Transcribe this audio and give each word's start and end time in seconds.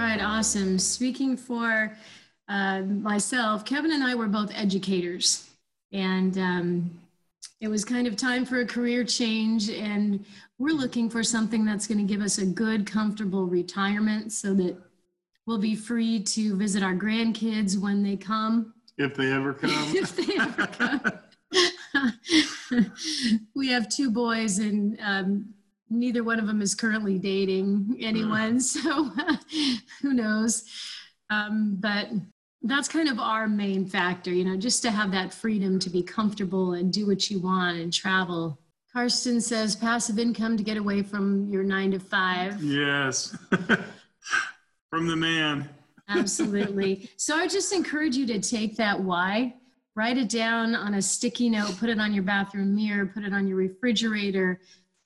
All 0.00 0.06
right, 0.06 0.22
awesome. 0.22 0.78
Speaking 0.78 1.36
for 1.36 1.94
uh, 2.48 2.80
myself, 2.80 3.66
Kevin 3.66 3.92
and 3.92 4.02
I 4.02 4.14
were 4.14 4.28
both 4.28 4.50
educators, 4.54 5.50
and 5.92 6.38
um, 6.38 6.90
it 7.60 7.68
was 7.68 7.84
kind 7.84 8.06
of 8.06 8.16
time 8.16 8.46
for 8.46 8.60
a 8.60 8.66
career 8.66 9.04
change. 9.04 9.68
And 9.68 10.24
we're 10.56 10.74
looking 10.74 11.10
for 11.10 11.22
something 11.22 11.66
that's 11.66 11.86
going 11.86 11.98
to 11.98 12.10
give 12.10 12.22
us 12.22 12.38
a 12.38 12.46
good, 12.46 12.86
comfortable 12.86 13.44
retirement 13.44 14.32
so 14.32 14.54
that 14.54 14.74
we'll 15.44 15.58
be 15.58 15.76
free 15.76 16.22
to 16.22 16.56
visit 16.56 16.82
our 16.82 16.94
grandkids 16.94 17.78
when 17.78 18.02
they 18.02 18.16
come. 18.16 18.72
If 18.96 19.16
they 19.16 19.30
ever 19.30 19.52
come. 19.52 19.70
if 19.94 20.16
they 20.16 20.38
ever 20.40 20.66
come. 22.72 22.90
we 23.54 23.68
have 23.68 23.90
two 23.90 24.10
boys, 24.10 24.60
and 24.60 24.98
um, 25.02 25.52
neither 25.90 26.24
one 26.24 26.38
of 26.38 26.46
them 26.46 26.62
is 26.62 26.74
currently 26.74 27.18
dating 27.18 27.96
anyone. 28.00 28.60
So 28.60 29.10
who 30.02 30.14
knows? 30.14 30.64
Um, 31.28 31.76
but 31.78 32.08
that's 32.62 32.88
kind 32.88 33.08
of 33.08 33.18
our 33.18 33.48
main 33.48 33.86
factor, 33.86 34.30
you 34.30 34.44
know, 34.44 34.56
just 34.56 34.82
to 34.82 34.90
have 34.90 35.10
that 35.12 35.34
freedom 35.34 35.78
to 35.80 35.90
be 35.90 36.02
comfortable 36.02 36.74
and 36.74 36.92
do 36.92 37.06
what 37.06 37.30
you 37.30 37.40
want 37.40 37.78
and 37.78 37.92
travel. 37.92 38.60
Karsten 38.92 39.40
says 39.40 39.76
passive 39.76 40.18
income 40.18 40.56
to 40.56 40.62
get 40.62 40.76
away 40.76 41.02
from 41.02 41.48
your 41.48 41.62
nine 41.62 41.92
to 41.92 42.00
five. 42.00 42.62
Yes. 42.62 43.36
from 44.90 45.06
the 45.06 45.16
man. 45.16 45.68
Absolutely. 46.08 47.08
So 47.16 47.36
I 47.36 47.46
just 47.46 47.72
encourage 47.72 48.16
you 48.16 48.26
to 48.26 48.40
take 48.40 48.76
that 48.76 48.98
why, 48.98 49.54
write 49.94 50.16
it 50.16 50.28
down 50.28 50.74
on 50.74 50.94
a 50.94 51.02
sticky 51.02 51.50
note, 51.50 51.78
put 51.78 51.88
it 51.88 52.00
on 52.00 52.12
your 52.12 52.24
bathroom 52.24 52.74
mirror, 52.74 53.06
put 53.06 53.22
it 53.22 53.32
on 53.32 53.46
your 53.46 53.58
refrigerator, 53.58 54.60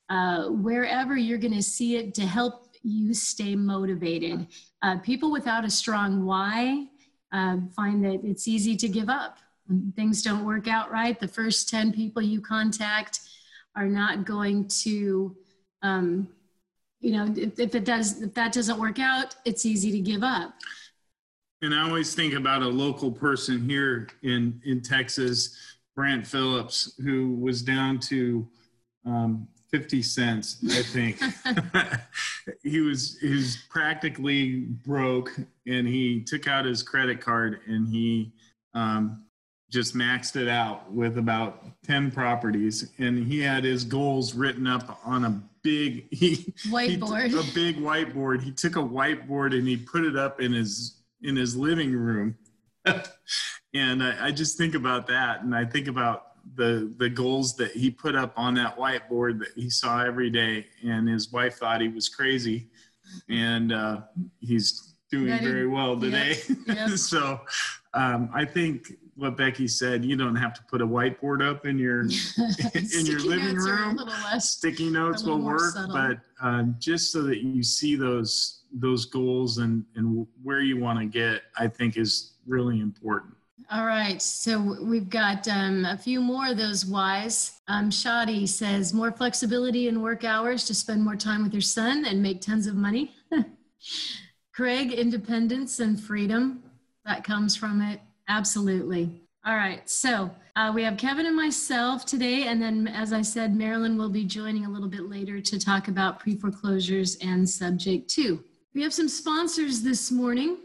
uh, 0.09 0.47
wherever 0.47 1.17
you're 1.17 1.37
going 1.37 1.53
to 1.53 1.63
see 1.63 1.97
it 1.97 2.13
to 2.15 2.21
help 2.21 2.75
you 2.83 3.13
stay 3.13 3.55
motivated. 3.55 4.47
Uh, 4.81 4.97
people 4.99 5.31
without 5.31 5.65
a 5.65 5.69
strong 5.69 6.25
why 6.25 6.87
uh, 7.31 7.57
find 7.75 8.03
that 8.05 8.21
it's 8.23 8.47
easy 8.47 8.75
to 8.75 8.87
give 8.87 9.09
up. 9.09 9.39
Things 9.95 10.21
don't 10.21 10.45
work 10.45 10.67
out 10.67 10.91
right, 10.91 11.19
the 11.19 11.27
first 11.27 11.69
10 11.69 11.91
people 11.91 12.21
you 12.21 12.39
contact 12.39 13.21
are 13.75 13.87
not 13.87 14.25
going 14.25 14.67
to 14.67 15.35
um, 15.81 16.27
you 17.05 17.11
know 17.11 17.31
if, 17.37 17.59
if, 17.59 17.75
it 17.75 17.85
does 17.85 18.21
if 18.21 18.33
that 18.33 18.51
doesn't 18.51 18.79
work 18.79 18.99
out 18.99 19.35
it's 19.45 19.65
easy 19.65 19.91
to 19.91 19.99
give 19.99 20.23
up 20.23 20.55
and 21.61 21.73
i 21.73 21.81
always 21.81 22.15
think 22.15 22.33
about 22.33 22.63
a 22.63 22.67
local 22.67 23.11
person 23.11 23.69
here 23.69 24.07
in 24.23 24.59
in 24.65 24.81
texas 24.81 25.55
brant 25.95 26.25
phillips 26.25 26.99
who 27.03 27.35
was 27.35 27.61
down 27.61 27.99
to 27.99 28.47
um, 29.05 29.47
50 29.75 30.01
cents 30.01 30.57
i 30.69 30.81
think. 30.81 31.19
He 32.63 32.79
was 32.79 33.17
he 33.19 33.29
was 33.29 33.57
practically 33.69 34.59
broke 34.59 35.31
and 35.65 35.87
he 35.87 36.21
took 36.21 36.47
out 36.47 36.65
his 36.65 36.83
credit 36.83 37.19
card 37.19 37.61
and 37.65 37.87
he 37.87 38.33
um, 38.75 39.23
just 39.71 39.95
maxed 39.95 40.35
it 40.35 40.47
out 40.47 40.91
with 40.91 41.17
about 41.17 41.63
10 41.85 42.11
properties. 42.11 42.91
And 42.99 43.25
he 43.25 43.41
had 43.41 43.63
his 43.63 43.83
goals 43.83 44.35
written 44.35 44.67
up 44.67 44.99
on 45.05 45.25
a 45.25 45.41
big 45.63 46.05
he, 46.11 46.53
whiteboard. 46.67 47.29
he 47.29 47.39
a 47.39 47.53
big 47.53 47.77
whiteboard. 47.77 48.43
He 48.43 48.51
took 48.51 48.75
a 48.75 48.83
whiteboard 48.83 49.57
and 49.57 49.67
he 49.67 49.75
put 49.77 50.03
it 50.03 50.15
up 50.15 50.39
in 50.39 50.53
his 50.53 51.01
in 51.23 51.35
his 51.35 51.55
living 51.55 51.93
room. 51.93 52.37
And 53.73 54.01
I, 54.01 54.27
I 54.27 54.31
just 54.31 54.57
think 54.57 54.73
about 54.73 55.07
that 55.07 55.41
and 55.41 55.53
i 55.53 55.65
think 55.65 55.89
about 55.89 56.34
the 56.55 56.93
the 56.97 57.09
goals 57.09 57.55
that 57.55 57.71
he 57.71 57.89
put 57.91 58.15
up 58.15 58.33
on 58.37 58.53
that 58.55 58.77
whiteboard 58.77 59.39
that 59.39 59.49
he 59.55 59.69
saw 59.69 60.03
every 60.03 60.29
day 60.29 60.65
and 60.83 61.07
his 61.07 61.31
wife 61.31 61.55
thought 61.55 61.81
he 61.81 61.87
was 61.87 62.09
crazy 62.09 62.67
and 63.29 63.71
uh, 63.71 64.01
he's 64.39 64.95
doing 65.11 65.39
very 65.39 65.67
well 65.67 65.99
today 65.99 66.37
yep. 66.67 66.77
Yep. 66.77 66.89
so 66.97 67.39
um, 67.93 68.29
i 68.33 68.43
think 68.43 68.87
what 69.15 69.37
Becky 69.37 69.67
said, 69.67 70.03
you 70.03 70.15
don't 70.17 70.35
have 70.35 70.53
to 70.53 70.61
put 70.69 70.81
a 70.81 70.87
whiteboard 70.87 71.47
up 71.47 71.65
in 71.65 71.79
your 71.79 72.01
in 72.73 73.05
your 73.05 73.19
living 73.19 73.55
room. 73.55 73.95
Less, 73.95 74.49
Sticky 74.49 74.89
notes 74.89 75.23
will 75.23 75.39
work, 75.39 75.73
subtle. 75.73 75.93
but 75.93 76.17
um, 76.41 76.75
just 76.79 77.11
so 77.11 77.23
that 77.23 77.37
you 77.37 77.63
see 77.63 77.95
those 77.95 78.63
those 78.73 79.05
goals 79.05 79.59
and 79.59 79.85
and 79.95 80.27
where 80.43 80.59
you 80.59 80.77
want 80.77 80.99
to 80.99 81.05
get, 81.05 81.43
I 81.57 81.67
think 81.67 81.97
is 81.97 82.33
really 82.45 82.81
important. 82.81 83.34
All 83.71 83.85
right, 83.85 84.21
so 84.21 84.77
we've 84.83 85.09
got 85.09 85.47
um, 85.47 85.85
a 85.85 85.97
few 85.97 86.21
more 86.21 86.49
of 86.49 86.57
those 86.57 86.85
whys. 86.85 87.59
Um, 87.67 87.89
Shadi 87.89 88.47
says 88.47 88.93
more 88.93 89.11
flexibility 89.11 89.87
in 89.87 90.03
work 90.03 90.23
hours 90.23 90.65
to 90.65 90.75
spend 90.75 91.03
more 91.03 91.15
time 91.15 91.43
with 91.43 91.51
your 91.51 91.61
son 91.61 92.05
and 92.05 92.21
make 92.21 92.41
tons 92.41 92.67
of 92.67 92.75
money. 92.75 93.11
Craig, 94.53 94.91
independence 94.91 95.79
and 95.79 95.99
freedom 95.99 96.61
that 97.05 97.23
comes 97.23 97.55
from 97.55 97.81
it. 97.81 98.01
Absolutely. 98.27 99.21
All 99.45 99.55
right. 99.55 99.87
So 99.89 100.29
uh, 100.55 100.71
we 100.73 100.83
have 100.83 100.97
Kevin 100.97 101.25
and 101.25 101.35
myself 101.35 102.05
today. 102.05 102.43
And 102.43 102.61
then, 102.61 102.87
as 102.87 103.13
I 103.13 103.21
said, 103.21 103.55
Marilyn 103.55 103.97
will 103.97 104.09
be 104.09 104.25
joining 104.25 104.65
a 104.65 104.69
little 104.69 104.89
bit 104.89 105.09
later 105.09 105.41
to 105.41 105.59
talk 105.59 105.87
about 105.87 106.19
pre 106.19 106.35
foreclosures 106.35 107.17
and 107.17 107.47
subject 107.47 108.09
to. 108.11 108.43
We 108.73 108.81
have 108.83 108.93
some 108.93 109.09
sponsors 109.09 109.81
this 109.81 110.11
morning. 110.11 110.57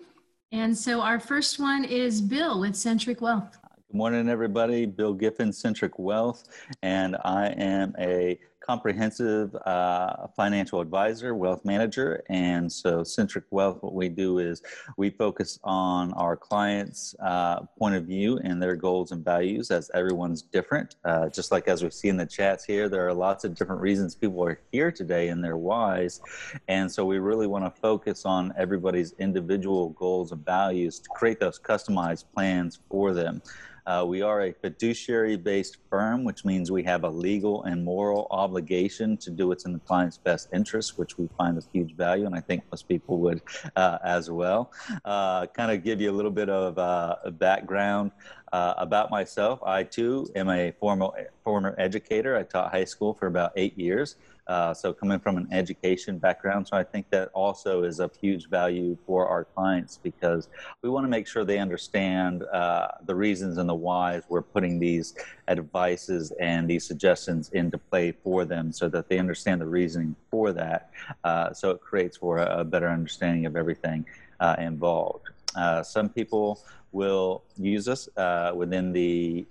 And 0.53 0.77
so 0.77 1.01
our 1.01 1.21
first 1.21 1.61
one 1.61 1.85
is 1.85 2.21
Bill 2.21 2.59
with 2.59 2.75
Centric 2.75 3.21
Wealth. 3.21 3.57
Good 3.63 3.97
morning, 3.97 4.29
everybody. 4.29 4.85
Bill 4.85 5.15
Giffen, 5.15 5.53
Centric 5.53 5.97
Wealth, 5.97 6.43
and 6.83 7.17
I 7.25 7.51
am 7.51 7.95
a 8.01 8.37
comprehensive 8.71 9.53
uh, 9.67 10.29
financial 10.37 10.81
advisor, 10.81 11.35
wealth 11.35 11.65
manager. 11.65 12.23
And 12.31 12.71
so, 12.71 13.03
Centric 13.03 13.47
Wealth, 13.51 13.79
what 13.83 13.95
we 13.95 14.09
do 14.09 14.39
is 14.39 14.63
we 14.97 15.11
focus 15.11 15.59
on 15.65 16.13
our 16.13 16.37
clients' 16.37 17.17
uh, 17.21 17.63
point 17.81 17.97
of 17.97 18.05
view 18.05 18.39
and 18.45 18.63
their 18.63 18.77
goals 18.77 19.11
and 19.11 19.25
values, 19.25 19.73
as 19.73 19.91
everyone's 19.93 20.43
different. 20.43 20.95
Uh, 21.05 21.29
just 21.29 21.51
like 21.51 21.67
as 21.67 21.83
we 21.83 21.91
see 21.91 22.11
in 22.11 22.17
the 22.17 22.25
chats 22.25 22.65
here, 22.65 22.89
there 22.89 23.05
are 23.09 23.13
lots 23.13 23.43
of 23.43 23.57
different 23.57 23.81
reasons 23.81 24.15
people 24.15 24.41
are 24.45 24.61
here 24.71 24.93
today 24.93 25.31
and 25.31 25.43
their 25.43 25.57
whys. 25.57 26.21
And 26.69 26.87
so, 26.89 27.05
we 27.05 27.19
really 27.19 27.49
want 27.49 27.65
to 27.65 27.81
focus 27.81 28.25
on 28.25 28.55
everybody's 28.57 29.15
individual 29.19 29.89
goals 30.05 30.31
and 30.31 30.45
values 30.45 31.01
to 31.01 31.09
create 31.09 31.41
those 31.41 31.59
customized 31.59 32.27
plans 32.33 32.79
for 32.89 33.15
them. 33.15 33.43
Uh, 33.87 34.05
we 34.07 34.23
are 34.23 34.43
a 34.43 34.53
fiduciary 34.53 35.37
based 35.37 35.79
firm, 35.89 36.25
which 36.25 36.45
means 36.45 36.71
we 36.71 36.83
have 36.83 37.05
a 37.05 37.09
legal 37.09 37.65
and 37.65 37.85
moral 37.85 38.27
obligation 38.31 39.17
to 39.17 39.31
do 39.31 39.49
what's 39.49 39.65
in 39.65 39.73
the 39.73 39.79
client's 39.81 40.19
best 40.19 40.49
interest, 40.53 40.99
which 40.99 41.19
we 41.19 41.29
find 41.39 41.59
of 41.59 41.67
huge 41.73 41.95
value, 41.97 42.27
and 42.27 42.35
I 42.35 42.41
think 42.41 42.65
most 42.71 42.89
people 42.89 43.19
would 43.21 43.43
uh, 43.77 43.99
as 44.05 44.31
well. 44.31 44.73
Uh, 45.05 45.47
kind 45.47 45.71
of 45.71 45.85
give 45.85 46.01
you 46.01 46.11
a 46.11 46.17
little 46.17 46.31
bit 46.31 46.49
of 46.49 46.79
uh, 46.79 47.17
background. 47.33 48.13
Uh, 48.53 48.75
about 48.79 49.13
myself, 49.13 49.63
I 49.63 49.85
too 49.85 50.29
am 50.35 50.49
a 50.49 50.73
former 50.81 51.09
former 51.45 51.73
educator. 51.79 52.37
I 52.37 52.43
taught 52.43 52.73
high 52.73 52.85
school 52.85 53.15
for 53.15 53.29
about 53.29 53.53
eight 53.55 53.79
years. 53.79 54.17
Uh, 54.51 54.75
so 54.75 54.93
coming 54.93 55.21
from 55.21 55.37
an 55.37 55.47
education 55.53 56.19
background, 56.19 56.67
so 56.67 56.77
I 56.77 56.83
think 56.83 57.09
that 57.11 57.29
also 57.35 57.85
is 57.85 58.01
of 58.01 58.17
huge 58.17 58.49
value 58.49 58.99
for 59.07 59.29
our 59.29 59.45
clients 59.45 59.97
because 60.03 60.49
we 60.83 60.91
want 60.91 61.05
to 61.05 61.09
make 61.09 61.29
sure 61.29 61.45
they 61.45 61.61
understand 61.61 62.43
uh, 62.43 62.89
the 63.07 63.15
reasons 63.15 63.59
and 63.59 63.69
the 63.69 63.75
whys 63.77 64.25
we're 64.29 64.43
putting 64.43 64.81
these 64.81 65.15
advices 65.47 66.33
and 66.41 66.69
these 66.69 66.85
suggestions 66.85 67.51
into 67.51 67.79
play 67.79 68.11
for 68.11 68.45
them, 68.45 68.73
so 68.73 68.89
that 68.89 69.09
they 69.09 69.21
understand 69.21 69.61
the 69.61 69.67
reasoning 69.67 70.17
for 70.33 70.51
that. 70.51 70.91
Uh, 71.23 71.53
so 71.53 71.71
it 71.71 71.81
creates 71.81 72.17
for 72.17 72.39
a, 72.39 72.59
a, 72.59 72.65
better 72.65 72.89
understanding 72.89 73.47
of 73.47 73.55
everything 73.55 74.05
uh, 74.41 74.57
involved. 74.59 75.29
Uh, 75.55 75.81
some 75.81 76.09
people 76.09 76.61
will 76.91 77.45
use 77.57 77.87
us 77.87 78.09
within 78.57 78.93
the 78.93 79.47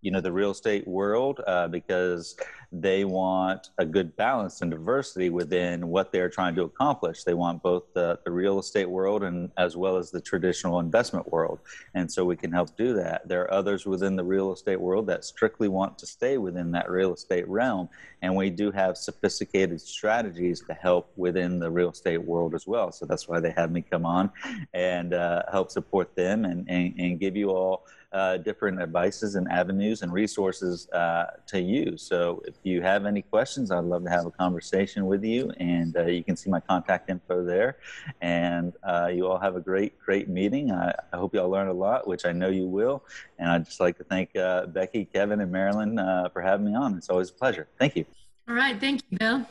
you 0.00 0.10
know 0.10 0.20
the 0.20 0.32
real 0.32 0.52
estate 0.52 0.86
world 0.86 1.40
uh, 1.46 1.68
because 1.68 2.36
they 2.70 3.04
want 3.04 3.70
a 3.78 3.84
good 3.84 4.14
balance 4.16 4.60
and 4.60 4.70
diversity 4.70 5.30
within 5.30 5.88
what 5.88 6.12
they're 6.12 6.28
trying 6.28 6.54
to 6.54 6.62
accomplish. 6.64 7.24
They 7.24 7.34
want 7.34 7.62
both 7.62 7.84
the, 7.94 8.18
the 8.24 8.30
real 8.30 8.58
estate 8.58 8.88
world 8.88 9.22
and 9.22 9.50
as 9.56 9.76
well 9.76 9.96
as 9.96 10.10
the 10.10 10.20
traditional 10.20 10.80
investment 10.80 11.32
world. 11.32 11.60
And 11.94 12.10
so 12.10 12.24
we 12.24 12.36
can 12.36 12.52
help 12.52 12.76
do 12.76 12.92
that. 12.94 13.26
There 13.26 13.42
are 13.42 13.54
others 13.54 13.86
within 13.86 14.16
the 14.16 14.24
real 14.24 14.52
estate 14.52 14.80
world 14.80 15.06
that 15.06 15.24
strictly 15.24 15.68
want 15.68 15.98
to 15.98 16.06
stay 16.06 16.36
within 16.36 16.70
that 16.72 16.90
real 16.90 17.14
estate 17.14 17.48
realm. 17.48 17.88
And 18.20 18.36
we 18.36 18.50
do 18.50 18.70
have 18.70 18.98
sophisticated 18.98 19.80
strategies 19.80 20.60
to 20.66 20.74
help 20.74 21.10
within 21.16 21.58
the 21.58 21.70
real 21.70 21.90
estate 21.90 22.22
world 22.22 22.54
as 22.54 22.66
well. 22.66 22.92
So 22.92 23.06
that's 23.06 23.28
why 23.28 23.40
they 23.40 23.52
have 23.52 23.72
me 23.72 23.80
come 23.80 24.04
on 24.04 24.30
and 24.74 25.14
uh, 25.14 25.44
help 25.50 25.70
support 25.70 26.14
them 26.16 26.44
and, 26.44 26.68
and, 26.68 26.94
and 26.98 27.18
give 27.18 27.34
you 27.34 27.50
all 27.50 27.86
uh, 28.12 28.38
different 28.38 28.80
advices 28.80 29.34
and 29.34 29.46
avenues 29.50 30.02
and 30.02 30.12
resources 30.12 30.88
uh, 30.90 31.26
to 31.46 31.60
use. 31.60 32.02
So 32.02 32.42
if 32.46 32.54
you 32.62 32.80
have 32.80 33.04
any 33.04 33.22
questions, 33.22 33.70
I'd 33.70 33.84
love 33.84 34.04
to 34.04 34.10
have 34.10 34.24
a 34.24 34.30
conversation 34.30 35.06
with 35.06 35.24
you, 35.24 35.50
and 35.58 35.96
uh, 35.96 36.06
you 36.06 36.24
can 36.24 36.36
see 36.36 36.48
my 36.48 36.60
contact 36.60 37.10
info 37.10 37.44
there. 37.44 37.76
And 38.22 38.72
uh, 38.82 39.10
you 39.12 39.26
all 39.26 39.38
have 39.38 39.56
a 39.56 39.60
great, 39.60 39.98
great 39.98 40.28
meeting. 40.28 40.72
I, 40.72 40.94
I, 41.12 41.16
hope 41.16 41.34
you 41.34 41.40
all 41.40 41.50
learned 41.50 41.70
a 41.70 41.74
lot, 41.74 42.08
which 42.08 42.24
I 42.24 42.32
know 42.32 42.48
you 42.48 42.66
will. 42.66 43.04
And 43.38 43.50
I'd 43.50 43.66
just 43.66 43.80
like 43.80 43.98
to 43.98 44.04
thank 44.04 44.34
uh, 44.36 44.66
Becky, 44.66 45.04
Kevin, 45.04 45.40
and 45.40 45.52
Marilyn 45.52 45.96
for 46.32 46.40
having 46.40 46.66
me 46.66 46.74
on. 46.74 46.96
It's 46.96 47.10
always 47.10 47.30
a 47.30 47.34
pleasure. 47.34 47.68
Thank 47.78 47.96
you. 47.96 48.06
All 48.48 48.54
right. 48.54 48.80
Thank 48.80 49.02
you, 49.10 49.18
Bill. 49.18 49.46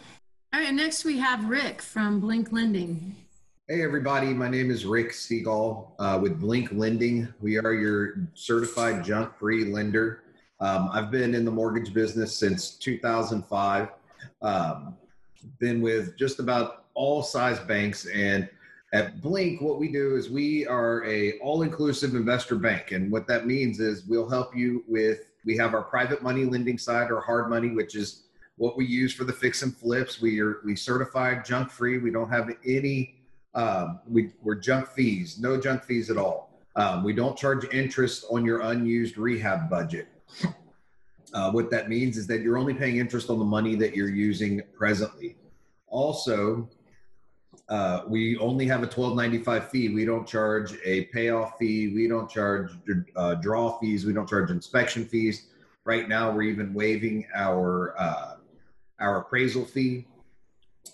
All 0.54 0.60
right. 0.60 0.74
Next, 0.74 1.06
we 1.06 1.20
have 1.20 1.48
Rick 1.48 1.84
from 1.84 2.20
Blink 2.20 2.52
Lending. 2.52 3.16
Hey, 3.70 3.84
everybody. 3.84 4.28
My 4.28 4.48
name 4.48 4.72
is 4.72 4.86
Rick 4.86 5.12
Seagal 5.12 5.92
uh, 6.00 6.18
with 6.22 6.40
Blink 6.40 6.70
Lending. 6.72 7.28
We 7.42 7.58
are 7.58 7.74
your 7.74 8.30
certified 8.34 9.04
junk 9.04 9.38
free 9.38 9.66
lender. 9.66 10.24
Um, 10.62 10.90
I've 10.94 11.12
been 11.12 11.36
in 11.36 11.44
the 11.44 11.52
mortgage 11.52 11.94
business 11.94 12.34
since 12.34 12.70
2005. 12.78 13.90
Um, 14.42 14.96
been 15.60 15.82
with 15.82 16.16
just 16.16 16.40
about 16.40 16.86
all 16.94 17.22
size 17.22 17.60
banks. 17.60 18.06
And 18.06 18.48
at 18.94 19.22
Blink, 19.22 19.60
what 19.60 19.80
we 19.80 19.92
do 19.92 20.16
is 20.16 20.30
we 20.30 20.66
are 20.66 21.04
a 21.04 21.34
all 21.40 21.64
inclusive 21.64 22.16
investor 22.16 22.56
bank. 22.56 22.94
And 22.94 23.12
what 23.12 23.28
that 23.28 23.48
means 23.48 23.82
is 23.82 24.06
we'll 24.06 24.30
help 24.30 24.56
you 24.56 24.86
with, 24.88 25.26
we 25.44 25.58
have 25.58 25.74
our 25.74 25.84
private 25.84 26.24
money 26.24 26.46
lending 26.46 26.78
side 26.78 27.12
or 27.12 27.20
hard 27.20 27.50
money, 27.50 27.72
which 27.72 27.96
is 27.96 28.24
what 28.56 28.78
we 28.78 28.86
use 28.86 29.14
for 29.14 29.26
the 29.26 29.34
fix 29.34 29.62
and 29.62 29.76
flips. 29.76 30.22
We 30.22 30.40
are 30.40 30.62
we 30.64 30.74
certified 30.74 31.44
junk 31.44 31.70
free. 31.70 31.98
We 31.98 32.12
don't 32.12 32.30
have 32.30 32.50
any 32.66 33.17
um, 33.58 34.00
we, 34.08 34.32
we're 34.44 34.56
junk 34.56 34.88
fees, 34.88 35.40
no 35.40 35.60
junk 35.60 35.84
fees 35.84 36.10
at 36.12 36.18
all. 36.18 36.52
Um, 36.76 37.04
we 37.04 37.12
don't 37.12 37.36
charge 37.36 37.66
interest 37.74 38.26
on 38.32 38.46
your 38.46 38.62
unused 38.62 39.18
rehab 39.18 39.68
budget. 39.68 40.08
Uh, 41.34 41.52
what 41.52 41.72
that 41.72 41.90
means 41.90 42.18
is 42.18 42.28
that 42.28 42.42
you're 42.42 42.58
only 42.58 42.76
paying 42.76 42.98
interest 42.98 43.32
on 43.32 43.40
the 43.40 43.46
money 43.46 43.76
that 43.76 43.96
you're 43.96 44.10
using 44.10 44.62
presently. 44.78 45.38
Also, 45.88 46.70
uh, 47.68 48.04
we 48.08 48.38
only 48.38 48.68
have 48.68 48.82
a 48.82 48.86
1295 48.86 49.70
fee. 49.72 49.90
We 49.90 50.06
don't 50.06 50.28
charge 50.28 50.76
a 50.86 51.06
payoff 51.06 51.58
fee. 51.58 51.94
We 51.94 52.08
don't 52.08 52.30
charge 52.30 52.72
uh, 53.16 53.36
draw 53.36 53.80
fees. 53.80 54.06
We 54.06 54.14
don't 54.14 54.30
charge 54.30 54.52
inspection 54.52 55.04
fees. 55.04 55.48
Right 55.84 56.08
now, 56.08 56.32
we're 56.32 56.44
even 56.44 56.74
waiving 56.76 57.26
our 57.36 57.96
uh, 58.00 58.36
our 59.00 59.22
appraisal 59.22 59.66
fee. 59.66 60.06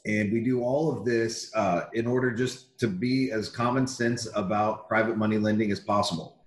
And 0.05 0.33
we 0.33 0.41
do 0.41 0.61
all 0.63 0.91
of 0.91 1.05
this 1.05 1.53
uh, 1.55 1.85
in 1.93 2.05
order 2.07 2.31
just 2.31 2.77
to 2.79 2.87
be 2.87 3.31
as 3.31 3.47
common 3.47 3.87
sense 3.87 4.27
about 4.35 4.87
private 4.89 5.17
money 5.17 5.37
lending 5.37 5.71
as 5.71 5.79
possible. 5.79 6.37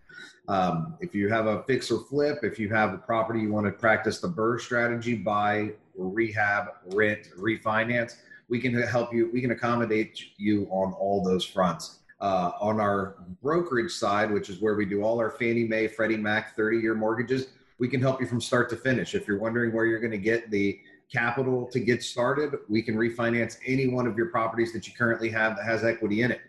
Um, 0.49 0.97
if 1.00 1.14
you 1.14 1.29
have 1.29 1.47
a 1.47 1.62
fix 1.64 1.91
or 1.91 2.05
flip, 2.05 2.41
if 2.43 2.58
you 2.58 2.69
have 2.69 2.93
a 2.93 2.99
property 2.99 3.41
you 3.41 3.53
want 3.53 3.67
to 3.67 3.73
practice 3.73 4.20
the 4.20 4.29
BRRRR 4.29 4.61
strategy, 4.61 5.14
buy, 5.14 5.73
rehab, 5.97 6.67
rent, 6.93 7.31
refinance, 7.37 8.17
we 8.49 8.61
can 8.61 8.75
help 8.75 9.12
you. 9.12 9.31
We 9.32 9.41
can 9.41 9.50
accommodate 9.50 10.20
you 10.37 10.69
on 10.70 10.93
all 10.93 11.25
those 11.25 11.44
fronts. 11.44 12.00
Uh, 12.19 12.53
on 12.62 12.81
our 12.81 13.17
brokerage 13.43 13.93
side, 13.93 14.31
which 14.31 14.49
is 14.49 14.61
where 14.62 14.75
we 14.75 14.87
do 14.87 15.03
all 15.03 15.19
our 15.19 15.31
Fannie 15.31 15.64
Mae, 15.64 15.87
Freddie 15.87 16.17
Mac 16.17 16.56
30 16.56 16.79
year 16.79 16.94
mortgages, 16.94 17.49
we 17.79 17.88
can 17.88 18.00
help 18.00 18.23
you 18.23 18.26
from 18.26 18.41
start 18.41 18.70
to 18.70 18.76
finish. 18.76 19.14
If 19.14 19.29
you're 19.29 19.38
wondering 19.38 19.75
where 19.75 19.85
you're 19.85 20.00
going 20.00 20.12
to 20.12 20.19
get 20.19 20.50
the 20.50 20.81
capital 21.12 21.67
to 21.73 21.81
get 21.81 22.03
started, 22.03 22.55
we 22.69 22.82
can 22.82 22.97
refinance 22.97 23.58
any 23.67 23.88
one 23.88 24.06
of 24.06 24.17
your 24.17 24.26
properties 24.26 24.73
that 24.73 24.87
you 24.87 24.93
currently 24.97 25.29
have 25.31 25.56
that 25.56 25.64
has 25.64 25.85
equity 25.85 26.23
in 26.23 26.32
it. 26.32 26.41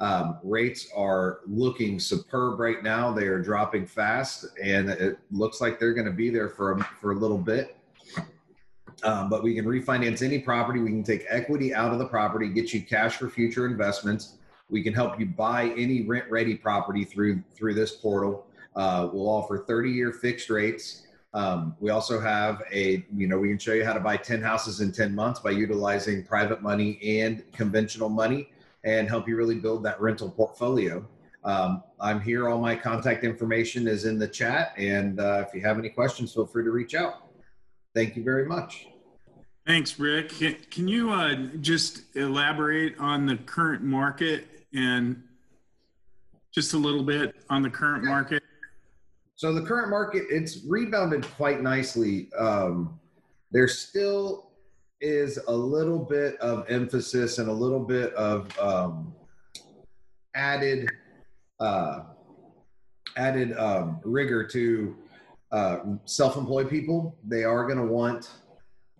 Um, 0.00 0.38
rates 0.42 0.88
are 0.96 1.40
looking 1.46 2.00
superb 2.00 2.58
right 2.58 2.82
now. 2.82 3.12
They 3.12 3.26
are 3.26 3.40
dropping 3.40 3.86
fast, 3.86 4.46
and 4.62 4.90
it 4.90 5.18
looks 5.30 5.60
like 5.60 5.78
they're 5.78 5.94
going 5.94 6.06
to 6.06 6.12
be 6.12 6.28
there 6.28 6.48
for 6.48 6.72
a, 6.72 6.84
for 7.00 7.12
a 7.12 7.14
little 7.14 7.38
bit. 7.38 7.76
Um, 9.04 9.28
but 9.28 9.42
we 9.42 9.54
can 9.54 9.64
refinance 9.64 10.22
any 10.22 10.38
property. 10.38 10.80
We 10.80 10.90
can 10.90 11.02
take 11.02 11.24
equity 11.28 11.74
out 11.74 11.92
of 11.92 11.98
the 11.98 12.06
property, 12.06 12.48
get 12.48 12.72
you 12.72 12.82
cash 12.82 13.16
for 13.16 13.28
future 13.28 13.66
investments. 13.66 14.38
We 14.70 14.82
can 14.82 14.94
help 14.94 15.18
you 15.18 15.26
buy 15.26 15.72
any 15.76 16.02
rent-ready 16.02 16.56
property 16.56 17.04
through 17.04 17.42
through 17.54 17.74
this 17.74 17.92
portal. 17.92 18.46
Uh, 18.74 19.08
we'll 19.12 19.28
offer 19.28 19.64
30-year 19.68 20.12
fixed 20.12 20.50
rates. 20.50 21.02
Um, 21.34 21.74
we 21.80 21.90
also 21.90 22.20
have 22.20 22.62
a, 22.70 23.04
you 23.14 23.26
know, 23.26 23.38
we 23.38 23.48
can 23.48 23.58
show 23.58 23.72
you 23.72 23.84
how 23.84 23.94
to 23.94 24.00
buy 24.00 24.16
10 24.16 24.42
houses 24.42 24.80
in 24.80 24.92
10 24.92 25.14
months 25.14 25.40
by 25.40 25.50
utilizing 25.50 26.24
private 26.24 26.60
money 26.60 26.98
and 27.20 27.50
conventional 27.52 28.10
money 28.10 28.50
and 28.84 29.08
help 29.08 29.26
you 29.26 29.36
really 29.36 29.54
build 29.54 29.82
that 29.84 30.00
rental 30.00 30.30
portfolio. 30.30 31.06
Um, 31.44 31.82
I'm 32.00 32.20
here. 32.20 32.48
All 32.48 32.60
my 32.60 32.76
contact 32.76 33.24
information 33.24 33.88
is 33.88 34.04
in 34.04 34.18
the 34.18 34.28
chat. 34.28 34.74
And 34.76 35.20
uh, 35.20 35.44
if 35.46 35.54
you 35.54 35.62
have 35.62 35.78
any 35.78 35.88
questions, 35.88 36.34
feel 36.34 36.46
free 36.46 36.64
to 36.64 36.70
reach 36.70 36.94
out. 36.94 37.28
Thank 37.94 38.16
you 38.16 38.22
very 38.22 38.46
much. 38.46 38.88
Thanks, 39.66 39.98
Rick. 39.98 40.32
Can, 40.70 40.88
you 40.88 41.12
uh, 41.12 41.34
just 41.60 42.16
elaborate 42.16 42.98
on 42.98 43.26
the 43.26 43.36
current 43.36 43.82
market 43.82 44.46
and 44.74 45.22
just 46.50 46.74
a 46.74 46.76
little 46.76 47.02
bit 47.02 47.36
on 47.48 47.62
the 47.62 47.70
current 47.70 48.04
market? 48.04 48.42
So 49.42 49.52
the 49.52 49.62
current 49.62 49.90
market, 49.90 50.26
it's 50.30 50.64
rebounded 50.68 51.26
quite 51.32 51.62
nicely. 51.62 52.32
Um, 52.38 53.00
there 53.50 53.66
still 53.66 54.52
is 55.00 55.36
a 55.48 55.52
little 55.52 55.98
bit 55.98 56.36
of 56.36 56.64
emphasis 56.70 57.38
and 57.38 57.48
a 57.48 57.52
little 57.52 57.80
bit 57.80 58.14
of 58.14 58.56
um, 58.60 59.12
added 60.36 60.88
uh, 61.58 62.02
added 63.16 63.58
um, 63.58 63.98
rigor 64.04 64.46
to 64.46 64.96
uh, 65.50 65.78
self-employed 66.04 66.70
people. 66.70 67.16
They 67.26 67.42
are 67.42 67.66
going 67.66 67.78
to 67.78 67.92
want 67.92 68.30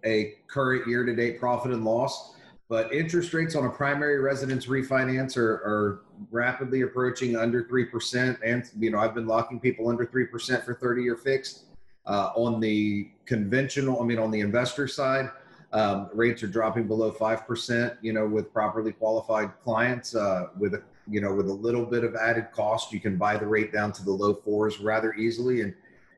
a 0.05 0.35
current 0.49 0.89
year-to-date 0.89 1.39
profit 1.39 1.71
and 1.71 1.85
loss, 1.85 2.35
but 2.73 2.91
interest 2.91 3.35
rates 3.35 3.55
on 3.55 3.67
a 3.67 3.69
primary 3.69 4.19
residence 4.19 4.65
refinance 4.65 5.37
are, 5.37 5.57
are 5.57 6.01
rapidly 6.31 6.81
approaching 6.81 7.37
under 7.37 7.63
3%. 7.63 8.39
And, 8.43 8.65
you 8.79 8.91
know, 8.91 8.99
I've 8.99 9.15
been 9.15 9.27
locking 9.27 9.61
people 9.61 9.91
under 9.91 10.07
3% 10.07 10.65
for 10.65 10.73
30 10.73 11.03
year 11.03 11.19
fixed. 11.19 11.65
Uh, 12.07 12.31
on 12.35 12.61
the 12.61 13.11
conventional, 13.27 14.01
I 14.01 14.07
mean, 14.07 14.19
on 14.19 14.31
the 14.31 14.41
investor 14.41 14.89
side, 14.89 15.29
um, 15.75 16.09
rates 16.15 16.43
are 16.43 16.47
dropping 16.47 16.89
below 16.89 17.13
5%, 17.13 17.99
you 18.01 18.15
know, 18.15 18.27
with 18.27 18.51
properly 18.55 18.93
qualified 18.93 19.51
clients, 19.63 20.15
uh, 20.15 20.47
with 20.59 20.73
a, 20.73 20.83
you 21.07 21.21
know, 21.21 21.35
with 21.35 21.51
a 21.51 21.53
little 21.53 21.85
bit 21.85 22.05
of 22.05 22.15
added 22.15 22.53
cost, 22.53 22.91
you 22.91 23.01
can 23.01 23.19
buy 23.19 23.37
the 23.37 23.47
rate 23.47 23.71
down 23.71 23.93
to 23.93 24.03
the 24.03 24.11
low 24.11 24.33
fours 24.33 24.81
rather 24.81 25.13
easily. 25.13 25.61
And 25.61 25.75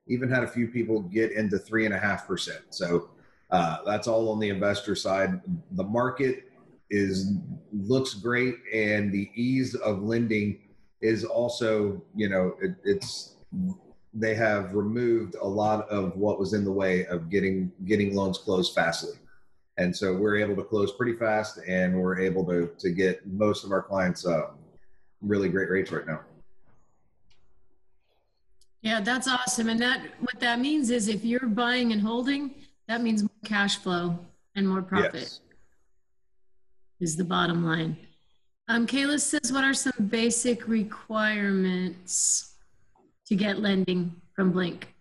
even 0.07 0.31
had 0.31 0.45
a 0.45 0.49
few 0.49 0.69
people 0.69 1.01
get 1.01 1.33
into 1.33 1.59
three 1.59 1.85
and 1.85 1.95
a 1.95 1.99
half 1.99 2.29
percent. 2.29 2.63
So 2.71 3.09
uh, 3.51 3.79
that's 3.85 4.09
all 4.09 4.31
on 4.31 4.39
the 4.39 4.49
investor 4.49 4.95
side. 4.95 5.41
The 5.73 5.85
market 5.85 6.45
is 6.91 7.33
looks 7.73 8.15
great 8.15 8.57
and 8.73 9.13
the 9.13 9.31
ease 9.35 9.75
of 9.75 10.03
lending 10.03 10.59
is 11.01 11.25
also 11.25 12.03
you 12.15 12.29
know 12.29 12.55
it, 12.63 12.75
it's 12.85 13.37
they 14.13 14.35
have 14.35 14.75
removed 14.75 15.35
a 15.41 15.47
lot 15.47 15.89
of 15.89 16.17
what 16.17 16.39
was 16.39 16.53
in 16.53 16.65
the 16.65 16.73
way 16.73 17.05
of 17.07 17.31
getting 17.31 17.73
getting 17.85 18.15
loans 18.15 18.39
closed 18.39 18.75
fastly. 18.75 19.15
And 19.77 19.95
so 19.95 20.15
we're 20.15 20.37
able 20.37 20.55
to 20.55 20.63
close 20.63 20.93
pretty 20.93 21.17
fast 21.17 21.59
and 21.67 21.99
we're 21.99 22.21
able 22.21 22.45
to 22.47 22.71
to 22.79 22.91
get 22.91 23.27
most 23.27 23.65
of 23.65 23.73
our 23.73 23.83
clients 23.83 24.25
uh, 24.27 24.51
really 25.21 25.49
great 25.49 25.69
rates 25.69 25.91
right 25.91 26.07
now. 26.07 26.21
Yeah 28.83 29.01
that's 29.01 29.27
awesome. 29.27 29.69
And 29.69 29.81
that 29.81 30.01
what 30.21 30.39
that 30.41 30.61
means 30.61 30.91
is 30.91 31.09
if 31.09 31.25
you're 31.25 31.49
buying 31.49 31.93
and 31.93 32.01
holding 32.01 32.55
that 32.89 33.03
means 33.03 33.23
more 33.23 33.31
cash 33.45 33.79
flow 33.79 34.19
and 34.55 34.69
more 34.69 34.83
profit 34.83 35.15
yes 35.15 35.41
is 37.01 37.17
the 37.17 37.25
bottom 37.25 37.65
line. 37.65 37.97
Um, 38.69 38.87
Kayla 38.87 39.21
says, 39.21 39.53
what 39.53 39.63
are 39.63 39.75
some 39.75 40.07
basic 40.09 40.67
requirements 40.67 42.55
to 43.27 43.37
get 43.37 43.61
lending 43.61 44.15
from 44.35 44.53
Blink? 44.53 44.95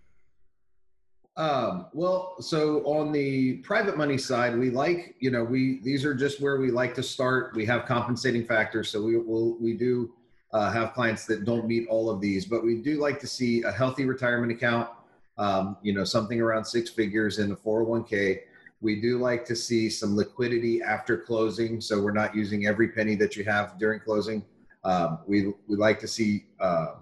Um, 1.36 1.88
well, 1.94 2.36
so 2.42 2.84
on 2.86 3.12
the 3.12 3.58
private 3.58 3.98
money 3.98 4.18
side, 4.18 4.58
we 4.60 4.70
like, 4.70 5.16
you 5.20 5.32
know, 5.32 5.44
we, 5.44 5.80
these 5.82 6.06
are 6.06 6.14
just 6.14 6.42
where 6.42 6.60
we 6.60 6.70
like 6.72 6.94
to 6.96 7.04
start. 7.04 7.56
We 7.56 7.66
have 7.66 7.86
compensating 7.86 8.46
factors. 8.46 8.90
So 8.90 9.02
we 9.02 9.18
will, 9.18 9.58
we 9.60 9.74
do 9.74 10.14
uh, 10.52 10.72
have 10.72 10.94
clients 10.94 11.26
that 11.28 11.46
don't 11.46 11.66
meet 11.66 11.88
all 11.88 12.10
of 12.10 12.22
these, 12.22 12.46
but 12.46 12.64
we 12.64 12.76
do 12.82 13.00
like 13.00 13.20
to 13.22 13.28
see 13.28 13.64
a 13.64 13.72
healthy 13.72 14.06
retirement 14.06 14.52
account, 14.52 14.90
um, 15.38 15.78
you 15.82 15.94
know, 15.94 16.04
something 16.04 16.40
around 16.42 16.66
six 16.66 16.90
figures 16.90 17.40
in 17.40 17.50
the 17.50 17.56
401k. 17.56 18.42
We 18.82 19.00
do 19.02 19.18
like 19.18 19.46
to 19.46 19.56
see 19.56 19.90
some 19.90 20.16
liquidity 20.16 20.82
after 20.82 21.18
closing, 21.18 21.80
so 21.80 22.02
we're 22.02 22.12
not 22.12 22.36
using 22.36 22.68
every 22.68 22.90
penny 22.90 23.16
that 23.16 23.36
you 23.36 23.44
have 23.46 23.80
during 23.80 24.00
closing. 24.00 24.44
Um, 24.84 25.20
we 25.26 25.54
we 25.68 25.78
like 25.78 26.00
to 26.02 26.08
see 26.08 26.46
uh, 26.60 26.96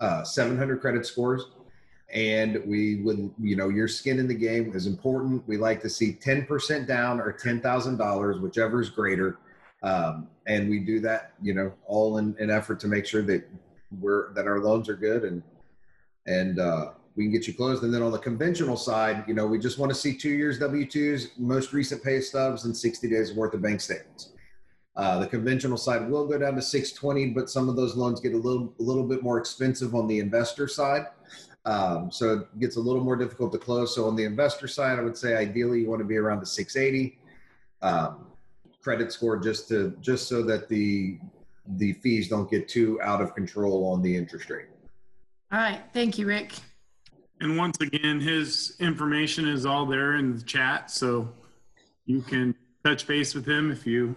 uh, 0.00 0.22
700 0.22 0.80
credit 0.80 1.04
scores, 1.04 1.46
and 2.12 2.62
we 2.64 3.02
would 3.02 3.32
you 3.40 3.56
know 3.56 3.68
your 3.68 3.88
skin 3.88 4.20
in 4.20 4.28
the 4.28 4.34
game 4.34 4.72
is 4.74 4.86
important. 4.86 5.46
We 5.48 5.56
like 5.56 5.82
to 5.82 5.90
see 5.90 6.12
10% 6.12 6.86
down 6.86 7.20
or 7.20 7.32
$10,000, 7.32 8.40
whichever 8.40 8.80
is 8.80 8.90
greater, 8.90 9.38
um, 9.82 10.28
and 10.46 10.70
we 10.70 10.78
do 10.78 11.00
that 11.00 11.32
you 11.42 11.54
know 11.54 11.72
all 11.86 12.18
in 12.18 12.36
an 12.38 12.50
effort 12.50 12.78
to 12.80 12.86
make 12.86 13.04
sure 13.04 13.22
that 13.22 13.48
we're 14.00 14.32
that 14.34 14.46
our 14.46 14.60
loans 14.60 14.88
are 14.88 14.96
good 14.96 15.24
and 15.24 15.42
and 16.26 16.60
uh, 16.60 16.92
we 17.16 17.24
can 17.24 17.32
get 17.32 17.46
you 17.46 17.54
closed. 17.54 17.82
And 17.82 17.92
then 17.92 18.02
on 18.02 18.12
the 18.12 18.18
conventional 18.18 18.76
side, 18.76 19.24
you 19.26 19.34
know, 19.34 19.46
we 19.46 19.58
just 19.58 19.78
want 19.78 19.90
to 19.90 19.94
see 19.94 20.16
two 20.16 20.30
years 20.30 20.58
W-2s, 20.58 21.38
most 21.38 21.72
recent 21.72 22.02
pay 22.02 22.20
stubs, 22.20 22.64
and 22.64 22.76
60 22.76 23.08
days 23.08 23.32
worth 23.32 23.54
of 23.54 23.62
bank 23.62 23.80
statements. 23.80 24.30
Uh, 24.94 25.18
the 25.18 25.26
conventional 25.26 25.76
side 25.76 26.08
will 26.10 26.26
go 26.26 26.38
down 26.38 26.54
to 26.54 26.62
620, 26.62 27.30
but 27.30 27.48
some 27.48 27.68
of 27.68 27.76
those 27.76 27.96
loans 27.96 28.20
get 28.20 28.34
a 28.34 28.36
little, 28.36 28.74
a 28.78 28.82
little 28.82 29.04
bit 29.04 29.22
more 29.22 29.38
expensive 29.38 29.94
on 29.94 30.06
the 30.06 30.18
investor 30.18 30.68
side. 30.68 31.06
Um, 31.64 32.10
so 32.10 32.40
it 32.40 32.60
gets 32.60 32.76
a 32.76 32.80
little 32.80 33.02
more 33.02 33.16
difficult 33.16 33.52
to 33.52 33.58
close. 33.58 33.94
So 33.94 34.06
on 34.06 34.16
the 34.16 34.24
investor 34.24 34.68
side, 34.68 34.98
I 34.98 35.02
would 35.02 35.16
say 35.16 35.34
ideally 35.34 35.80
you 35.80 35.88
want 35.88 36.00
to 36.00 36.04
be 36.06 36.16
around 36.16 36.40
the 36.40 36.46
680. 36.46 37.18
Um, 37.82 38.26
credit 38.82 39.12
score 39.12 39.36
just 39.36 39.68
to 39.68 39.96
just 40.00 40.28
so 40.28 40.42
that 40.42 40.68
the 40.68 41.18
the 41.78 41.92
fees 41.94 42.28
don't 42.28 42.50
get 42.50 42.68
too 42.68 43.00
out 43.00 43.20
of 43.20 43.34
control 43.34 43.86
on 43.86 44.02
the 44.02 44.14
interest 44.14 44.50
rate. 44.50 44.66
All 45.52 45.58
right. 45.58 45.80
Thank 45.92 46.18
you, 46.18 46.26
Rick. 46.26 46.54
And 47.42 47.56
once 47.56 47.76
again, 47.80 48.20
his 48.20 48.76
information 48.78 49.48
is 49.48 49.66
all 49.66 49.84
there 49.84 50.14
in 50.14 50.36
the 50.36 50.42
chat, 50.42 50.92
so 50.92 51.28
you 52.06 52.22
can 52.22 52.54
touch 52.84 53.04
base 53.08 53.34
with 53.34 53.44
him 53.44 53.72
if 53.72 53.84
you 53.84 54.14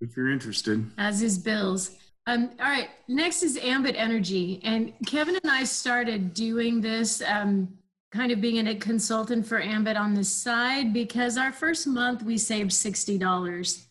if 0.00 0.16
you're 0.16 0.30
interested. 0.30 0.84
As 0.98 1.22
is 1.22 1.38
Bill's. 1.38 1.92
Um, 2.26 2.50
all 2.58 2.68
right. 2.68 2.88
Next 3.06 3.44
is 3.44 3.56
Ambit 3.56 3.94
Energy, 3.96 4.60
and 4.64 4.92
Kevin 5.06 5.36
and 5.36 5.48
I 5.48 5.62
started 5.62 6.34
doing 6.34 6.80
this, 6.80 7.22
um, 7.22 7.68
kind 8.10 8.32
of 8.32 8.40
being 8.40 8.66
a 8.66 8.74
consultant 8.74 9.46
for 9.46 9.60
Ambit 9.60 9.96
on 9.96 10.12
the 10.12 10.24
side 10.24 10.92
because 10.92 11.38
our 11.38 11.52
first 11.52 11.86
month 11.86 12.24
we 12.24 12.36
saved 12.36 12.72
sixty 12.72 13.16
dollars 13.16 13.86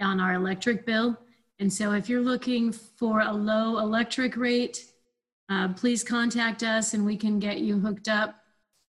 on 0.00 0.18
our 0.18 0.32
electric 0.32 0.86
bill. 0.86 1.18
And 1.58 1.70
so 1.70 1.92
if 1.92 2.08
you're 2.08 2.22
looking 2.22 2.72
for 2.72 3.20
a 3.20 3.30
low 3.30 3.80
electric 3.80 4.34
rate, 4.38 4.86
uh, 5.50 5.68
please 5.74 6.04
contact 6.04 6.62
us 6.62 6.94
and 6.94 7.04
we 7.04 7.16
can 7.16 7.38
get 7.38 7.58
you 7.58 7.78
hooked 7.78 8.08
up. 8.08 8.36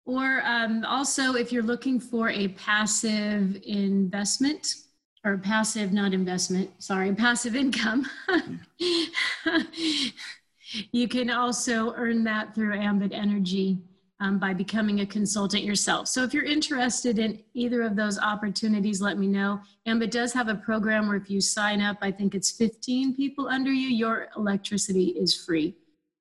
Or 0.06 0.42
um, 0.44 0.84
also, 0.86 1.36
if 1.36 1.52
you're 1.52 1.64
looking 1.64 2.00
for 2.00 2.30
a 2.30 2.50
passive 2.50 3.58
investment, 3.64 4.76
or 5.24 5.38
passive, 5.38 5.94
not 5.94 6.14
investment, 6.14 6.70
sorry, 6.80 7.14
passive 7.14 7.56
income, 7.56 8.10
you 10.92 11.08
can 11.08 11.30
also 11.30 11.94
earn 11.96 12.24
that 12.24 12.56
through 12.56 12.74
Ambit 12.74 13.12
Energy 13.14 13.80
um, 14.20 14.40
by 14.40 14.54
becoming 14.54 15.02
a 15.02 15.06
consultant 15.06 15.64
yourself. 15.64 16.08
So 16.08 16.24
if 16.24 16.34
you're 16.34 16.44
interested 16.44 17.20
in 17.20 17.42
either 17.54 17.84
of 17.84 17.96
those 17.96 18.20
opportunities, 18.20 19.02
let 19.02 19.18
me 19.18 19.28
know. 19.28 19.62
Ambit 19.86 20.12
does 20.12 20.34
have 20.34 20.48
a 20.50 20.56
program 20.56 21.08
where 21.08 21.18
if 21.18 21.30
you 21.30 21.40
sign 21.40 21.82
up, 21.82 21.98
I 22.02 22.12
think 22.12 22.36
it's 22.36 22.52
15 22.52 23.16
people 23.16 23.48
under 23.48 23.72
you, 23.72 23.88
your 23.90 24.28
electricity 24.36 25.10
is 25.10 25.36
free. 25.36 25.76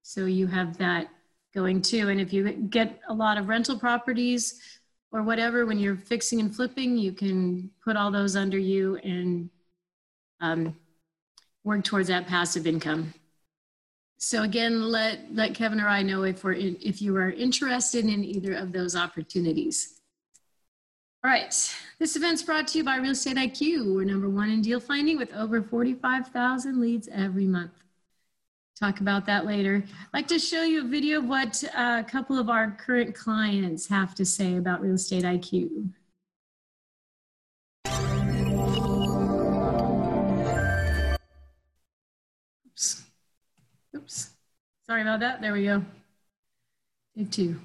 So 0.09 0.25
you 0.25 0.47
have 0.47 0.79
that 0.79 1.11
going 1.55 1.83
too. 1.83 2.09
And 2.09 2.19
if 2.19 2.33
you 2.33 2.51
get 2.51 2.99
a 3.11 3.13
lot 3.13 3.37
of 3.37 3.47
rental 3.47 3.79
properties 3.79 4.59
or 5.13 5.23
whatever, 5.23 5.67
when 5.67 5.79
you're 5.79 5.97
fixing 5.97 6.41
and 6.41 6.55
flipping, 6.57 6.97
you 6.97 7.13
can 7.13 7.71
put 7.85 7.95
all 7.95 8.11
those 8.11 8.35
under 8.35 8.57
you 8.57 8.97
and 9.05 9.51
um, 10.41 10.75
work 11.63 11.85
towards 11.85 12.09
that 12.09 12.27
passive 12.27 12.67
income. 12.67 13.13
So 14.17 14.45
again, 14.45 14.91
let, 14.91 15.35
let 15.35 15.55
Kevin 15.55 15.79
or 15.79 15.89
I 15.89 16.03
know 16.03 16.23
if 16.23 16.43
we're 16.43 16.53
in, 16.53 16.79
if 16.81 17.03
you 17.03 17.15
are 17.19 17.31
interested 17.31 18.07
in 18.07 18.25
either 18.25 18.55
of 18.55 18.73
those 18.73 18.97
opportunities. 18.97 20.01
All 21.23 21.31
right, 21.31 21.55
this 21.99 22.17
event's 22.17 22.43
brought 22.43 22.67
to 22.69 22.79
you 22.79 22.85
by 22.85 22.97
Real 22.97 23.11
Estate 23.11 23.37
IQ. 23.37 23.95
We're 23.95 24.05
number 24.05 24.31
one 24.31 24.49
in 24.49 24.63
deal 24.63 24.81
finding 24.81 25.19
with 25.19 25.35
over 25.35 25.63
45,000 25.63 26.81
leads 26.81 27.09
every 27.09 27.47
month. 27.47 27.73
Talk 28.79 29.01
about 29.01 29.27
that 29.27 29.45
later. 29.45 29.83
I'd 29.85 30.17
like 30.17 30.29
to 30.29 30.39
show 30.39 30.63
you 30.63 30.85
a 30.85 30.89
video 30.89 31.19
of 31.19 31.25
what 31.25 31.65
uh, 31.77 32.01
a 32.07 32.09
couple 32.09 32.39
of 32.39 32.49
our 32.49 32.71
current 32.71 33.13
clients 33.13 33.89
have 33.89 34.15
to 34.15 34.25
say 34.25 34.57
about 34.57 34.81
Real 34.81 34.95
Estate 34.95 35.25
IQ. 35.25 35.91
Oops. 42.69 43.03
Oops. 43.97 44.31
Sorry 44.87 45.03
about 45.03 45.19
that. 45.21 45.41
There 45.41 45.53
we 45.53 45.65
go. 45.65 45.85
Take 47.17 47.33
two. 47.33 47.59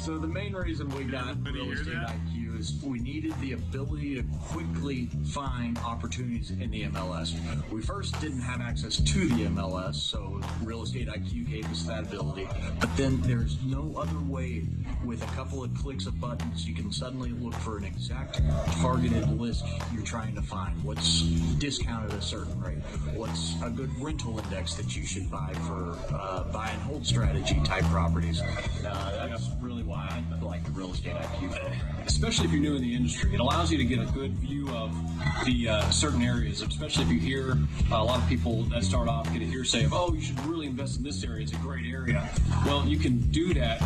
So 0.00 0.18
the 0.18 0.26
main 0.26 0.54
reason 0.54 0.88
we 0.88 1.04
got 1.04 1.36
real 1.52 1.70
estate? 1.70 1.94
IQ 1.94 2.47
is 2.58 2.82
we 2.82 2.98
needed 2.98 3.32
the 3.40 3.52
ability 3.52 4.16
to 4.16 4.24
quickly 4.48 5.08
find 5.26 5.78
opportunities 5.78 6.50
in 6.50 6.70
the 6.70 6.84
MLS. 6.84 7.38
We 7.70 7.80
first 7.80 8.20
didn't 8.20 8.40
have 8.40 8.60
access 8.60 8.96
to 8.96 9.28
the 9.28 9.46
MLS, 9.46 9.94
so 9.94 10.40
real 10.62 10.82
estate 10.82 11.08
IQ 11.08 11.48
gave 11.48 11.70
us 11.70 11.84
that 11.84 12.04
ability. 12.04 12.48
But 12.80 12.94
then 12.96 13.20
there's 13.22 13.62
no 13.62 13.94
other 13.96 14.18
way 14.26 14.64
with 15.04 15.22
a 15.22 15.36
couple 15.36 15.62
of 15.62 15.72
clicks 15.74 16.06
of 16.06 16.20
buttons 16.20 16.66
you 16.66 16.74
can 16.74 16.92
suddenly 16.92 17.30
look 17.30 17.54
for 17.54 17.78
an 17.78 17.84
exact 17.84 18.40
targeted 18.80 19.40
list 19.40 19.64
you're 19.94 20.04
trying 20.04 20.34
to 20.34 20.42
find. 20.42 20.82
What's 20.82 21.22
discounted 21.58 22.12
at 22.12 22.18
a 22.18 22.22
certain 22.22 22.60
rate? 22.60 22.78
What's 23.14 23.54
a 23.62 23.70
good 23.70 23.90
rental 24.00 24.38
index 24.38 24.74
that 24.74 24.96
you 24.96 25.04
should 25.04 25.30
buy 25.30 25.54
for 25.66 25.96
uh, 26.12 26.44
buy 26.44 26.70
and 26.70 26.82
hold 26.82 27.06
strategy 27.06 27.60
type 27.64 27.84
properties? 27.84 28.40
Uh, 28.40 29.28
that's 29.30 29.48
really 29.60 29.84
why 29.84 30.08
I 30.10 30.44
like 30.44 30.64
the 30.64 30.72
real 30.72 30.92
estate 30.92 31.14
IQ 31.14 32.08
especially 32.08 32.47
if 32.48 32.54
you're 32.54 32.62
new 32.62 32.76
in 32.76 32.82
the 32.82 32.94
industry. 32.94 33.34
It 33.34 33.40
allows 33.40 33.70
you 33.70 33.76
to 33.76 33.84
get 33.84 33.98
a 33.98 34.06
good 34.06 34.32
view 34.38 34.70
of 34.70 34.94
the 35.44 35.68
uh, 35.68 35.90
certain 35.90 36.22
areas, 36.22 36.62
especially 36.62 37.04
if 37.04 37.10
you 37.10 37.20
hear 37.20 37.58
uh, 37.92 37.96
a 37.96 38.02
lot 38.02 38.18
of 38.20 38.26
people 38.26 38.62
that 38.64 38.84
start 38.84 39.06
off 39.06 39.30
get 39.34 39.42
a 39.42 39.44
hearsay 39.44 39.84
of, 39.84 39.92
oh, 39.92 40.14
you 40.14 40.22
should 40.22 40.42
really 40.46 40.66
invest 40.66 40.96
in 40.96 41.02
this 41.02 41.22
area. 41.22 41.42
It's 41.42 41.52
a 41.52 41.56
great 41.56 41.84
area. 41.84 42.26
Well, 42.64 42.86
you 42.86 42.96
can 42.96 43.18
do 43.32 43.52
that 43.52 43.82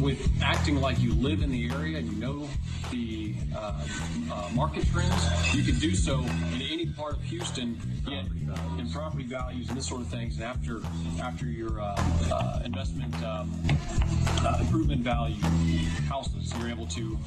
with 0.00 0.26
acting 0.42 0.80
like 0.80 0.98
you 1.00 1.12
live 1.16 1.42
in 1.42 1.50
the 1.50 1.70
area 1.70 1.98
and 1.98 2.10
you 2.10 2.16
know 2.16 2.48
the 2.90 3.34
uh, 3.54 3.86
uh, 4.32 4.48
market 4.54 4.86
trends. 4.86 5.54
You 5.54 5.62
can 5.62 5.78
do 5.78 5.94
so 5.94 6.20
in 6.20 6.62
any 6.62 6.86
part 6.86 7.12
of 7.12 7.22
Houston, 7.24 7.78
yet 8.08 8.24
in 8.78 8.90
property 8.90 9.24
values 9.24 9.68
and 9.68 9.76
this 9.76 9.86
sort 9.86 10.00
of 10.00 10.06
things. 10.08 10.36
And 10.36 10.44
after 10.44 10.80
after 11.20 11.44
your 11.44 11.78
uh, 11.78 11.94
uh, 12.32 12.62
investment 12.64 13.14
um, 13.22 13.52
improvement 14.60 15.02
value 15.02 15.42
houses, 16.08 16.54
you're 16.58 16.70
able 16.70 16.86
to 16.86 17.18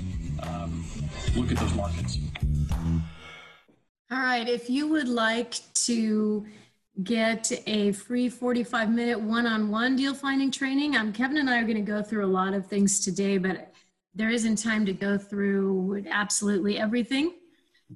um, 0.43 0.85
look 1.35 1.51
at 1.51 1.57
those 1.57 1.73
markets. 1.73 2.17
All 4.11 4.19
right, 4.19 4.47
if 4.47 4.69
you 4.69 4.87
would 4.87 5.07
like 5.07 5.55
to 5.85 6.45
get 7.03 7.51
a 7.65 7.93
free 7.93 8.27
45 8.29 8.91
minute 8.91 9.19
one 9.19 9.47
on 9.47 9.71
one 9.71 9.95
deal 9.95 10.13
finding 10.13 10.51
training, 10.51 10.97
um, 10.97 11.13
Kevin 11.13 11.37
and 11.37 11.49
I 11.49 11.59
are 11.59 11.63
going 11.63 11.75
to 11.75 11.81
go 11.81 12.03
through 12.03 12.25
a 12.25 12.27
lot 12.27 12.53
of 12.53 12.67
things 12.67 12.99
today, 12.99 13.37
but 13.37 13.73
there 14.13 14.29
isn't 14.29 14.57
time 14.57 14.85
to 14.85 14.93
go 14.93 15.17
through 15.17 16.03
absolutely 16.09 16.77
everything. 16.77 17.33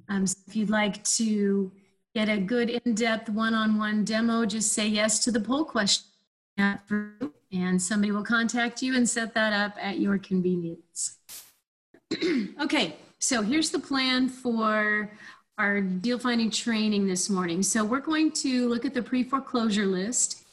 Um, 0.08 0.26
so 0.26 0.38
if 0.46 0.56
you'd 0.56 0.70
like 0.70 1.04
to 1.04 1.70
get 2.14 2.28
a 2.28 2.38
good 2.38 2.70
in 2.70 2.94
depth 2.94 3.28
one 3.28 3.52
on 3.52 3.76
one 3.76 4.04
demo, 4.04 4.46
just 4.46 4.72
say 4.72 4.86
yes 4.86 5.22
to 5.24 5.30
the 5.30 5.40
poll 5.40 5.64
question. 5.64 6.06
And 6.56 7.80
somebody 7.80 8.12
will 8.12 8.24
contact 8.24 8.80
you 8.80 8.96
and 8.96 9.08
set 9.08 9.34
that 9.34 9.52
up 9.52 9.76
at 9.78 9.98
your 9.98 10.16
convenience. 10.16 11.15
okay, 12.60 12.96
so 13.18 13.42
here's 13.42 13.70
the 13.70 13.78
plan 13.78 14.28
for 14.28 15.10
our 15.58 15.80
deal 15.80 16.18
finding 16.18 16.50
training 16.50 17.06
this 17.06 17.30
morning. 17.30 17.62
So 17.62 17.84
we're 17.84 18.00
going 18.00 18.32
to 18.32 18.68
look 18.68 18.84
at 18.84 18.94
the 18.94 19.02
pre-foreclosure 19.02 19.86
list 19.86 20.44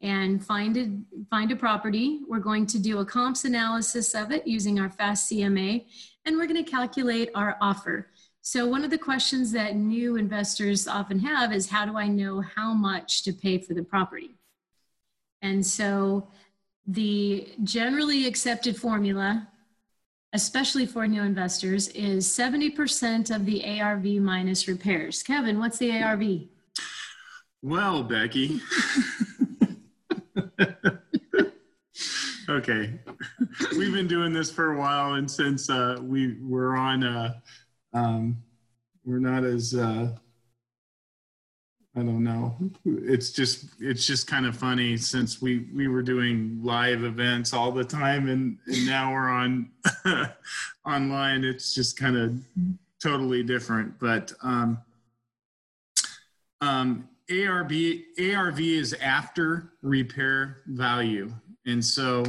and 0.00 0.44
find 0.44 0.76
a, 0.76 1.24
find 1.30 1.50
a 1.50 1.56
property. 1.56 2.20
We're 2.28 2.38
going 2.38 2.66
to 2.66 2.78
do 2.78 2.98
a 2.98 3.04
comps 3.04 3.44
analysis 3.44 4.14
of 4.14 4.30
it 4.30 4.46
using 4.46 4.78
our 4.78 4.90
fast 4.90 5.30
CMA, 5.30 5.86
and 6.24 6.36
we're 6.36 6.46
going 6.46 6.64
to 6.64 6.70
calculate 6.70 7.30
our 7.34 7.56
offer. 7.60 8.08
So 8.40 8.66
one 8.66 8.84
of 8.84 8.90
the 8.90 8.98
questions 8.98 9.52
that 9.52 9.76
new 9.76 10.16
investors 10.16 10.86
often 10.86 11.18
have 11.20 11.52
is 11.52 11.68
how 11.68 11.84
do 11.84 11.96
I 11.96 12.08
know 12.08 12.40
how 12.40 12.72
much 12.72 13.22
to 13.24 13.32
pay 13.32 13.58
for 13.58 13.74
the 13.74 13.82
property? 13.82 14.36
And 15.42 15.64
so 15.64 16.28
the 16.86 17.48
generally 17.62 18.26
accepted 18.26 18.76
formula 18.76 19.48
especially 20.32 20.86
for 20.86 21.06
new 21.06 21.22
investors, 21.22 21.88
is 21.88 22.26
70% 22.26 23.34
of 23.34 23.46
the 23.46 23.80
ARV 23.80 24.04
minus 24.04 24.68
repairs. 24.68 25.22
Kevin, 25.22 25.58
what's 25.58 25.78
the 25.78 26.02
ARV? 26.02 26.48
Well, 27.62 28.02
Becky. 28.02 28.60
okay. 32.48 32.98
We've 33.76 33.92
been 33.92 34.06
doing 34.06 34.32
this 34.32 34.50
for 34.50 34.72
a 34.72 34.78
while, 34.78 35.14
and 35.14 35.30
since 35.30 35.70
uh, 35.70 35.98
we 36.00 36.36
were 36.40 36.76
on, 36.76 37.04
uh, 37.04 37.34
um, 37.94 38.36
we're 39.04 39.18
not 39.18 39.44
as, 39.44 39.74
uh, 39.74 40.14
I 41.98 42.02
don't 42.02 42.22
know. 42.22 42.54
It's 42.84 43.32
just, 43.32 43.64
it's 43.80 44.06
just 44.06 44.28
kind 44.28 44.46
of 44.46 44.56
funny 44.56 44.96
since 44.96 45.42
we 45.42 45.66
we 45.74 45.88
were 45.88 46.02
doing 46.02 46.60
live 46.62 47.02
events 47.02 47.52
all 47.52 47.72
the 47.72 47.82
time, 47.82 48.28
and, 48.28 48.56
and 48.66 48.86
now 48.86 49.12
we're 49.12 49.28
on 49.28 49.70
online. 50.86 51.42
It's 51.42 51.74
just 51.74 51.98
kind 51.98 52.16
of 52.16 52.38
totally 53.02 53.42
different, 53.42 53.98
but. 53.98 54.32
Um, 54.42 54.78
um, 56.60 57.08
ARV 57.30 57.72
ARV 58.18 58.60
is 58.60 58.94
after 58.94 59.72
repair 59.82 60.62
value, 60.66 61.32
and 61.66 61.84
so 61.84 62.24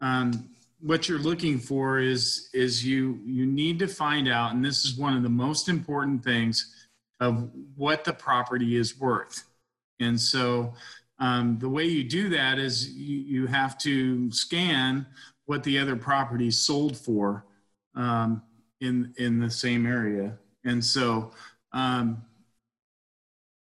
um, 0.00 0.48
what 0.80 1.08
you're 1.08 1.18
looking 1.18 1.58
for 1.58 1.98
is 1.98 2.48
is 2.52 2.84
you 2.84 3.20
you 3.24 3.46
need 3.46 3.78
to 3.80 3.88
find 3.88 4.28
out, 4.28 4.54
and 4.54 4.64
this 4.64 4.84
is 4.84 4.96
one 4.96 5.16
of 5.16 5.22
the 5.22 5.28
most 5.28 5.68
important 5.68 6.22
things 6.22 6.77
of 7.20 7.50
what 7.76 8.04
the 8.04 8.12
property 8.12 8.76
is 8.76 8.98
worth, 8.98 9.44
and 10.00 10.20
so 10.20 10.74
um, 11.18 11.58
the 11.58 11.68
way 11.68 11.84
you 11.84 12.04
do 12.04 12.28
that 12.30 12.58
is 12.58 12.90
you, 12.90 13.18
you 13.18 13.46
have 13.46 13.76
to 13.78 14.30
scan 14.30 15.06
what 15.46 15.64
the 15.64 15.78
other 15.78 15.96
property 15.96 16.50
sold 16.50 16.96
for 16.96 17.44
um, 17.94 18.42
in 18.80 19.12
in 19.18 19.40
the 19.40 19.50
same 19.50 19.86
area. 19.86 20.38
And 20.64 20.84
so 20.84 21.32
um, 21.72 22.22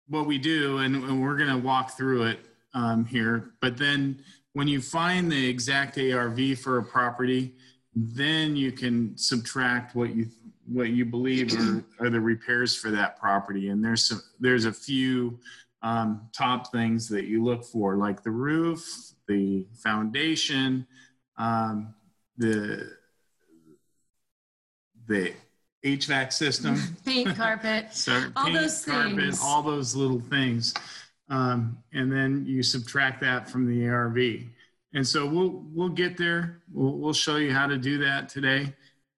what 0.07 0.25
we 0.25 0.37
do, 0.37 0.79
and, 0.79 0.95
and 0.95 1.21
we're 1.21 1.37
going 1.37 1.49
to 1.49 1.57
walk 1.57 1.97
through 1.97 2.23
it 2.23 2.39
um, 2.73 3.05
here, 3.05 3.51
but 3.61 3.77
then 3.77 4.19
when 4.53 4.67
you 4.67 4.81
find 4.81 5.31
the 5.31 5.49
exact 5.49 5.97
ARV 5.97 6.59
for 6.59 6.77
a 6.77 6.83
property, 6.83 7.55
then 7.95 8.55
you 8.55 8.71
can 8.71 9.17
subtract 9.17 9.95
what 9.95 10.15
you 10.15 10.27
what 10.67 10.89
you 10.89 11.05
believe 11.05 11.53
are, 11.59 11.83
are 12.05 12.09
the 12.09 12.19
repairs 12.19 12.75
for 12.75 12.89
that 12.91 13.19
property. 13.19 13.69
And 13.69 13.83
there's 13.83 14.07
some, 14.07 14.21
there's 14.39 14.65
a 14.65 14.71
few 14.73 15.39
um, 15.81 16.29
top 16.31 16.71
things 16.71 17.09
that 17.09 17.25
you 17.25 17.43
look 17.43 17.63
for, 17.65 17.97
like 17.97 18.23
the 18.23 18.31
roof, 18.31 18.85
the 19.27 19.65
foundation, 19.83 20.87
um, 21.37 21.93
the 22.37 22.91
the 25.07 25.33
HVAC 25.85 26.31
system, 26.31 26.79
Paint, 27.05 27.35
carpet, 27.35 27.87
so 27.93 28.13
All 28.35 28.45
paint, 28.45 28.57
those 28.57 28.85
carpet, 28.85 29.15
things. 29.17 29.39
all 29.43 29.61
those 29.61 29.95
little 29.95 30.21
things, 30.21 30.73
um, 31.29 31.77
and 31.91 32.11
then 32.11 32.45
you 32.47 32.63
subtract 32.63 33.19
that 33.21 33.49
from 33.49 33.67
the 33.67 33.87
ARV. 33.89 34.17
And 34.93 35.05
so 35.05 35.25
we'll 35.25 35.63
we'll 35.73 35.89
get 35.89 36.17
there. 36.17 36.61
We'll 36.71 36.97
we'll 36.97 37.13
show 37.13 37.35
you 37.35 37.51
how 37.51 37.67
to 37.67 37.77
do 37.77 37.97
that 37.99 38.29
today, 38.29 38.73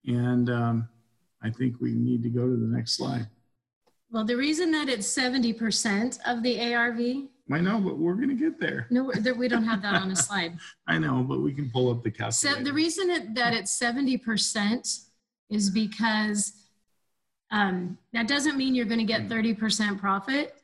and 0.08 0.50
um, 0.50 0.90
I 1.46 1.52
think 1.52 1.76
we 1.80 1.92
need 1.94 2.24
to 2.24 2.30
go 2.30 2.42
to 2.42 2.56
the 2.56 2.68
next 2.76 2.94
slide. 2.94 3.28
well, 4.10 4.26
the 4.26 4.36
reason 4.36 4.72
that 4.72 4.90
it's 4.90 5.08
70% 5.16 6.18
of 6.26 6.42
the 6.42 6.74
ARV, 6.74 7.00
I 7.52 7.62
know, 7.62 7.80
but 7.80 8.00
we're 8.00 8.16
gonna 8.16 8.34
get 8.34 8.60
there. 8.60 8.88
no, 8.90 9.12
we 9.38 9.48
don't 9.48 9.64
have 9.64 9.84
that 9.84 9.94
on 10.02 10.10
a 10.10 10.16
slide. 10.16 10.58
I 10.88 10.98
know, 10.98 11.24
but 11.24 11.42
we 11.42 11.54
can 11.54 11.70
pull 11.70 11.92
up 11.92 12.04
the 12.04 12.32
So 12.32 12.56
the 12.56 12.74
reason 12.74 13.12
it, 13.12 13.36
that 13.36 13.54
it's 13.54 13.80
70% 13.80 15.06
is 15.52 15.70
because 15.70 16.54
um, 17.52 18.00
that 18.14 18.28
doesn't 18.28 18.58
mean 18.58 18.74
you're 18.74 18.86
going 18.86 19.00
to 19.00 19.06
get 19.06 19.30
30% 19.30 20.00
profit. 20.00 20.56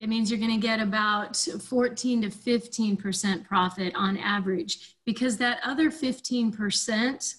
It 0.00 0.08
means 0.08 0.28
you're 0.28 0.40
going 0.40 0.60
to 0.60 0.66
get 0.66 0.80
about 0.80 1.36
14 1.36 2.22
to 2.22 2.28
15% 2.28 3.44
profit 3.44 3.94
on 3.94 4.18
average 4.18 4.96
because 5.06 5.36
that 5.36 5.60
other 5.64 5.90
15% 5.90 7.34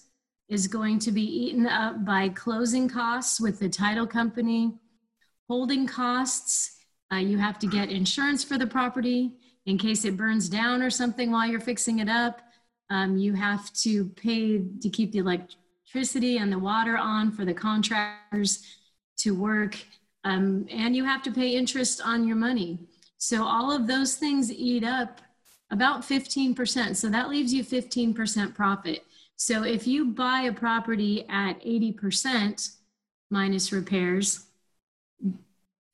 is 0.48 0.68
going 0.68 0.98
to 1.00 1.10
be 1.10 1.22
eaten 1.22 1.66
up 1.66 2.04
by 2.04 2.28
closing 2.30 2.88
costs 2.88 3.40
with 3.40 3.58
the 3.58 3.68
title 3.68 4.06
company, 4.06 4.72
holding 5.48 5.86
costs. 5.86 6.76
Uh, 7.12 7.16
you 7.16 7.38
have 7.38 7.58
to 7.58 7.66
get 7.66 7.90
insurance 7.90 8.44
for 8.44 8.58
the 8.58 8.66
property 8.66 9.32
in 9.66 9.76
case 9.76 10.04
it 10.04 10.16
burns 10.16 10.48
down 10.48 10.82
or 10.82 10.90
something 10.90 11.30
while 11.30 11.46
you're 11.46 11.60
fixing 11.60 11.98
it 11.98 12.08
up. 12.08 12.40
Um, 12.90 13.16
you 13.16 13.34
have 13.34 13.72
to 13.74 14.06
pay 14.10 14.62
to 14.80 14.88
keep 14.88 15.12
the 15.12 15.18
electricity 15.18 16.38
and 16.38 16.52
the 16.52 16.58
water 16.58 16.96
on 16.96 17.32
for 17.32 17.44
the 17.44 17.54
contractors 17.54 18.62
to 19.18 19.34
work. 19.34 19.76
Um, 20.24 20.66
and 20.70 20.94
you 20.94 21.04
have 21.04 21.22
to 21.24 21.32
pay 21.32 21.50
interest 21.50 22.00
on 22.04 22.26
your 22.26 22.36
money. 22.36 22.78
So 23.18 23.44
all 23.44 23.72
of 23.72 23.86
those 23.86 24.16
things 24.16 24.52
eat 24.52 24.84
up 24.84 25.20
about 25.70 26.02
15%. 26.02 26.96
So 26.96 27.08
that 27.08 27.28
leaves 27.28 27.52
you 27.52 27.64
15% 27.64 28.54
profit. 28.54 29.04
So 29.36 29.62
if 29.62 29.86
you 29.86 30.06
buy 30.06 30.42
a 30.42 30.52
property 30.52 31.26
at 31.28 31.62
80% 31.62 32.76
minus 33.30 33.70
repairs, 33.70 34.46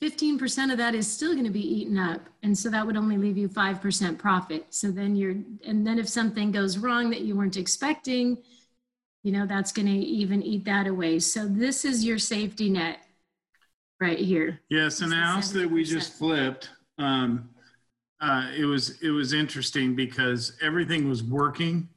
15% 0.01 0.73
of 0.73 0.79
that 0.79 0.95
is 0.95 1.11
still 1.11 1.33
going 1.33 1.45
to 1.45 1.51
be 1.51 1.61
eaten 1.61 1.99
up. 1.99 2.29
And 2.43 2.57
so 2.57 2.71
that 2.71 2.87
would 2.87 2.97
only 2.97 3.17
leave 3.17 3.37
you 3.37 3.49
5% 3.49 4.19
profit. 4.19 4.67
So 4.71 4.91
then 4.91 5.15
you're, 5.15 5.37
and 5.65 5.87
then 5.87 5.99
if 5.99 6.09
something 6.09 6.51
goes 6.51 6.79
wrong 6.79 7.11
that 7.11 7.21
you 7.21 7.37
weren't 7.37 7.57
expecting, 7.57 8.39
you 9.23 9.33
know, 9.33 9.47
that's 9.47 9.73
going 9.73 9.87
to 9.87 9.93
even 9.93 10.43
eat 10.43 10.65
that 10.65 10.87
away. 10.87 11.19
So 11.19 11.47
this 11.47 11.85
is 11.85 12.05
your 12.05 12.19
safety 12.19 12.69
net 12.69 12.99
right 14.01 14.19
here. 14.19 14.61
Yes, 14.69 15.01
and 15.01 15.13
the 15.13 15.17
house 15.17 15.51
that 15.53 15.71
we 15.71 15.85
just 15.85 16.15
flipped, 16.15 16.71
um, 16.99 17.49
uh, 18.21 18.51
it 18.57 18.65
was 18.65 19.01
it 19.01 19.11
was 19.11 19.33
interesting 19.33 19.95
because 19.95 20.57
everything 20.61 21.09
was 21.09 21.23
working 21.23 21.89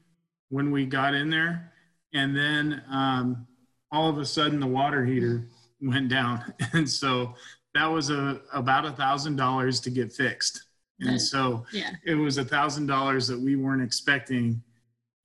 when 0.55 0.71
we 0.71 0.85
got 0.85 1.13
in 1.13 1.29
there, 1.29 1.73
and 2.13 2.35
then 2.35 2.81
um, 2.89 3.45
all 3.91 4.09
of 4.09 4.17
a 4.17 4.25
sudden 4.25 4.59
the 4.61 4.65
water 4.67 5.03
heater 5.05 5.47
went 5.81 6.07
down, 6.09 6.53
and 6.73 6.89
so 6.89 7.33
that 7.73 7.85
was 7.87 8.09
a 8.09 8.41
about 8.53 8.85
a 8.85 8.91
thousand 8.91 9.35
dollars 9.35 9.81
to 9.81 9.89
get 9.89 10.13
fixed, 10.13 10.63
and 11.01 11.21
so 11.21 11.65
Yeah. 11.73 11.91
it 12.05 12.15
was 12.15 12.37
a 12.37 12.45
thousand 12.45 12.85
dollars 12.87 13.27
that 13.27 13.39
we 13.39 13.57
weren't 13.57 13.83
expecting 13.83 14.63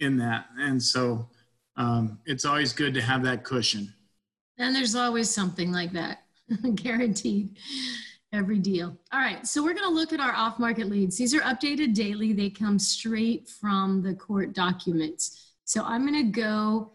in 0.01 0.17
that, 0.19 0.47
and 0.59 0.83
so 0.83 1.29
um, 1.77 2.19
it's 2.27 2.45
always 2.45 2.73
good 2.73 2.93
to 2.95 3.01
have 3.03 3.23
that 3.23 3.45
cushion. 3.45 3.95
And 4.59 4.75
there's 4.75 4.97
always 4.97 5.31
something 5.31 5.71
like 5.73 5.93
that, 5.93 6.25
guaranteed. 6.75 7.57
Every 8.33 8.61
deal. 8.61 8.97
All 9.13 9.19
right, 9.19 9.45
so 9.45 9.63
we're 9.63 9.75
going 9.75 9.89
to 9.89 9.95
look 9.95 10.13
at 10.13 10.21
our 10.21 10.33
off 10.33 10.61
market 10.61 10.89
leads. 10.89 11.19
These 11.19 11.35
are 11.35 11.41
updated 11.41 11.95
daily, 11.95 12.33
they 12.33 12.49
come 12.49 12.79
straight 12.79 13.49
from 13.49 14.03
the 14.03 14.15
court 14.15 14.53
documents. 14.53 15.55
So 15.65 15.83
I'm 15.85 16.07
going 16.07 16.27
to 16.27 16.31
go 16.31 16.93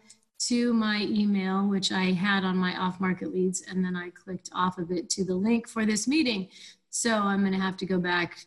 to 0.48 0.72
my 0.72 1.02
email, 1.02 1.66
which 1.66 1.92
I 1.92 2.12
had 2.12 2.44
on 2.44 2.56
my 2.56 2.78
off 2.78 3.00
market 3.00 3.34
leads, 3.34 3.62
and 3.62 3.84
then 3.84 3.96
I 3.96 4.10
clicked 4.10 4.48
off 4.54 4.78
of 4.78 4.90
it 4.90 5.10
to 5.10 5.24
the 5.24 5.34
link 5.34 5.68
for 5.68 5.84
this 5.84 6.08
meeting. 6.08 6.48
So 6.90 7.14
I'm 7.14 7.40
going 7.40 7.52
to 7.52 7.60
have 7.60 7.76
to 7.78 7.86
go 7.86 7.98
back 7.98 8.38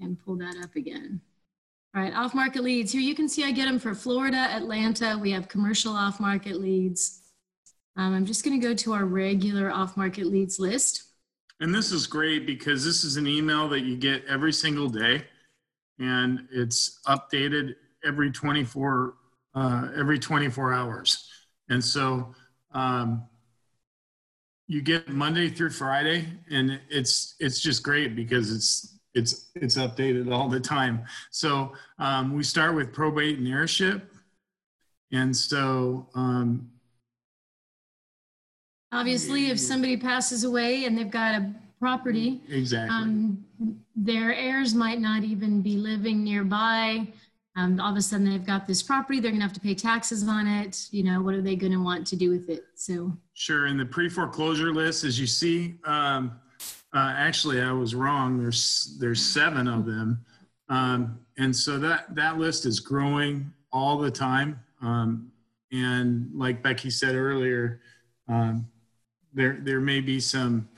and 0.00 0.18
pull 0.18 0.36
that 0.36 0.56
up 0.62 0.76
again. 0.76 1.20
All 1.94 2.02
right, 2.02 2.14
off 2.14 2.34
market 2.34 2.62
leads. 2.62 2.92
Here 2.92 3.00
you 3.00 3.16
can 3.16 3.28
see 3.28 3.42
I 3.42 3.50
get 3.50 3.66
them 3.66 3.80
for 3.80 3.94
Florida, 3.94 4.36
Atlanta. 4.36 5.18
We 5.18 5.32
have 5.32 5.48
commercial 5.48 5.94
off 5.94 6.20
market 6.20 6.60
leads. 6.60 7.22
Um, 7.96 8.14
I'm 8.14 8.24
just 8.24 8.44
going 8.44 8.60
to 8.60 8.64
go 8.64 8.72
to 8.74 8.92
our 8.92 9.04
regular 9.04 9.72
off 9.72 9.96
market 9.96 10.26
leads 10.26 10.60
list. 10.60 11.09
And 11.60 11.74
this 11.74 11.92
is 11.92 12.06
great 12.06 12.46
because 12.46 12.84
this 12.84 13.04
is 13.04 13.16
an 13.16 13.26
email 13.26 13.68
that 13.68 13.80
you 13.80 13.96
get 13.96 14.24
every 14.24 14.52
single 14.52 14.88
day, 14.88 15.24
and 15.98 16.48
it's 16.50 17.00
updated 17.06 17.74
every 18.04 18.30
24 18.30 19.14
uh, 19.54 19.88
every 19.96 20.18
24 20.18 20.72
hours. 20.72 21.28
And 21.68 21.84
so 21.84 22.34
um, 22.72 23.26
you 24.66 24.80
get 24.80 25.08
Monday 25.08 25.48
through 25.50 25.70
Friday, 25.70 26.26
and 26.50 26.80
it's 26.88 27.34
it's 27.40 27.60
just 27.60 27.82
great 27.82 28.16
because 28.16 28.52
it's 28.52 28.98
it's 29.14 29.50
it's 29.54 29.76
updated 29.76 30.32
all 30.32 30.48
the 30.48 30.60
time. 30.60 31.04
So 31.30 31.72
um, 31.98 32.34
we 32.34 32.42
start 32.42 32.74
with 32.74 32.92
probate 32.92 33.38
and 33.38 33.48
heirship, 33.48 34.10
and 35.12 35.36
so 35.36 36.08
um, 36.14 36.70
Obviously, 38.92 39.50
if 39.50 39.60
somebody 39.60 39.96
passes 39.96 40.44
away 40.44 40.84
and 40.84 40.98
they've 40.98 41.10
got 41.10 41.34
a 41.34 41.54
property, 41.78 42.40
exactly. 42.48 42.94
um, 42.96 43.44
their 43.94 44.34
heirs 44.34 44.74
might 44.74 45.00
not 45.00 45.22
even 45.22 45.62
be 45.62 45.76
living 45.76 46.24
nearby. 46.24 47.06
Um, 47.56 47.80
all 47.80 47.90
of 47.90 47.96
a 47.96 48.02
sudden, 48.02 48.28
they've 48.30 48.46
got 48.46 48.66
this 48.66 48.82
property, 48.82 49.20
they're 49.20 49.30
going 49.30 49.40
to 49.40 49.46
have 49.46 49.52
to 49.54 49.60
pay 49.60 49.74
taxes 49.74 50.26
on 50.26 50.46
it. 50.46 50.88
You 50.90 51.02
know, 51.04 51.20
what 51.22 51.34
are 51.34 51.42
they 51.42 51.56
going 51.56 51.72
to 51.72 51.82
want 51.82 52.06
to 52.08 52.16
do 52.16 52.30
with 52.30 52.48
it? 52.48 52.64
So, 52.74 53.12
Sure. 53.34 53.66
In 53.66 53.76
the 53.76 53.86
pre-foreclosure 53.86 54.72
list, 54.72 55.04
as 55.04 55.18
you 55.18 55.26
see, 55.26 55.76
um, 55.84 56.32
uh, 56.92 57.14
actually, 57.16 57.60
I 57.60 57.72
was 57.72 57.94
wrong. 57.94 58.38
There's 58.38 58.96
there's 58.98 59.24
seven 59.24 59.68
of 59.68 59.86
them, 59.86 60.24
um, 60.68 61.20
and 61.38 61.54
so 61.54 61.78
that 61.78 62.12
that 62.16 62.38
list 62.38 62.66
is 62.66 62.80
growing 62.80 63.52
all 63.72 63.96
the 63.96 64.10
time. 64.10 64.58
Um, 64.82 65.30
and 65.70 66.28
like 66.34 66.62
Becky 66.64 66.90
said 66.90 67.14
earlier, 67.14 67.80
um, 68.28 68.66
there 69.32 69.58
there 69.62 69.80
may 69.80 70.00
be 70.00 70.20
some 70.20 70.68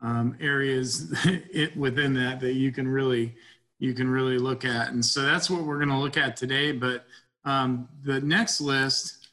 um, 0.00 0.36
areas 0.40 1.12
it, 1.24 1.76
within 1.76 2.14
that 2.14 2.40
that 2.40 2.54
you 2.54 2.72
can 2.72 2.86
really 2.86 3.34
you 3.78 3.94
can 3.94 4.08
really 4.08 4.38
look 4.38 4.64
at, 4.64 4.88
and 4.88 5.04
so 5.04 5.22
that's 5.22 5.48
what 5.48 5.64
we're 5.64 5.78
going 5.78 5.88
to 5.88 5.98
look 5.98 6.16
at 6.16 6.36
today. 6.36 6.72
But 6.72 7.04
um, 7.44 7.88
the 8.02 8.20
next 8.20 8.60
list 8.60 9.28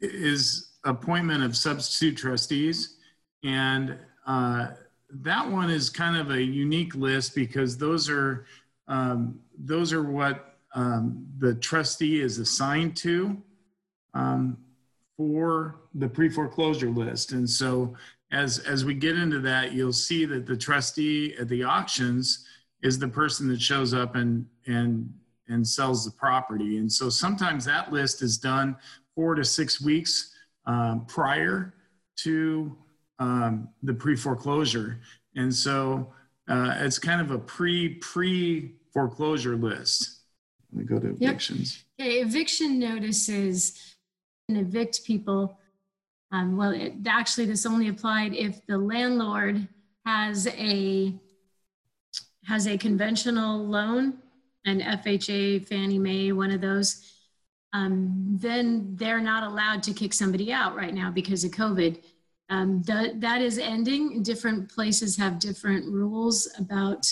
is 0.00 0.68
appointment 0.84 1.42
of 1.42 1.56
substitute 1.56 2.16
trustees. 2.16 2.96
And 3.44 3.96
uh, 4.26 4.68
that 5.10 5.50
one 5.50 5.70
is 5.70 5.90
kind 5.90 6.16
of 6.16 6.30
a 6.30 6.42
unique 6.42 6.94
list 6.94 7.34
because 7.34 7.76
those 7.76 8.08
are 8.08 8.46
um, 8.88 9.40
those 9.58 9.92
are 9.92 10.02
what 10.02 10.56
um, 10.74 11.26
the 11.38 11.54
trustee 11.56 12.20
is 12.20 12.38
assigned 12.38 12.96
to 12.98 13.36
um, 14.14 14.56
for 15.18 15.80
the 15.94 16.08
pre-foreclosure 16.08 16.88
list. 16.90 17.32
And 17.32 17.48
so 17.50 17.94
as 18.30 18.60
as 18.60 18.84
we 18.84 18.94
get 18.94 19.18
into 19.18 19.40
that, 19.40 19.72
you'll 19.72 19.92
see 19.92 20.24
that 20.24 20.46
the 20.46 20.56
trustee 20.56 21.34
at 21.38 21.48
the 21.48 21.64
auctions 21.64 22.46
is 22.82 22.98
the 22.98 23.08
person 23.08 23.48
that 23.48 23.60
shows 23.60 23.92
up 23.92 24.14
and 24.14 24.46
and 24.66 25.12
and 25.48 25.66
sells 25.66 26.04
the 26.04 26.12
property. 26.12 26.78
And 26.78 26.90
so 26.90 27.08
sometimes 27.10 27.64
that 27.64 27.92
list 27.92 28.22
is 28.22 28.38
done 28.38 28.76
four 29.14 29.34
to 29.34 29.44
six 29.44 29.80
weeks 29.80 30.34
um, 30.66 31.04
prior 31.06 31.74
to 32.18 32.76
um, 33.18 33.68
the 33.82 33.94
pre 33.94 34.14
foreclosure. 34.14 35.00
And 35.34 35.52
so 35.52 36.12
uh, 36.48 36.74
it's 36.78 36.98
kind 36.98 37.20
of 37.20 37.32
a 37.32 37.38
pre 37.38 37.94
pre 37.96 38.76
foreclosure 38.92 39.56
list. 39.56 40.20
Let 40.72 40.78
me 40.78 40.84
go 40.84 41.00
to 41.00 41.08
Yep. 41.18 41.30
evictions. 41.30 41.82
Okay, 41.98 42.20
eviction 42.20 42.78
notices 42.78 43.96
evict 44.56 45.04
people. 45.04 45.58
Um, 46.32 46.56
well, 46.56 46.70
it, 46.70 46.94
actually, 47.06 47.46
this 47.46 47.66
only 47.66 47.88
applied 47.88 48.34
if 48.34 48.64
the 48.66 48.78
landlord 48.78 49.66
has 50.06 50.46
a 50.46 51.14
has 52.46 52.66
a 52.66 52.78
conventional 52.78 53.66
loan, 53.66 54.14
an 54.64 54.80
FHA, 54.80 55.66
Fannie 55.66 55.98
Mae, 55.98 56.32
one 56.32 56.50
of 56.50 56.60
those. 56.60 57.12
Um, 57.74 58.38
then 58.40 58.96
they're 58.96 59.20
not 59.20 59.42
allowed 59.42 59.82
to 59.82 59.92
kick 59.92 60.14
somebody 60.14 60.50
out 60.50 60.74
right 60.74 60.94
now 60.94 61.10
because 61.10 61.44
of 61.44 61.50
COVID. 61.50 62.02
Um, 62.48 62.82
that 62.82 63.20
that 63.20 63.42
is 63.42 63.58
ending. 63.58 64.22
Different 64.22 64.72
places 64.72 65.16
have 65.18 65.38
different 65.38 65.86
rules 65.92 66.48
about 66.58 67.06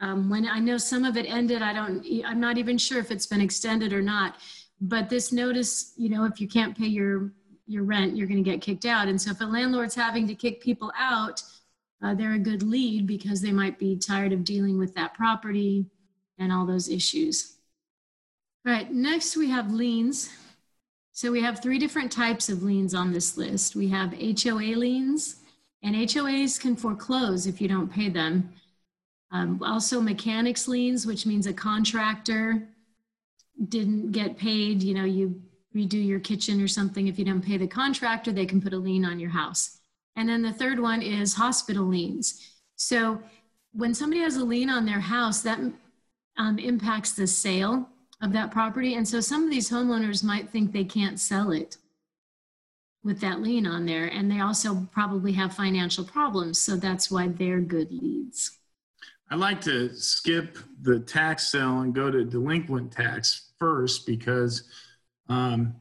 um, 0.00 0.28
when 0.28 0.46
I 0.46 0.58
know 0.58 0.76
some 0.76 1.04
of 1.04 1.16
it 1.16 1.26
ended, 1.26 1.62
I 1.62 1.72
don't, 1.72 2.06
I'm 2.24 2.40
not 2.40 2.58
even 2.58 2.76
sure 2.76 2.98
if 2.98 3.10
it's 3.10 3.26
been 3.26 3.40
extended 3.40 3.92
or 3.92 4.02
not. 4.02 4.36
But 4.80 5.08
this 5.08 5.32
notice, 5.32 5.92
you 5.96 6.08
know, 6.08 6.24
if 6.24 6.40
you 6.40 6.48
can't 6.48 6.76
pay 6.76 6.86
your 6.86 7.32
your 7.66 7.82
rent, 7.82 8.16
you're 8.16 8.28
going 8.28 8.42
to 8.42 8.48
get 8.48 8.60
kicked 8.60 8.84
out. 8.84 9.08
And 9.08 9.20
so 9.20 9.32
if 9.32 9.40
a 9.40 9.44
landlord's 9.44 9.94
having 9.94 10.28
to 10.28 10.34
kick 10.36 10.60
people 10.60 10.92
out, 10.96 11.42
uh, 12.00 12.14
they're 12.14 12.34
a 12.34 12.38
good 12.38 12.62
lead 12.62 13.06
because 13.06 13.40
they 13.40 13.50
might 13.50 13.78
be 13.78 13.96
tired 13.96 14.32
of 14.32 14.44
dealing 14.44 14.78
with 14.78 14.94
that 14.94 15.14
property 15.14 15.86
and 16.38 16.52
all 16.52 16.64
those 16.64 16.88
issues. 16.88 17.56
All 18.64 18.72
right, 18.72 18.92
next 18.92 19.36
we 19.36 19.50
have 19.50 19.72
liens. 19.72 20.30
So 21.12 21.32
we 21.32 21.40
have 21.40 21.62
three 21.62 21.78
different 21.78 22.12
types 22.12 22.48
of 22.48 22.62
liens 22.62 22.94
on 22.94 23.12
this 23.12 23.36
list. 23.36 23.74
We 23.74 23.88
have 23.88 24.12
HOA 24.12 24.76
liens, 24.76 25.36
and 25.82 25.96
HOAs 25.96 26.60
can 26.60 26.76
foreclose 26.76 27.46
if 27.46 27.60
you 27.60 27.68
don't 27.68 27.90
pay 27.90 28.10
them. 28.10 28.52
Um, 29.32 29.60
also 29.64 30.00
mechanics 30.00 30.68
liens, 30.68 31.06
which 31.06 31.24
means 31.24 31.46
a 31.46 31.54
contractor 31.54 32.68
didn't 33.68 34.12
get 34.12 34.36
paid, 34.36 34.82
you 34.82 34.94
know, 34.94 35.04
you 35.04 35.40
redo 35.74 36.04
your 36.04 36.20
kitchen 36.20 36.60
or 36.60 36.68
something. 36.68 37.06
If 37.06 37.18
you 37.18 37.24
don't 37.24 37.44
pay 37.44 37.56
the 37.56 37.66
contractor, 37.66 38.32
they 38.32 38.46
can 38.46 38.60
put 38.60 38.72
a 38.72 38.78
lien 38.78 39.04
on 39.04 39.18
your 39.20 39.30
house. 39.30 39.78
And 40.16 40.28
then 40.28 40.42
the 40.42 40.52
third 40.52 40.80
one 40.80 41.02
is 41.02 41.34
hospital 41.34 41.84
liens. 41.84 42.54
So 42.76 43.22
when 43.72 43.94
somebody 43.94 44.22
has 44.22 44.36
a 44.36 44.44
lien 44.44 44.70
on 44.70 44.86
their 44.86 45.00
house, 45.00 45.42
that 45.42 45.60
um, 46.38 46.58
impacts 46.58 47.12
the 47.12 47.26
sale 47.26 47.88
of 48.22 48.32
that 48.32 48.50
property. 48.50 48.94
And 48.94 49.06
so 49.06 49.20
some 49.20 49.44
of 49.44 49.50
these 49.50 49.70
homeowners 49.70 50.24
might 50.24 50.50
think 50.50 50.72
they 50.72 50.84
can't 50.84 51.20
sell 51.20 51.50
it 51.50 51.76
with 53.04 53.20
that 53.20 53.40
lien 53.40 53.66
on 53.66 53.84
there. 53.84 54.06
And 54.06 54.30
they 54.30 54.40
also 54.40 54.86
probably 54.92 55.32
have 55.32 55.54
financial 55.54 56.04
problems. 56.04 56.58
So 56.58 56.76
that's 56.76 57.10
why 57.10 57.28
they're 57.28 57.60
good 57.60 57.92
leads. 57.92 58.58
I 59.30 59.34
like 59.34 59.60
to 59.62 59.92
skip 59.94 60.58
the 60.82 61.00
tax 61.00 61.48
sale 61.48 61.80
and 61.80 61.94
go 61.94 62.10
to 62.10 62.24
delinquent 62.24 62.92
tax 62.92 63.45
first 63.58 64.06
because 64.06 64.68
um, 65.28 65.76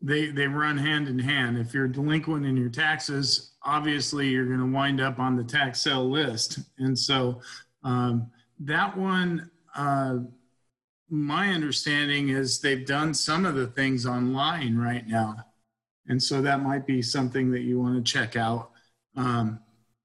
they 0.00 0.30
they 0.30 0.46
run 0.46 0.76
hand 0.76 1.08
in 1.08 1.18
hand. 1.18 1.58
If 1.58 1.74
you're 1.74 1.88
delinquent 1.88 2.46
in 2.46 2.56
your 2.56 2.68
taxes, 2.68 3.52
obviously 3.64 4.28
you're 4.28 4.46
going 4.46 4.58
to 4.58 4.66
wind 4.66 5.00
up 5.00 5.18
on 5.18 5.36
the 5.36 5.44
tax 5.44 5.80
sale 5.80 6.08
list, 6.08 6.60
and 6.78 6.98
so 6.98 7.40
um, 7.84 8.30
that 8.60 8.96
one. 8.96 9.50
Uh, 9.74 10.18
my 11.08 11.50
understanding 11.50 12.30
is 12.30 12.58
they've 12.58 12.86
done 12.86 13.12
some 13.12 13.44
of 13.44 13.54
the 13.54 13.66
things 13.66 14.06
online 14.06 14.78
right 14.78 15.06
now, 15.06 15.36
and 16.08 16.22
so 16.22 16.40
that 16.40 16.62
might 16.62 16.86
be 16.86 17.02
something 17.02 17.50
that 17.50 17.60
you 17.60 17.78
want 17.78 17.94
to 17.94 18.12
check 18.12 18.34
out. 18.34 18.70
Um, 19.14 19.60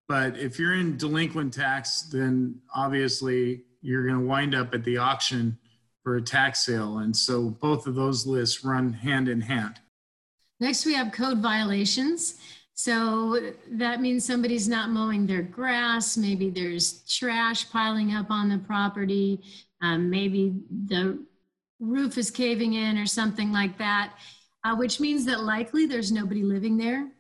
but 0.08 0.38
if 0.38 0.60
you're 0.60 0.76
in 0.76 0.98
delinquent 0.98 1.54
tax, 1.54 2.04
then 2.04 2.60
obviously 2.76 3.64
you're 3.82 4.06
going 4.06 4.20
to 4.20 4.26
wind 4.26 4.56
up 4.56 4.74
at 4.74 4.84
the 4.84 4.98
auction 4.98 5.58
for 6.08 6.16
a 6.16 6.22
tax 6.22 6.66
sale. 6.66 7.00
And 7.00 7.14
so 7.14 7.50
both 7.50 7.86
of 7.86 7.94
those 7.94 8.26
lists 8.26 8.64
run 8.64 8.94
hand 8.94 9.28
in 9.28 9.42
hand. 9.42 9.82
Next, 10.62 10.86
we 10.86 10.94
have 10.94 11.12
code 11.12 11.40
violations. 11.40 12.40
So 12.76 13.52
that 13.72 14.00
means 14.00 14.24
somebody's 14.24 14.70
not 14.70 14.90
mowing 14.90 15.28
their 15.28 15.42
grass. 15.42 16.16
Maybe 16.16 16.50
there's 16.50 17.04
trash 17.14 17.70
piling 17.70 18.14
up 18.14 18.32
on 18.32 18.48
the 18.48 18.58
property. 18.60 19.44
Um, 19.82 20.10
maybe 20.10 20.54
the 20.86 21.26
roof 21.82 22.18
is 22.18 22.32
caving 22.32 22.76
in 22.76 22.98
or 22.98 23.06
something 23.06 23.52
like 23.52 23.78
that, 23.78 24.14
uh, 24.64 24.78
which 24.78 25.02
means 25.02 25.26
that 25.26 25.44
likely 25.44 25.88
there's 25.88 26.10
nobody 26.10 26.42
living 26.42 26.78
there. 26.78 27.12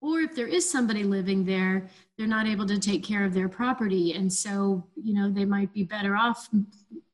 Or 0.00 0.18
if 0.18 0.34
there 0.34 0.48
is 0.48 0.68
somebody 0.68 1.04
living 1.04 1.44
there, 1.44 1.88
they're 2.18 2.26
not 2.26 2.48
able 2.48 2.66
to 2.66 2.80
take 2.80 3.04
care 3.04 3.24
of 3.24 3.34
their 3.34 3.48
property. 3.48 4.14
And 4.14 4.32
so, 4.32 4.84
you 5.00 5.14
know, 5.14 5.30
they 5.30 5.44
might 5.44 5.72
be 5.72 5.84
better 5.84 6.16
off 6.16 6.48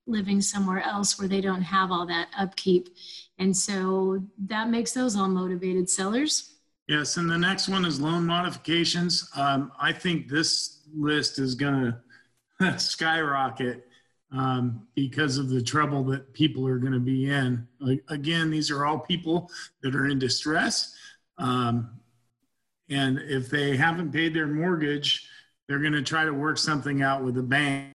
living 0.09 0.41
somewhere 0.41 0.81
else 0.83 1.19
where 1.19 1.29
they 1.29 1.41
don't 1.41 1.63
have 1.63 1.93
all 1.93 2.07
that 2.07 2.29
upkeep. 2.37 2.89
And 3.39 3.57
so 3.57 4.23
that 4.47 4.71
makes 4.71 4.93
those 4.93 5.17
all 5.17 5.29
motivated 5.29 5.89
sellers. 5.89 6.57
Yes, 6.89 7.19
and 7.19 7.31
the 7.31 7.39
next 7.39 7.69
one 7.69 7.85
is 7.85 8.01
loan 8.01 8.25
modifications. 8.25 9.29
Um, 9.37 9.71
I 9.79 9.93
think 9.93 10.29
this 10.29 10.81
list 10.97 11.39
is 11.39 11.55
going 11.55 11.95
to 12.61 12.79
skyrocket 12.79 13.87
um, 14.33 14.87
because 14.95 15.39
of 15.39 15.49
the 15.49 15.63
trouble 15.63 16.03
that 16.05 16.33
people 16.33 16.67
are 16.67 16.79
going 16.79 16.93
to 16.93 16.99
be 16.99 17.31
in. 17.31 17.67
Again, 18.09 18.51
these 18.51 18.71
are 18.71 18.87
all 18.87 18.99
people 18.99 19.51
that 19.83 19.95
are 19.95 20.07
in 20.07 20.19
distress. 20.19 20.95
Um, 21.37 21.91
and 22.91 23.19
if 23.19 23.51
they 23.51 23.77
haven't 23.77 24.13
paid 24.13 24.35
their 24.35 24.47
mortgage, 24.47 25.29
they're 25.69 25.79
going 25.79 25.93
to 25.93 26.03
try 26.03 26.25
to 26.25 26.33
work 26.33 26.59
something 26.59 27.03
out 27.03 27.23
with 27.23 27.35
the 27.35 27.43
bank. 27.43 27.93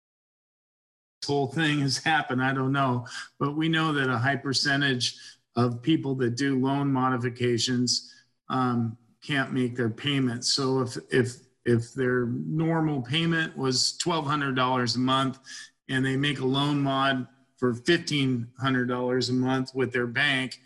Whole 1.25 1.47
thing 1.47 1.81
has 1.81 1.99
happened. 1.99 2.43
I 2.43 2.53
don't 2.53 2.73
know. 2.73 3.07
But 3.39 3.57
we 3.57 3.69
know 3.69 3.93
that 3.93 4.09
a 4.09 4.19
high 4.19 4.37
percentage 4.37 5.17
of 5.55 5.83
people 5.83 6.15
that 6.17 6.37
do 6.37 6.59
loan 6.59 6.93
modifications 6.93 8.13
um, 8.49 8.97
can't 9.25 9.53
make 9.53 9.77
their 9.77 9.91
payments. 9.91 10.53
So 10.53 10.81
if, 10.81 10.97
if, 11.11 11.37
if 11.65 11.95
their 11.95 12.27
normal 12.27 13.03
payment 13.03 13.57
was 13.57 13.97
$1,200 14.03 14.97
a 14.97 14.99
month 14.99 15.39
and 15.89 16.05
they 16.05 16.17
make 16.17 16.41
a 16.41 16.47
loan 16.47 16.81
mod 16.81 17.27
for 17.57 17.73
$1,500 17.73 19.29
a 19.29 19.33
month 19.33 19.75
with 19.75 19.93
their 19.93 20.09
bank, 20.09 20.61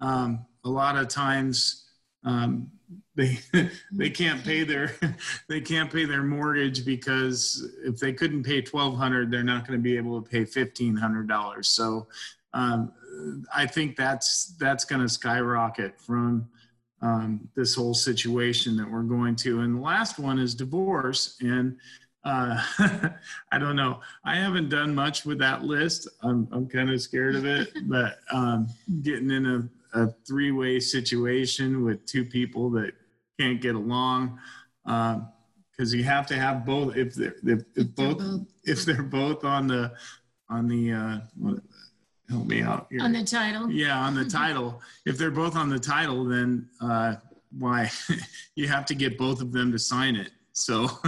um, 0.00 0.44
a 0.64 0.68
lot 0.68 0.96
of 0.96 1.08
times 1.08 1.86
um, 2.24 2.70
they 3.14 3.38
they 3.92 4.10
can't 4.10 4.42
pay 4.44 4.64
their 4.64 4.94
they 5.48 5.60
can't 5.60 5.92
pay 5.92 6.04
their 6.04 6.22
mortgage 6.22 6.84
because 6.84 7.68
if 7.84 7.98
they 7.98 8.12
couldn't 8.12 8.44
pay 8.44 8.62
twelve 8.62 8.96
hundred, 8.96 9.30
they're 9.30 9.42
not 9.42 9.66
going 9.66 9.78
to 9.78 9.82
be 9.82 9.96
able 9.96 10.20
to 10.20 10.28
pay 10.28 10.44
fifteen 10.44 10.96
hundred 10.96 11.28
dollars. 11.28 11.68
So 11.68 12.08
um, 12.54 12.92
I 13.54 13.66
think 13.66 13.96
that's 13.96 14.54
that's 14.58 14.84
going 14.84 15.02
to 15.02 15.08
skyrocket 15.08 16.00
from 16.00 16.48
um, 17.00 17.48
this 17.54 17.74
whole 17.74 17.94
situation 17.94 18.76
that 18.76 18.90
we're 18.90 19.02
going 19.02 19.36
to. 19.36 19.60
And 19.60 19.76
the 19.76 19.80
last 19.80 20.18
one 20.18 20.38
is 20.38 20.54
divorce. 20.54 21.36
And 21.40 21.76
uh, 22.24 22.62
I 23.52 23.58
don't 23.58 23.76
know. 23.76 24.00
I 24.24 24.36
haven't 24.36 24.68
done 24.68 24.94
much 24.94 25.24
with 25.24 25.38
that 25.38 25.64
list. 25.64 26.08
I'm 26.22 26.48
I'm 26.52 26.68
kind 26.68 26.90
of 26.90 27.00
scared 27.00 27.34
of 27.34 27.44
it, 27.44 27.70
but 27.84 28.18
um, 28.32 28.68
getting 29.02 29.30
in 29.30 29.46
a 29.46 29.68
a 29.94 30.08
three-way 30.26 30.80
situation 30.80 31.84
with 31.84 32.06
two 32.06 32.24
people 32.24 32.70
that 32.70 32.94
can't 33.38 33.60
get 33.60 33.74
along 33.74 34.38
because 34.84 35.92
um, 35.92 35.98
you 35.98 36.04
have 36.04 36.26
to 36.26 36.36
have 36.36 36.64
both. 36.64 36.96
If 36.96 37.14
they're 37.14 37.34
if, 37.44 37.62
if 37.76 37.94
both, 37.94 38.18
both, 38.18 38.40
if 38.64 38.84
they're 38.84 39.02
both 39.02 39.44
on 39.44 39.66
the 39.66 39.92
on 40.48 40.68
the 40.68 40.92
uh, 40.92 41.20
help 42.28 42.46
me 42.46 42.62
out 42.62 42.86
here. 42.90 43.02
on 43.02 43.12
the 43.12 43.24
title. 43.24 43.70
Yeah 43.70 43.98
on 43.98 44.14
the 44.14 44.24
title. 44.28 44.80
If 45.06 45.18
they're 45.18 45.30
both 45.30 45.56
on 45.56 45.68
the 45.68 45.78
title 45.78 46.24
then 46.24 46.68
uh, 46.80 47.16
why 47.58 47.90
you 48.54 48.68
have 48.68 48.86
to 48.86 48.94
get 48.94 49.18
both 49.18 49.40
of 49.40 49.52
them 49.52 49.72
to 49.72 49.78
sign 49.78 50.16
it 50.16 50.30
so. 50.52 50.88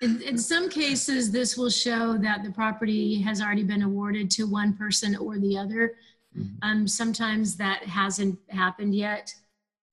In, 0.00 0.22
in 0.22 0.38
some 0.38 0.70
cases 0.70 1.32
this 1.32 1.56
will 1.56 1.70
show 1.70 2.16
that 2.18 2.44
the 2.44 2.52
property 2.52 3.20
has 3.20 3.42
already 3.42 3.64
been 3.64 3.82
awarded 3.82 4.30
to 4.30 4.44
one 4.44 4.72
person 4.72 5.16
or 5.16 5.40
the 5.40 5.58
other. 5.58 5.94
Mm-hmm. 6.38 6.54
Um, 6.62 6.86
sometimes 6.86 7.56
that 7.56 7.82
hasn't 7.82 8.38
happened 8.48 8.94
yet, 8.94 9.34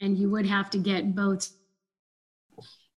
and 0.02 0.15
you 0.15 0.30
would 0.30 0.45
have 0.45 0.69
to 0.69 0.78
get 0.78 1.15
both 1.15 1.50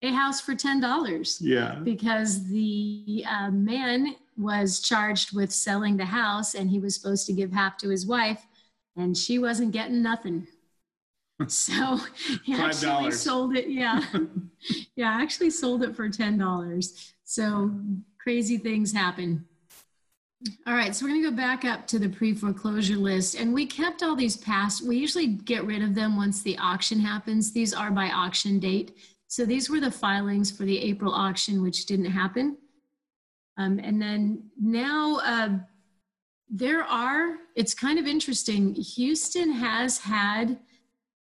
a 0.02 0.12
house 0.12 0.40
for 0.40 0.54
ten 0.54 0.80
dollars. 0.80 1.38
Yeah. 1.40 1.76
Because 1.76 2.48
the 2.48 3.24
uh, 3.28 3.50
man 3.50 4.14
was 4.36 4.80
charged 4.80 5.34
with 5.34 5.52
selling 5.52 5.96
the 5.96 6.04
house, 6.04 6.54
and 6.54 6.70
he 6.70 6.78
was 6.78 6.94
supposed 6.94 7.26
to 7.26 7.32
give 7.32 7.52
half 7.52 7.76
to 7.78 7.88
his 7.88 8.06
wife, 8.06 8.46
and 8.96 9.16
she 9.16 9.38
wasn't 9.38 9.72
getting 9.72 10.02
nothing. 10.02 10.46
So 11.46 12.00
he 12.42 12.54
actually 12.54 13.12
sold 13.12 13.56
it. 13.56 13.68
Yeah. 13.68 14.02
yeah, 14.96 15.18
actually 15.20 15.50
sold 15.50 15.84
it 15.84 15.94
for 15.94 16.08
$10. 16.08 17.12
So 17.22 17.70
crazy 18.20 18.58
things 18.58 18.92
happen. 18.92 19.46
All 20.66 20.74
right, 20.74 20.94
so 20.94 21.04
we're 21.04 21.10
going 21.10 21.22
to 21.22 21.30
go 21.30 21.36
back 21.36 21.64
up 21.64 21.86
to 21.88 21.98
the 21.98 22.08
pre-foreclosure 22.08 22.96
list. 22.96 23.34
And 23.34 23.52
we 23.52 23.66
kept 23.66 24.02
all 24.02 24.14
these 24.14 24.36
past, 24.36 24.86
we 24.86 24.96
usually 24.96 25.26
get 25.26 25.64
rid 25.64 25.82
of 25.82 25.94
them 25.94 26.16
once 26.16 26.42
the 26.42 26.56
auction 26.58 27.00
happens. 27.00 27.52
These 27.52 27.74
are 27.74 27.90
by 27.90 28.08
auction 28.10 28.58
date. 28.58 28.96
So 29.28 29.44
these 29.44 29.68
were 29.68 29.78
the 29.78 29.90
filings 29.90 30.50
for 30.50 30.64
the 30.64 30.82
April 30.82 31.12
auction, 31.12 31.62
which 31.62 31.84
didn't 31.86 32.06
happen. 32.06 32.56
Um, 33.58 33.78
and 33.82 34.00
then 34.00 34.50
now 34.58 35.20
uh, 35.22 35.50
there 36.48 36.82
are, 36.82 37.36
it's 37.54 37.74
kind 37.74 37.98
of 37.98 38.06
interesting. 38.06 38.74
Houston 38.74 39.52
has 39.52 39.98
had 39.98 40.58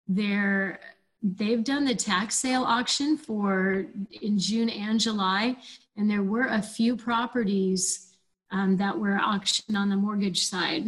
their, 0.06 0.80
they've 1.22 1.62
done 1.62 1.84
the 1.84 1.94
tax 1.94 2.36
sale 2.36 2.64
auction 2.64 3.18
for 3.18 3.86
in 4.22 4.38
June 4.38 4.70
and 4.70 4.98
July, 4.98 5.56
and 5.96 6.10
there 6.10 6.22
were 6.22 6.46
a 6.46 6.62
few 6.62 6.96
properties 6.96 8.14
um, 8.50 8.78
that 8.78 8.98
were 8.98 9.18
auctioned 9.18 9.76
on 9.76 9.90
the 9.90 9.96
mortgage 9.96 10.46
side. 10.46 10.86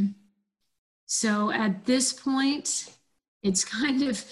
So 1.05 1.51
at 1.51 1.85
this 1.85 2.13
point, 2.15 2.97
it's 3.43 3.65
kind 3.81 4.03
of 4.03 4.25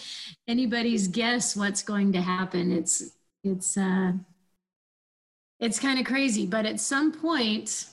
anybody's 0.47 1.09
guess 1.09 1.57
what's 1.57 1.83
going 1.83 2.12
to 2.12 2.21
happen. 2.21 2.73
It's 2.73 3.12
it's 3.44 3.77
uh, 3.77 4.12
it's 5.61 5.79
kind 5.79 5.99
of 5.99 6.07
crazy, 6.07 6.47
but 6.47 6.66
at 6.66 6.81
some 6.81 7.12
point, 7.12 7.87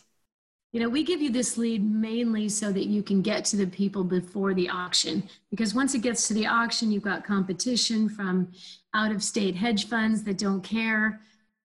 you 0.72 0.80
know, 0.80 0.90
we 0.90 1.04
give 1.04 1.22
you 1.22 1.30
this 1.30 1.58
lead 1.58 1.84
mainly 1.90 2.50
so 2.50 2.72
that 2.72 2.86
you 2.86 3.02
can 3.02 3.22
get 3.22 3.46
to 3.46 3.56
the 3.56 3.66
people 3.66 4.04
before 4.04 4.54
the 4.54 4.70
auction. 4.70 5.24
Because 5.50 5.74
once 5.74 5.96
it 5.96 6.02
gets 6.02 6.28
to 6.28 6.34
the 6.34 6.48
auction, 6.48 6.92
you've 6.92 7.04
got 7.04 7.26
competition 7.26 8.10
from 8.10 8.52
out 8.94 9.12
of 9.12 9.24
state 9.24 9.56
hedge 9.56 9.88
funds 9.88 10.24
that 10.24 10.38
don't 10.38 10.62
care 10.62 11.22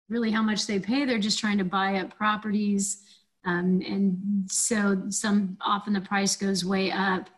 really 0.08 0.30
how 0.30 0.42
much 0.42 0.66
they 0.66 0.78
pay. 0.78 1.04
They're 1.04 1.18
just 1.18 1.38
trying 1.38 1.58
to 1.58 1.64
buy 1.64 1.96
up 1.96 2.16
properties. 2.16 3.02
Um, 3.44 3.82
and 3.86 4.48
so 4.50 5.02
some 5.08 5.56
often 5.60 5.92
the 5.92 6.00
price 6.00 6.36
goes 6.36 6.64
way 6.64 6.90
up. 6.90 7.30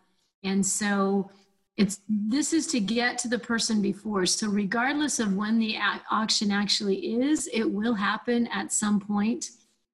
And 0.43 0.65
so 0.65 1.31
it's 1.77 2.01
this 2.09 2.53
is 2.53 2.67
to 2.69 2.81
get 2.81 3.19
to 3.19 3.29
the 3.29 3.39
person 3.39 3.81
before. 3.81 4.27
So 4.27 4.49
regardless 4.49 5.19
of 5.19 5.35
when 5.35 5.59
the 5.59 5.79
auction 6.11 6.51
actually 6.51 7.21
is 7.23 7.49
it 7.53 7.65
will 7.65 7.95
happen 7.95 8.47
at 8.49 8.73
some 8.73 9.01
point. 9.01 9.51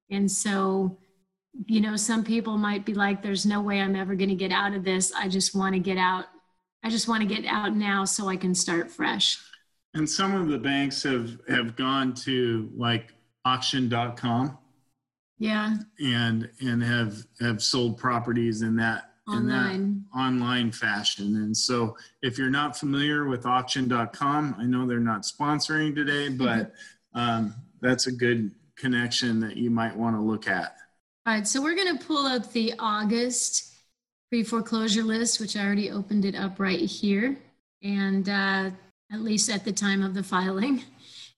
And 0.09 0.29
so 0.29 0.97
you 1.65 1.81
know 1.81 1.95
some 1.95 2.23
people 2.23 2.57
might 2.57 2.85
be 2.85 2.93
like 2.93 3.21
there's 3.21 3.45
no 3.45 3.59
way 3.59 3.81
i'm 3.81 3.95
ever 3.95 4.15
going 4.15 4.29
to 4.29 4.35
get 4.35 4.51
out 4.51 4.73
of 4.73 4.83
this. 4.83 5.13
I 5.13 5.27
just 5.27 5.55
want 5.55 5.73
to 5.73 5.79
get 5.79 5.97
out. 5.97 6.25
I 6.83 6.89
just 6.89 7.07
want 7.07 7.27
to 7.27 7.35
get 7.35 7.45
out 7.45 7.75
now 7.75 8.05
so 8.05 8.27
i 8.27 8.35
can 8.35 8.53
start 8.53 8.91
fresh. 8.91 9.37
And 9.93 10.09
some 10.09 10.35
of 10.35 10.47
the 10.47 10.57
banks 10.57 11.03
have 11.03 11.39
have 11.47 11.75
gone 11.75 12.13
to 12.25 12.69
like 12.75 13.13
auction.com 13.45 14.57
yeah. 15.39 15.77
And 15.99 16.49
and 16.59 16.83
have 16.83 17.25
have 17.39 17.63
sold 17.63 17.97
properties 17.97 18.61
in 18.61 18.75
that 18.75 19.08
online. 19.29 19.75
in 19.75 20.05
that 20.13 20.19
online 20.19 20.71
fashion. 20.71 21.37
And 21.37 21.55
so 21.55 21.95
if 22.21 22.37
you're 22.37 22.49
not 22.49 22.77
familiar 22.77 23.25
with 23.25 23.45
auction.com, 23.45 24.55
I 24.57 24.63
know 24.63 24.85
they're 24.85 24.99
not 24.99 25.23
sponsoring 25.23 25.95
today, 25.95 26.29
but 26.29 26.73
um, 27.13 27.55
that's 27.81 28.07
a 28.07 28.11
good 28.11 28.51
connection 28.75 29.39
that 29.41 29.57
you 29.57 29.69
might 29.69 29.95
want 29.95 30.15
to 30.15 30.21
look 30.21 30.47
at. 30.47 30.75
All 31.25 31.33
right, 31.33 31.47
so 31.47 31.61
we're 31.61 31.75
going 31.75 31.97
to 31.97 32.05
pull 32.05 32.25
up 32.25 32.51
the 32.53 32.73
August 32.79 33.73
pre 34.29 34.43
foreclosure 34.43 35.03
list, 35.03 35.39
which 35.39 35.55
I 35.55 35.65
already 35.65 35.91
opened 35.91 36.25
it 36.25 36.35
up 36.35 36.59
right 36.59 36.79
here. 36.79 37.37
And 37.81 38.27
uh, 38.27 38.71
at 39.11 39.21
least 39.21 39.49
at 39.49 39.65
the 39.65 39.71
time 39.71 40.03
of 40.03 40.13
the 40.13 40.23
filing. 40.23 40.83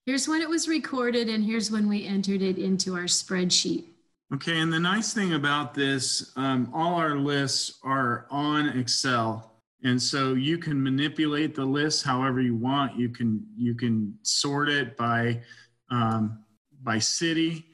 Here's 0.05 0.27
when 0.27 0.41
it 0.41 0.49
was 0.49 0.67
recorded, 0.67 1.29
and 1.29 1.43
here's 1.43 1.71
when 1.71 1.87
we 1.87 2.05
entered 2.05 2.41
it 2.41 2.57
into 2.57 2.95
our 2.95 3.03
spreadsheet. 3.03 3.85
Okay, 4.33 4.61
and 4.61 4.71
the 4.71 4.79
nice 4.79 5.13
thing 5.13 5.33
about 5.33 5.73
this, 5.73 6.31
um, 6.37 6.71
all 6.73 6.95
our 6.95 7.17
lists 7.17 7.79
are 7.83 8.27
on 8.31 8.69
Excel, 8.79 9.51
and 9.83 10.01
so 10.01 10.35
you 10.35 10.57
can 10.57 10.81
manipulate 10.81 11.53
the 11.53 11.65
list 11.65 12.05
however 12.05 12.39
you 12.39 12.55
want. 12.55 12.97
You 12.97 13.09
can 13.09 13.45
you 13.57 13.75
can 13.75 14.17
sort 14.21 14.69
it 14.69 14.95
by 14.95 15.41
um, 15.89 16.45
by 16.81 16.97
city. 16.97 17.65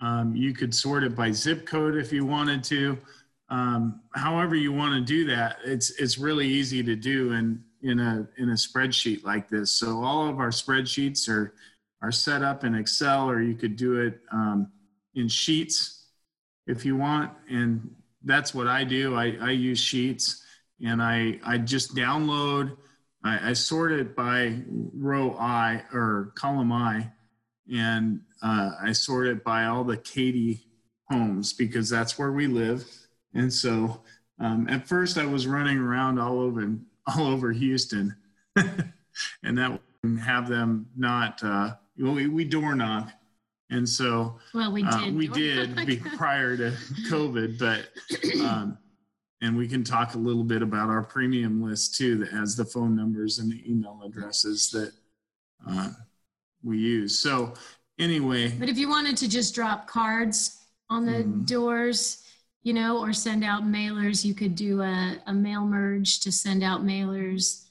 Um, 0.00 0.36
you 0.36 0.52
could 0.52 0.72
sort 0.72 1.02
it 1.02 1.16
by 1.16 1.32
zip 1.32 1.66
code 1.66 1.96
if 1.96 2.12
you 2.12 2.24
wanted 2.24 2.62
to. 2.64 2.96
Um, 3.48 4.00
however 4.14 4.54
you 4.54 4.72
want 4.72 4.94
to 4.94 5.00
do 5.00 5.24
that, 5.34 5.56
it's 5.64 5.90
it's 5.98 6.16
really 6.16 6.46
easy 6.46 6.84
to 6.84 6.94
do 6.94 7.32
in 7.32 7.64
in 7.82 7.98
a 7.98 8.28
in 8.38 8.50
a 8.50 8.54
spreadsheet 8.54 9.24
like 9.24 9.48
this. 9.48 9.72
So 9.72 10.00
all 10.04 10.28
of 10.28 10.38
our 10.38 10.50
spreadsheets 10.50 11.28
are 11.28 11.54
are 12.02 12.12
set 12.12 12.44
up 12.44 12.62
in 12.62 12.76
Excel, 12.76 13.28
or 13.28 13.42
you 13.42 13.56
could 13.56 13.74
do 13.74 13.96
it 13.96 14.20
um, 14.30 14.70
in 15.16 15.26
sheets 15.26 15.93
if 16.66 16.84
you 16.84 16.96
want. 16.96 17.32
And 17.50 17.94
that's 18.24 18.54
what 18.54 18.66
I 18.66 18.84
do. 18.84 19.14
I, 19.14 19.36
I 19.40 19.50
use 19.50 19.78
Sheets 19.78 20.44
and 20.84 21.02
I, 21.02 21.38
I 21.44 21.58
just 21.58 21.94
download, 21.94 22.76
I, 23.24 23.50
I 23.50 23.52
sort 23.52 23.92
it 23.92 24.14
by 24.14 24.60
row 24.68 25.36
I 25.38 25.82
or 25.92 26.32
column 26.34 26.72
I, 26.72 27.10
and 27.72 28.20
uh, 28.42 28.72
I 28.82 28.92
sort 28.92 29.26
it 29.26 29.42
by 29.42 29.64
all 29.64 29.84
the 29.84 29.96
Katy 29.96 30.60
homes 31.08 31.52
because 31.52 31.88
that's 31.88 32.18
where 32.18 32.32
we 32.32 32.46
live. 32.46 32.84
And 33.34 33.52
so 33.52 34.02
um, 34.38 34.68
at 34.68 34.86
first 34.86 35.16
I 35.16 35.26
was 35.26 35.46
running 35.46 35.78
around 35.78 36.18
all 36.18 36.40
over 36.40 36.76
all 37.06 37.26
over 37.26 37.52
Houston, 37.52 38.16
and 38.56 39.58
that 39.58 39.80
would 40.02 40.18
have 40.20 40.48
them 40.48 40.86
not. 40.96 41.42
Uh, 41.42 41.74
we, 41.98 42.28
we 42.28 42.44
door 42.44 42.74
knock, 42.74 43.10
and 43.74 43.88
so 43.88 44.38
well, 44.54 44.72
we 44.72 44.84
uh, 44.84 44.98
did. 44.98 45.08
Uh, 45.08 45.16
we 45.16 45.28
did 45.28 45.86
be 45.86 45.96
prior 46.16 46.56
to 46.56 46.72
COVID, 47.08 47.58
but 47.58 47.88
um, 48.42 48.78
and 49.42 49.56
we 49.56 49.68
can 49.68 49.84
talk 49.84 50.14
a 50.14 50.18
little 50.18 50.44
bit 50.44 50.62
about 50.62 50.88
our 50.88 51.02
premium 51.02 51.62
list 51.62 51.96
too, 51.96 52.16
that 52.18 52.30
has 52.30 52.56
the 52.56 52.64
phone 52.64 52.96
numbers 52.96 53.38
and 53.38 53.50
the 53.50 53.62
email 53.70 54.00
addresses 54.04 54.70
that 54.70 54.92
uh, 55.68 55.90
we 56.62 56.78
use. 56.78 57.18
So 57.18 57.52
anyway, 57.98 58.48
but 58.58 58.68
if 58.68 58.78
you 58.78 58.88
wanted 58.88 59.16
to 59.18 59.28
just 59.28 59.54
drop 59.54 59.86
cards 59.86 60.62
on 60.88 61.04
the 61.04 61.12
mm-hmm. 61.12 61.44
doors, 61.44 62.22
you 62.62 62.72
know, 62.72 63.02
or 63.02 63.12
send 63.12 63.44
out 63.44 63.64
mailers, 63.64 64.24
you 64.24 64.34
could 64.34 64.54
do 64.54 64.80
a, 64.80 65.16
a 65.26 65.32
mail 65.32 65.66
merge 65.66 66.20
to 66.20 66.32
send 66.32 66.62
out 66.62 66.82
mailers, 66.82 67.66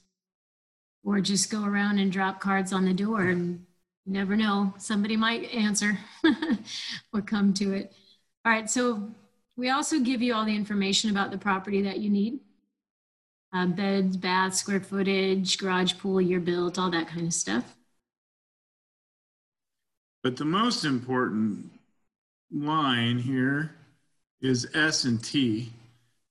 or 1.02 1.20
just 1.20 1.50
go 1.50 1.64
around 1.64 1.98
and 1.98 2.12
drop 2.12 2.40
cards 2.40 2.72
on 2.72 2.84
the 2.84 2.94
door 2.94 3.22
and 3.22 3.64
never 4.06 4.36
know, 4.36 4.74
somebody 4.78 5.16
might 5.16 5.50
answer 5.52 5.98
or 7.12 7.22
come 7.22 7.54
to 7.54 7.72
it. 7.72 7.92
All 8.44 8.52
right, 8.52 8.68
so 8.68 9.10
we 9.56 9.70
also 9.70 10.00
give 10.00 10.20
you 10.20 10.34
all 10.34 10.44
the 10.44 10.54
information 10.54 11.10
about 11.10 11.30
the 11.30 11.38
property 11.38 11.82
that 11.82 11.98
you 11.98 12.10
need. 12.10 12.40
Uh, 13.52 13.66
beds, 13.66 14.16
baths, 14.16 14.58
square 14.58 14.80
footage, 14.80 15.58
garage, 15.58 15.96
pool, 15.98 16.20
year 16.20 16.40
built, 16.40 16.78
all 16.78 16.90
that 16.90 17.06
kind 17.06 17.26
of 17.26 17.32
stuff. 17.32 17.76
But 20.22 20.36
the 20.36 20.44
most 20.44 20.84
important 20.84 21.70
line 22.52 23.18
here 23.18 23.74
is 24.40 24.66
S 24.74 25.04
and 25.04 25.22
T. 25.22 25.72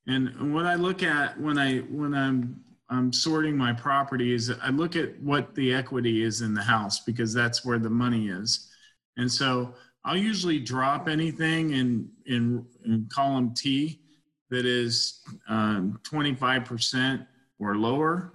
And 0.06 0.54
what 0.54 0.66
I 0.66 0.76
look 0.76 1.02
at 1.02 1.40
when 1.40 1.58
I 1.58 1.80
when 1.80 2.14
I'm 2.14 2.63
I'm 2.90 3.14
sorting 3.14 3.58
my 3.58 3.74
properties, 3.74 4.52
I 4.62 4.70
look 4.70 4.96
at 4.96 5.20
what 5.22 5.56
the 5.56 5.74
equity 5.74 6.24
is 6.24 6.42
in 6.42 6.54
the 6.54 6.62
house 6.62 7.00
because 7.00 7.34
that's 7.34 7.66
where 7.66 7.80
the 7.80 7.90
money 7.90 8.28
is. 8.28 8.70
And 9.18 9.32
so 9.32 9.74
I'll 10.06 10.18
usually 10.18 10.60
drop 10.60 11.08
anything 11.08 11.72
in, 11.72 12.10
in, 12.26 12.66
in 12.86 13.10
column 13.12 13.54
T 13.54 14.02
that 14.50 14.66
is 14.66 15.22
um, 15.48 16.00
25% 16.04 17.26
or 17.60 17.78
lower. 17.78 18.34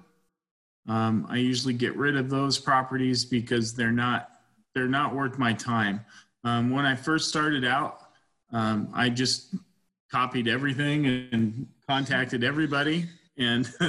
Um, 0.88 1.26
I 1.28 1.36
usually 1.36 1.74
get 1.74 1.94
rid 1.96 2.16
of 2.16 2.30
those 2.30 2.58
properties 2.58 3.24
because 3.24 3.74
they're 3.74 3.92
not 3.92 4.30
they're 4.74 4.88
not 4.88 5.14
worth 5.14 5.38
my 5.38 5.52
time. 5.52 6.04
Um, 6.44 6.70
when 6.70 6.86
I 6.86 6.94
first 6.94 7.28
started 7.28 7.64
out, 7.64 8.00
um, 8.52 8.90
I 8.94 9.08
just 9.08 9.54
copied 10.10 10.46
everything 10.46 11.06
and 11.06 11.66
contacted 11.88 12.44
everybody 12.44 13.06
and 13.36 13.66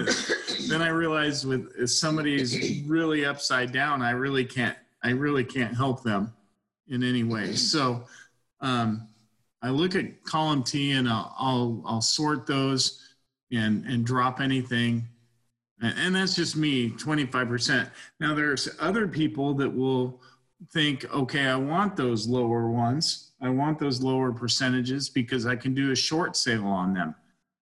then 0.69 0.82
I 0.82 0.89
realized 0.89 1.45
with 1.45 1.71
if 1.77 1.89
somebody 1.91 2.41
is 2.41 2.84
really 2.86 3.25
upside 3.25 3.71
down, 3.71 4.01
I 4.01 4.12
really 4.12 4.45
can't 4.45 4.77
I 5.03 5.12
really 5.12 5.43
can't 5.43 5.75
help 5.75 6.03
them 6.03 6.34
in 6.88 7.03
any 7.03 7.23
way. 7.23 7.55
So 7.55 8.03
um, 8.62 9.08
I 9.62 9.69
look 9.69 9.95
at 9.95 10.23
column 10.23 10.63
T 10.63 10.91
and 10.91 11.08
I'll, 11.08 11.34
I'll, 11.38 11.84
I'll 11.86 12.01
sort 12.01 12.45
those 12.45 13.05
and 13.51 13.86
and 13.86 14.05
drop 14.05 14.41
anything. 14.41 15.08
And, 15.82 15.93
and 15.97 16.15
that's 16.15 16.36
just 16.36 16.55
me, 16.55 16.89
25%. 16.91 17.89
Now 18.19 18.34
there's 18.34 18.69
other 18.79 19.08
people 19.08 19.53
that 19.55 19.69
will 19.69 20.21
think, 20.71 21.05
okay, 21.13 21.47
I 21.47 21.55
want 21.55 21.95
those 21.95 22.27
lower 22.27 22.69
ones. 22.69 23.32
I 23.41 23.49
want 23.49 23.79
those 23.79 24.01
lower 24.01 24.34
percentages 24.34 25.10
because 25.10 25.45
I 25.45 25.55
can 25.55 25.73
do 25.73 25.91
a 25.91 25.95
short 25.95 26.36
sale 26.36 26.65
on 26.65 26.93
them. 26.93 27.15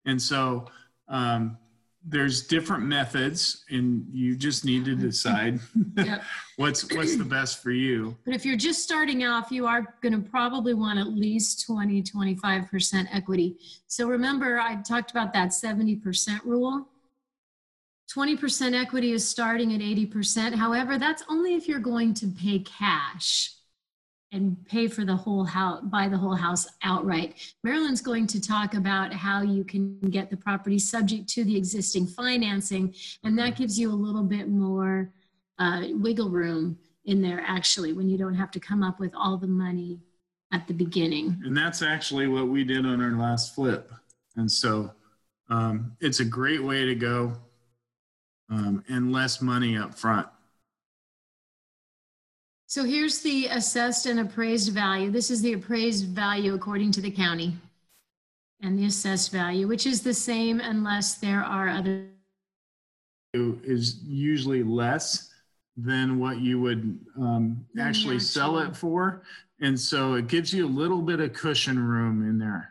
And 0.06 0.20
so 0.20 0.66
um, 1.08 1.58
there's 2.06 2.46
different 2.46 2.84
methods 2.84 3.64
and 3.70 4.06
you 4.12 4.36
just 4.36 4.64
need 4.64 4.84
to 4.84 4.94
decide 4.94 5.58
yep. 5.96 6.22
what's 6.56 6.92
what's 6.94 7.16
the 7.16 7.24
best 7.24 7.62
for 7.62 7.70
you. 7.70 8.16
But 8.24 8.34
if 8.34 8.44
you're 8.44 8.56
just 8.56 8.82
starting 8.82 9.24
off 9.24 9.50
you 9.50 9.66
are 9.66 9.94
going 10.02 10.12
to 10.12 10.30
probably 10.30 10.74
want 10.74 10.98
at 10.98 11.08
least 11.08 11.66
20 11.66 12.02
25% 12.02 13.06
equity. 13.12 13.56
So 13.86 14.06
remember 14.06 14.60
i 14.60 14.76
talked 14.82 15.10
about 15.10 15.32
that 15.32 15.50
70% 15.50 16.44
rule. 16.44 16.88
20% 18.14 18.78
equity 18.78 19.12
is 19.12 19.26
starting 19.26 19.72
at 19.72 19.80
80% 19.80 20.54
however 20.54 20.98
that's 20.98 21.24
only 21.30 21.54
if 21.54 21.66
you're 21.66 21.80
going 21.80 22.12
to 22.14 22.26
pay 22.28 22.58
cash 22.58 23.54
and 24.34 24.56
pay 24.66 24.88
for 24.88 25.04
the 25.04 25.14
whole 25.14 25.44
house, 25.44 25.80
buy 25.84 26.08
the 26.08 26.18
whole 26.18 26.34
house 26.34 26.66
outright. 26.82 27.54
Marilyn's 27.62 28.02
going 28.02 28.26
to 28.26 28.40
talk 28.40 28.74
about 28.74 29.12
how 29.12 29.42
you 29.42 29.64
can 29.64 29.98
get 30.10 30.28
the 30.28 30.36
property 30.36 30.78
subject 30.78 31.28
to 31.30 31.44
the 31.44 31.56
existing 31.56 32.06
financing, 32.06 32.92
and 33.22 33.38
that 33.38 33.56
gives 33.56 33.78
you 33.78 33.90
a 33.90 33.94
little 33.94 34.24
bit 34.24 34.48
more 34.48 35.12
uh, 35.58 35.82
wiggle 35.92 36.30
room 36.30 36.76
in 37.04 37.22
there 37.22 37.42
actually 37.46 37.92
when 37.92 38.08
you 38.08 38.18
don't 38.18 38.34
have 38.34 38.50
to 38.50 38.58
come 38.58 38.82
up 38.82 38.98
with 38.98 39.14
all 39.14 39.36
the 39.36 39.46
money 39.46 40.00
at 40.52 40.66
the 40.66 40.74
beginning. 40.74 41.40
And 41.44 41.56
that's 41.56 41.82
actually 41.82 42.26
what 42.26 42.48
we 42.48 42.64
did 42.64 42.84
on 42.84 43.00
our 43.00 43.12
last 43.12 43.54
flip. 43.54 43.92
And 44.36 44.50
so 44.50 44.90
um, 45.48 45.96
it's 46.00 46.20
a 46.20 46.24
great 46.24 46.62
way 46.62 46.84
to 46.84 46.94
go 46.94 47.34
um, 48.50 48.82
and 48.88 49.12
less 49.12 49.40
money 49.40 49.76
up 49.76 49.94
front. 49.94 50.26
So 52.66 52.84
here's 52.84 53.20
the 53.20 53.46
assessed 53.46 54.06
and 54.06 54.20
appraised 54.20 54.72
value. 54.72 55.10
This 55.10 55.30
is 55.30 55.42
the 55.42 55.52
appraised 55.52 56.06
value 56.06 56.54
according 56.54 56.92
to 56.92 57.00
the 57.00 57.10
county. 57.10 57.54
And 58.62 58.78
the 58.78 58.86
assessed 58.86 59.30
value, 59.30 59.68
which 59.68 59.86
is 59.86 60.02
the 60.02 60.14
same 60.14 60.60
unless 60.60 61.16
there 61.16 61.42
are 61.42 61.68
other. 61.68 62.06
Is 63.34 64.00
usually 64.04 64.62
less 64.62 65.30
than 65.76 66.18
what 66.18 66.38
you 66.38 66.60
would 66.60 66.98
um, 67.20 67.66
actually 67.78 68.20
sell 68.20 68.58
it 68.60 68.76
for. 68.76 69.22
And 69.60 69.78
so 69.78 70.14
it 70.14 70.28
gives 70.28 70.52
you 70.54 70.66
a 70.66 70.68
little 70.68 71.02
bit 71.02 71.20
of 71.20 71.32
cushion 71.32 71.78
room 71.78 72.28
in 72.28 72.38
there. 72.38 72.70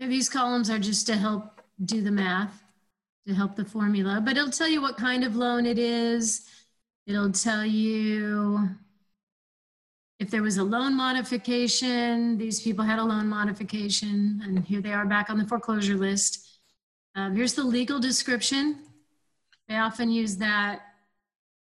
These 0.00 0.28
columns 0.28 0.70
are 0.70 0.78
just 0.78 1.06
to 1.06 1.16
help 1.16 1.60
do 1.84 2.02
the 2.02 2.10
math, 2.10 2.62
to 3.26 3.34
help 3.34 3.56
the 3.56 3.64
formula, 3.64 4.20
but 4.24 4.36
it'll 4.36 4.50
tell 4.50 4.68
you 4.68 4.80
what 4.80 4.96
kind 4.96 5.24
of 5.24 5.36
loan 5.36 5.66
it 5.66 5.78
is. 5.78 6.48
It'll 7.06 7.32
tell 7.32 7.66
you 7.66 8.70
if 10.18 10.30
there 10.30 10.42
was 10.42 10.56
a 10.56 10.64
loan 10.64 10.96
modification, 10.96 12.38
these 12.38 12.60
people 12.62 12.84
had 12.84 12.98
a 12.98 13.04
loan 13.04 13.26
modification, 13.26 14.40
and 14.44 14.64
here 14.64 14.80
they 14.80 14.92
are 14.92 15.04
back 15.04 15.28
on 15.28 15.36
the 15.36 15.46
foreclosure 15.46 15.96
list. 15.96 16.46
Um, 17.14 17.36
here's 17.36 17.54
the 17.54 17.64
legal 17.64 17.98
description. 17.98 18.84
They 19.68 19.76
often 19.76 20.10
use 20.10 20.36
that 20.38 20.82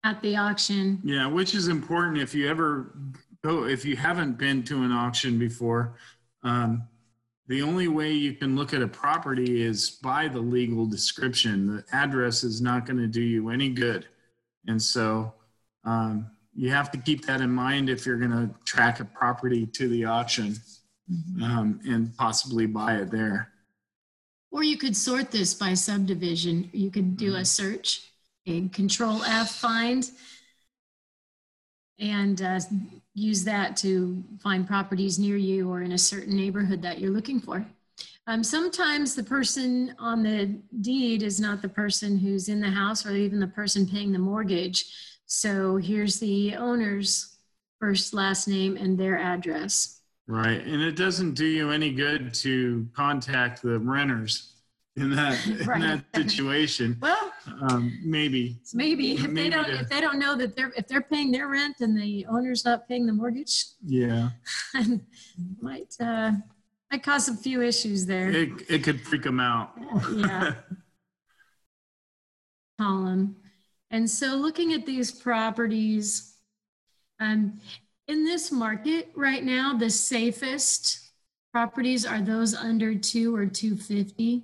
at 0.04 0.22
the 0.22 0.38
auction. 0.38 1.02
Yeah, 1.04 1.28
which 1.28 1.56
is 1.56 1.68
important 1.68 2.20
if 2.20 2.34
you 2.34 2.50
ever 2.50 2.96
go, 3.44 3.66
if 3.66 3.84
you 3.84 3.96
haven't 3.96 4.38
been 4.38 4.64
to 4.64 4.84
an 4.84 4.92
auction 4.92 5.38
before. 5.38 5.96
Um, 6.44 6.88
the 7.48 7.62
only 7.62 7.90
way 7.90 8.14
you 8.14 8.34
can 8.34 8.56
look 8.56 8.74
at 8.74 8.82
a 8.82 8.88
property 8.88 9.62
is 9.62 9.90
by 9.90 10.30
the 10.30 10.40
legal 10.40 10.86
description. 10.86 11.68
The 11.68 11.84
address 11.92 12.44
is 12.44 12.62
not 12.62 12.86
going 12.86 13.00
to 13.00 13.08
do 13.08 13.22
you 13.22 13.50
any 13.50 13.70
good. 13.70 14.08
And 14.68 14.82
so 14.82 15.34
um, 15.84 16.30
you 16.56 16.70
have 16.70 16.92
to 16.92 16.98
keep 16.98 17.26
that 17.26 17.42
in 17.42 17.50
mind 17.50 17.90
if 17.90 18.06
you're 18.06 18.18
going 18.18 18.32
to 18.32 18.50
track 18.66 19.00
a 19.00 19.06
property 19.06 19.66
to 19.68 19.88
the 19.88 20.06
auction 20.06 20.56
um, 21.42 21.80
and 21.86 22.16
possibly 22.18 22.66
buy 22.66 22.96
it 22.98 23.12
there. 23.12 23.50
Or 24.52 24.64
you 24.64 24.78
could 24.78 24.96
sort 24.96 25.32
this 25.32 25.54
by 25.54 25.74
subdivision. 25.74 26.70
You 26.74 26.92
could 26.92 27.18
do 27.18 27.36
a 27.36 27.46
search, 27.46 28.12
a 28.46 28.68
control 28.70 29.24
F 29.24 29.56
find, 29.56 30.10
and 32.00 32.42
uh, 32.42 32.60
use 33.16 33.44
that 33.46 33.76
to 33.78 34.24
find 34.42 34.68
properties 34.68 35.18
near 35.18 35.38
you 35.38 35.72
or 35.72 35.82
in 35.82 35.94
a 35.94 35.98
certain 35.98 36.36
neighborhood 36.36 36.82
that 36.84 37.00
you're 37.00 37.12
looking 37.12 37.40
for. 37.40 37.66
Um, 38.26 38.44
sometimes 38.44 39.16
the 39.16 39.24
person 39.24 39.94
on 40.00 40.24
the 40.24 40.58
deed 40.82 41.24
is 41.24 41.40
not 41.42 41.62
the 41.62 41.68
person 41.70 42.18
who's 42.18 42.48
in 42.48 42.62
the 42.62 42.70
house 42.70 43.06
or 43.06 43.12
even 43.16 43.40
the 43.40 43.48
person 43.48 43.88
paying 43.88 44.14
the 44.14 44.20
mortgage. 44.20 44.86
So 45.26 45.76
here's 45.78 46.20
the 46.20 46.56
owner's 46.56 47.38
first, 47.80 48.14
last 48.14 48.48
name, 48.48 48.78
and 48.78 48.98
their 48.98 49.18
address. 49.18 50.00
Right. 50.28 50.66
And 50.66 50.82
it 50.82 50.96
doesn't 50.96 51.34
do 51.34 51.46
you 51.46 51.72
any 51.72 51.92
good 51.92 52.34
to 52.36 52.88
contact 52.96 53.62
the 53.62 53.78
renters 53.80 54.54
in 54.96 55.10
that, 55.16 55.46
in 55.46 55.58
Right. 55.68 55.82
that 55.82 56.06
situation. 56.30 56.98
Well, 57.02 57.34
Um, 57.68 58.00
maybe. 58.06 58.58
maybe 58.74 59.14
if 59.16 59.34
they 59.34 59.50
don't 59.50 59.66
to- 59.66 59.82
if 59.82 59.90
they 59.90 60.00
don't 60.00 60.18
know 60.18 60.38
that 60.38 60.56
they're 60.56 60.72
if 60.78 60.88
they're 60.88 61.02
paying 61.02 61.30
their 61.30 61.50
rent 61.50 61.82
and 61.82 61.98
the 61.98 62.26
owner's 62.28 62.64
not 62.64 62.88
paying 62.88 63.06
the 63.06 63.12
mortgage, 63.12 63.66
Yeah. 63.86 64.30
might 65.62 65.94
uh, 66.00 66.32
might 66.94 67.02
cause 67.02 67.28
a 67.28 67.36
few 67.36 67.64
issues 67.64 68.06
there. 68.06 68.30
It, 68.30 68.50
it 68.70 68.84
could 68.84 69.02
freak 69.02 69.24
them 69.24 69.40
out. 69.40 69.72
yeah, 70.16 70.54
column. 72.80 73.36
And 73.90 74.08
so, 74.08 74.36
looking 74.36 74.74
at 74.74 74.86
these 74.86 75.12
properties, 75.12 76.36
um, 77.20 77.60
in 78.08 78.26
this 78.26 78.52
market 78.52 79.10
right 79.16 79.44
now, 79.44 79.76
the 79.76 79.90
safest 79.90 81.00
properties 81.52 82.06
are 82.06 82.22
those 82.22 82.54
under 82.54 82.94
two 82.94 83.36
or 83.36 83.48
two 83.48 83.76
fifty 83.76 84.44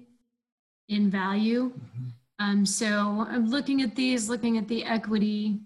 in 0.87 1.11
value. 1.11 1.71
Um, 2.39 2.65
so, 2.65 3.27
I'm 3.29 3.51
looking 3.51 3.83
at 3.83 3.95
these, 3.95 4.27
looking 4.27 4.57
at 4.57 4.67
the 4.67 4.83
equity, 4.85 5.59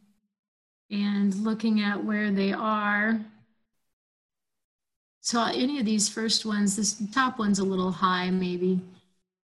and 0.91 1.33
looking 1.35 1.79
at 1.79 2.03
where 2.03 2.29
they 2.29 2.51
are. 2.51 3.21
So 5.23 5.41
any 5.41 5.79
of 5.79 5.85
these 5.85 6.09
first 6.09 6.45
ones, 6.45 6.75
this 6.75 7.01
top 7.13 7.39
one's 7.39 7.59
a 7.59 7.63
little 7.63 7.91
high 7.91 8.29
maybe 8.29 8.81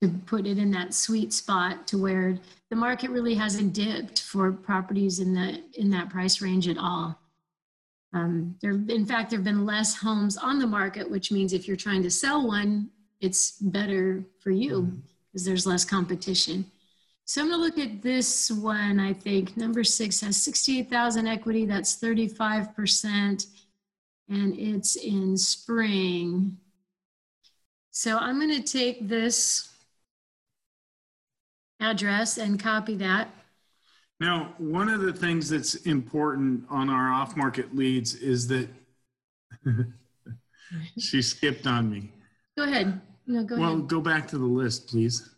to 0.02 0.10
put 0.26 0.46
it 0.46 0.58
in 0.58 0.70
that 0.72 0.94
sweet 0.94 1.32
spot 1.32 1.88
to 1.88 1.98
where 1.98 2.38
the 2.70 2.76
market 2.76 3.10
really 3.10 3.36
hasn't 3.36 3.72
dipped 3.72 4.22
for 4.22 4.52
properties 4.52 5.22
in 5.22 5.34
the 5.34 5.64
in 5.76 5.90
that 5.92 6.10
price 6.10 6.42
range 6.42 6.68
at 6.68 6.78
all. 6.78 7.18
Um, 8.12 8.58
there, 8.62 8.72
in 8.72 9.06
fact, 9.06 9.30
there 9.30 9.40
have 9.40 9.46
been 9.46 9.66
less 9.66 9.96
homes 9.96 10.36
on 10.36 10.60
the 10.60 10.68
market, 10.68 11.10
which 11.10 11.32
means 11.32 11.54
if 11.54 11.70
you're 11.70 11.78
trying 11.78 12.04
to 12.04 12.12
sell 12.12 12.46
one, 12.46 12.90
it's 13.22 13.52
better 13.62 14.26
for 14.42 14.52
you 14.52 15.02
because 15.32 15.46
there's 15.46 15.66
less 15.66 15.86
competition. 15.86 16.66
So 17.24 17.40
I'm 17.40 17.48
going 17.48 17.60
to 17.62 17.66
look 17.66 17.80
at 17.80 18.02
this 18.02 18.52
one. 18.52 19.00
I 19.00 19.14
think 19.14 19.56
number 19.56 19.86
six 19.86 20.20
has 20.20 20.36
68,000 20.44 21.28
equity. 21.28 21.66
That's 21.66 21.96
35 21.96 22.76
percent 22.76 23.46
and 24.32 24.58
it's 24.58 24.96
in 24.96 25.38
spring. 25.38 26.58
So 27.92 28.18
I'm 28.18 28.40
going 28.40 28.64
to 28.64 28.64
take 28.64 29.08
this 29.08 29.70
address 31.82 32.38
and 32.38 32.60
copy 32.60 32.96
that. 32.96 33.30
Now, 34.22 34.54
one 34.58 34.88
of 34.88 35.02
the 35.02 35.12
things 35.12 35.50
that's 35.50 35.76
important 35.76 36.64
on 36.70 36.90
our 36.90 37.12
off 37.12 37.36
market 37.36 37.76
leads 37.76 38.16
is 38.16 38.48
that 38.48 38.70
she 40.98 41.22
skipped 41.22 41.68
on 41.68 41.90
me. 41.90 42.10
Go 42.58 42.64
ahead. 42.64 43.02
No, 43.28 43.44
go 43.44 43.56
ahead. 43.56 43.62
Well, 43.62 43.76
ahead. 43.76 43.88
go 43.88 44.00
back 44.00 44.28
to 44.30 44.38
the 44.38 44.46
list, 44.46 44.88
please. 44.88 45.30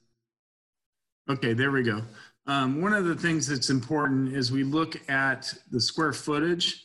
Okay, 1.30 1.54
there 1.54 1.72
we 1.72 1.82
go. 1.82 2.02
Um, 2.46 2.82
one 2.82 2.94
of 2.94 3.06
the 3.06 3.16
things 3.16 3.48
that's 3.48 3.70
important 3.70 4.36
is 4.36 4.52
we 4.52 4.64
look 4.64 5.10
at 5.10 5.52
the 5.72 5.80
square 5.80 6.14
footage. 6.14 6.83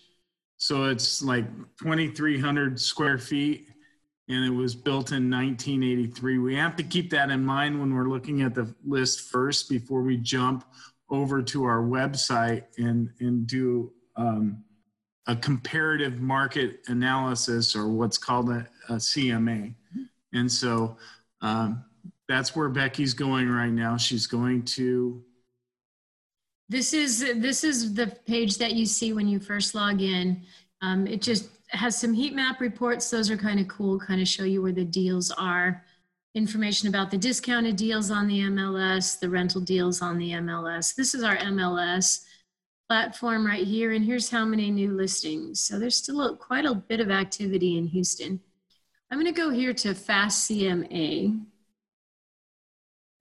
So 0.69 0.85
it's 0.85 1.23
like 1.23 1.47
2,300 1.79 2.79
square 2.79 3.17
feet 3.17 3.69
and 4.29 4.45
it 4.45 4.55
was 4.55 4.75
built 4.75 5.13
in 5.13 5.31
1983. 5.31 6.37
We 6.37 6.55
have 6.57 6.77
to 6.77 6.83
keep 6.83 7.09
that 7.09 7.31
in 7.31 7.43
mind 7.43 7.81
when 7.81 7.95
we're 7.95 8.11
looking 8.11 8.43
at 8.43 8.55
the 8.55 8.75
list 8.85 9.31
first 9.31 9.71
before 9.71 10.03
we 10.03 10.19
jump 10.19 10.67
over 11.09 11.41
to 11.41 11.65
our 11.65 11.81
website 11.81 12.65
and, 12.77 13.09
and 13.21 13.47
do 13.47 13.91
um, 14.17 14.63
a 15.27 15.35
comparative 15.35 16.21
market 16.21 16.81
analysis 16.89 17.75
or 17.75 17.89
what's 17.89 18.19
called 18.19 18.51
a, 18.51 18.69
a 18.91 18.97
CMA. 18.97 19.75
And 20.35 20.53
so 20.53 20.99
um, 21.41 21.83
that's 22.29 22.55
where 22.55 22.69
Becky's 22.69 23.15
going 23.15 23.49
right 23.49 23.73
now. 23.73 23.97
She's 23.97 24.27
going 24.27 24.67
to, 24.77 25.25
This 26.69 26.93
is 26.93 27.21
this 27.37 27.65
is 27.65 27.95
the 27.95 28.09
page 28.27 28.59
that 28.59 28.75
you 28.75 28.85
see 28.85 29.13
when 29.13 29.27
you 29.27 29.41
first 29.41 29.75
log 29.75 30.03
in. 30.03 30.43
Um, 30.83 31.07
it 31.07 31.23
just 31.23 31.49
has 31.69 31.97
some 31.97 32.13
heat 32.13 32.35
map 32.35 32.61
reports. 32.61 33.11
Those 33.11 33.31
are 33.31 33.37
kind 33.37 33.59
of 33.59 33.69
cool, 33.69 33.99
kind 33.99 34.21
of 34.21 34.29
show 34.29 34.45
you 34.45 34.63
where 34.63 34.73
the 34.73 34.85
deals 34.85 35.31
are. 35.31 35.85
Information 36.35 36.89
about 36.89 37.11
the 37.11 37.17
discounted 37.17 37.77
deals 37.77 38.11
on 38.11 38.29
the 38.29 38.41
MLS, 38.41 39.19
the 39.19 39.29
rental 39.29 39.61
deals 39.61 40.03
on 40.03 40.19
the 40.19 40.33
MLS. 40.33 40.95
This 40.95 41.15
is 41.15 41.25
our 41.25 41.37
MLS 41.39 42.25
platform 42.89 43.47
right 43.47 43.67
here, 43.67 43.93
and 43.93 44.05
here's 44.05 44.31
how 44.31 44.45
many 44.45 44.71
new 44.71 44.93
listings. 44.93 45.61
So 45.61 45.79
there's 45.79 45.97
still 45.97 46.23
a, 46.23 46.37
quite 46.37 46.65
a 46.65 46.75
bit 46.75 47.01
of 47.01 47.11
activity 47.11 47.77
in 47.77 47.87
Houston. 47.87 48.41
I'm 49.11 49.19
going 49.19 49.33
to 49.33 49.39
go 49.39 49.51
here 49.51 49.73
to 49.75 49.95
Fast 49.95 50.51
CMA. 50.51 51.41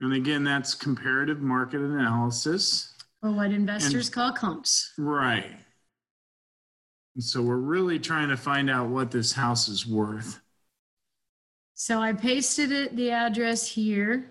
and 0.00 0.12
again, 0.12 0.44
that's 0.44 0.74
comparative 0.74 1.40
market 1.40 1.80
analysis. 1.80 2.94
Or 3.22 3.32
what 3.32 3.50
investors 3.52 4.08
call 4.10 4.32
comps. 4.32 4.92
Right. 4.98 5.46
And 7.14 7.24
so 7.24 7.42
we're 7.42 7.56
really 7.56 7.98
trying 7.98 8.28
to 8.28 8.36
find 8.36 8.70
out 8.70 8.88
what 8.88 9.10
this 9.10 9.32
house 9.32 9.68
is 9.68 9.86
worth. 9.86 10.40
So 11.74 12.00
I 12.00 12.12
pasted 12.12 12.72
it, 12.72 12.96
the 12.96 13.10
address 13.10 13.66
here, 13.68 14.28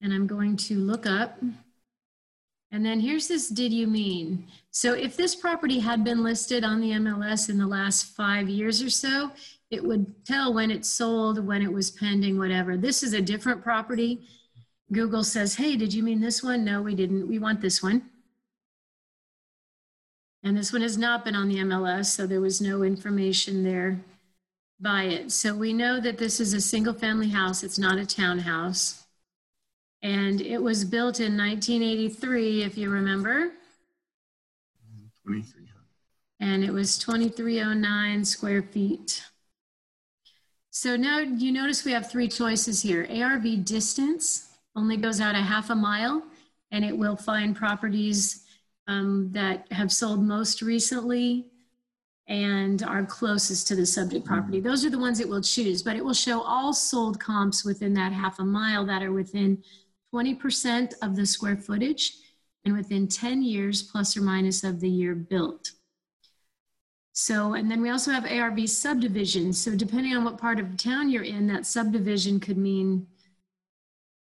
and 0.00 0.12
I'm 0.12 0.26
going 0.26 0.56
to 0.56 0.78
look 0.78 1.06
up 1.06 1.38
And 2.70 2.84
then 2.84 3.00
here's 3.00 3.28
this 3.28 3.48
did 3.48 3.72
you 3.72 3.86
mean? 3.86 4.46
So 4.70 4.92
if 4.94 5.16
this 5.16 5.34
property 5.34 5.78
had 5.78 6.04
been 6.04 6.22
listed 6.22 6.64
on 6.64 6.80
the 6.80 6.90
MLS 6.92 7.48
in 7.48 7.58
the 7.58 7.66
last 7.66 8.14
five 8.16 8.48
years 8.48 8.82
or 8.82 8.90
so, 8.90 9.30
it 9.70 9.82
would 9.82 10.24
tell 10.24 10.52
when 10.54 10.70
it 10.70 10.84
sold, 10.84 11.44
when 11.46 11.62
it 11.62 11.72
was 11.72 11.90
pending, 11.90 12.38
whatever. 12.38 12.76
This 12.76 13.02
is 13.02 13.14
a 13.14 13.22
different 13.22 13.62
property. 13.62 14.28
Google 14.92 15.24
says, 15.24 15.56
hey, 15.56 15.76
did 15.76 15.92
you 15.92 16.02
mean 16.02 16.20
this 16.20 16.42
one? 16.42 16.64
No, 16.64 16.80
we 16.80 16.94
didn't. 16.94 17.28
We 17.28 17.38
want 17.38 17.60
this 17.60 17.82
one. 17.82 18.02
And 20.42 20.56
this 20.56 20.72
one 20.72 20.82
has 20.82 20.96
not 20.96 21.24
been 21.24 21.34
on 21.34 21.48
the 21.48 21.56
MLS, 21.56 22.06
so 22.06 22.26
there 22.26 22.40
was 22.40 22.60
no 22.60 22.82
information 22.82 23.64
there 23.64 24.00
by 24.80 25.04
it. 25.04 25.32
So 25.32 25.54
we 25.54 25.72
know 25.72 26.00
that 26.00 26.16
this 26.16 26.40
is 26.40 26.54
a 26.54 26.60
single 26.60 26.94
family 26.94 27.28
house. 27.28 27.62
It's 27.62 27.78
not 27.78 27.98
a 27.98 28.06
townhouse. 28.06 29.04
And 30.00 30.40
it 30.40 30.62
was 30.62 30.84
built 30.84 31.18
in 31.20 31.36
1983, 31.36 32.62
if 32.62 32.78
you 32.78 32.88
remember. 32.88 33.50
2300. 35.26 35.68
And 36.40 36.62
it 36.62 36.72
was 36.72 36.96
2309 36.98 38.24
square 38.24 38.62
feet. 38.62 39.24
So 40.70 40.96
now 40.96 41.18
you 41.18 41.50
notice 41.50 41.84
we 41.84 41.90
have 41.92 42.08
three 42.08 42.28
choices 42.28 42.82
here. 42.82 43.06
ARV 43.10 43.64
distance 43.64 44.47
only 44.78 44.96
goes 44.96 45.20
out 45.20 45.34
a 45.34 45.38
half 45.38 45.70
a 45.70 45.74
mile 45.74 46.22
and 46.70 46.84
it 46.84 46.96
will 46.96 47.16
find 47.16 47.56
properties 47.56 48.44
um, 48.86 49.28
that 49.32 49.70
have 49.72 49.92
sold 49.92 50.22
most 50.22 50.62
recently 50.62 51.46
and 52.28 52.82
are 52.82 53.04
closest 53.04 53.66
to 53.66 53.74
the 53.74 53.84
subject 53.84 54.24
property. 54.24 54.60
Those 54.60 54.84
are 54.84 54.90
the 54.90 54.98
ones 54.98 55.18
it 55.18 55.28
will 55.28 55.42
choose, 55.42 55.82
but 55.82 55.96
it 55.96 56.04
will 56.04 56.14
show 56.14 56.42
all 56.42 56.72
sold 56.72 57.18
comps 57.18 57.64
within 57.64 57.92
that 57.94 58.12
half 58.12 58.38
a 58.38 58.44
mile 58.44 58.86
that 58.86 59.02
are 59.02 59.12
within 59.12 59.62
20% 60.14 60.92
of 61.02 61.16
the 61.16 61.26
square 61.26 61.56
footage 61.56 62.18
and 62.64 62.76
within 62.76 63.08
10 63.08 63.42
years 63.42 63.82
plus 63.82 64.16
or 64.16 64.20
minus 64.20 64.62
of 64.62 64.78
the 64.80 64.88
year 64.88 65.14
built. 65.14 65.72
So, 67.12 67.54
and 67.54 67.68
then 67.68 67.82
we 67.82 67.90
also 67.90 68.12
have 68.12 68.30
ARV 68.30 68.68
subdivisions. 68.68 69.60
So, 69.60 69.74
depending 69.74 70.14
on 70.14 70.22
what 70.22 70.38
part 70.38 70.60
of 70.60 70.76
town 70.76 71.10
you're 71.10 71.24
in, 71.24 71.48
that 71.48 71.66
subdivision 71.66 72.38
could 72.38 72.58
mean 72.58 73.08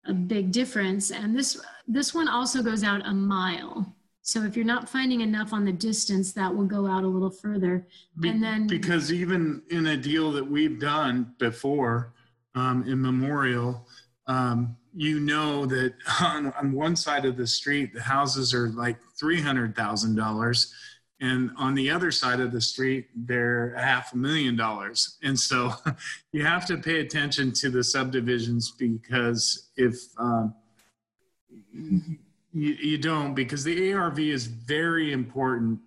a 0.07 0.13
big 0.13 0.51
difference. 0.51 1.11
And 1.11 1.37
this 1.37 1.59
this 1.87 2.13
one 2.13 2.27
also 2.27 2.61
goes 2.61 2.83
out 2.83 3.05
a 3.05 3.13
mile. 3.13 3.93
So 4.21 4.43
if 4.43 4.57
you're 4.57 4.65
not 4.65 4.89
finding 4.89 5.21
enough 5.21 5.53
on 5.53 5.63
the 5.63 5.71
distance, 5.71 6.33
that 6.33 6.53
will 6.53 6.65
go 6.65 6.85
out 6.85 7.05
a 7.05 7.07
little 7.07 7.29
further. 7.29 7.87
And 8.23 8.43
then 8.43 8.67
because 8.67 9.11
even 9.13 9.61
in 9.69 9.87
a 9.87 9.95
deal 9.95 10.31
that 10.33 10.45
we've 10.45 10.79
done 10.79 11.33
before 11.39 12.13
um, 12.53 12.83
in 12.87 13.01
Memorial, 13.01 13.87
um, 14.27 14.75
you 14.93 15.21
know 15.21 15.65
that 15.67 15.93
on, 16.21 16.51
on 16.53 16.73
one 16.73 16.95
side 16.95 17.23
of 17.23 17.37
the 17.37 17.47
street, 17.47 17.93
the 17.93 18.01
houses 18.01 18.53
are 18.53 18.69
like 18.69 18.97
$300,000. 19.21 20.71
And 21.19 21.51
on 21.57 21.73
the 21.73 21.89
other 21.89 22.11
side 22.11 22.39
of 22.39 22.51
the 22.51 22.61
street, 22.61 23.07
they're 23.15 23.75
half 23.75 24.13
a 24.13 24.17
million 24.17 24.55
dollars. 24.55 25.17
And 25.23 25.39
so 25.39 25.73
you 26.31 26.45
have 26.45 26.65
to 26.67 26.77
pay 26.77 26.99
attention 26.99 27.51
to 27.53 27.69
the 27.69 27.83
subdivisions 27.83 28.71
because 28.71 29.69
if 29.77 29.95
um, 30.17 30.53
you, 31.73 32.13
you 32.53 32.97
don't, 32.97 33.33
because 33.33 33.63
the 33.63 33.93
ARV 33.93 34.19
is 34.19 34.45
very 34.45 35.11
important 35.11 35.79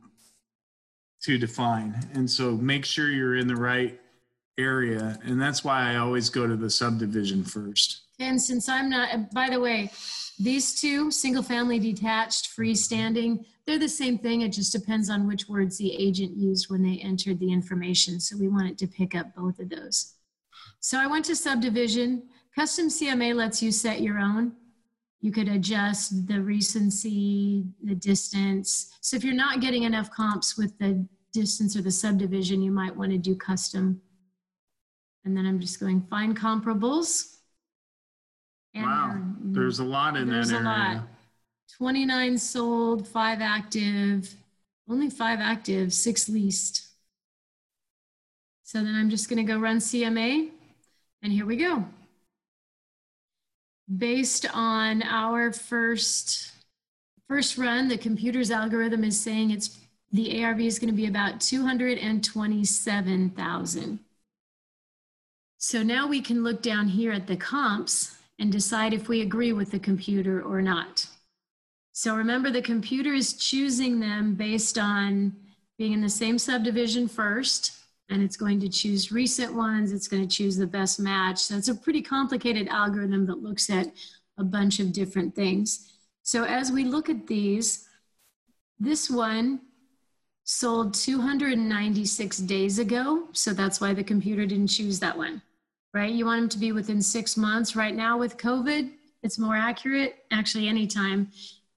to 1.23 1.39
define. 1.39 1.95
And 2.15 2.29
so 2.29 2.53
make 2.53 2.85
sure 2.85 3.11
you're 3.11 3.37
in 3.37 3.47
the 3.47 3.57
right 3.57 4.01
area. 4.59 5.19
And 5.25 5.41
that's 5.41 5.63
why 5.63 5.93
I 5.93 5.97
always 5.97 6.29
go 6.29 6.47
to 6.47 6.57
the 6.57 6.71
subdivision 6.71 7.45
first. 7.45 8.03
and 8.19 8.41
since 8.41 8.69
I'm 8.69 8.91
not, 8.91 9.33
by 9.33 9.49
the 9.49 9.61
way, 9.61 9.91
these 10.39 10.81
two, 10.81 11.11
single 11.11 11.43
family 11.43 11.79
detached, 11.79 12.57
freestanding, 12.57 13.45
they're 13.67 13.79
the 13.79 13.89
same 13.89 14.19
thing. 14.19 14.41
It 14.41 14.53
just 14.53 14.73
depends 14.73 15.11
on 15.11 15.27
which 15.27 15.49
words 15.49 15.79
the 15.79 15.95
agent 15.95 16.37
used 16.37 16.71
when 16.71 16.83
they 16.83 16.99
entered 16.99 17.39
the 17.39 17.53
information. 17.53 18.19
So 18.21 18.37
we 18.37 18.49
want 18.49 18.69
it 18.69 18.79
to 18.79 18.87
pick 18.87 19.15
up 19.15 19.35
both 19.37 19.59
of 19.59 19.69
those. 19.69 20.15
So 20.81 20.99
I 20.99 21.07
went 21.07 21.25
to 21.27 21.37
subdivision. 21.37 22.25
Custom 22.55 22.89
CMA 22.89 23.35
lets 23.35 23.63
you 23.63 23.71
set 23.71 24.01
your 24.01 24.19
own. 24.19 24.53
You 25.21 25.31
could 25.33 25.49
adjust 25.49 26.27
the 26.27 26.41
recency, 26.41 27.67
the 27.85 27.95
distance. 27.95 28.91
So 29.03 29.17
if 29.17 29.25
you're 29.25 29.35
not 29.35 29.61
getting 29.61 29.83
enough 29.83 30.11
comps 30.11 30.57
with 30.57 30.79
the 30.79 31.07
distance 31.33 31.77
or 31.77 31.83
the 31.83 31.91
subdivision, 31.91 32.63
you 32.63 32.73
might 32.73 32.97
want 32.97 33.13
to 33.13 33.19
do 33.19 33.37
custom. 33.37 34.01
And 35.25 35.37
then 35.37 35.45
I'm 35.47 35.61
just 35.61 35.79
going 35.79 36.01
find 36.09 36.37
comparables. 36.37 37.37
And 38.75 38.85
Wow, 38.87 39.23
there's 39.43 39.81
a 39.81 39.85
lot 39.85 40.17
in 40.17 40.29
that 40.29 40.51
area. 40.51 40.63
lot. 40.65 41.09
29 41.81 42.37
sold, 42.37 43.09
five 43.09 43.41
active, 43.41 44.35
only 44.91 45.09
five 45.09 45.39
active, 45.41 45.95
six 45.95 46.29
leased. 46.29 46.89
So 48.65 48.85
then 48.85 48.95
I'm 48.95 49.09
just 49.09 49.31
going 49.31 49.39
to 49.39 49.45
go 49.51 49.59
run 49.59 49.79
CMA, 49.79 50.51
and 51.23 51.33
here 51.33 51.47
we 51.47 51.57
go. 51.57 51.87
Based 53.97 54.45
on 54.53 55.03
our 55.05 55.53
first 55.53 56.53
first 57.27 57.57
run, 57.57 57.89
the 57.89 57.97
computer's 57.97 58.51
algorithm 58.51 59.03
is 59.03 59.19
saying 59.19 59.51
it's 59.51 59.79
the 60.13 60.45
ARV 60.45 60.61
is 60.61 60.79
going 60.79 60.91
to 60.91 60.97
be 60.97 61.07
about 61.07 61.41
227,000. 61.41 63.99
So 65.57 65.83
now 65.83 66.07
we 66.07 66.21
can 66.21 66.45
look 66.45 66.61
down 66.61 66.89
here 66.89 67.13
at 67.13 67.27
the 67.27 67.37
comps 67.37 68.19
and 68.39 68.53
decide 68.53 68.93
if 68.93 69.09
we 69.09 69.23
agree 69.23 69.55
with 69.55 69.71
the 69.71 69.79
computer 69.79 70.43
or 70.43 70.61
not. 70.61 71.07
So 71.93 72.17
remember, 72.17 72.51
the 72.51 72.63
computer 72.63 73.13
is 73.13 73.35
choosing 73.35 74.01
them 74.01 74.35
based 74.35 74.79
on 74.79 75.35
being 75.79 75.93
in 75.93 76.01
the 76.01 76.09
same 76.09 76.39
subdivision 76.39 77.09
first, 77.09 77.73
and 78.11 78.23
it's 78.23 78.37
going 78.37 78.61
to 78.61 78.69
choose 78.69 79.13
recent 79.13 79.55
ones. 79.55 79.93
It's 79.93 80.09
going 80.09 80.27
to 80.27 80.37
choose 80.37 80.57
the 80.57 80.67
best 80.67 81.01
match. 81.01 81.39
So 81.39 81.57
it's 81.57 81.69
a 81.69 81.75
pretty 81.75 82.03
complicated 82.03 82.69
algorithm 82.69 83.27
that 83.27 83.43
looks 83.43 83.71
at 83.71 83.87
a 84.39 84.45
bunch 84.45 84.81
of 84.81 84.93
different 84.93 85.35
things. 85.35 85.93
So 86.23 86.45
as 86.45 86.71
we 86.73 86.85
look 86.85 87.09
at 87.09 87.27
these, 87.27 87.89
this 88.79 89.11
one 89.11 89.61
sold 90.45 90.95
296 90.95 92.39
days 92.39 92.79
ago. 92.79 93.29
So 93.33 93.53
that's 93.53 93.81
why 93.81 93.95
the 93.95 94.03
computer 94.03 94.47
didn't 94.47 94.69
choose 94.69 94.99
that 95.01 95.17
one, 95.17 95.43
right? 95.95 96.13
You 96.13 96.27
want 96.27 96.41
them 96.41 96.49
to 96.51 96.59
be 96.59 96.73
within 96.73 97.01
six 97.01 97.37
months. 97.37 97.77
Right 97.77 97.95
now 97.95 98.19
with 98.19 98.37
COVID, 98.37 98.91
it's 99.23 99.39
more 99.39 99.57
accurate, 99.57 100.25
actually, 100.33 100.67
anytime. 100.67 101.31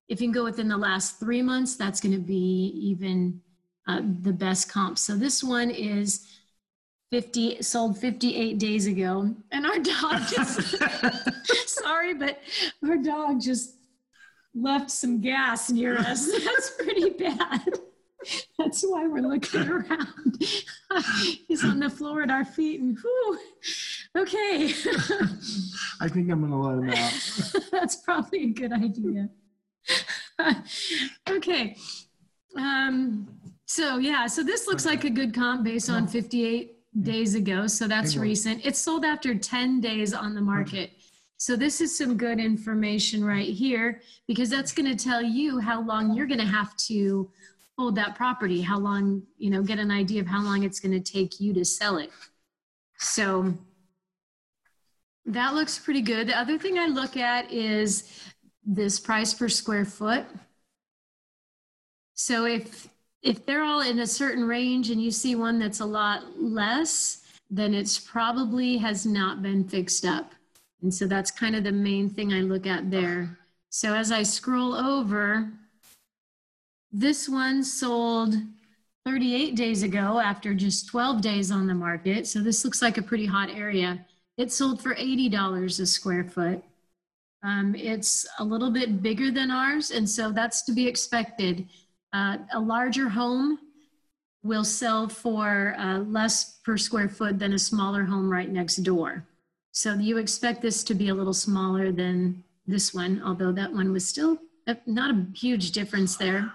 If 0.08 0.22
you 0.22 0.28
can 0.28 0.34
go 0.34 0.43
within 0.43 0.68
the 0.68 0.78
last 0.78 1.20
three 1.20 1.41
months, 1.41 1.76
that's 1.76 2.01
going 2.01 2.14
to 2.14 2.22
be 2.22 2.72
even 2.82 3.41
uh, 3.88 4.01
the 4.22 4.34
best 4.34 4.70
comp. 4.70 4.97
So 4.97 5.16
this 5.16 5.43
one 5.43 5.70
is 5.70 6.28
50, 7.12 7.62
sold 7.62 7.97
58 7.97 8.58
days 8.58 8.88
ago. 8.88 9.36
And 9.51 9.66
our 9.66 9.80
dog 9.80 10.22
just, 10.30 10.78
sorry, 11.70 12.14
but 12.16 12.39
our 12.88 12.97
dog 12.97 13.39
just 13.39 13.76
left 14.56 14.89
some 14.89 15.22
gas 15.22 15.70
near 15.70 15.97
us. 15.97 16.26
That's 16.43 16.72
pretty 16.72 17.12
bad. 17.12 17.68
That's 18.58 18.84
why 18.84 19.06
we're 19.08 19.22
looking 19.22 19.68
around. 19.68 20.38
He's 21.47 21.64
on 21.64 21.80
the 21.80 21.89
floor 21.89 22.24
at 22.24 22.32
our 22.32 22.45
feet 22.45 22.80
and 22.80 22.97
whew, 22.97 23.39
okay. 24.18 24.74
I 25.99 26.08
think 26.08 26.32
I'm 26.32 26.39
going 26.39 26.49
to 26.49 26.58
let 26.58 26.78
him 26.80 26.89
out. 26.89 27.72
That's 27.72 27.97
probably 27.97 28.45
a 28.45 28.47
good 28.47 28.72
idea. 28.72 29.30
okay. 31.30 31.76
Um, 32.56 33.28
so 33.66 33.98
yeah, 33.98 34.28
so 34.28 34.44
this 34.44 34.68
looks 34.68 34.86
like 34.86 35.04
a 35.04 35.10
good 35.10 35.34
comp 35.34 35.64
based 35.64 35.90
on 35.90 36.08
58 36.08 36.78
days 37.02 37.36
ago. 37.36 37.68
So 37.68 37.88
that's 37.88 38.16
recent. 38.16 38.66
It's 38.66 38.80
sold 38.80 39.04
after 39.04 39.36
10 39.36 39.82
days 39.82 40.14
on 40.14 40.36
the 40.36 40.42
market. 40.42 40.92
So 41.38 41.56
this 41.56 41.82
is 41.82 41.98
some 41.98 42.16
good 42.16 42.40
information 42.40 43.24
right 43.24 43.50
here 43.50 44.02
because 44.28 44.50
that's 44.50 44.72
going 44.72 44.96
to 44.96 45.04
tell 45.04 45.22
you 45.22 45.60
how 45.60 45.82
long 45.82 46.14
you're 46.14 46.28
going 46.28 46.40
to 46.40 46.46
have 46.46 46.76
to 46.88 47.30
hold 47.78 47.96
that 47.96 48.16
property, 48.16 48.62
how 48.62 48.80
long, 48.80 49.24
you 49.38 49.50
know, 49.50 49.64
get 49.64 49.80
an 49.80 49.92
idea 49.92 50.22
of 50.22 50.28
how 50.28 50.44
long 50.44 50.64
it's 50.64 50.80
going 50.80 50.92
to 50.92 51.12
take 51.12 51.40
you 51.40 51.54
to 51.54 51.66
sell 51.66 51.98
it. 51.98 52.12
So 52.98 53.54
that 55.26 55.54
looks 55.54 55.80
pretty 55.80 56.02
good. 56.02 56.28
The 56.28 56.38
other 56.38 56.58
thing 56.58 56.78
I 56.78 56.88
look 56.88 57.18
at 57.18 57.52
is 57.52 58.24
this 58.66 58.99
price 58.99 59.34
per 59.34 59.49
square 59.49 59.86
foot. 59.86 60.26
So 62.14 62.45
if 62.45 62.88
if 63.22 63.45
they're 63.45 63.64
all 63.64 63.82
in 63.82 63.99
a 63.99 64.07
certain 64.07 64.43
range 64.45 64.89
and 64.89 65.01
you 65.01 65.09
see 65.09 65.36
one 65.36 65.57
that's 65.57 65.80
a 65.80 65.86
lot 65.86 66.41
less, 66.41 67.24
then 67.49 67.74
it's 67.74 67.97
probably 67.97 68.78
has 68.78 69.05
not 69.05 69.41
been 69.41 69.64
fixed 69.64 70.05
up. 70.05 70.34
And 70.82 70.93
so 70.93 71.07
that's 71.07 71.32
kind 71.32 71.55
of 71.55 71.64
the 71.64 71.72
main 71.72 72.09
thing 72.09 72.34
I 72.34 72.41
look 72.41 72.68
at 72.68 72.91
there. 72.91 73.38
So 73.70 73.93
as 73.93 74.11
I 74.11 74.24
scroll 74.24 74.76
over, 74.76 75.49
this 76.91 77.30
one 77.30 77.64
sold 77.64 78.36
38 79.05 79.55
days 79.55 79.84
ago 79.84 80.20
after 80.20 80.53
just 80.53 80.88
12 80.88 81.22
days 81.22 81.49
on 81.49 81.66
the 81.66 81.74
market. 81.74 82.28
So 82.28 82.39
this 82.39 82.66
looks 82.66 82.82
like 82.82 82.97
a 82.97 83.01
pretty 83.01 83.26
hot 83.26 83.49
area. 83.49 84.05
It 84.38 84.51
sold 84.51 84.82
for 84.82 84.95
$80 84.95 85.80
a 85.80 85.86
square 85.86 86.24
foot. 86.26 86.64
Um, 87.44 87.76
it's 87.76 88.26
a 88.39 88.44
little 88.44 88.72
bit 88.72 89.02
bigger 89.02 89.30
than 89.30 89.52
ours, 89.52 89.91
and 89.91 90.10
so 90.10 90.32
that's 90.32 90.62
to 90.64 90.72
be 90.72 90.88
expected. 90.88 91.68
Uh, 92.14 92.38
a 92.54 92.60
larger 92.60 93.10
home 93.10 93.60
will 94.44 94.64
sell 94.64 95.10
for 95.10 95.76
uh, 95.78 96.00
less 96.00 96.60
per 96.64 96.78
square 96.78 97.10
foot 97.10 97.39
than 97.39 97.54
a 97.54 97.60
smaller 97.60 98.04
home 98.04 98.30
right 98.30 98.50
next 98.50 98.78
door. 98.78 99.26
So 99.72 99.94
you 99.96 100.18
expect 100.18 100.62
this 100.62 100.84
to 100.86 100.94
be 100.94 101.10
a 101.10 101.14
little 101.14 101.34
smaller 101.34 101.91
than 101.91 102.44
this 102.68 102.94
one, 102.94 103.22
although 103.26 103.52
that 103.52 103.74
one 103.74 103.91
was 103.91 104.08
still 104.08 104.38
uh, 104.68 104.76
not 104.86 105.14
a 105.14 105.26
huge 105.36 105.72
difference 105.72 106.16
there. 106.16 106.52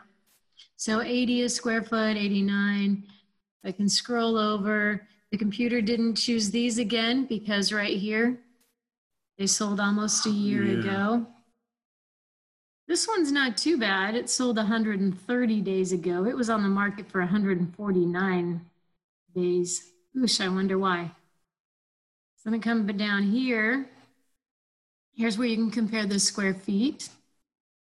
So 0.77 1.03
80 1.03 1.43
a 1.43 1.49
square 1.49 1.83
foot, 1.83 2.17
89. 2.17 3.05
I 3.65 3.73
can 3.73 3.89
scroll 3.89 4.39
over. 4.39 5.07
The 5.31 5.39
computer 5.39 5.83
didn't 5.83 6.15
choose 6.15 6.51
these 6.51 6.79
again 6.79 7.27
because 7.27 7.73
right 7.73 7.99
here, 7.99 8.39
they 9.39 9.47
sold 9.47 9.79
almost 9.81 10.27
a 10.27 10.31
year 10.31 10.65
Yeah. 10.65 10.81
ago. 10.81 11.27
This 12.89 13.07
one's 13.07 13.31
not 13.31 13.57
too 13.57 13.79
bad. 13.79 14.15
It 14.15 14.29
sold 14.29 14.57
130 14.57 15.61
days 15.61 15.93
ago. 15.93 16.25
It 16.25 16.37
was 16.37 16.51
on 16.51 16.63
the 16.63 16.69
market 16.69 17.11
for 17.11 17.21
149 17.21 18.69
days. 19.35 19.93
Oosh, 20.17 20.45
I 20.45 20.49
wonder 20.49 20.79
why. 20.79 21.13
So 22.37 22.51
then 22.51 22.61
come 22.61 22.87
down 22.87 23.25
here. 23.25 23.89
Here's 25.13 25.37
where 25.37 25.49
you 25.49 25.57
can 25.57 25.71
compare 25.71 26.07
the 26.07 26.19
square 26.19 26.55
feet, 26.55 27.11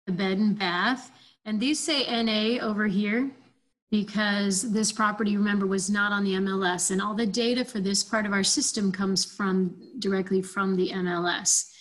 the 0.06 0.14
bed 0.14 0.38
and 0.38 0.58
bath. 0.58 1.12
And 1.46 1.60
these 1.60 1.80
say 1.80 2.06
NA 2.06 2.60
over 2.60 2.88
here 2.88 3.32
because 3.90 4.72
this 4.74 4.92
property, 4.92 5.38
remember, 5.38 5.66
was 5.66 5.90
not 5.90 6.12
on 6.12 6.24
the 6.24 6.34
MLS. 6.34 6.92
And 6.92 7.02
all 7.02 7.14
the 7.14 7.26
data 7.26 7.64
for 7.64 7.80
this 7.80 8.04
part 8.04 8.26
of 8.26 8.34
our 8.34 8.44
system 8.44 8.92
comes 8.92 9.24
from 9.24 9.76
directly 10.00 10.42
from 10.42 10.76
the 10.76 10.90
MLS. 10.90 11.72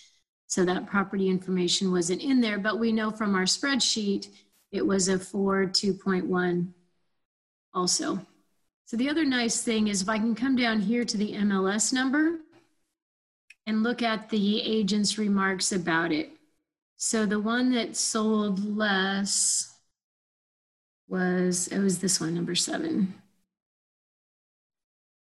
So 0.47 0.63
that 0.63 0.87
property 0.87 1.27
information 1.27 1.91
wasn't 1.91 2.21
in 2.21 2.39
there, 2.39 2.57
but 2.57 2.79
we 2.79 2.93
know 2.93 3.11
from 3.11 3.35
our 3.35 3.43
spreadsheet 3.43 4.29
it 4.71 4.85
was 4.85 5.09
a 5.09 5.19
4 5.19 5.65
2.1 5.65 6.67
also. 7.73 8.25
So 8.85 8.95
the 8.95 9.09
other 9.09 9.25
nice 9.25 9.61
thing 9.61 9.89
is 9.89 10.01
if 10.01 10.07
I 10.07 10.17
can 10.17 10.33
come 10.33 10.55
down 10.55 10.79
here 10.79 11.03
to 11.03 11.17
the 11.17 11.33
MLS 11.33 11.91
number 11.91 12.39
and 13.65 13.83
look 13.83 14.01
at 14.01 14.29
the 14.29 14.61
agent's 14.61 15.17
remarks 15.17 15.73
about 15.73 16.13
it. 16.13 16.31
So 16.95 17.25
the 17.25 17.39
one 17.39 17.73
that 17.73 17.97
sold 17.97 18.77
less 18.77 19.76
was, 21.07 21.67
it 21.67 21.79
was 21.79 21.99
this 21.99 22.19
one, 22.19 22.33
number 22.33 22.55
seven. 22.55 23.13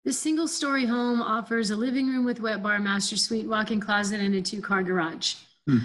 This 0.05 0.19
single 0.19 0.47
story 0.47 0.85
home 0.85 1.21
offers 1.21 1.69
a 1.69 1.75
living 1.75 2.07
room 2.07 2.25
with 2.25 2.41
wet 2.41 2.61
bar, 2.61 2.79
master 2.79 3.15
suite, 3.15 3.47
walk-in 3.47 3.79
closet, 3.79 4.19
and 4.19 4.35
a 4.35 4.41
two-car 4.41 4.83
garage. 4.83 5.35
Hmm. 5.67 5.79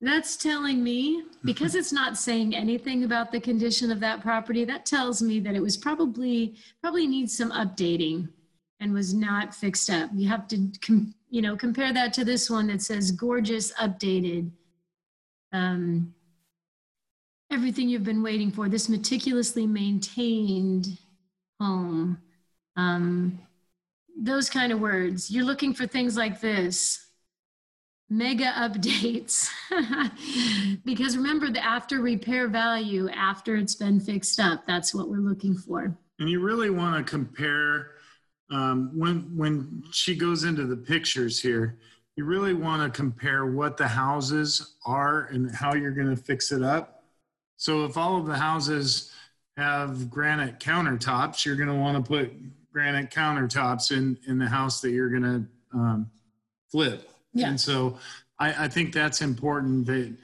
That's 0.00 0.38
telling 0.38 0.82
me, 0.82 1.24
because 1.44 1.74
it's 1.74 1.92
not 1.92 2.16
saying 2.16 2.56
anything 2.56 3.04
about 3.04 3.30
the 3.30 3.38
condition 3.38 3.92
of 3.92 4.00
that 4.00 4.22
property, 4.22 4.64
that 4.64 4.86
tells 4.86 5.20
me 5.20 5.40
that 5.40 5.54
it 5.54 5.60
was 5.60 5.76
probably, 5.76 6.56
probably 6.80 7.06
needs 7.06 7.36
some 7.36 7.52
updating 7.52 8.30
and 8.80 8.94
was 8.94 9.12
not 9.12 9.54
fixed 9.54 9.90
up. 9.90 10.08
You 10.14 10.26
have 10.28 10.48
to, 10.48 10.68
com- 10.80 11.14
you 11.28 11.42
know, 11.42 11.54
compare 11.54 11.92
that 11.92 12.14
to 12.14 12.24
this 12.24 12.48
one 12.48 12.68
that 12.68 12.80
says 12.80 13.10
gorgeous, 13.10 13.74
updated. 13.74 14.50
Um, 15.52 16.14
everything 17.50 17.88
you've 17.88 18.04
been 18.04 18.22
waiting 18.22 18.50
for, 18.50 18.68
this 18.68 18.88
meticulously 18.88 19.66
maintained 19.66 20.98
home. 21.60 22.18
Um, 22.76 23.40
those 24.16 24.50
kind 24.50 24.72
of 24.72 24.80
words. 24.80 25.30
You're 25.30 25.44
looking 25.44 25.74
for 25.74 25.86
things 25.86 26.16
like 26.16 26.40
this 26.40 27.06
mega 28.08 28.52
updates. 28.56 29.48
because 30.84 31.16
remember, 31.16 31.50
the 31.50 31.64
after 31.64 32.00
repair 32.00 32.48
value, 32.48 33.08
after 33.10 33.56
it's 33.56 33.74
been 33.74 34.00
fixed 34.00 34.40
up, 34.40 34.66
that's 34.66 34.94
what 34.94 35.08
we're 35.08 35.18
looking 35.18 35.56
for. 35.56 35.96
And 36.18 36.28
you 36.28 36.40
really 36.40 36.70
want 36.70 36.96
to 36.96 37.08
compare 37.08 37.92
um, 38.50 38.90
when 38.94 39.36
when 39.36 39.82
she 39.92 40.16
goes 40.16 40.44
into 40.44 40.66
the 40.66 40.76
pictures 40.76 41.40
here. 41.40 41.78
You 42.16 42.24
really 42.24 42.52
want 42.52 42.82
to 42.82 42.94
compare 42.94 43.46
what 43.46 43.76
the 43.76 43.88
houses 43.88 44.74
are 44.84 45.26
and 45.26 45.54
how 45.54 45.74
you're 45.74 45.92
going 45.92 46.14
to 46.14 46.20
fix 46.20 46.52
it 46.52 46.62
up. 46.62 46.99
So 47.60 47.84
if 47.84 47.98
all 47.98 48.16
of 48.16 48.24
the 48.24 48.36
houses 48.36 49.12
have 49.58 50.08
granite 50.08 50.58
countertops, 50.60 51.44
you're 51.44 51.56
going 51.56 51.68
to 51.68 51.74
want 51.74 52.02
to 52.02 52.08
put 52.08 52.32
granite 52.72 53.10
countertops 53.10 53.92
in 53.92 54.16
in 54.26 54.38
the 54.38 54.48
house 54.48 54.80
that 54.80 54.92
you're 54.92 55.10
going 55.10 55.22
to 55.22 55.78
um, 55.78 56.10
flip. 56.70 57.10
Yeah. 57.34 57.48
And 57.48 57.60
so 57.60 57.98
I, 58.38 58.64
I 58.64 58.68
think 58.68 58.94
that's 58.94 59.20
important 59.20 59.86
that. 59.86 60.16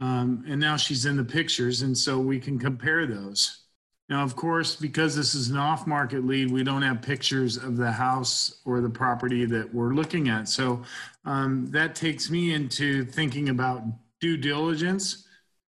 Um, 0.00 0.44
and 0.46 0.60
now 0.60 0.76
she's 0.76 1.06
in 1.06 1.16
the 1.16 1.24
pictures, 1.24 1.82
and 1.82 1.96
so 1.96 2.18
we 2.18 2.38
can 2.38 2.58
compare 2.58 3.06
those. 3.06 3.62
Now, 4.08 4.22
of 4.22 4.36
course, 4.36 4.76
because 4.76 5.16
this 5.16 5.34
is 5.34 5.50
an 5.50 5.56
off-market 5.56 6.26
lead, 6.26 6.50
we 6.50 6.62
don't 6.62 6.82
have 6.82 7.00
pictures 7.00 7.56
of 7.56 7.76
the 7.76 7.90
house 7.90 8.60
or 8.66 8.80
the 8.80 8.90
property 8.90 9.46
that 9.46 9.72
we're 9.72 9.94
looking 9.94 10.28
at. 10.28 10.48
So 10.48 10.82
um, 11.24 11.70
that 11.70 11.94
takes 11.94 12.28
me 12.28 12.52
into 12.52 13.04
thinking 13.04 13.48
about 13.48 13.82
due 14.20 14.36
diligence 14.36 15.24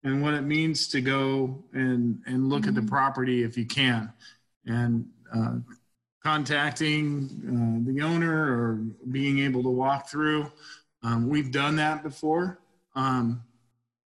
and 0.03 0.21
what 0.21 0.33
it 0.33 0.41
means 0.41 0.87
to 0.89 1.01
go 1.01 1.63
and 1.73 2.21
and 2.25 2.49
look 2.49 2.67
at 2.67 2.75
the 2.75 2.81
Mhm. 2.81 2.87
property 2.89 3.43
if 3.43 3.57
you 3.57 3.65
can, 3.65 4.11
and 4.65 5.09
uh, 5.33 5.55
contacting 6.23 7.29
uh, 7.85 7.91
the 7.91 8.01
owner 8.01 8.31
or 8.33 8.75
being 9.11 9.39
able 9.39 9.63
to 9.63 9.69
walk 9.69 10.09
through. 10.09 10.51
Um, 11.01 11.27
we've 11.27 11.51
done 11.51 11.75
that 11.77 12.01
before. 12.03 12.59
Um, 12.95 13.41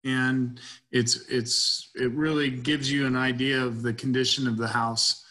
and 0.03 0.59
it's 0.91 1.15
it's 1.29 1.89
it 1.95 2.11
really 2.11 2.49
gives 2.49 2.91
you 2.91 3.05
an 3.07 3.15
idea 3.15 3.63
of 3.63 3.81
the 3.81 3.93
condition 3.93 4.47
of 4.47 4.57
the 4.57 4.67
house 4.67 5.25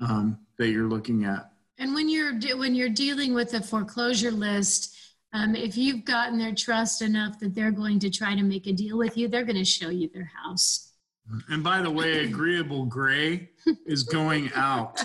um, 0.00 0.38
that 0.58 0.68
you're 0.68 0.88
looking 0.88 1.24
at. 1.24 1.50
And 1.78 1.94
when 1.94 2.08
you're 2.08 2.32
de- 2.32 2.54
when 2.54 2.74
you're 2.74 2.90
dealing 2.90 3.32
with 3.34 3.54
a 3.54 3.62
foreclosure 3.62 4.30
list, 4.30 4.96
um, 5.32 5.54
if 5.54 5.76
you've 5.76 6.04
gotten 6.04 6.38
their 6.38 6.54
trust 6.54 7.02
enough 7.02 7.38
that 7.40 7.54
they're 7.54 7.70
going 7.70 7.98
to 8.00 8.08
try 8.10 8.34
to 8.34 8.42
make 8.42 8.66
a 8.66 8.72
deal 8.72 8.96
with 8.96 9.16
you, 9.16 9.28
they're 9.28 9.44
going 9.44 9.56
to 9.56 9.64
show 9.64 9.90
you 9.90 10.08
their 10.12 10.30
house. 10.42 10.92
And 11.48 11.62
by 11.62 11.82
the 11.82 11.90
way, 11.90 12.24
agreeable 12.24 12.86
gray 12.86 13.50
is 13.86 14.02
going 14.02 14.50
out, 14.54 14.98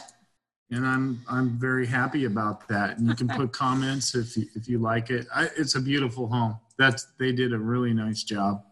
and 0.72 0.88
I'm 0.88 1.22
I'm 1.30 1.60
very 1.60 1.86
happy 1.86 2.24
about 2.24 2.66
that. 2.70 2.98
And 2.98 3.08
you 3.08 3.16
can 3.16 3.28
put 3.28 3.52
comments 3.64 4.16
if 4.16 4.38
you, 4.38 4.46
if 4.56 4.70
you 4.70 4.80
like 4.80 5.10
it. 5.10 5.28
I, 5.36 5.50
it's 5.58 5.76
a 5.76 5.82
beautiful 5.82 6.28
home. 6.28 6.58
That's 6.78 7.08
they 7.20 7.34
did 7.34 7.52
a 7.52 7.60
really 7.60 7.94
nice 7.94 8.24
job, 8.24 8.64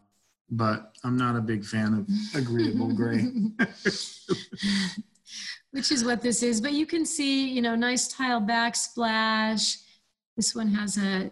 but 0.49 0.93
I'm 1.04 1.18
not 1.18 1.36
a 1.36 1.41
big 1.41 1.66
fan 1.66 1.93
of 1.93 2.08
agreeable 2.41 2.93
gray. 2.95 3.26
Which 5.72 5.91
is 5.91 6.06
what 6.06 6.22
this 6.22 6.43
is. 6.43 6.62
But 6.62 6.72
you 6.74 6.86
can 6.86 7.06
see, 7.06 7.49
you 7.49 7.62
know, 7.62 7.76
nice 7.76 8.08
tile 8.08 8.41
backsplash. 8.41 9.81
This 10.42 10.56
one 10.56 10.70
has 10.70 10.98
a 10.98 11.30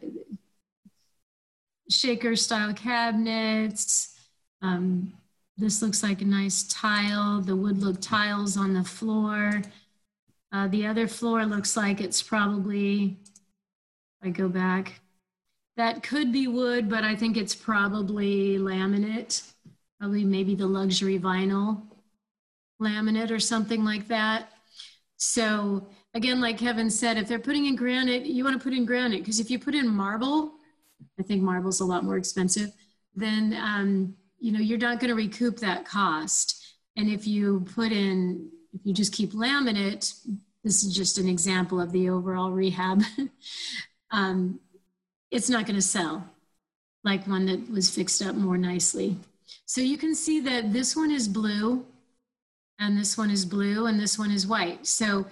shaker 1.89 2.35
style 2.35 2.75
cabinets. 2.75 4.15
Um, 4.61 5.13
this 5.57 5.81
looks 5.81 6.03
like 6.03 6.21
a 6.21 6.25
nice 6.25 6.61
tile, 6.61 7.41
the 7.41 7.55
wood 7.55 7.79
look 7.79 7.99
tiles 8.01 8.55
on 8.55 8.75
the 8.75 8.83
floor. 8.83 9.63
Uh, 10.51 10.67
the 10.67 10.85
other 10.85 11.07
floor 11.07 11.43
looks 11.47 11.75
like 11.75 12.01
it's 12.01 12.21
probably, 12.21 13.17
I 14.21 14.29
go 14.29 14.47
back, 14.47 15.01
that 15.75 16.03
could 16.03 16.31
be 16.31 16.45
wood, 16.45 16.87
but 16.87 17.03
I 17.03 17.15
think 17.15 17.35
it's 17.35 17.55
probably 17.55 18.59
laminate, 18.59 19.41
probably 19.99 20.23
maybe 20.23 20.53
the 20.53 20.67
luxury 20.67 21.17
vinyl 21.17 21.81
laminate 22.79 23.31
or 23.31 23.39
something 23.39 23.83
like 23.83 24.07
that. 24.09 24.51
So 25.19 25.85
again, 26.13 26.39
like 26.39 26.57
Kevin 26.57 26.89
said, 26.89 27.17
if 27.17 27.27
they're 27.27 27.39
putting 27.39 27.65
in 27.65 27.75
granite, 27.75 28.25
you 28.25 28.43
want 28.43 28.57
to 28.57 28.63
put 28.63 28.73
in 28.73 28.85
granite 28.85 29.19
because 29.19 29.39
if 29.39 29.51
you 29.51 29.59
put 29.59 29.75
in 29.75 29.87
marble, 29.87 30.53
I 31.19 31.23
think 31.23 31.43
marble's 31.43 31.81
a 31.81 31.85
lot 31.85 32.05
more 32.05 32.17
expensive. 32.17 32.71
Then 33.15 33.53
um, 33.61 34.15
you 34.39 34.53
know 34.53 34.59
you're 34.59 34.77
not 34.77 34.99
going 34.99 35.09
to 35.09 35.15
recoup 35.15 35.57
that 35.57 35.85
cost. 35.85 36.55
And 36.95 37.09
if 37.09 37.27
you 37.27 37.65
put 37.75 37.91
in, 37.91 38.49
if 38.73 38.81
you 38.85 38.93
just 38.93 39.13
keep 39.13 39.33
laminate, 39.33 40.13
this 40.63 40.83
is 40.83 40.95
just 40.95 41.17
an 41.17 41.27
example 41.27 41.81
of 41.81 41.91
the 41.91 42.09
overall 42.09 42.51
rehab. 42.51 43.03
um, 44.11 44.59
it's 45.31 45.49
not 45.49 45.65
going 45.65 45.75
to 45.75 45.81
sell 45.81 46.25
like 47.03 47.27
one 47.27 47.45
that 47.45 47.69
was 47.69 47.89
fixed 47.89 48.21
up 48.21 48.35
more 48.35 48.57
nicely. 48.57 49.17
So 49.65 49.81
you 49.81 49.97
can 49.97 50.15
see 50.15 50.39
that 50.41 50.71
this 50.71 50.95
one 50.95 51.11
is 51.11 51.27
blue 51.27 51.85
and 52.79 52.97
this 52.97 53.17
one 53.17 53.29
is 53.29 53.45
blue 53.45 53.85
and 53.87 53.99
this 53.99 54.17
one 54.17 54.31
is 54.31 54.47
white. 54.47 54.87
So 54.87 55.25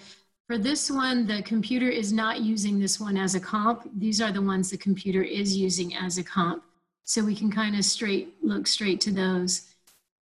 for 0.47 0.57
this 0.57 0.91
one, 0.91 1.25
the 1.25 1.41
computer 1.41 1.89
is 1.89 2.13
not 2.13 2.41
using 2.41 2.79
this 2.79 2.99
one 2.99 3.17
as 3.17 3.35
a 3.35 3.39
comp. 3.39 3.89
These 3.97 4.21
are 4.21 4.31
the 4.31 4.41
ones 4.41 4.69
the 4.69 4.77
computer 4.77 5.23
is 5.23 5.57
using 5.57 5.95
as 5.95 6.17
a 6.17 6.23
comp. 6.23 6.63
So 7.03 7.23
we 7.23 7.35
can 7.35 7.51
kind 7.51 7.75
of 7.75 7.85
straight 7.85 8.33
look 8.41 8.67
straight 8.67 9.01
to 9.01 9.11
those. 9.11 9.67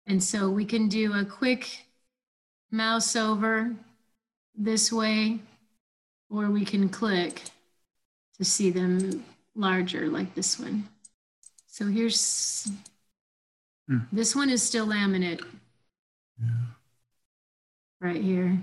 And 0.07 0.23
so 0.23 0.49
we 0.49 0.65
can 0.65 0.87
do 0.87 1.13
a 1.13 1.25
quick 1.25 1.85
mouse 2.71 3.15
over 3.15 3.75
this 4.55 4.91
way, 4.91 5.39
or 6.29 6.49
we 6.49 6.65
can 6.65 6.89
click 6.89 7.43
to 8.37 8.45
see 8.45 8.69
them 8.69 9.23
larger 9.55 10.07
like 10.07 10.33
this 10.35 10.59
one. 10.59 10.87
So 11.67 11.87
here's, 11.87 12.69
Hmm. 13.87 13.99
this 14.11 14.35
one 14.35 14.49
is 14.49 14.61
still 14.61 14.85
laminate. 14.87 15.43
Right 18.01 18.21
here. 18.21 18.57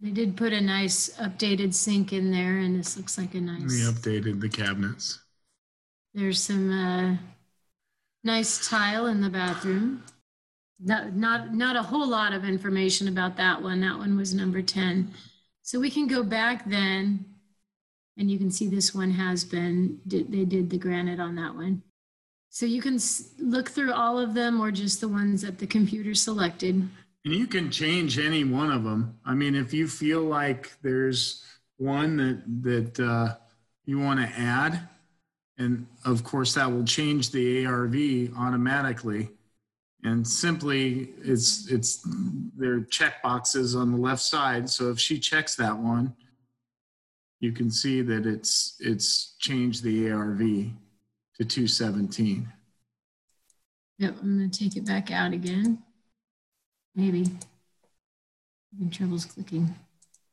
They 0.00 0.10
did 0.10 0.36
put 0.36 0.52
a 0.52 0.60
nice 0.60 1.10
updated 1.18 1.72
sink 1.74 2.12
in 2.12 2.30
there 2.32 2.58
and 2.58 2.76
this 2.76 2.96
looks 2.96 3.16
like 3.16 3.34
a 3.34 3.40
nice. 3.40 3.62
We 3.62 3.80
updated 3.92 4.40
the 4.40 4.48
cabinets. 4.48 5.20
there's 6.14 6.40
some, 6.42 6.70
uh, 6.70 7.16
nice 8.24 8.68
tile 8.68 9.06
in 9.06 9.20
the 9.20 9.30
bathroom. 9.30 10.02
Not, 10.80 11.14
not, 11.14 11.54
not 11.54 11.76
a 11.76 11.82
whole 11.82 12.06
lot 12.08 12.32
of 12.32 12.44
information 12.44 13.06
about 13.08 13.36
that 13.36 13.62
one. 13.62 13.80
That 13.80 13.96
one 13.98 14.16
was 14.16 14.34
number 14.34 14.60
10. 14.62 15.12
So 15.62 15.78
we 15.78 15.90
can 15.90 16.08
go 16.08 16.24
back 16.24 16.68
then 16.68 17.24
and 18.18 18.28
you 18.30 18.38
can 18.38 18.50
see 18.50 18.66
this 18.66 18.92
one 18.94 19.12
has 19.12 19.44
been, 19.44 20.00
did- 20.08 20.32
they 20.32 20.44
did 20.44 20.68
the 20.70 20.78
granite 20.78 21.20
on 21.20 21.36
that 21.36 21.54
one. 21.54 21.82
So 22.50 22.66
you 22.66 22.82
can 22.82 22.96
s- 22.96 23.30
look 23.38 23.70
through 23.70 23.92
all 23.92 24.18
of 24.18 24.34
them 24.34 24.60
or 24.60 24.70
just 24.72 25.00
the 25.00 25.08
ones 25.08 25.42
that 25.42 25.58
the 25.58 25.66
computer 25.66 26.14
selected. 26.14 26.88
And 27.24 27.34
you 27.34 27.46
can 27.46 27.70
change 27.70 28.18
any 28.18 28.44
one 28.44 28.70
of 28.72 28.82
them. 28.82 29.18
I 29.24 29.34
mean, 29.34 29.54
if 29.54 29.72
you 29.72 29.86
feel 29.86 30.22
like 30.22 30.72
there's 30.82 31.44
one 31.76 32.16
that 32.16 32.96
that 32.96 33.00
uh, 33.00 33.36
you 33.84 33.98
want 33.98 34.20
to 34.20 34.26
add, 34.26 34.88
and 35.58 35.86
of 36.04 36.24
course 36.24 36.54
that 36.54 36.70
will 36.70 36.84
change 36.84 37.30
the 37.30 37.66
ARV 37.66 38.36
automatically. 38.36 39.30
And 40.04 40.26
simply, 40.26 41.10
it's 41.22 41.70
it's 41.70 42.04
there 42.56 42.74
are 42.74 42.80
check 42.80 43.22
boxes 43.22 43.76
on 43.76 43.92
the 43.92 43.98
left 43.98 44.22
side. 44.22 44.68
So 44.68 44.90
if 44.90 44.98
she 44.98 45.20
checks 45.20 45.54
that 45.56 45.76
one, 45.76 46.16
you 47.38 47.52
can 47.52 47.70
see 47.70 48.02
that 48.02 48.26
it's 48.26 48.76
it's 48.80 49.36
changed 49.38 49.84
the 49.84 50.10
ARV 50.10 50.38
to 50.38 51.44
217. 51.44 52.52
Yep, 53.98 54.16
I'm 54.20 54.38
gonna 54.38 54.48
take 54.48 54.76
it 54.76 54.84
back 54.84 55.12
out 55.12 55.32
again. 55.32 55.82
Maybe. 56.94 57.26
Having 58.72 58.90
troubles 58.90 59.24
clicking. 59.24 59.74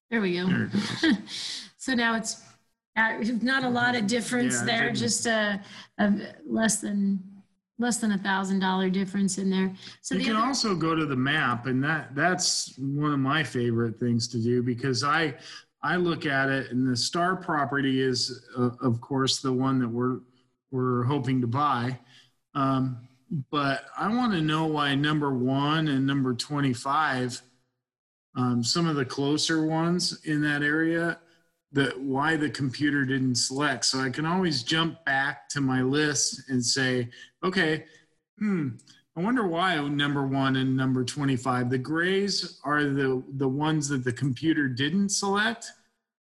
There 0.09 0.21
we 0.21 0.33
go. 0.37 0.47
There. 0.47 0.69
So 1.81 1.93
now 1.93 2.15
it's 2.15 2.43
uh, 2.97 3.19
not 3.41 3.63
a 3.63 3.69
lot 3.69 3.95
of 3.95 4.05
difference 4.05 4.55
Yeah, 4.59 4.65
there, 4.65 4.91
just 4.91 5.25
a, 5.25 5.61
a 5.97 6.13
less 6.45 6.81
than, 6.81 7.23
less 7.79 7.97
than 7.97 8.11
a 8.11 8.17
thousand 8.17 8.59
dollar 8.59 8.89
difference 8.89 9.37
in 9.37 9.49
there. 9.49 9.73
So 10.01 10.15
you 10.15 10.19
the 10.19 10.25
can 10.27 10.35
other- 10.35 10.45
also 10.47 10.75
go 10.75 10.93
to 10.93 11.05
the 11.05 11.15
map 11.15 11.67
and 11.67 11.81
that 11.85 12.13
that's 12.15 12.77
one 12.77 13.13
of 13.13 13.19
my 13.19 13.43
favorite 13.43 13.97
things 13.97 14.27
to 14.27 14.43
do 14.43 14.61
because 14.61 15.05
i 15.05 15.33
i 15.81 15.95
look 15.95 16.25
at 16.25 16.49
it 16.49 16.71
and 16.71 16.85
the 16.85 16.97
star 16.97 17.37
property 17.37 18.01
is 18.01 18.45
uh, 18.57 18.71
of 18.81 18.99
course 18.99 19.39
the 19.39 19.51
one 19.53 19.79
that 19.79 19.87
we're 19.87 20.19
we're 20.69 21.03
hoping 21.05 21.39
to 21.39 21.47
buy 21.47 21.97
um, 22.55 22.97
but 23.51 23.85
i 23.97 24.07
want 24.07 24.33
to 24.33 24.41
know 24.41 24.65
why 24.65 24.95
number 24.95 25.33
one 25.33 25.87
and 25.87 26.05
number 26.05 26.33
25 26.33 27.41
um, 28.35 28.63
some 28.63 28.87
of 28.87 28.95
the 28.95 29.05
closer 29.05 29.65
ones 29.65 30.23
in 30.25 30.41
that 30.41 30.61
area 30.63 31.19
that 31.71 31.99
why 31.99 32.35
the 32.35 32.49
computer 32.49 33.05
didn't 33.05 33.35
select 33.35 33.85
so 33.85 33.99
i 33.99 34.09
can 34.09 34.25
always 34.25 34.63
jump 34.63 35.03
back 35.05 35.47
to 35.49 35.61
my 35.61 35.81
list 35.81 36.49
and 36.49 36.63
say 36.63 37.09
okay 37.43 37.85
hmm 38.37 38.69
I 39.19 39.21
wonder 39.21 39.45
why 39.45 39.75
number 39.75 40.25
one 40.25 40.55
and 40.55 40.77
number 40.77 41.03
25. 41.03 41.69
The 41.69 41.77
grays 41.77 42.61
are 42.63 42.85
the, 42.85 43.21
the 43.35 43.49
ones 43.49 43.89
that 43.89 44.05
the 44.05 44.13
computer 44.13 44.69
didn't 44.69 45.09
select, 45.09 45.65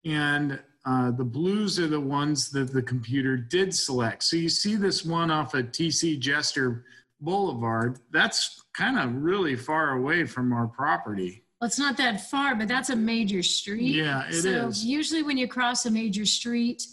and 0.05 0.61
uh, 0.87 1.11
the 1.11 1.25
blues 1.25 1.79
are 1.79 1.87
the 1.87 2.01
ones 2.01 2.51
that 2.51 2.73
the 2.73 2.83
computer 2.83 3.37
did 3.37 3.75
select. 3.75 4.23
So 4.23 4.37
you 4.37 4.49
see 4.49 4.77
this 4.77 5.05
one 5.05 5.31
off 5.31 5.55
of 5.55 5.67
TC 5.67 6.19
Jester 6.19 6.85
Boulevard. 7.21 8.01
That's 8.13 8.63
kind 8.75 8.99
of 8.99 9.23
really 9.23 9.57
far 9.57 9.93
away 9.93 10.25
from 10.25 10.53
our 10.53 10.67
property. 10.67 11.43
Well, 11.61 11.69
it's 11.69 11.79
not 11.79 11.97
that 11.97 12.29
far, 12.29 12.55
but 12.55 12.69
that's 12.69 12.91
a 12.91 12.97
major 12.97 13.43
street. 13.43 13.95
Yeah, 13.95 14.29
it 14.29 14.43
so 14.43 14.69
is. 14.69 14.85
usually 14.85 15.23
when 15.23 15.39
you 15.39 15.49
cross 15.49 15.87
a 15.87 15.91
major 15.91 16.27
street, 16.27 16.87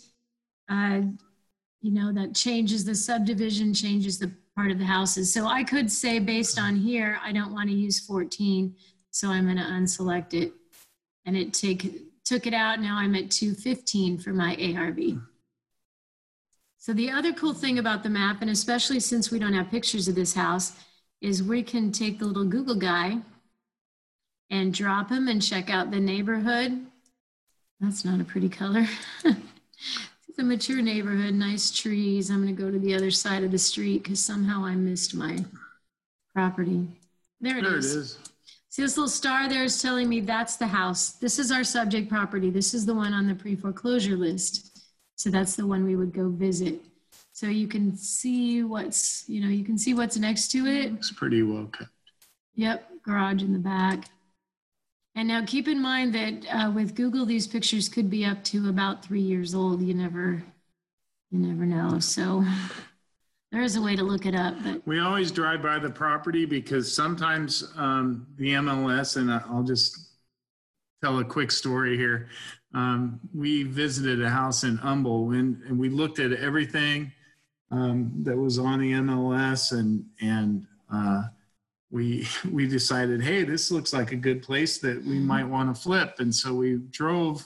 uh, 0.69 1.01
you 1.81 1.91
know, 1.91 2.13
that 2.13 2.33
changes 2.35 2.85
the 2.85 2.95
subdivision, 2.95 3.73
changes 3.73 4.19
the 4.19 4.31
part 4.55 4.71
of 4.71 4.79
the 4.79 4.85
houses. 4.85 5.33
So 5.33 5.47
I 5.47 5.63
could 5.63 5.91
say 5.91 6.19
based 6.19 6.59
on 6.59 6.75
here, 6.75 7.19
I 7.23 7.31
don't 7.31 7.51
want 7.51 7.69
to 7.69 7.75
use 7.75 7.99
14, 7.99 8.73
so 9.09 9.29
I'm 9.29 9.45
going 9.45 9.57
to 9.57 9.63
unselect 9.63 10.33
it. 10.33 10.53
And 11.25 11.35
it 11.35 11.53
take, 11.53 12.03
took 12.31 12.47
it 12.47 12.53
out. 12.53 12.79
Now 12.79 12.95
I'm 12.95 13.13
at 13.15 13.29
215 13.29 14.17
for 14.19 14.29
my 14.29 14.55
ARV. 14.55 15.19
So 16.77 16.93
the 16.93 17.11
other 17.11 17.33
cool 17.33 17.53
thing 17.53 17.77
about 17.77 18.03
the 18.03 18.09
map, 18.09 18.37
and 18.41 18.49
especially 18.49 19.01
since 19.01 19.29
we 19.29 19.37
don't 19.37 19.53
have 19.53 19.69
pictures 19.69 20.07
of 20.07 20.15
this 20.15 20.33
house, 20.33 20.71
is 21.19 21.43
we 21.43 21.61
can 21.61 21.91
take 21.91 22.19
the 22.19 22.25
little 22.25 22.45
Google 22.45 22.75
guy 22.75 23.17
and 24.49 24.73
drop 24.73 25.09
him 25.09 25.27
and 25.27 25.41
check 25.41 25.69
out 25.69 25.91
the 25.91 25.99
neighborhood. 25.99 26.85
That's 27.81 28.05
not 28.05 28.21
a 28.21 28.23
pretty 28.23 28.47
color. 28.47 28.87
it's 29.25 30.39
a 30.39 30.43
mature 30.43 30.81
neighborhood, 30.81 31.33
nice 31.33 31.69
trees. 31.69 32.29
I'm 32.29 32.41
going 32.41 32.55
to 32.55 32.61
go 32.61 32.71
to 32.71 32.79
the 32.79 32.95
other 32.95 33.11
side 33.11 33.43
of 33.43 33.51
the 33.51 33.59
street 33.59 34.03
because 34.03 34.23
somehow 34.23 34.63
I 34.63 34.75
missed 34.75 35.13
my 35.13 35.43
property. 36.33 36.87
There 37.41 37.57
it 37.57 37.63
There 37.63 37.75
it 37.75 37.83
is. 37.83 38.17
See 38.71 38.83
this 38.83 38.95
little 38.95 39.09
star 39.09 39.49
there 39.49 39.65
is 39.65 39.81
telling 39.81 40.07
me 40.07 40.21
that's 40.21 40.55
the 40.55 40.65
house. 40.65 41.09
This 41.09 41.39
is 41.39 41.51
our 41.51 41.65
subject 41.65 42.07
property. 42.09 42.49
This 42.49 42.73
is 42.73 42.85
the 42.85 42.95
one 42.95 43.11
on 43.11 43.27
the 43.27 43.35
pre-foreclosure 43.35 44.15
list. 44.15 44.85
So 45.17 45.29
that's 45.29 45.57
the 45.57 45.67
one 45.67 45.83
we 45.83 45.97
would 45.97 46.13
go 46.13 46.29
visit. 46.29 46.79
So 47.33 47.47
you 47.47 47.67
can 47.67 47.97
see 47.97 48.63
what's, 48.63 49.25
you 49.27 49.41
know, 49.41 49.49
you 49.49 49.65
can 49.65 49.77
see 49.77 49.93
what's 49.93 50.15
next 50.15 50.51
to 50.51 50.67
it. 50.67 50.93
It's 50.93 51.11
pretty 51.11 51.43
well 51.43 51.65
kept. 51.65 51.89
Yep, 52.55 53.03
garage 53.03 53.43
in 53.43 53.51
the 53.51 53.59
back. 53.59 54.05
And 55.15 55.27
now 55.27 55.43
keep 55.45 55.67
in 55.67 55.81
mind 55.81 56.15
that 56.15 56.45
uh, 56.49 56.71
with 56.71 56.95
Google, 56.95 57.25
these 57.25 57.47
pictures 57.47 57.89
could 57.89 58.09
be 58.09 58.23
up 58.23 58.41
to 58.45 58.69
about 58.69 59.03
three 59.03 59.19
years 59.19 59.53
old. 59.53 59.81
You 59.81 59.93
never, 59.93 60.41
you 61.29 61.39
never 61.39 61.65
know. 61.65 61.99
So 61.99 62.45
there 63.51 63.61
is 63.61 63.75
a 63.75 63.81
way 63.81 63.95
to 63.95 64.03
look 64.03 64.25
it 64.25 64.35
up, 64.35 64.55
but 64.63 64.85
We 64.87 64.99
always 64.99 65.31
drive 65.31 65.61
by 65.61 65.79
the 65.79 65.89
property 65.89 66.45
because 66.45 66.93
sometimes 66.93 67.71
um, 67.75 68.27
the 68.37 68.53
MLS, 68.53 69.17
and 69.17 69.31
I'll 69.31 69.63
just 69.63 70.11
tell 71.03 71.19
a 71.19 71.25
quick 71.25 71.51
story 71.51 71.97
here. 71.97 72.29
Um, 72.73 73.19
we 73.33 73.63
visited 73.63 74.21
a 74.21 74.29
house 74.29 74.63
in 74.63 74.77
Humble 74.77 75.31
and, 75.31 75.61
and 75.63 75.77
we 75.77 75.89
looked 75.89 76.19
at 76.19 76.31
everything 76.31 77.11
um, 77.71 78.11
that 78.23 78.37
was 78.37 78.57
on 78.57 78.79
the 78.79 78.91
MLS 78.93 79.77
and 79.77 80.05
and 80.21 80.65
uh, 80.93 81.23
we 81.91 82.27
we 82.51 82.67
decided, 82.67 83.21
hey, 83.21 83.43
this 83.43 83.71
looks 83.71 83.93
like 83.93 84.11
a 84.11 84.15
good 84.15 84.41
place 84.41 84.77
that 84.79 85.03
we 85.03 85.19
might 85.19 85.43
want 85.43 85.73
to 85.73 85.79
flip, 85.79 86.15
and 86.19 86.33
so 86.33 86.53
we 86.53 86.77
drove, 86.91 87.45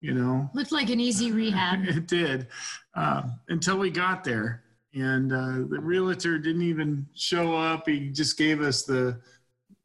you 0.00 0.14
know, 0.14 0.50
looked 0.54 0.72
like 0.72 0.90
an 0.90 1.00
easy 1.00 1.30
rehab. 1.30 1.84
it 1.86 2.06
did 2.06 2.48
uh, 2.94 3.22
until 3.48 3.78
we 3.78 3.90
got 3.90 4.24
there, 4.24 4.62
and 4.94 5.32
uh, 5.32 5.66
the 5.68 5.80
realtor 5.80 6.38
didn't 6.38 6.62
even 6.62 7.06
show 7.14 7.56
up. 7.56 7.88
He 7.88 8.08
just 8.10 8.36
gave 8.36 8.60
us 8.60 8.82
the 8.84 9.20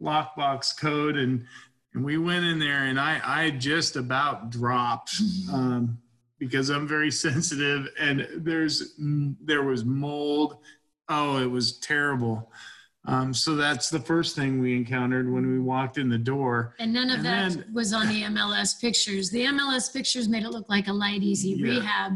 lockbox 0.01 0.77
code, 0.79 1.17
and 1.17 1.45
and 1.93 2.03
we 2.03 2.17
went 2.17 2.45
in 2.45 2.59
there, 2.59 2.85
and 2.85 2.99
I 2.99 3.19
I 3.23 3.49
just 3.51 3.95
about 3.95 4.49
dropped 4.49 5.11
um, 5.51 5.97
because 6.39 6.69
I'm 6.69 6.87
very 6.87 7.11
sensitive, 7.27 7.87
and 7.99 8.27
there's 8.37 8.93
there 8.97 9.63
was 9.63 9.85
mold. 9.85 10.57
Oh, 11.09 11.37
it 11.41 11.49
was 11.49 11.79
terrible. 11.79 12.51
Um, 13.05 13.33
so 13.33 13.55
that's 13.55 13.89
the 13.89 14.01
first 14.01 14.35
thing 14.35 14.59
we 14.59 14.75
encountered 14.75 15.31
when 15.31 15.49
we 15.49 15.59
walked 15.59 15.97
in 15.97 16.09
the 16.09 16.17
door. 16.17 16.75
And 16.77 16.91
none 16.91 17.09
of 17.09 17.19
And 17.19 17.25
that 17.25 17.51
then- 17.53 17.73
was 17.73 17.93
on 17.93 18.09
the 18.09 18.23
MLS 18.23 18.81
pictures. 18.81 19.29
The 19.29 19.45
MLS 19.45 19.93
pictures 19.93 20.27
made 20.27 20.43
it 20.43 20.49
look 20.49 20.67
like 20.67 20.89
a 20.89 20.93
light, 20.93 21.23
easy 21.23 21.51
Yeah. 21.51 21.63
rehab, 21.79 22.11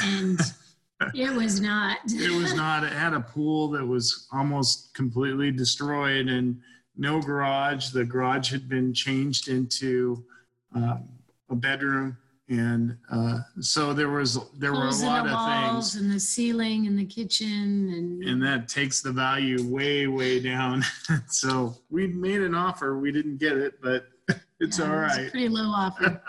and 0.00 0.38
it 1.14 1.32
was 1.32 1.60
not. 1.60 1.98
it 2.06 2.34
was 2.36 2.54
not. 2.54 2.84
It 2.84 2.92
had 2.92 3.14
a 3.14 3.20
pool 3.20 3.68
that 3.70 3.86
was 3.86 4.26
almost 4.32 4.94
completely 4.94 5.50
destroyed 5.50 6.28
and 6.28 6.60
no 6.96 7.20
garage. 7.20 7.90
The 7.90 8.04
garage 8.04 8.50
had 8.50 8.68
been 8.68 8.92
changed 8.92 9.48
into 9.48 10.24
um, 10.74 11.08
a 11.50 11.54
bedroom 11.54 12.16
and 12.48 12.96
uh, 13.10 13.40
so 13.60 13.92
there 13.92 14.08
was 14.08 14.38
there 14.58 14.72
were 14.72 14.78
a 14.78 14.84
Holes 14.84 15.02
lot 15.02 15.24
the 15.24 15.30
of 15.30 15.36
walls 15.36 15.92
things 15.92 16.02
and 16.02 16.12
the 16.12 16.20
ceiling 16.20 16.86
and 16.86 16.98
the 16.98 17.04
kitchen 17.04 17.92
and, 17.94 18.24
and 18.24 18.42
that 18.42 18.68
takes 18.68 19.02
the 19.02 19.12
value 19.12 19.62
way 19.68 20.06
way 20.06 20.40
down. 20.40 20.82
So 21.28 21.76
we 21.90 22.06
made 22.06 22.40
an 22.40 22.54
offer. 22.54 22.98
We 22.98 23.12
didn't 23.12 23.38
get 23.38 23.56
it 23.56 23.80
but 23.82 24.08
it's 24.60 24.78
Yeah, 24.78 25.08
all 25.08 25.18
it 25.18 25.28
a 25.28 25.30
Pretty 25.30 25.48
low 25.48 25.70
offer. 25.70 26.22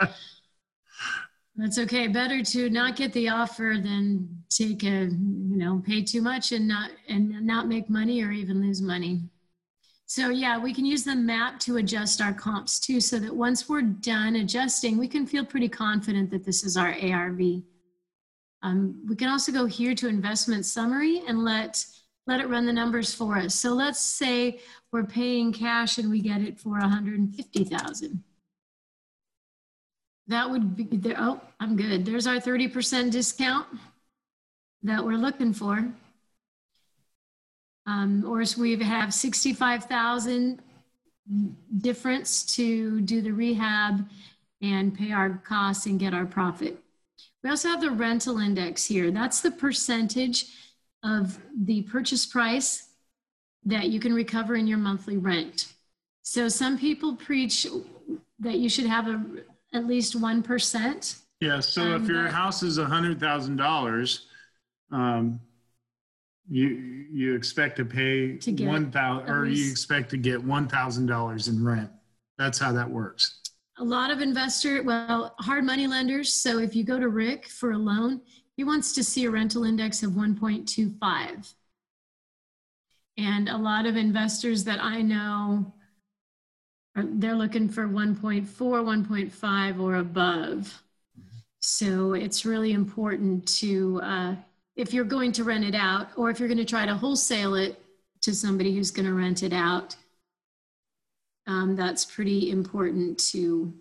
That's 1.59 1.77
okay. 1.77 2.07
Better 2.07 2.41
to 2.41 2.69
not 2.69 2.95
get 2.95 3.11
the 3.11 3.27
offer 3.27 3.75
than 3.83 4.43
take 4.49 4.83
a, 4.83 5.09
you 5.09 5.57
know, 5.57 5.83
pay 5.85 6.01
too 6.01 6.21
much 6.21 6.53
and 6.53 6.65
not, 6.65 6.91
and 7.09 7.45
not 7.45 7.67
make 7.67 7.89
money 7.89 8.23
or 8.23 8.31
even 8.31 8.61
lose 8.61 8.81
money. 8.81 9.23
So 10.05 10.29
yeah, 10.29 10.57
we 10.57 10.73
can 10.73 10.85
use 10.85 11.03
the 11.03 11.17
map 11.17 11.59
to 11.61 11.75
adjust 11.75 12.21
our 12.21 12.31
comps 12.31 12.79
too, 12.79 13.01
so 13.01 13.19
that 13.19 13.35
once 13.35 13.67
we're 13.67 13.81
done 13.81 14.37
adjusting, 14.37 14.97
we 14.97 15.09
can 15.09 15.27
feel 15.27 15.45
pretty 15.45 15.67
confident 15.67 16.31
that 16.31 16.45
this 16.45 16.63
is 16.63 16.77
our 16.77 16.95
ARV. 16.97 17.41
Um, 18.63 19.03
we 19.05 19.17
can 19.17 19.27
also 19.27 19.51
go 19.51 19.65
here 19.65 19.93
to 19.95 20.07
investment 20.07 20.65
summary 20.65 21.23
and 21.27 21.43
let 21.43 21.85
let 22.25 22.39
it 22.39 22.47
run 22.47 22.67
the 22.67 22.73
numbers 22.73 23.13
for 23.13 23.37
us. 23.37 23.53
So 23.53 23.73
let's 23.73 23.99
say 23.99 24.61
we're 24.93 25.05
paying 25.05 25.51
cash 25.51 25.97
and 25.97 26.09
we 26.09 26.21
get 26.21 26.41
it 26.41 26.59
for 26.59 26.71
150,000. 26.71 28.23
That 30.29 30.49
would 30.49 30.75
be 30.75 30.83
there. 30.95 31.15
Oh, 31.17 31.41
I'm 31.59 31.75
good. 31.75 32.05
There's 32.05 32.27
our 32.27 32.35
30% 32.35 33.11
discount 33.11 33.65
that 34.83 35.03
we're 35.03 35.17
looking 35.17 35.53
for. 35.53 35.91
Um, 37.87 38.23
or 38.27 38.39
if 38.39 38.55
we 38.55 38.77
have 38.77 39.11
65,000 39.11 40.61
difference 41.79 42.43
to 42.55 43.01
do 43.01 43.21
the 43.21 43.31
rehab 43.31 44.07
and 44.61 44.95
pay 44.95 45.11
our 45.11 45.41
costs 45.43 45.87
and 45.87 45.99
get 45.99 46.13
our 46.13 46.27
profit. 46.27 46.77
We 47.43 47.49
also 47.49 47.69
have 47.69 47.81
the 47.81 47.89
rental 47.89 48.37
index 48.37 48.85
here. 48.85 49.09
That's 49.09 49.41
the 49.41 49.51
percentage 49.51 50.45
of 51.03 51.39
the 51.57 51.81
purchase 51.83 52.27
price 52.27 52.89
that 53.65 53.89
you 53.89 53.99
can 53.99 54.13
recover 54.13 54.55
in 54.55 54.67
your 54.67 54.77
monthly 54.77 55.17
rent. 55.17 55.73
So 56.21 56.49
some 56.49 56.77
people 56.77 57.15
preach 57.15 57.65
that 58.39 58.59
you 58.59 58.69
should 58.69 58.85
have 58.85 59.07
a, 59.07 59.25
at 59.73 59.85
least 59.85 60.19
1%. 60.19 61.21
Yeah, 61.41 61.59
so 61.61 61.95
if 61.95 62.01
Um, 62.01 62.05
your 62.09 62.23
but- 62.23 62.33
house 62.33 62.63
is 62.63 62.77
a 62.79 62.85
hundred 62.85 63.19
thousand 63.19 63.55
dollars, 63.55 64.27
um, 64.91 65.39
you, 66.49 66.67
you 67.11 67.35
expect 67.35 67.77
to 67.77 67.85
pay 67.85 68.37
To 68.37 68.51
get 68.51 68.67
one 68.67 68.91
thousand, 68.91 69.29
or 69.29 69.45
you 69.45 69.69
expect 69.71 70.09
to 70.09 70.17
get 70.17 70.43
one 70.43 70.67
thousand 70.67 71.05
dollars 71.05 71.47
in 71.47 71.63
rent. 71.63 71.89
That's 72.37 72.57
how 72.59 72.73
that 72.73 72.89
works. 72.89 73.41
A 73.77 73.83
lot 73.83 74.11
of 74.11 74.19
investor, 74.19 74.83
well, 74.83 75.33
hard 75.39 75.63
money 75.63 75.87
lenders. 75.87 76.33
So 76.33 76.59
if 76.59 76.75
you 76.75 76.83
go 76.83 76.99
to 76.99 77.07
Rick 77.07 77.47
for 77.47 77.71
a 77.71 77.77
loan, 77.77 78.19
he 78.57 78.65
wants 78.65 78.91
to 78.95 79.03
see 79.03 79.23
a 79.23 79.31
rental 79.31 79.63
index 79.63 80.03
of 80.03 80.11
1.25. 80.11 81.53
And 83.17 83.47
a 83.47 83.57
lot 83.57 83.85
of 83.85 83.95
investors 83.95 84.65
that 84.65 84.83
I 84.83 85.01
know, 85.01 85.73
they're 87.07 87.35
looking 87.35 87.69
for 87.69 87.87
1.4, 87.87 88.45
1.5 88.47 89.79
or 89.79 89.95
above. 89.95 90.81
So 91.59 92.13
it's 92.13 92.45
really 92.45 92.71
important 92.71 93.47
to, 93.59 93.99
uh, 94.01 94.35
if 94.75 94.93
you're 94.93 95.03
going 95.03 95.31
to 95.33 95.43
rent 95.43 95.65
it 95.65 95.75
out, 95.75 96.07
or 96.15 96.29
if 96.29 96.39
you're 96.39 96.47
going 96.47 96.57
to 96.57 96.65
try 96.65 96.85
to 96.85 96.95
wholesale 96.95 97.55
it 97.55 97.81
to 98.21 98.33
somebody 98.33 98.73
who's 98.73 98.91
going 98.91 99.05
to 99.05 99.13
rent 99.13 99.43
it 99.43 99.53
out, 99.53 99.95
um, 101.47 101.75
that's 101.75 102.05
pretty 102.05 102.51
important 102.51 103.19
to 103.31 103.73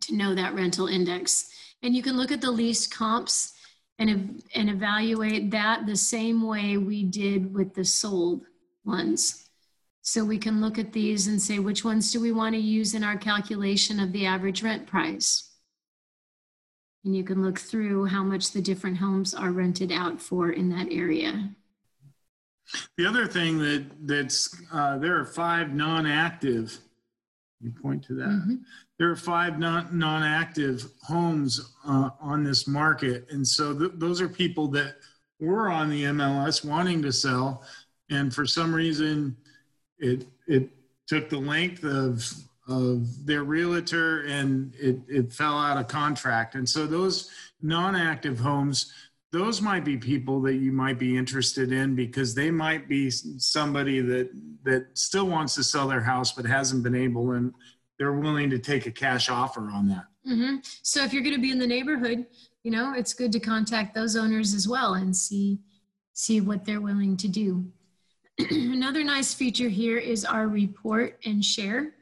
to 0.00 0.16
know 0.16 0.34
that 0.34 0.54
rental 0.54 0.86
index. 0.88 1.50
And 1.82 1.94
you 1.94 2.02
can 2.02 2.16
look 2.16 2.32
at 2.32 2.40
the 2.40 2.50
lease 2.50 2.86
comps 2.86 3.52
and 3.98 4.42
and 4.54 4.68
evaluate 4.68 5.50
that 5.52 5.86
the 5.86 5.96
same 5.96 6.46
way 6.46 6.76
we 6.76 7.04
did 7.04 7.54
with 7.54 7.74
the 7.74 7.84
sold 7.84 8.46
ones. 8.84 9.48
So 10.02 10.24
we 10.24 10.36
can 10.36 10.60
look 10.60 10.78
at 10.78 10.92
these 10.92 11.28
and 11.28 11.40
say 11.40 11.60
which 11.60 11.84
ones 11.84 12.10
do 12.10 12.20
we 12.20 12.32
want 12.32 12.56
to 12.56 12.60
use 12.60 12.94
in 12.94 13.04
our 13.04 13.16
calculation 13.16 14.00
of 14.00 14.12
the 14.12 14.26
average 14.26 14.62
rent 14.62 14.84
price. 14.86 15.48
And 17.04 17.16
you 17.16 17.22
can 17.22 17.40
look 17.42 17.58
through 17.58 18.06
how 18.06 18.24
much 18.24 18.50
the 18.50 18.60
different 18.60 18.98
homes 18.98 19.32
are 19.32 19.52
rented 19.52 19.92
out 19.92 20.20
for 20.20 20.50
in 20.50 20.68
that 20.70 20.88
area. 20.90 21.50
The 22.96 23.06
other 23.06 23.26
thing 23.28 23.58
that, 23.58 23.86
that's, 24.02 24.60
uh, 24.72 24.98
there 24.98 25.18
are 25.18 25.24
five 25.24 25.72
non-active, 25.72 26.76
you 27.60 27.70
point 27.70 28.02
to 28.04 28.14
that. 28.14 28.28
Mhm. 28.28 28.64
There 28.98 29.10
are 29.10 29.16
five 29.16 29.58
non, 29.58 29.96
non-active 29.96 30.84
homes, 31.02 31.60
uh, 31.84 32.10
on 32.20 32.42
this 32.42 32.66
market. 32.66 33.28
And 33.30 33.46
so 33.46 33.76
th- 33.76 33.92
those 33.96 34.20
are 34.20 34.28
people 34.28 34.66
that 34.68 34.96
were 35.38 35.70
on 35.70 35.90
the 35.90 36.04
MLS 36.06 36.64
wanting 36.64 37.02
to 37.02 37.12
sell. 37.12 37.64
And 38.10 38.34
for 38.34 38.46
some 38.46 38.74
reason, 38.74 39.36
it, 40.02 40.26
it 40.46 40.68
took 41.06 41.28
the 41.28 41.38
length 41.38 41.84
of, 41.84 42.28
of 42.68 43.26
their 43.26 43.44
realtor 43.44 44.22
and 44.24 44.74
it, 44.74 44.98
it 45.08 45.32
fell 45.32 45.56
out 45.56 45.78
of 45.78 45.88
contract. 45.88 46.54
And 46.54 46.68
so 46.68 46.86
those 46.86 47.30
non-active 47.62 48.38
homes, 48.38 48.92
those 49.30 49.62
might 49.62 49.84
be 49.84 49.96
people 49.96 50.42
that 50.42 50.56
you 50.56 50.72
might 50.72 50.98
be 50.98 51.16
interested 51.16 51.72
in 51.72 51.94
because 51.94 52.34
they 52.34 52.50
might 52.50 52.88
be 52.88 53.10
somebody 53.10 54.00
that 54.00 54.30
that 54.64 54.86
still 54.92 55.26
wants 55.26 55.54
to 55.54 55.64
sell 55.64 55.88
their 55.88 56.02
house 56.02 56.32
but 56.32 56.44
hasn't 56.44 56.82
been 56.82 56.94
able 56.94 57.32
and 57.32 57.54
they're 57.98 58.12
willing 58.12 58.50
to 58.50 58.58
take 58.58 58.86
a 58.86 58.90
cash 58.90 59.30
offer 59.30 59.70
on 59.70 59.88
that. 59.88 60.04
hmm 60.24 60.56
So 60.82 61.02
if 61.02 61.12
you're 61.12 61.22
going 61.22 61.34
to 61.34 61.40
be 61.40 61.50
in 61.50 61.58
the 61.58 61.66
neighborhood, 61.66 62.26
you 62.62 62.70
know, 62.70 62.92
it's 62.94 63.14
good 63.14 63.32
to 63.32 63.40
contact 63.40 63.94
those 63.94 64.16
owners 64.16 64.54
as 64.54 64.68
well 64.68 64.94
and 64.94 65.16
see 65.16 65.60
see 66.12 66.42
what 66.42 66.64
they're 66.66 66.80
willing 66.80 67.16
to 67.16 67.28
do. 67.28 67.64
Another 68.50 69.04
nice 69.04 69.34
feature 69.34 69.68
here 69.68 69.98
is 69.98 70.24
our 70.24 70.48
report 70.48 71.18
and 71.24 71.44
share. 71.44 71.92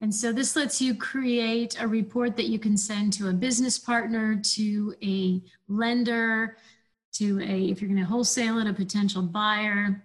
And 0.00 0.14
so 0.14 0.32
this 0.32 0.56
lets 0.56 0.80
you 0.82 0.94
create 0.94 1.80
a 1.80 1.88
report 1.88 2.36
that 2.36 2.46
you 2.46 2.58
can 2.58 2.76
send 2.76 3.12
to 3.14 3.28
a 3.28 3.32
business 3.32 3.78
partner, 3.78 4.36
to 4.54 4.94
a 5.02 5.40
lender, 5.68 6.58
to 7.14 7.40
a, 7.40 7.70
if 7.70 7.80
you're 7.80 7.88
going 7.88 8.02
to 8.02 8.06
wholesale 8.06 8.58
it, 8.58 8.66
a 8.66 8.72
potential 8.72 9.22
buyer. 9.22 10.02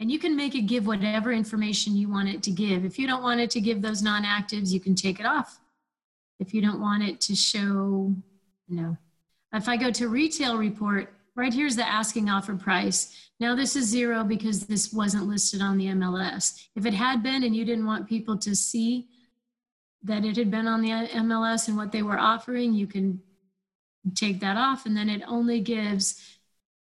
And 0.00 0.10
you 0.10 0.18
can 0.18 0.36
make 0.36 0.54
it 0.54 0.62
give 0.62 0.86
whatever 0.86 1.32
information 1.32 1.96
you 1.96 2.08
want 2.08 2.28
it 2.28 2.42
to 2.44 2.50
give. 2.50 2.84
If 2.84 2.98
you 2.98 3.06
don't 3.06 3.22
want 3.22 3.40
it 3.40 3.50
to 3.50 3.60
give 3.60 3.82
those 3.82 4.02
non-actives, 4.02 4.72
you 4.72 4.80
can 4.80 4.94
take 4.94 5.20
it 5.20 5.26
off. 5.26 5.60
If 6.38 6.54
you 6.54 6.62
don't 6.62 6.80
want 6.80 7.02
it 7.02 7.20
to 7.22 7.34
show, 7.34 8.14
know, 8.76 8.96
if 9.52 9.68
I 9.68 9.76
go 9.76 9.90
to 9.90 10.08
retail 10.08 10.56
report, 10.56 11.12
right 11.38 11.54
here's 11.54 11.76
the 11.76 11.88
asking 11.88 12.28
offer 12.28 12.56
price. 12.56 13.14
Now 13.38 13.54
this 13.54 13.76
is 13.76 13.86
zero 13.86 14.24
because 14.24 14.66
this 14.66 14.92
wasn't 14.92 15.28
listed 15.28 15.62
on 15.62 15.78
the 15.78 15.86
MLS. 15.86 16.66
If 16.74 16.84
it 16.84 16.94
had 16.94 17.22
been 17.22 17.44
and 17.44 17.54
you 17.54 17.64
didn't 17.64 17.86
want 17.86 18.08
people 18.08 18.36
to 18.38 18.56
see 18.56 19.06
that 20.02 20.24
it 20.24 20.36
had 20.36 20.50
been 20.50 20.66
on 20.66 20.82
the 20.82 20.90
MLS 20.90 21.68
and 21.68 21.76
what 21.76 21.92
they 21.92 22.02
were 22.02 22.18
offering, 22.18 22.74
you 22.74 22.88
can 22.88 23.20
take 24.16 24.40
that 24.40 24.56
off 24.56 24.84
and 24.84 24.96
then 24.96 25.08
it 25.08 25.22
only 25.28 25.60
gives 25.60 26.20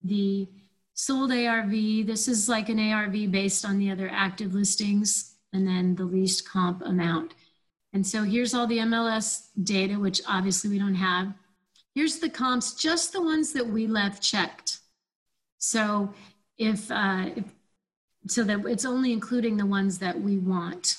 the 0.03 0.49
sold 0.95 1.33
ARV. 1.33 2.07
This 2.07 2.27
is 2.27 2.49
like 2.49 2.71
an 2.71 2.81
ARV 2.81 3.31
based 3.31 3.63
on 3.67 3.77
the 3.79 3.91
other 3.91 4.09
active 4.11 4.55
listings 4.55 5.35
and 5.53 5.69
then 5.69 5.95
the 5.97 6.05
least 6.05 6.49
comp 6.49 6.81
amount. 6.81 7.35
And 7.93 8.07
so 8.07 8.23
here's 8.23 8.55
all 8.55 8.67
the 8.67 8.79
MLS 8.79 9.49
data, 9.63 9.99
which 9.99 10.23
obviously 10.27 10.71
we 10.71 10.79
don't 10.79 10.95
have. 10.95 11.35
Here's 11.97 12.19
the 12.19 12.29
comps, 12.29 12.75
just 12.75 13.13
the 13.13 13.23
ones 13.23 13.55
that 13.55 13.67
we 13.67 13.87
left 13.87 14.23
checked. 14.23 14.81
So 15.59 16.13
if, 16.59 16.91
uh, 16.91 17.31
if 17.35 17.45
so 18.29 18.45
that 18.45 18.67
it's 18.67 18.85
only 18.85 19.13
including 19.13 19.57
the 19.57 19.65
ones 19.65 19.99
that 19.99 20.21
we 20.21 20.37
want. 20.37 20.99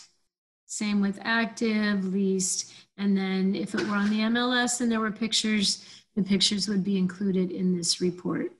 Same 0.65 0.99
with 0.99 1.19
active, 1.21 2.11
least, 2.13 2.73
and 2.97 3.15
then 3.15 3.55
if 3.55 3.75
it 3.75 3.87
were 3.87 3.95
on 3.95 4.09
the 4.09 4.21
MLS 4.21 4.81
and 4.81 4.91
there 4.91 4.99
were 4.99 5.11
pictures, 5.11 5.85
the 6.15 6.23
pictures 6.23 6.67
would 6.67 6.83
be 6.83 6.97
included 6.97 7.51
in 7.51 7.77
this 7.77 8.01
report 8.01 8.51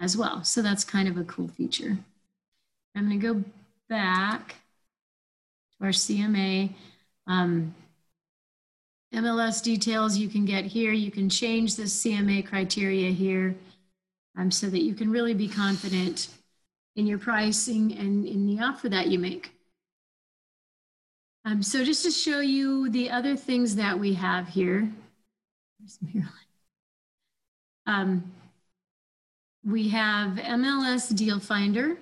as 0.00 0.18
well. 0.18 0.44
So 0.44 0.60
that's 0.60 0.84
kind 0.84 1.08
of 1.08 1.16
a 1.16 1.24
cool 1.24 1.48
feature. 1.48 1.96
I'm 2.94 3.08
going 3.08 3.20
to 3.20 3.34
go 3.34 3.44
back 3.88 4.56
to 5.78 5.86
our 5.86 5.92
CMA. 5.92 6.74
Um, 7.26 7.74
MLS 9.14 9.62
details 9.62 10.16
you 10.16 10.28
can 10.28 10.44
get 10.44 10.64
here. 10.64 10.92
You 10.92 11.10
can 11.10 11.28
change 11.28 11.76
the 11.76 11.84
CMA 11.84 12.46
criteria 12.46 13.10
here 13.10 13.54
um, 14.36 14.50
so 14.50 14.68
that 14.68 14.82
you 14.82 14.94
can 14.94 15.10
really 15.10 15.34
be 15.34 15.48
confident 15.48 16.28
in 16.96 17.06
your 17.06 17.18
pricing 17.18 17.96
and 17.98 18.26
in 18.26 18.46
the 18.46 18.62
offer 18.62 18.88
that 18.88 19.08
you 19.08 19.18
make. 19.18 19.52
Um, 21.44 21.62
so 21.62 21.84
just 21.84 22.04
to 22.04 22.10
show 22.10 22.40
you 22.40 22.88
the 22.88 23.10
other 23.10 23.36
things 23.36 23.76
that 23.76 23.98
we 23.98 24.14
have 24.14 24.48
here. 24.48 24.90
Um, 27.86 28.32
we 29.62 29.88
have 29.90 30.36
MLS 30.36 31.14
Deal 31.14 31.38
Finder. 31.38 31.98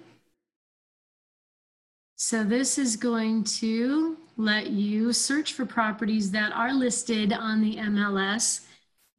So 2.17 2.45
this 2.45 2.79
is 2.79 2.97
going 2.97 3.43
to 3.45 4.17
let 4.43 4.71
you 4.71 5.13
search 5.13 5.53
for 5.53 5.65
properties 5.65 6.31
that 6.33 6.53
are 6.53 6.75
listed 6.75 7.33
on 7.33 7.61
the 7.61 7.77
MLS 7.77 8.67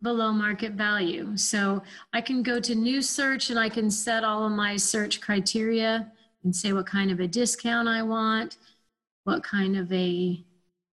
below 0.02 0.34
market 0.34 0.74
value. 0.74 1.36
So 1.38 1.82
I 2.12 2.20
can 2.20 2.44
go 2.44 2.60
to 2.60 2.76
new 2.76 3.02
search 3.02 3.50
and 3.50 3.58
I 3.58 3.70
can 3.70 3.90
set 3.90 4.24
all 4.24 4.46
of 4.46 4.52
my 4.52 4.76
search 4.76 5.22
criteria 5.22 6.12
and 6.44 6.54
say 6.54 6.74
what 6.74 6.86
kind 6.86 7.10
of 7.10 7.22
a 7.22 7.28
discount 7.28 7.88
I 7.88 8.04
want, 8.04 8.58
what 9.24 9.44
kind 9.44 9.78
of 9.78 9.92
a 9.94 10.44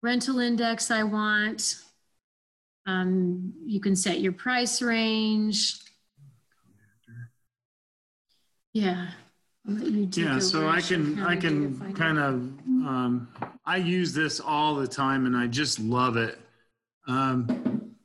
rental 0.02 0.40
index 0.40 0.90
I 0.90 1.04
want. 1.04 1.76
Um, 2.86 3.54
you 3.66 3.82
can 3.82 3.96
set 3.96 4.22
your 4.22 4.34
price 4.34 4.82
range. 4.82 5.80
Yeah. 8.72 9.10
I'll 9.68 9.76
let 9.76 9.92
you 9.92 10.10
Yeah, 10.14 10.40
so 10.40 10.68
I 10.68 10.82
can, 10.82 11.22
I 11.24 11.36
to 11.36 11.50
do 11.50 11.52
your 11.62 11.90
can 11.90 11.94
kind 11.94 12.18
of, 12.18 12.34
um, 12.86 13.28
I 13.66 13.78
use 13.78 14.14
this 14.14 14.40
all 14.40 14.76
the 14.76 14.88
time 14.88 15.26
and 15.26 15.38
I 15.38 15.48
just 15.48 15.80
love 15.80 16.18
it. 16.18 16.38
Um, 17.08 17.96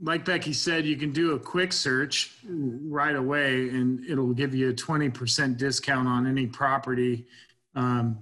like 0.00 0.24
Becky 0.24 0.52
said, 0.52 0.84
you 0.84 0.96
can 0.96 1.12
do 1.12 1.32
a 1.32 1.38
quick 1.38 1.72
search 1.72 2.34
right 2.44 3.14
away 3.14 3.68
and 3.68 4.04
it'll 4.06 4.32
give 4.32 4.54
you 4.54 4.70
a 4.70 4.72
20% 4.72 5.56
discount 5.56 6.08
on 6.08 6.26
any 6.26 6.46
property 6.46 7.26
um, 7.74 8.18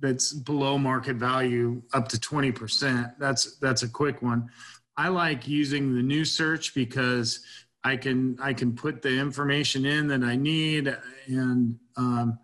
that's 0.00 0.32
below 0.32 0.78
market 0.78 1.16
value 1.16 1.82
up 1.92 2.08
to 2.08 2.16
20%. 2.16 3.14
That's 3.18 3.56
that's 3.56 3.82
a 3.82 3.88
quick 3.88 4.22
one. 4.22 4.48
I 4.96 5.08
like 5.08 5.46
using 5.46 5.94
the 5.94 6.02
new 6.02 6.24
search 6.24 6.74
because 6.74 7.40
I 7.82 7.96
can 7.96 8.36
I 8.40 8.52
can 8.52 8.74
put 8.74 9.02
the 9.02 9.18
information 9.18 9.86
in 9.86 10.08
that 10.08 10.22
I 10.22 10.36
need 10.36 10.94
and 11.26 11.78
um, 11.96 12.38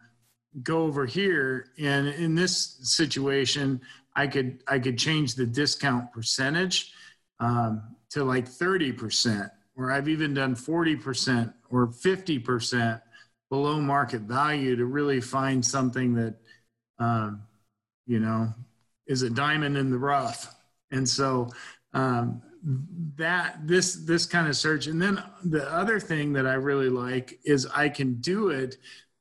go 0.63 0.83
over 0.85 1.05
here. 1.05 1.67
And 1.79 2.09
in 2.09 2.35
this 2.35 2.79
situation, 2.83 3.81
I 4.15 4.27
could 4.27 4.63
I 4.67 4.79
could 4.79 4.99
change 4.99 5.35
the 5.35 5.47
discount 5.47 6.13
percentage 6.13 6.93
um, 7.39 7.83
to 8.11 8.25
like 8.25 8.49
30%, 8.49 9.51
or 9.77 9.93
I've 9.93 10.09
even 10.09 10.33
done 10.33 10.55
40% 10.55 11.53
or 11.69 11.89
50% 11.89 13.03
below 13.51 13.79
market 13.79 14.23
value 14.23 14.75
to 14.77 14.87
really 14.87 15.21
find 15.21 15.65
something 15.65 16.15
that 16.15 16.35
um, 16.99 17.43
you 18.07 18.21
know 18.21 18.55
is 19.07 19.23
a 19.23 19.31
diamond 19.31 19.77
in 19.77 19.91
the 19.91 19.99
rough. 19.99 20.55
And 20.91 21.07
so 21.07 21.51
um, 21.93 22.43
that 23.17 23.65
this 23.65 23.95
this 23.95 24.27
kind 24.27 24.49
of 24.49 24.57
search. 24.57 24.89
And 24.89 25.01
then 25.01 25.23
the 25.45 25.73
other 25.73 26.01
thing 26.01 26.33
that 26.33 26.47
i 26.47 26.55
really 26.55 26.89
like 26.89 27.39
is 27.45 27.67
i 27.67 27.89
can 27.89 28.15
do 28.15 28.51
it 28.51 28.77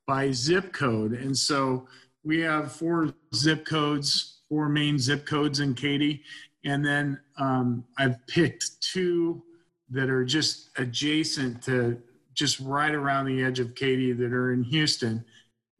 by 0.07 0.31
zip 0.31 0.73
code. 0.73 1.13
And 1.13 1.37
so 1.37 1.87
we 2.23 2.41
have 2.41 2.71
four 2.71 3.13
zip 3.35 3.65
codes 3.65 4.41
four 4.49 4.67
main 4.67 4.97
zip 4.97 5.25
codes 5.25 5.59
in 5.59 5.75
katy. 5.75 6.23
And 6.63 6.83
then 6.83 7.19
um, 7.37 7.85
i've 7.99 8.25
picked 8.27 8.81
two 8.81 9.43
that 9.91 10.09
are 10.09 10.25
just 10.25 10.71
adjacent 10.77 11.61
to 11.63 12.01
just 12.33 12.59
right 12.59 12.93
around 12.93 13.25
the 13.25 13.43
edge 13.43 13.59
of 13.59 13.75
katy 13.75 14.11
that 14.13 14.33
are 14.33 14.53
in 14.53 14.63
houston. 14.63 15.23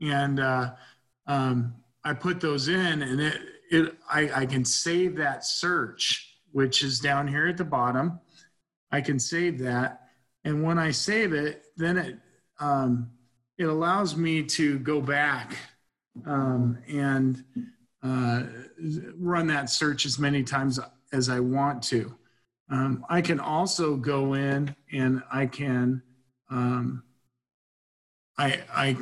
And 0.02 0.40
uh, 0.40 0.74
um, 1.26 1.74
i 2.04 2.14
put 2.14 2.40
those 2.40 2.68
in 2.68 3.02
and 3.02 3.20
it, 3.20 3.42
it 3.72 3.96
I, 4.08 4.42
I 4.42 4.46
can 4.46 4.64
save 4.64 5.16
that 5.16 5.44
search 5.44 6.35
which 6.56 6.84
is 6.84 7.00
down 7.00 7.28
here 7.28 7.48
at 7.48 7.58
the 7.58 7.66
bottom. 7.66 8.18
I 8.90 9.02
can 9.02 9.20
save 9.20 9.60
that. 9.60 10.08
And 10.46 10.64
when 10.64 10.80
I 10.80 10.92
save 10.92 11.34
it, 11.34 11.66
then 11.76 11.98
it, 11.98 12.18
um, 12.62 13.12
it 13.58 13.66
allows 13.66 14.16
me 14.16 14.42
to 14.42 14.80
go 14.80 15.02
back 15.02 15.58
um, 16.26 16.78
and 16.88 17.44
uh, 18.02 18.44
run 19.18 19.48
that 19.48 19.70
search 19.70 20.06
as 20.06 20.18
many 20.18 20.44
times 20.44 20.80
as 21.12 21.28
I 21.28 21.42
want 21.42 21.84
to. 21.84 22.16
Um, 22.70 23.06
I 23.10 23.20
can 23.20 23.42
also 23.42 23.98
go 23.98 24.36
in 24.36 24.74
and 24.94 25.24
I 25.30 25.48
can 25.48 26.02
um, 26.50 27.04
I, 28.38 28.62
I, 28.74 28.98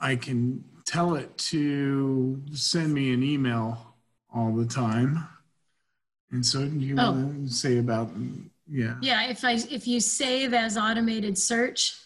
I 0.00 0.16
can 0.16 0.64
tell 0.86 1.16
it 1.16 1.36
to 1.36 2.42
send 2.54 2.94
me 2.94 3.12
an 3.12 3.22
email 3.22 3.94
all 4.34 4.54
the 4.54 4.64
time. 4.64 5.28
And 6.34 6.44
so 6.44 6.66
do 6.66 6.76
you 6.80 6.96
Oh. 6.98 7.12
want 7.12 7.48
to 7.48 7.54
say 7.54 7.78
about, 7.78 8.10
yeah. 8.66 8.96
Yeah, 9.00 9.28
if 9.28 9.44
I, 9.44 9.52
if 9.52 9.86
you 9.86 10.00
save 10.00 10.52
as 10.52 10.76
automated 10.76 11.38
search 11.38 11.96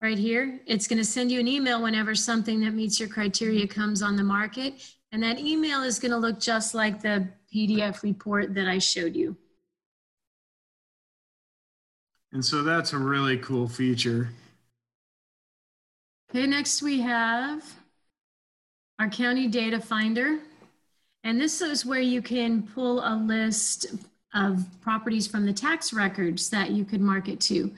right 0.00 0.16
here, 0.16 0.60
it's 0.66 0.86
going 0.86 0.98
to 0.98 1.04
send 1.04 1.32
you 1.32 1.40
an 1.40 1.48
email 1.48 1.82
whenever 1.82 2.14
something 2.14 2.60
that 2.60 2.74
meets 2.74 3.00
your 3.00 3.08
criteria 3.08 3.66
comes 3.66 4.02
on 4.02 4.14
the 4.14 4.22
market. 4.22 4.74
And 5.10 5.20
that 5.24 5.40
email 5.40 5.82
is 5.82 5.98
going 5.98 6.12
to 6.12 6.16
look 6.16 6.38
just 6.38 6.74
like 6.74 7.02
the 7.02 7.28
PDF 7.52 8.04
report 8.04 8.54
that 8.54 8.68
I 8.68 8.78
showed 8.78 9.16
you. 9.16 9.36
And 12.30 12.44
so 12.44 12.62
that's 12.62 12.92
a 12.92 12.98
really 12.98 13.38
cool 13.38 13.66
feature. 13.66 14.28
Okay, 16.30 16.46
next 16.46 16.82
we 16.82 17.00
have 17.00 17.64
our 19.00 19.08
county 19.08 19.48
data 19.48 19.80
finder. 19.80 20.38
And 21.28 21.38
this 21.38 21.60
is 21.60 21.84
where 21.84 22.00
you 22.00 22.22
can 22.22 22.62
pull 22.62 23.00
a 23.00 23.14
list 23.14 23.88
of 24.32 24.64
properties 24.80 25.26
from 25.26 25.44
the 25.44 25.52
tax 25.52 25.92
records 25.92 26.48
that 26.48 26.70
you 26.70 26.86
could 26.86 27.02
market 27.02 27.38
to. 27.40 27.70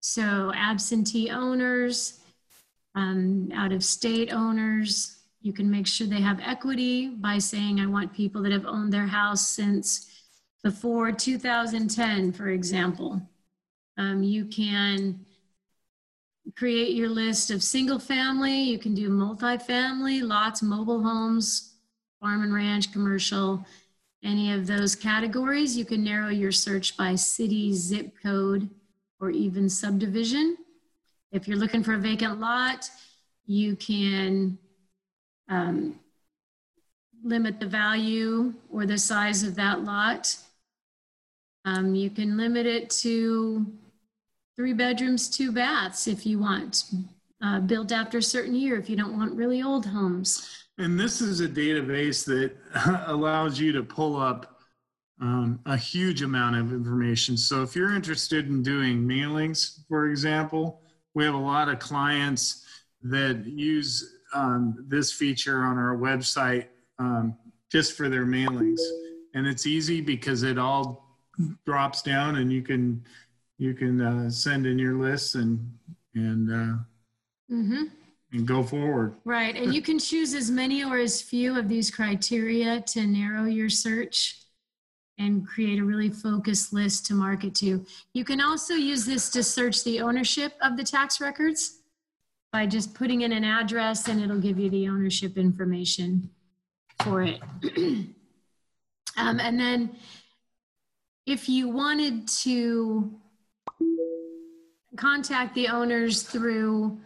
So 0.00 0.52
absentee 0.56 1.30
owners, 1.30 2.18
um, 2.96 3.52
out 3.54 3.70
of 3.70 3.84
state 3.84 4.32
owners, 4.32 5.18
you 5.40 5.52
can 5.52 5.70
make 5.70 5.86
sure 5.86 6.08
they 6.08 6.20
have 6.20 6.40
equity 6.40 7.10
by 7.10 7.38
saying, 7.38 7.78
I 7.78 7.86
want 7.86 8.12
people 8.12 8.42
that 8.42 8.50
have 8.50 8.66
owned 8.66 8.92
their 8.92 9.06
house 9.06 9.50
since 9.50 10.10
before 10.64 11.12
2010, 11.12 12.32
for 12.32 12.48
example. 12.48 13.22
Um, 13.96 14.24
you 14.24 14.46
can 14.46 15.24
create 16.56 16.96
your 16.96 17.08
list 17.08 17.52
of 17.52 17.62
single 17.62 18.00
family. 18.00 18.62
You 18.62 18.80
can 18.80 18.96
do 18.96 19.10
multifamily, 19.10 20.26
lots, 20.26 20.60
mobile 20.60 21.04
homes, 21.04 21.75
farm 22.20 22.42
and 22.42 22.54
ranch, 22.54 22.92
commercial, 22.92 23.64
any 24.22 24.52
of 24.52 24.66
those 24.66 24.94
categories. 24.94 25.76
You 25.76 25.84
can 25.84 26.02
narrow 26.02 26.28
your 26.28 26.52
search 26.52 26.96
by 26.96 27.14
city, 27.14 27.72
zip 27.72 28.12
code, 28.22 28.68
or 29.20 29.30
even 29.30 29.68
subdivision. 29.68 30.56
If 31.32 31.46
you're 31.46 31.58
looking 31.58 31.82
for 31.82 31.94
a 31.94 31.98
vacant 31.98 32.40
lot, 32.40 32.90
you 33.46 33.76
can 33.76 34.58
um, 35.48 35.98
limit 37.22 37.60
the 37.60 37.66
value 37.66 38.54
or 38.70 38.86
the 38.86 38.98
size 38.98 39.42
of 39.42 39.54
that 39.56 39.84
lot. 39.84 40.36
Um, 41.64 41.94
you 41.94 42.10
can 42.10 42.36
limit 42.36 42.66
it 42.66 42.90
to 42.90 43.66
three 44.54 44.72
bedrooms, 44.72 45.28
two 45.28 45.52
baths 45.52 46.06
if 46.06 46.24
you 46.24 46.38
want. 46.38 46.84
Uh, 47.42 47.60
built 47.60 47.92
after 47.92 48.18
a 48.18 48.22
certain 48.22 48.54
year 48.54 48.78
if 48.78 48.88
you 48.88 48.96
don't 48.96 49.16
want 49.16 49.34
really 49.34 49.62
old 49.62 49.84
homes. 49.84 50.65
And 50.78 50.98
this 50.98 51.20
is 51.20 51.40
a 51.40 51.48
database 51.48 52.24
that 52.26 52.56
allows 53.06 53.58
you 53.58 53.72
to 53.72 53.82
pull 53.82 54.16
up 54.16 54.60
um, 55.20 55.60
a 55.64 55.76
huge 55.76 56.22
amount 56.22 56.56
of 56.56 56.72
information. 56.72 57.36
So 57.36 57.62
if 57.62 57.74
you're 57.74 57.94
interested 57.94 58.48
in 58.48 58.62
doing 58.62 59.06
mailings, 59.06 59.80
for 59.88 60.06
example, 60.10 60.82
we 61.14 61.24
have 61.24 61.34
a 61.34 61.38
lot 61.38 61.70
of 61.70 61.78
clients 61.78 62.66
that 63.02 63.46
use 63.46 64.16
um, 64.34 64.84
this 64.88 65.12
feature 65.12 65.64
on 65.64 65.78
our 65.78 65.96
website 65.96 66.66
um, 66.98 67.36
just 67.72 67.96
for 67.96 68.10
their 68.10 68.26
mailings. 68.26 68.80
And 69.34 69.46
it's 69.46 69.66
easy 69.66 70.02
because 70.02 70.42
it 70.42 70.58
all 70.58 71.16
drops 71.64 72.02
down 72.02 72.36
and 72.36 72.52
you 72.52 72.62
can 72.62 73.04
you 73.58 73.74
can 73.74 74.00
uh, 74.00 74.30
send 74.30 74.66
in 74.66 74.78
your 74.78 74.94
lists 74.94 75.34
and 75.34 75.70
and 76.14 76.50
uh, 76.50 76.76
Mm-hmm. 77.50 77.84
And 78.32 78.46
go 78.46 78.62
forward. 78.62 79.16
Right, 79.24 79.54
and 79.56 79.74
you 79.74 79.82
can 79.82 79.98
choose 79.98 80.34
as 80.34 80.50
many 80.50 80.84
or 80.84 80.98
as 80.98 81.22
few 81.22 81.58
of 81.58 81.68
these 81.68 81.90
criteria 81.90 82.80
to 82.80 83.06
narrow 83.06 83.44
your 83.44 83.68
search 83.68 84.42
and 85.18 85.46
create 85.46 85.78
a 85.78 85.84
really 85.84 86.10
focused 86.10 86.72
list 86.72 87.06
to 87.06 87.14
market 87.14 87.54
to. 87.56 87.84
You 88.12 88.24
can 88.24 88.40
also 88.40 88.74
use 88.74 89.06
this 89.06 89.30
to 89.30 89.42
search 89.42 89.82
the 89.84 90.00
ownership 90.00 90.52
of 90.60 90.76
the 90.76 90.84
tax 90.84 91.20
records 91.20 91.80
by 92.52 92.66
just 92.66 92.94
putting 92.94 93.22
in 93.22 93.32
an 93.32 93.44
address 93.44 94.08
and 94.08 94.20
it'll 94.22 94.40
give 94.40 94.58
you 94.58 94.68
the 94.70 94.88
ownership 94.88 95.38
information 95.38 96.30
for 97.02 97.22
it. 97.22 97.40
um, 99.16 99.40
and 99.40 99.58
then 99.58 99.96
if 101.26 101.48
you 101.48 101.68
wanted 101.68 102.28
to 102.28 103.12
contact 104.96 105.54
the 105.54 105.68
owners 105.68 106.22
through 106.22 106.98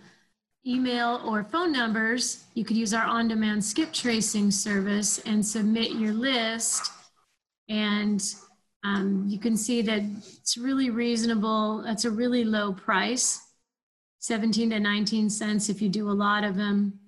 email 0.67 1.21
or 1.25 1.43
phone 1.43 1.73
numbers, 1.73 2.45
you 2.55 2.65
could 2.65 2.77
use 2.77 2.93
our 2.93 3.05
on-demand 3.05 3.65
skip 3.65 3.93
tracing 3.93 4.51
service 4.51 5.19
and 5.21 5.45
submit 5.45 5.93
your 5.93 6.13
list. 6.13 6.93
And 7.69 8.23
um, 8.85 9.25
you 9.29 9.39
can 9.39 9.57
see 9.57 9.83
that 9.83 10.03
it's 10.39 10.57
really 10.57 10.91
reasonable. 10.91 11.83
That's 11.83 12.05
a 12.05 12.11
really 12.11 12.45
low 12.45 12.73
price, 12.73 13.41
17 14.19 14.71
to 14.71 14.81
19 14.81 15.31
cents 15.31 15.69
if 15.69 15.81
you 15.81 15.89
do 15.89 16.11
a 16.11 16.13
lot 16.13 16.45
of 16.45 16.57
them. 16.57 16.99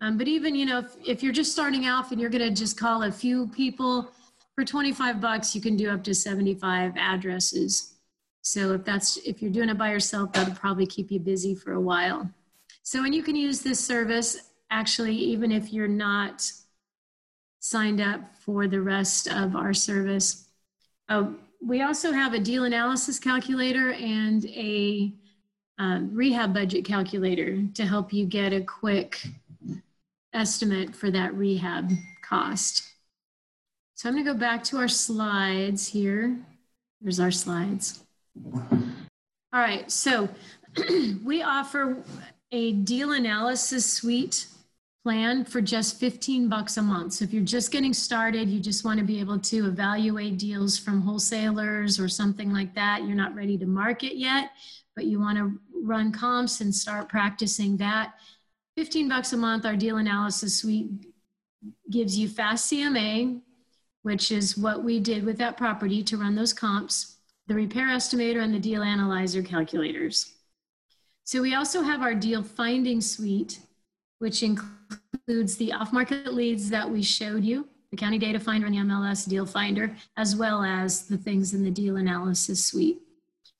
Um, 0.00 0.18
but 0.18 0.26
even, 0.26 0.54
you 0.54 0.66
know, 0.66 0.80
if, 0.80 0.96
if 1.06 1.22
you're 1.22 1.32
just 1.32 1.52
starting 1.52 1.86
off 1.86 2.10
and 2.10 2.20
you're 2.20 2.30
going 2.30 2.48
to 2.48 2.54
just 2.54 2.78
call 2.78 3.04
a 3.04 3.12
few 3.12 3.46
people 3.48 4.10
for 4.54 4.64
25 4.64 5.20
bucks, 5.20 5.54
you 5.54 5.60
can 5.60 5.76
do 5.76 5.90
up 5.90 6.02
to 6.04 6.14
75 6.14 6.96
addresses. 6.96 7.94
So 8.42 8.72
if 8.72 8.84
that's, 8.84 9.16
if 9.18 9.40
you're 9.40 9.52
doing 9.52 9.68
it 9.68 9.78
by 9.78 9.90
yourself, 9.90 10.32
that'll 10.32 10.54
probably 10.54 10.86
keep 10.86 11.12
you 11.12 11.20
busy 11.20 11.54
for 11.54 11.74
a 11.74 11.80
while. 11.80 12.28
So, 12.82 13.04
and 13.04 13.14
you 13.14 13.22
can 13.22 13.36
use 13.36 13.60
this 13.60 13.80
service 13.80 14.50
actually, 14.70 15.14
even 15.14 15.52
if 15.52 15.72
you're 15.72 15.88
not 15.88 16.50
signed 17.60 18.00
up 18.00 18.20
for 18.38 18.66
the 18.66 18.80
rest 18.80 19.28
of 19.28 19.54
our 19.54 19.72
service. 19.72 20.48
Uh, 21.08 21.30
we 21.64 21.82
also 21.82 22.10
have 22.10 22.34
a 22.34 22.40
deal 22.40 22.64
analysis 22.64 23.18
calculator 23.20 23.92
and 23.92 24.44
a 24.46 25.12
um, 25.78 26.10
rehab 26.12 26.52
budget 26.52 26.84
calculator 26.84 27.62
to 27.74 27.86
help 27.86 28.12
you 28.12 28.26
get 28.26 28.52
a 28.52 28.60
quick 28.62 29.22
estimate 30.32 30.94
for 30.94 31.10
that 31.10 31.34
rehab 31.34 31.90
cost. 32.22 32.82
So 33.94 34.08
I'm 34.08 34.14
going 34.14 34.24
to 34.24 34.32
go 34.32 34.38
back 34.38 34.64
to 34.64 34.78
our 34.78 34.88
slides 34.88 35.86
here. 35.86 36.36
There's 37.00 37.20
our 37.20 37.30
slides. 37.30 38.02
All 38.44 39.60
right, 39.60 39.88
so 39.90 40.28
we 41.24 41.42
offer 41.42 42.02
a 42.52 42.72
deal 42.72 43.12
analysis 43.12 43.90
suite 43.90 44.46
plan 45.02 45.44
for 45.44 45.60
just 45.60 45.98
15 45.98 46.48
bucks 46.48 46.76
a 46.76 46.82
month. 46.82 47.14
So 47.14 47.24
if 47.24 47.32
you're 47.32 47.42
just 47.42 47.72
getting 47.72 47.94
started, 47.94 48.48
you 48.48 48.60
just 48.60 48.84
want 48.84 49.00
to 49.00 49.04
be 49.04 49.18
able 49.18 49.38
to 49.40 49.66
evaluate 49.66 50.38
deals 50.38 50.78
from 50.78 51.00
wholesalers 51.00 51.98
or 51.98 52.08
something 52.08 52.52
like 52.52 52.74
that. 52.74 53.04
You're 53.04 53.16
not 53.16 53.34
ready 53.34 53.58
to 53.58 53.66
market 53.66 54.16
yet, 54.16 54.50
but 54.94 55.06
you 55.06 55.18
want 55.18 55.38
to 55.38 55.58
run 55.82 56.12
comps 56.12 56.60
and 56.60 56.72
start 56.72 57.08
practicing 57.08 57.78
that. 57.78 58.14
15 58.76 59.08
bucks 59.08 59.32
a 59.32 59.36
month, 59.36 59.66
our 59.66 59.76
deal 59.76 59.96
analysis 59.96 60.58
suite 60.58 60.88
gives 61.90 62.16
you 62.16 62.28
fast 62.28 62.70
CMA, 62.70 63.40
which 64.02 64.30
is 64.30 64.56
what 64.56 64.84
we 64.84 65.00
did 65.00 65.24
with 65.24 65.38
that 65.38 65.56
property 65.56 66.02
to 66.04 66.16
run 66.16 66.34
those 66.34 66.52
comps, 66.52 67.16
the 67.48 67.54
repair 67.54 67.88
estimator 67.88 68.42
and 68.42 68.54
the 68.54 68.60
deal 68.60 68.82
analyzer 68.82 69.42
calculators. 69.42 70.34
So 71.24 71.40
we 71.40 71.54
also 71.54 71.82
have 71.82 72.02
our 72.02 72.14
deal 72.14 72.42
finding 72.42 73.00
suite, 73.00 73.60
which 74.18 74.42
includes 74.42 75.56
the 75.56 75.72
off-market 75.72 76.34
leads 76.34 76.68
that 76.70 76.88
we 76.88 77.02
showed 77.02 77.44
you, 77.44 77.68
the 77.90 77.96
county 77.96 78.18
data 78.18 78.40
finder 78.40 78.66
and 78.66 78.74
the 78.74 78.80
MLS 78.80 79.28
deal 79.28 79.46
finder, 79.46 79.94
as 80.16 80.34
well 80.34 80.62
as 80.62 81.06
the 81.06 81.16
things 81.16 81.54
in 81.54 81.62
the 81.62 81.70
deal 81.70 81.96
analysis 81.96 82.64
suite. 82.64 83.00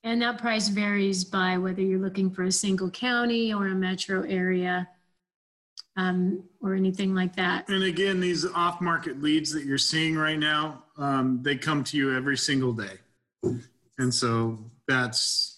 And 0.04 0.20
that 0.22 0.38
price 0.38 0.68
varies 0.68 1.22
by 1.22 1.56
whether 1.58 1.80
you're 1.80 2.00
looking 2.00 2.30
for 2.30 2.44
a 2.44 2.52
single 2.52 2.90
county 2.90 3.54
or 3.54 3.68
a 3.68 3.74
metro 3.74 4.22
area 4.22 4.88
um, 5.96 6.42
or 6.60 6.74
anything 6.74 7.14
like 7.14 7.36
that. 7.36 7.68
And 7.68 7.84
again, 7.84 8.18
these 8.18 8.44
off-market 8.44 9.22
leads 9.22 9.52
that 9.52 9.64
you're 9.64 9.78
seeing 9.78 10.16
right 10.16 10.38
now, 10.38 10.82
um, 10.96 11.40
they 11.42 11.56
come 11.56 11.84
to 11.84 11.96
you 11.96 12.16
every 12.16 12.36
single 12.36 12.72
day, 12.72 12.98
and 13.98 14.12
so 14.12 14.58
that's 14.88 15.51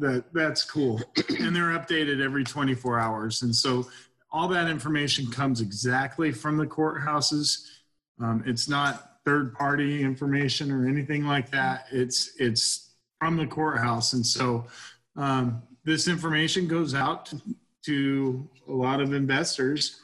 that 0.00 0.24
that's 0.32 0.64
cool. 0.64 1.00
And 1.38 1.54
they're 1.54 1.78
updated 1.78 2.22
every 2.22 2.44
24 2.44 2.98
hours, 2.98 3.42
and 3.42 3.54
so 3.54 3.86
all 4.32 4.48
that 4.48 4.68
information 4.68 5.30
comes 5.30 5.60
exactly 5.60 6.32
from 6.32 6.56
the 6.56 6.66
courthouses. 6.66 7.66
Um, 8.20 8.42
it's 8.46 8.68
not 8.68 9.18
third-party 9.24 10.02
information 10.02 10.70
or 10.70 10.88
anything 10.88 11.24
like 11.24 11.50
that. 11.50 11.86
It's 11.92 12.32
it's 12.38 12.94
from 13.18 13.36
the 13.36 13.46
courthouse, 13.46 14.12
and 14.12 14.26
so 14.26 14.66
um, 15.16 15.62
this 15.84 16.08
information 16.08 16.68
goes 16.68 16.94
out 16.94 17.32
to 17.84 18.48
a 18.68 18.72
lot 18.72 19.00
of 19.00 19.12
investors. 19.12 20.00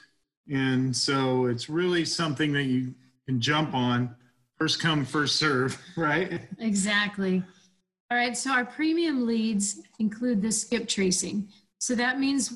And 0.51 0.94
so 0.94 1.47
it's 1.47 1.68
really 1.68 2.05
something 2.05 2.53
that 2.53 2.64
you 2.64 2.94
can 3.26 3.40
jump 3.40 3.74
on 3.74 4.14
first 4.59 4.80
come, 4.80 5.05
first 5.05 5.36
serve, 5.36 5.80
right? 5.97 6.40
Exactly. 6.59 7.42
All 8.11 8.16
right, 8.16 8.36
so 8.36 8.52
our 8.52 8.64
premium 8.64 9.26
leads 9.26 9.80
include 9.98 10.40
the 10.40 10.52
skip 10.52 10.86
tracing. 10.86 11.48
So 11.78 11.94
that 11.96 12.20
means 12.20 12.54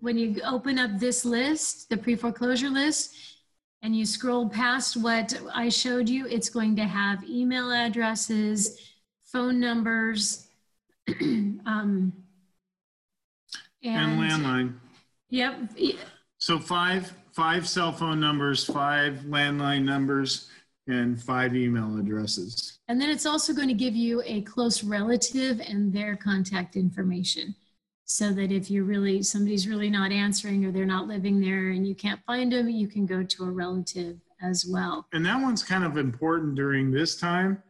when 0.00 0.16
you 0.16 0.40
open 0.46 0.78
up 0.78 0.98
this 0.98 1.24
list, 1.24 1.90
the 1.90 1.96
pre 1.96 2.16
foreclosure 2.16 2.70
list, 2.70 3.14
and 3.82 3.94
you 3.94 4.06
scroll 4.06 4.48
past 4.48 4.96
what 4.96 5.38
I 5.52 5.68
showed 5.68 6.08
you, 6.08 6.26
it's 6.26 6.48
going 6.48 6.76
to 6.76 6.84
have 6.84 7.22
email 7.28 7.70
addresses, 7.70 8.80
phone 9.24 9.60
numbers, 9.60 10.46
um, 11.20 12.12
And 13.82 14.18
landline. 14.18 14.74
Yep. 15.30 15.72
So 16.38 16.58
five, 16.58 17.12
five 17.32 17.68
cell 17.68 17.92
phone 17.92 18.20
numbers, 18.20 18.64
five 18.64 19.20
landline 19.28 19.84
numbers, 19.84 20.48
and 20.88 21.20
five 21.20 21.54
email 21.54 21.98
addresses. 21.98 22.78
And 22.88 23.00
then 23.00 23.08
it's 23.10 23.26
also 23.26 23.52
going 23.52 23.68
to 23.68 23.74
give 23.74 23.94
you 23.94 24.22
a 24.24 24.42
close 24.42 24.82
relative 24.82 25.60
and 25.60 25.92
their 25.92 26.16
contact 26.16 26.76
information. 26.76 27.54
So 28.04 28.32
that 28.32 28.52
if 28.52 28.70
you're 28.70 28.84
really, 28.84 29.22
somebody's 29.22 29.66
really 29.66 29.88
not 29.88 30.12
answering 30.12 30.64
or 30.66 30.72
they're 30.72 30.84
not 30.84 31.06
living 31.06 31.40
there 31.40 31.70
and 31.70 31.86
you 31.86 31.94
can't 31.94 32.20
find 32.26 32.52
them, 32.52 32.68
you 32.68 32.86
can 32.86 33.06
go 33.06 33.22
to 33.22 33.44
a 33.44 33.50
relative 33.50 34.18
as 34.42 34.66
well. 34.66 35.06
And 35.12 35.24
that 35.24 35.40
one's 35.40 35.62
kind 35.62 35.84
of 35.84 35.96
important 35.96 36.56
during 36.56 36.90
this 36.90 37.16
time 37.16 37.62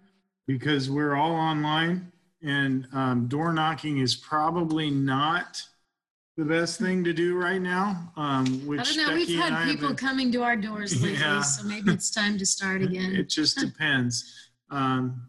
because 0.47 0.91
we're 0.91 1.15
all 1.15 1.33
online 1.33 2.11
and 2.43 2.89
um, 2.93 3.29
door 3.29 3.53
knocking 3.53 3.99
is 3.99 4.17
probably 4.17 4.91
not 4.91 5.63
the 6.37 6.45
best 6.45 6.79
thing 6.81 7.05
to 7.05 7.13
do 7.13 7.37
right 7.37 7.61
now. 7.61 8.11
Um, 8.17 8.67
which 8.67 8.81
I 8.81 8.85
don't 8.85 8.97
know, 8.97 9.07
Becky 9.09 9.33
we've 9.37 9.39
had 9.39 9.65
people 9.69 9.89
been- 9.89 9.97
coming 9.97 10.33
to 10.33 10.43
our 10.43 10.57
doors 10.57 11.03
lately, 11.03 11.19
Yeah. 11.19 11.43
so 11.43 11.65
maybe 11.67 11.91
it's 11.93 12.11
time 12.11 12.39
to 12.39 12.47
start 12.47 12.83
again. 12.89 13.15
It 13.15 13.29
just 13.29 13.59
depends. 13.61 14.51
Um, 14.71 15.23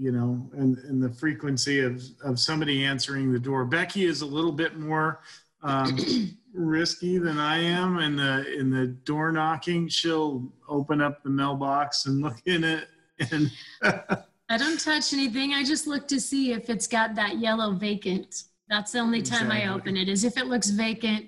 you 0.00 0.12
know, 0.12 0.48
and, 0.52 0.78
and 0.78 1.02
the 1.02 1.10
frequency 1.10 1.80
of, 1.80 2.00
of 2.22 2.38
somebody 2.38 2.84
answering 2.84 3.32
the 3.32 3.38
door. 3.38 3.64
Becky 3.64 4.04
is 4.04 4.22
a 4.22 4.26
little 4.26 4.52
bit 4.52 4.78
more 4.78 5.20
um, 5.62 5.98
risky 6.54 7.18
than 7.18 7.38
I 7.38 7.58
am 7.58 7.98
in 7.98 8.14
the 8.16 8.46
in 8.56 8.70
the 8.70 8.86
door 8.86 9.32
knocking. 9.32 9.88
She'll 9.88 10.52
open 10.68 11.00
up 11.00 11.24
the 11.24 11.30
mailbox 11.30 12.06
and 12.06 12.22
look 12.22 12.36
in 12.46 12.62
it 12.62 12.86
and 13.32 13.50
I 13.82 14.56
don't 14.56 14.78
touch 14.80 15.12
anything. 15.12 15.52
I 15.52 15.64
just 15.64 15.88
look 15.88 16.06
to 16.08 16.20
see 16.20 16.52
if 16.52 16.70
it's 16.70 16.86
got 16.86 17.16
that 17.16 17.38
yellow 17.38 17.72
vacant. 17.74 18.44
That's 18.68 18.92
the 18.92 18.98
only 19.00 19.22
time 19.22 19.50
I 19.50 19.58
Exactly. 19.60 19.80
open 19.80 19.96
it, 19.96 20.08
is 20.08 20.24
if 20.24 20.36
it 20.36 20.46
looks 20.46 20.70
vacant. 20.70 21.26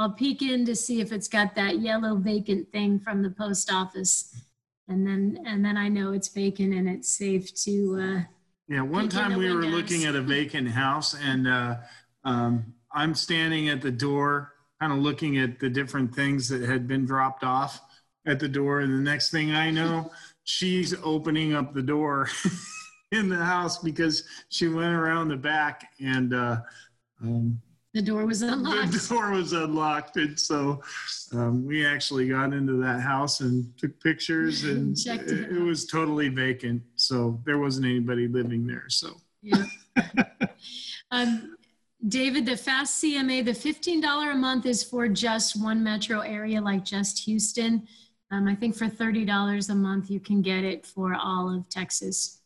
I'll 0.00 0.12
peek 0.12 0.42
in 0.42 0.64
to 0.66 0.76
see 0.76 1.00
if 1.00 1.10
it's 1.10 1.26
got 1.26 1.56
that 1.56 1.80
yellow 1.80 2.14
vacant 2.16 2.70
thing 2.70 3.00
from 3.00 3.20
the 3.20 3.30
post 3.30 3.72
office. 3.72 4.32
And 4.86 5.04
then, 5.04 5.40
and 5.44 5.64
then 5.64 5.76
I 5.76 5.88
know 5.88 6.12
it's 6.12 6.28
vacant 6.28 6.72
and 6.72 6.88
it's 6.88 7.08
safe 7.08 7.52
to, 7.64 7.98
uh, 8.00 8.20
Yeah, 8.68 8.82
one 8.82 9.08
Peek 9.08 9.14
in 9.14 9.18
time 9.18 9.32
the 9.32 9.38
we 9.38 9.50
were 9.52 9.58
windows. 9.60 9.74
looking 9.74 10.04
at 10.04 10.14
a 10.14 10.22
vacant 10.22 10.68
house 10.68 11.14
and 11.20 11.48
uh, 11.48 11.76
um, 12.24 12.72
I'm 12.94 13.12
standing 13.16 13.68
at 13.70 13.82
the 13.82 13.90
door, 13.90 14.52
kind 14.80 14.92
of 14.92 15.00
looking 15.00 15.36
at 15.38 15.58
the 15.58 15.68
different 15.68 16.14
things 16.14 16.48
that 16.48 16.62
had 16.62 16.86
been 16.86 17.04
dropped 17.04 17.42
off 17.42 17.80
at 18.24 18.38
the 18.38 18.48
door. 18.48 18.80
And 18.80 18.92
the 18.92 19.10
next 19.10 19.30
thing 19.32 19.50
I 19.52 19.72
know, 19.72 20.12
she's 20.44 20.94
opening 21.02 21.54
up 21.54 21.74
the 21.74 21.82
door 21.82 22.28
in 23.12 23.28
the 23.28 23.36
house 23.36 23.78
because 23.78 24.24
she 24.48 24.68
went 24.68 24.94
around 24.94 25.28
the 25.28 25.36
back 25.36 25.88
and 26.00 26.34
uh, 26.34 26.58
um, 27.22 27.60
the 27.94 28.02
door 28.02 28.26
was 28.26 28.42
unlocked. 28.42 28.92
the 28.92 29.06
door 29.14 29.30
was 29.30 29.52
unlocked. 29.52 30.16
And 30.16 30.38
so 30.38 30.82
um, 31.32 31.64
we 31.66 31.86
actually 31.86 32.28
got 32.28 32.52
into 32.52 32.74
that 32.82 33.00
house 33.00 33.40
and 33.40 33.76
took 33.78 33.98
pictures 34.00 34.64
and 34.64 34.96
Checked 35.04 35.30
it 35.30 35.50
it, 35.50 35.56
it 35.56 35.60
was 35.60 35.86
totally 35.86 36.28
vacant. 36.28 36.82
So 36.96 37.40
there 37.44 37.58
wasn't 37.58 37.86
anybody 37.86 38.28
living 38.28 38.66
there. 38.66 38.84
So. 38.88 39.16
Yeah. 39.42 39.64
Um, 41.10 41.56
David, 42.06 42.46
the 42.46 42.56
fast 42.56 43.02
CMA, 43.02 43.44
the 43.44 43.52
$15 43.52 44.32
a 44.32 44.36
month 44.36 44.66
is 44.66 44.84
for 44.84 45.08
just 45.08 45.60
one 45.60 45.82
metro 45.82 46.20
area, 46.20 46.60
like 46.60 46.84
just 46.84 47.20
Houston. 47.24 47.88
Um, 48.30 48.46
I 48.46 48.54
think 48.54 48.76
for 48.76 48.86
$30 48.86 49.70
a 49.70 49.74
month, 49.74 50.10
you 50.10 50.20
can 50.20 50.42
get 50.42 50.64
it 50.64 50.86
for 50.86 51.14
all 51.14 51.52
of 51.52 51.68
Texas. 51.68 52.37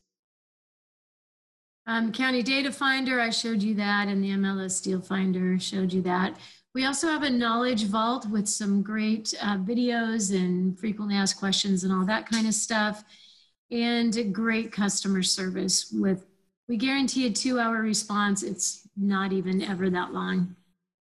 Um, 1.86 2.12
County 2.12 2.42
Data 2.42 2.70
Finder, 2.70 3.20
I 3.20 3.30
showed 3.30 3.62
you 3.62 3.74
that, 3.74 4.08
and 4.08 4.22
the 4.22 4.30
MLS 4.30 4.82
Deal 4.82 5.00
Finder 5.00 5.58
showed 5.58 5.92
you 5.92 6.02
that. 6.02 6.36
We 6.74 6.86
also 6.86 7.08
have 7.08 7.22
a 7.22 7.30
knowledge 7.30 7.84
vault 7.84 8.26
with 8.28 8.48
some 8.48 8.82
great 8.82 9.34
uh, 9.42 9.58
videos 9.58 10.34
and 10.34 10.78
frequently 10.78 11.16
asked 11.16 11.38
questions 11.38 11.84
and 11.84 11.92
all 11.92 12.06
that 12.06 12.28
kind 12.28 12.46
of 12.46 12.54
stuff, 12.54 13.04
and 13.70 14.32
great 14.32 14.70
customer 14.70 15.22
service 15.22 15.90
with 15.92 16.26
we 16.68 16.76
guarantee 16.76 17.26
a 17.26 17.30
two 17.30 17.58
hour 17.58 17.82
response. 17.82 18.42
It's 18.42 18.88
not 18.96 19.32
even 19.32 19.62
ever 19.62 19.90
that 19.90 20.12
long 20.12 20.54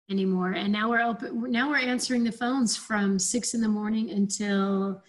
anymore. 0.09 0.51
And 0.51 0.73
now 0.73 0.89
we're 0.89 1.01
open, 1.01 1.49
now 1.51 1.69
we're 1.69 1.77
answering 1.77 2.23
the 2.23 2.31
phones 2.31 2.75
from 2.75 3.19
six 3.19 3.53
in 3.53 3.61
the 3.61 3.67
morning 3.67 4.09
until 4.09 5.01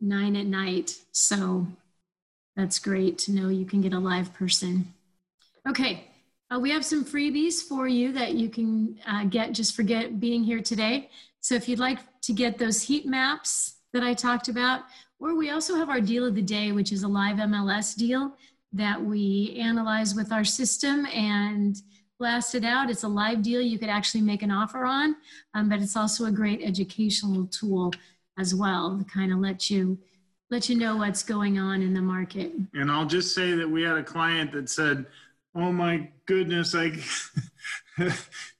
nine 0.00 0.36
at 0.36 0.46
night. 0.46 0.96
So 1.12 1.66
that's 2.54 2.78
great 2.78 3.18
to 3.18 3.32
know 3.32 3.48
you 3.48 3.64
can 3.64 3.80
get 3.80 3.92
a 3.92 3.98
live 3.98 4.32
person. 4.34 4.94
Okay, 5.68 6.08
uh, 6.50 6.58
we 6.58 6.70
have 6.70 6.82
some 6.82 7.04
freebies 7.04 7.62
for 7.62 7.86
you 7.86 8.10
that 8.12 8.32
you 8.34 8.48
can 8.48 8.98
uh, 9.06 9.24
get 9.24 9.52
just 9.52 9.76
for 9.76 9.82
get, 9.82 10.18
being 10.18 10.42
here 10.42 10.62
today. 10.62 11.10
So 11.40 11.54
if 11.54 11.68
you'd 11.68 11.78
like 11.78 11.98
to 12.22 12.32
get 12.32 12.56
those 12.56 12.82
heat 12.82 13.06
maps 13.06 13.76
that 13.92 14.02
I 14.02 14.14
talked 14.14 14.48
about, 14.48 14.82
or 15.20 15.36
we 15.36 15.50
also 15.50 15.76
have 15.76 15.90
our 15.90 16.00
deal 16.00 16.24
of 16.24 16.34
the 16.34 16.42
day, 16.42 16.72
which 16.72 16.90
is 16.90 17.02
a 17.02 17.08
live 17.08 17.36
MLS 17.36 17.94
deal 17.94 18.34
that 18.72 19.02
we 19.02 19.58
analyze 19.60 20.14
with 20.14 20.32
our 20.32 20.44
system 20.44 21.04
and 21.06 21.76
blast 22.18 22.54
it 22.54 22.64
out. 22.64 22.88
It's 22.88 23.02
a 23.02 23.08
live 23.08 23.42
deal 23.42 23.60
you 23.60 23.78
could 23.78 23.90
actually 23.90 24.22
make 24.22 24.42
an 24.42 24.50
offer 24.50 24.86
on, 24.86 25.16
um, 25.52 25.68
but 25.68 25.82
it's 25.82 25.96
also 25.96 26.24
a 26.24 26.32
great 26.32 26.62
educational 26.62 27.46
tool 27.46 27.92
as 28.38 28.54
well 28.54 28.96
to 28.96 29.04
kind 29.04 29.32
of 29.32 29.38
let 29.38 29.68
you 29.68 29.98
let 30.50 30.70
you 30.70 30.76
know 30.76 30.96
what's 30.96 31.22
going 31.22 31.58
on 31.58 31.82
in 31.82 31.92
the 31.92 32.00
market. 32.00 32.52
And 32.72 32.90
I'll 32.90 33.04
just 33.04 33.34
say 33.34 33.52
that 33.52 33.68
we 33.68 33.82
had 33.82 33.98
a 33.98 34.02
client 34.02 34.52
that 34.52 34.70
said, 34.70 35.04
"Oh 35.54 35.72
my 35.72 36.10
goodness, 36.26 36.74
I 36.74 36.92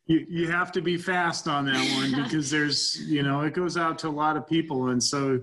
you 0.06 0.26
you 0.28 0.50
have 0.50 0.72
to 0.72 0.80
be 0.80 0.96
fast 0.96 1.48
on 1.48 1.66
that 1.66 1.84
one 1.96 2.22
because 2.24 2.50
there's 2.50 3.00
you 3.06 3.22
know 3.22 3.42
it 3.42 3.54
goes 3.54 3.76
out 3.76 3.98
to 4.00 4.08
a 4.08 4.10
lot 4.10 4.36
of 4.36 4.46
people, 4.46 4.88
and 4.88 5.02
so 5.02 5.40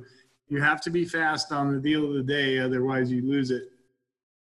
you 0.48 0.62
have 0.62 0.82
to 0.82 0.90
be 0.90 1.06
fast 1.06 1.52
on 1.52 1.74
the 1.74 1.80
deal 1.80 2.06
of 2.08 2.14
the 2.14 2.24
day, 2.24 2.60
otherwise 2.60 3.12
you 3.12 3.22
lose 3.28 3.52
it." 3.52 3.64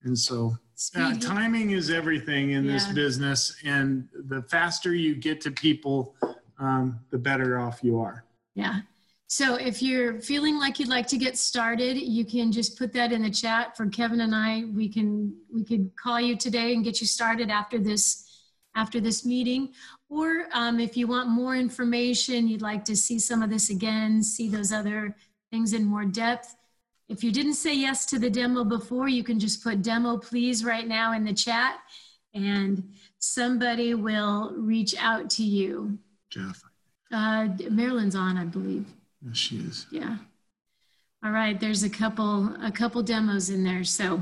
And 0.05 0.19
so 0.19 0.57
Uh, 0.95 1.15
timing 1.19 1.71
is 1.71 1.91
everything 1.91 2.51
in 2.51 2.67
this 2.67 2.87
business, 2.95 3.57
and 3.65 4.09
the 4.29 4.43
faster 4.43 4.95
you 4.95 5.15
get 5.15 5.41
to 5.41 5.51
people, 5.51 6.15
um, 6.59 7.01
the 7.11 7.19
better 7.19 7.59
off 7.59 7.81
you 7.83 7.99
are. 7.99 8.25
Yeah. 8.55 8.81
So 9.29 9.57
if 9.57 9.83
you're 9.83 10.21
feeling 10.21 10.59
like 10.59 10.79
you'd 10.79 10.89
like 10.89 11.09
to 11.09 11.19
get 11.19 11.37
started, 11.37 11.97
you 11.97 12.25
can 12.25 12.53
just 12.53 12.79
put 12.79 12.93
that 12.93 13.11
in 13.11 13.23
the 13.23 13.31
chat 13.31 13.77
for 13.77 13.87
Kevin 13.87 14.21
and 14.21 14.35
I. 14.35 14.65
We 14.73 14.89
can 14.89 15.35
we 15.53 15.65
could 15.65 15.91
call 15.97 16.21
you 16.21 16.37
today 16.37 16.75
and 16.75 16.85
get 16.85 17.01
you 17.01 17.07
started 17.07 17.51
after 17.51 17.79
this 17.79 18.23
after 18.77 19.01
this 19.01 19.25
meeting. 19.25 19.73
Or 20.09 20.47
um, 20.53 20.79
if 20.79 20.97
you 20.97 21.09
want 21.09 21.29
more 21.29 21.57
information, 21.57 22.47
you'd 22.47 22.63
like 22.63 22.85
to 22.85 22.95
see 22.97 23.19
some 23.19 23.43
of 23.43 23.51
this 23.51 23.71
again, 23.71 24.23
see 24.23 24.49
those 24.49 24.73
other 24.73 25.17
things 25.51 25.73
in 25.73 25.85
more 25.85 26.05
depth. 26.05 26.55
If 27.09 27.25
you 27.25 27.33
didn't 27.33 27.55
say 27.55 27.75
yes 27.75 28.07
to 28.07 28.19
the 28.19 28.31
demo 28.31 28.65
before, 28.65 29.09
you 29.09 29.25
can 29.25 29.41
just 29.41 29.63
put 29.63 29.83
demo 29.83 30.19
please 30.19 30.65
right 30.65 30.87
now 30.87 31.13
in 31.13 31.25
the 31.25 31.33
chat 31.33 31.79
and 32.35 32.93
somebody 33.19 33.95
will 33.95 34.55
reach 34.57 34.95
out 34.99 35.31
to 35.31 35.43
you. 35.43 35.99
Jeff, 36.31 36.63
Uh, 37.11 37.49
Marilyn's 37.71 38.15
on, 38.15 38.37
I 38.37 38.45
believe. 38.45 38.87
Yes, 39.27 39.37
she 39.37 39.57
is. 39.57 39.87
Yeah. 39.91 40.17
All 41.25 41.33
right, 41.33 41.59
there's 41.59 41.83
a 41.83 41.91
couple, 41.91 42.55
a 42.63 42.71
couple 42.71 43.03
demos 43.03 43.51
in 43.51 43.65
there, 43.65 43.85
so 43.85 44.21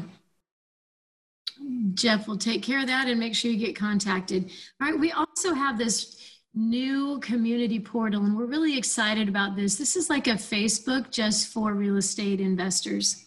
Jeff 1.95 2.27
will 2.27 2.39
take 2.39 2.63
care 2.63 2.81
of 2.81 2.87
that 2.87 3.09
and 3.09 3.21
make 3.21 3.35
sure 3.35 3.51
you 3.51 3.59
get 3.59 3.77
contacted. 3.77 4.51
All 4.81 4.91
right, 4.91 4.99
we 4.99 5.13
also 5.13 5.55
have 5.55 5.79
this 5.79 6.21
new 6.55 7.19
community 7.21 7.81
portal 7.81 8.25
and 8.25 8.37
we're 8.37 8.47
really 8.47 8.79
excited 8.79 9.29
about 9.29 9.57
this. 9.57 9.77
This 9.77 9.97
is 9.97 10.09
like 10.09 10.29
a 10.29 10.35
Facebook 10.35 11.11
just 11.11 11.49
for 11.53 11.75
real 11.75 11.97
estate 11.97 12.41
investors. 12.41 13.25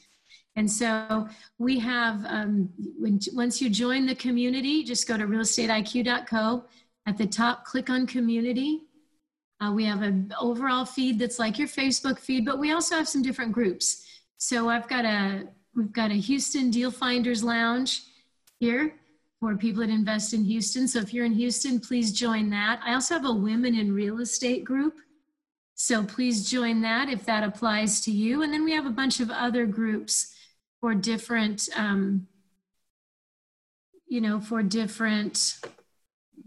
And 0.55 0.69
so 0.69 1.27
we 1.59 1.77
have, 1.79 2.25
um, 2.25 2.69
when, 2.97 3.19
once 3.33 3.61
you 3.61 3.69
join 3.69 4.05
the 4.05 4.15
community, 4.15 4.83
just 4.83 5.07
go 5.07 5.17
to 5.17 5.25
realestateiq.co. 5.25 6.65
At 7.05 7.17
the 7.17 7.27
top, 7.27 7.63
click 7.63 7.89
on 7.89 8.07
community. 8.07 8.81
Uh, 9.59 9.71
we 9.71 9.85
have 9.85 10.01
an 10.01 10.33
overall 10.39 10.85
feed 10.85 11.17
that's 11.17 11.39
like 11.39 11.57
your 11.57 11.67
Facebook 11.67 12.19
feed, 12.19 12.45
but 12.45 12.59
we 12.59 12.71
also 12.71 12.95
have 12.95 13.07
some 13.07 13.23
different 13.23 13.51
groups. 13.51 14.05
So 14.37 14.69
I've 14.69 14.87
got 14.87 15.05
a 15.05 15.47
we've 15.75 15.91
got 15.91 16.11
a 16.11 16.15
Houston 16.15 16.69
Deal 16.69 16.91
Finders 16.91 17.43
Lounge 17.43 18.03
here 18.59 18.93
for 19.39 19.55
people 19.55 19.81
that 19.81 19.89
invest 19.89 20.33
in 20.33 20.43
Houston. 20.43 20.87
So 20.87 20.99
if 20.99 21.13
you're 21.13 21.25
in 21.25 21.33
Houston, 21.33 21.79
please 21.79 22.11
join 22.11 22.49
that. 22.51 22.79
I 22.83 22.93
also 22.93 23.15
have 23.15 23.25
a 23.25 23.31
Women 23.31 23.75
in 23.75 23.93
Real 23.93 24.19
Estate 24.19 24.63
group. 24.63 24.95
So 25.75 26.03
please 26.03 26.49
join 26.49 26.81
that 26.81 27.07
if 27.07 27.25
that 27.25 27.43
applies 27.43 28.01
to 28.01 28.11
you. 28.11 28.41
And 28.41 28.51
then 28.51 28.63
we 28.63 28.73
have 28.73 28.87
a 28.87 28.91
bunch 28.91 29.19
of 29.19 29.29
other 29.29 29.67
groups 29.67 30.33
for 30.81 30.95
different, 30.95 31.69
um, 31.75 32.27
you 34.07 34.21
know, 34.21 34.39
for 34.39 34.63
different 34.63 35.59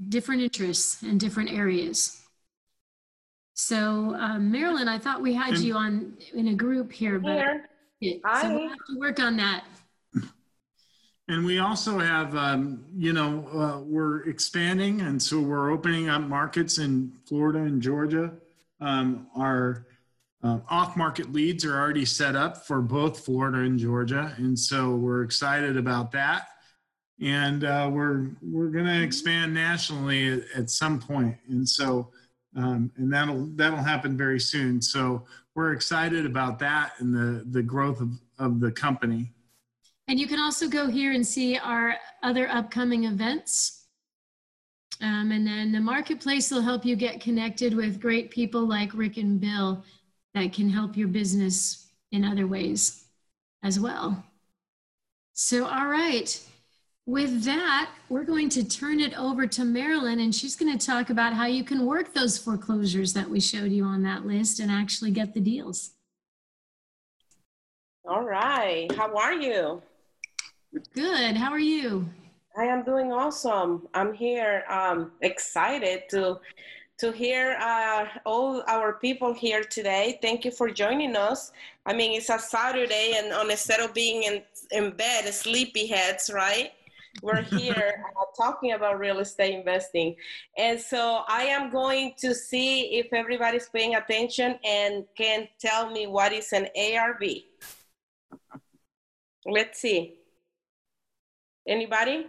different 0.08 0.42
interests 0.42 1.02
and 1.02 1.20
different 1.20 1.52
areas. 1.52 2.19
So, 3.60 4.14
um, 4.18 4.50
Marilyn, 4.50 4.88
I 4.88 4.98
thought 4.98 5.20
we 5.20 5.34
had 5.34 5.54
And- 5.54 5.62
you 5.62 5.74
on 5.74 6.16
in 6.32 6.48
a 6.48 6.54
group 6.54 6.90
here, 6.90 7.18
but 7.18 7.44
Here. 8.00 8.20
so 8.40 8.54
we'll 8.56 8.68
have 8.68 8.78
to 8.88 8.98
work 8.98 9.20
on 9.20 9.36
that. 9.36 9.64
And 11.28 11.44
we 11.44 11.58
also 11.60 11.98
have, 11.98 12.34
um, 12.34 12.84
you 12.96 13.12
know, 13.12 13.46
uh, 13.48 13.80
we're 13.80 14.22
expanding, 14.24 15.02
and 15.02 15.22
so 15.22 15.40
we're 15.40 15.70
opening 15.70 16.08
up 16.08 16.22
markets 16.22 16.78
in 16.78 17.12
Florida 17.26 17.60
and 17.60 17.80
Georgia. 17.80 18.32
Um, 18.80 19.28
our 19.36 19.86
uh, 20.42 20.60
off-market 20.70 21.30
leads 21.32 21.64
are 21.66 21.78
already 21.78 22.06
set 22.06 22.34
up 22.34 22.66
for 22.66 22.80
both 22.80 23.24
Florida 23.24 23.58
and 23.58 23.78
Georgia, 23.78 24.34
and 24.38 24.58
so 24.58 24.96
we're 24.96 25.22
excited 25.22 25.76
about 25.76 26.10
that. 26.12 26.48
And 27.20 27.62
uh, 27.62 27.90
we're 27.92 28.30
we're 28.40 28.70
going 28.70 28.86
to 28.86 29.02
expand 29.02 29.52
nationally 29.52 30.32
at, 30.32 30.44
at 30.56 30.70
some 30.70 30.98
point, 30.98 31.36
and 31.48 31.68
so 31.68 32.10
um, 32.56 32.90
and 32.96 33.12
that'll 33.12 33.46
that'll 33.54 33.78
happen 33.82 34.16
very 34.16 34.40
soon. 34.40 34.82
So 34.82 35.24
we're 35.54 35.72
excited 35.72 36.26
about 36.26 36.58
that 36.60 36.92
and 36.98 37.14
the 37.14 37.44
the 37.50 37.62
growth 37.62 38.00
of 38.00 38.10
of 38.38 38.60
the 38.60 38.72
company. 38.72 39.32
And 40.08 40.18
you 40.18 40.26
can 40.26 40.40
also 40.40 40.68
go 40.68 40.88
here 40.88 41.12
and 41.12 41.24
see 41.24 41.56
our 41.56 41.94
other 42.22 42.48
upcoming 42.48 43.04
events. 43.04 43.86
Um, 45.00 45.30
and 45.30 45.46
then 45.46 45.72
the 45.72 45.80
marketplace 45.80 46.50
will 46.50 46.60
help 46.60 46.84
you 46.84 46.96
get 46.96 47.20
connected 47.20 47.74
with 47.74 48.00
great 48.00 48.30
people 48.30 48.66
like 48.66 48.90
Rick 48.92 49.16
and 49.18 49.40
Bill 49.40 49.84
that 50.34 50.52
can 50.52 50.68
help 50.68 50.96
your 50.96 51.08
business 51.08 51.88
in 52.12 52.24
other 52.24 52.46
ways 52.46 53.04
as 53.62 53.78
well. 53.78 54.22
So, 55.32 55.64
all 55.64 55.86
right. 55.86 56.40
With 57.10 57.42
that, 57.42 57.90
we're 58.08 58.22
going 58.22 58.48
to 58.50 58.62
turn 58.62 59.00
it 59.00 59.18
over 59.18 59.44
to 59.44 59.64
Marilyn, 59.64 60.20
and 60.20 60.32
she's 60.32 60.54
going 60.54 60.78
to 60.78 60.86
talk 60.86 61.10
about 61.10 61.32
how 61.32 61.46
you 61.46 61.64
can 61.64 61.84
work 61.84 62.14
those 62.14 62.38
foreclosures 62.38 63.12
that 63.14 63.28
we 63.28 63.40
showed 63.40 63.72
you 63.72 63.82
on 63.82 64.04
that 64.04 64.26
list 64.26 64.60
and 64.60 64.70
actually 64.70 65.10
get 65.10 65.34
the 65.34 65.40
deals. 65.40 65.90
All 68.08 68.22
right. 68.22 68.92
How 68.92 69.12
are 69.16 69.32
you? 69.32 69.82
Good. 70.94 71.36
How 71.36 71.50
are 71.50 71.58
you? 71.58 72.08
I 72.56 72.66
am 72.66 72.84
doing 72.84 73.12
awesome. 73.12 73.88
I'm 73.92 74.14
here, 74.14 74.62
um, 74.70 75.10
excited 75.20 76.04
to 76.10 76.38
to 76.98 77.10
hear 77.10 77.56
uh, 77.60 78.04
all 78.24 78.62
our 78.68 78.92
people 78.92 79.32
here 79.34 79.64
today. 79.64 80.18
Thank 80.22 80.44
you 80.44 80.52
for 80.52 80.70
joining 80.70 81.16
us. 81.16 81.50
I 81.86 81.92
mean, 81.92 82.16
it's 82.16 82.28
a 82.28 82.38
Saturday, 82.38 83.14
and 83.16 83.32
on 83.32 83.50
instead 83.50 83.80
of 83.80 83.92
being 83.94 84.22
in 84.22 84.42
in 84.70 84.92
bed, 84.92 85.24
sleepy 85.34 85.88
heads, 85.88 86.30
right? 86.32 86.70
We're 87.22 87.42
here 87.42 88.04
uh, 88.20 88.24
talking 88.36 88.72
about 88.72 88.98
real 88.98 89.18
estate 89.18 89.54
investing, 89.54 90.16
and 90.56 90.80
so 90.80 91.22
I 91.28 91.42
am 91.44 91.70
going 91.70 92.14
to 92.18 92.34
see 92.34 92.98
if 92.98 93.12
everybody's 93.12 93.68
paying 93.68 93.94
attention 93.94 94.58
and 94.64 95.04
can 95.16 95.48
tell 95.60 95.90
me 95.90 96.06
what 96.06 96.32
is 96.32 96.52
an 96.52 96.68
ARV. 96.76 97.22
Let's 99.46 99.80
see. 99.80 100.14
Anybody? 101.66 102.26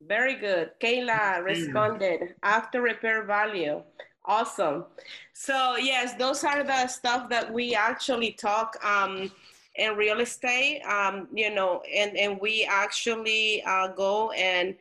Very 0.00 0.36
good. 0.36 0.70
Kayla 0.80 1.44
responded 1.44 2.34
after 2.42 2.82
repair 2.82 3.24
value. 3.24 3.82
Awesome. 4.24 4.84
So 5.32 5.76
yes, 5.76 6.14
those 6.14 6.44
are 6.44 6.62
the 6.62 6.86
stuff 6.86 7.28
that 7.30 7.52
we 7.52 7.74
actually 7.74 8.32
talk 8.32 8.76
um, 8.84 9.30
in 9.76 9.96
real 9.96 10.20
estate. 10.20 10.82
Um, 10.82 11.28
you 11.32 11.54
know, 11.54 11.82
and 11.94 12.16
and 12.16 12.40
we 12.40 12.66
actually 12.68 13.62
uh, 13.64 13.88
go 13.88 14.30
and 14.32 14.74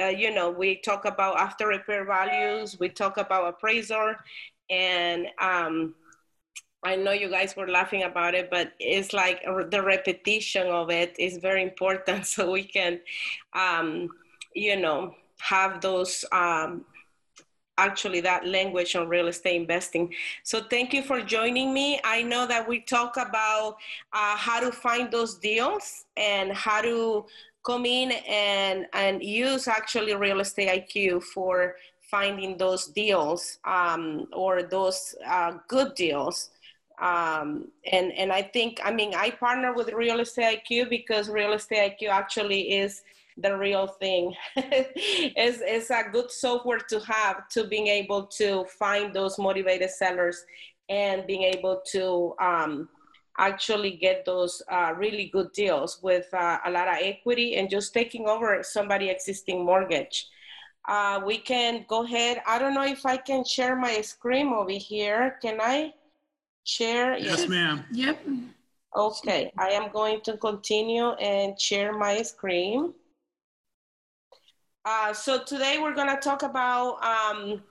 uh, 0.00 0.06
you 0.06 0.32
know 0.32 0.50
we 0.50 0.76
talk 0.76 1.04
about 1.04 1.38
after 1.38 1.66
repair 1.66 2.04
values. 2.04 2.78
We 2.78 2.88
talk 2.88 3.16
about 3.16 3.48
appraiser, 3.48 4.18
and 4.68 5.26
um, 5.40 5.94
I 6.82 6.96
know 6.96 7.12
you 7.12 7.28
guys 7.28 7.56
were 7.56 7.68
laughing 7.68 8.04
about 8.04 8.34
it, 8.34 8.50
but 8.50 8.72
it's 8.78 9.12
like 9.12 9.42
the 9.70 9.82
repetition 9.82 10.66
of 10.68 10.90
it 10.90 11.14
is 11.18 11.36
very 11.38 11.62
important 11.62 12.26
so 12.34 12.50
we 12.50 12.64
can, 12.64 13.00
um, 13.52 14.08
you 14.54 14.76
know, 14.76 15.14
have 15.40 15.80
those 15.80 16.24
um, 16.32 16.84
actually 17.80 18.20
that 18.20 18.46
language 18.46 18.94
on 18.96 19.08
real 19.08 19.28
estate 19.28 19.56
investing. 19.56 20.12
So 20.42 20.62
thank 20.70 20.92
you 20.92 21.02
for 21.02 21.20
joining 21.20 21.72
me. 21.72 22.00
I 22.04 22.22
know 22.22 22.46
that 22.46 22.68
we 22.68 22.80
talk 22.80 23.16
about 23.16 23.76
uh, 24.12 24.36
how 24.36 24.60
to 24.60 24.70
find 24.70 25.10
those 25.10 25.38
deals 25.38 26.04
and 26.16 26.52
how 26.52 26.82
to 26.82 27.26
come 27.64 27.84
in 27.86 28.12
and, 28.28 28.86
and 28.92 29.22
use 29.22 29.68
actually 29.68 30.14
real 30.14 30.40
estate 30.40 30.68
IQ 30.68 31.22
for 31.22 31.76
finding 32.10 32.56
those 32.56 32.86
deals 32.86 33.58
um, 33.64 34.26
or 34.32 34.62
those 34.62 35.14
uh, 35.26 35.52
good 35.68 35.94
deals 35.94 36.50
um, 37.00 37.68
and 37.90 38.12
and 38.12 38.30
I 38.30 38.42
think 38.42 38.78
I 38.84 38.92
mean 38.92 39.14
I 39.14 39.30
partner 39.30 39.72
with 39.72 39.88
Real 39.92 40.20
Estate 40.20 40.60
IQ 40.60 40.90
because 40.90 41.30
Real 41.30 41.54
Estate 41.54 41.96
IQ 41.98 42.10
actually 42.10 42.72
is 42.72 43.02
the 43.36 43.56
real 43.56 43.86
thing. 43.86 44.34
it's, 44.56 45.60
it's 45.64 45.90
a 45.90 46.10
good 46.10 46.30
software 46.30 46.80
to 46.88 47.00
have 47.00 47.48
to 47.48 47.66
being 47.66 47.86
able 47.86 48.26
to 48.26 48.64
find 48.78 49.14
those 49.14 49.38
motivated 49.38 49.90
sellers 49.90 50.44
and 50.88 51.26
being 51.26 51.42
able 51.42 51.82
to 51.92 52.34
um, 52.40 52.88
actually 53.38 53.92
get 53.92 54.24
those 54.24 54.62
uh, 54.70 54.92
really 54.96 55.30
good 55.32 55.52
deals 55.52 56.00
with 56.02 56.26
uh, 56.34 56.58
a 56.66 56.70
lot 56.70 56.88
of 56.88 56.96
equity 57.00 57.56
and 57.56 57.70
just 57.70 57.94
taking 57.94 58.28
over 58.28 58.62
somebody 58.62 59.08
existing 59.08 59.64
mortgage. 59.64 60.26
Uh, 60.88 61.20
we 61.24 61.38
can 61.38 61.84
go 61.88 62.04
ahead. 62.04 62.42
I 62.46 62.58
don't 62.58 62.74
know 62.74 62.84
if 62.86 63.06
I 63.06 63.16
can 63.16 63.44
share 63.44 63.76
my 63.76 64.00
screen 64.00 64.48
over 64.48 64.72
here. 64.72 65.38
Can 65.42 65.60
I? 65.60 65.92
share? 66.64 67.18
Yes, 67.18 67.48
ma'am. 67.48 67.84
Yep. 67.92 68.26
Okay, 68.96 69.52
I 69.58 69.70
am 69.70 69.90
going 69.92 70.20
to 70.22 70.36
continue 70.36 71.10
and 71.12 71.58
share 71.60 71.92
my 71.92 72.22
screen. 72.22 72.92
Uh, 74.84 75.12
so 75.12 75.42
today 75.44 75.78
we're 75.80 75.94
going 75.94 76.08
to 76.14 76.20
talk 76.20 76.42
about 76.42 77.02
um, 77.04 77.62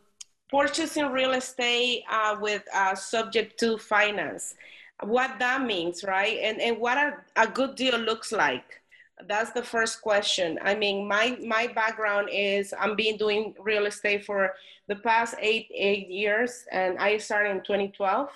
purchasing 0.50 1.12
real 1.12 1.34
estate 1.34 2.04
uh, 2.10 2.38
with 2.40 2.64
uh, 2.74 2.96
subject 2.96 3.60
to 3.60 3.78
finance. 3.78 4.56
What 5.04 5.40
that 5.40 5.64
means, 5.64 6.04
right? 6.04 6.38
And, 6.42 6.62
and 6.62 6.78
what 6.80 6.98
a, 6.98 7.14
a 7.36 7.48
good 7.48 7.76
deal 7.76 7.98
looks 7.98 8.32
like. 8.32 8.82
that's 9.28 9.52
the 9.52 9.64
first 9.64 10.02
question 10.02 10.58
i 10.64 10.74
mean 10.76 11.08
my 11.08 11.38
my 11.56 11.68
background 11.68 12.30
is 12.32 12.74
i'm 12.82 12.96
been 12.96 13.18
doing 13.18 13.54
real 13.60 13.86
estate 13.86 14.24
for 14.26 14.54
the 14.88 14.96
past 14.96 15.36
eight 15.50 15.68
eight 15.76 16.08
years 16.10 16.66
and 16.72 16.98
i 17.00 17.18
started 17.18 17.52
in 17.52 17.62
2012 17.62 18.30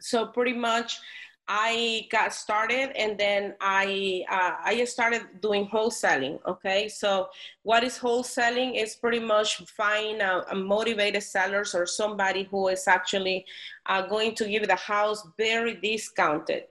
so 0.00 0.26
pretty 0.26 0.52
much 0.52 1.00
I 1.48 2.08
got 2.10 2.34
started 2.34 2.90
and 2.96 3.16
then 3.16 3.54
I 3.60 4.24
uh, 4.28 4.56
I 4.64 4.84
started 4.84 5.22
doing 5.40 5.68
wholesaling. 5.68 6.40
Okay, 6.44 6.88
so 6.88 7.28
what 7.62 7.84
is 7.84 7.98
wholesaling? 7.98 8.82
Is 8.82 8.96
pretty 8.96 9.20
much 9.20 9.58
find 9.76 10.22
a, 10.22 10.44
a, 10.50 10.56
motivated 10.56 11.22
sellers 11.22 11.72
or 11.72 11.86
somebody 11.86 12.48
who 12.50 12.66
is 12.68 12.88
actually 12.88 13.46
uh, 13.86 14.02
going 14.06 14.34
to 14.34 14.48
give 14.48 14.66
the 14.66 14.74
house 14.74 15.24
very 15.38 15.74
discounted. 15.76 16.64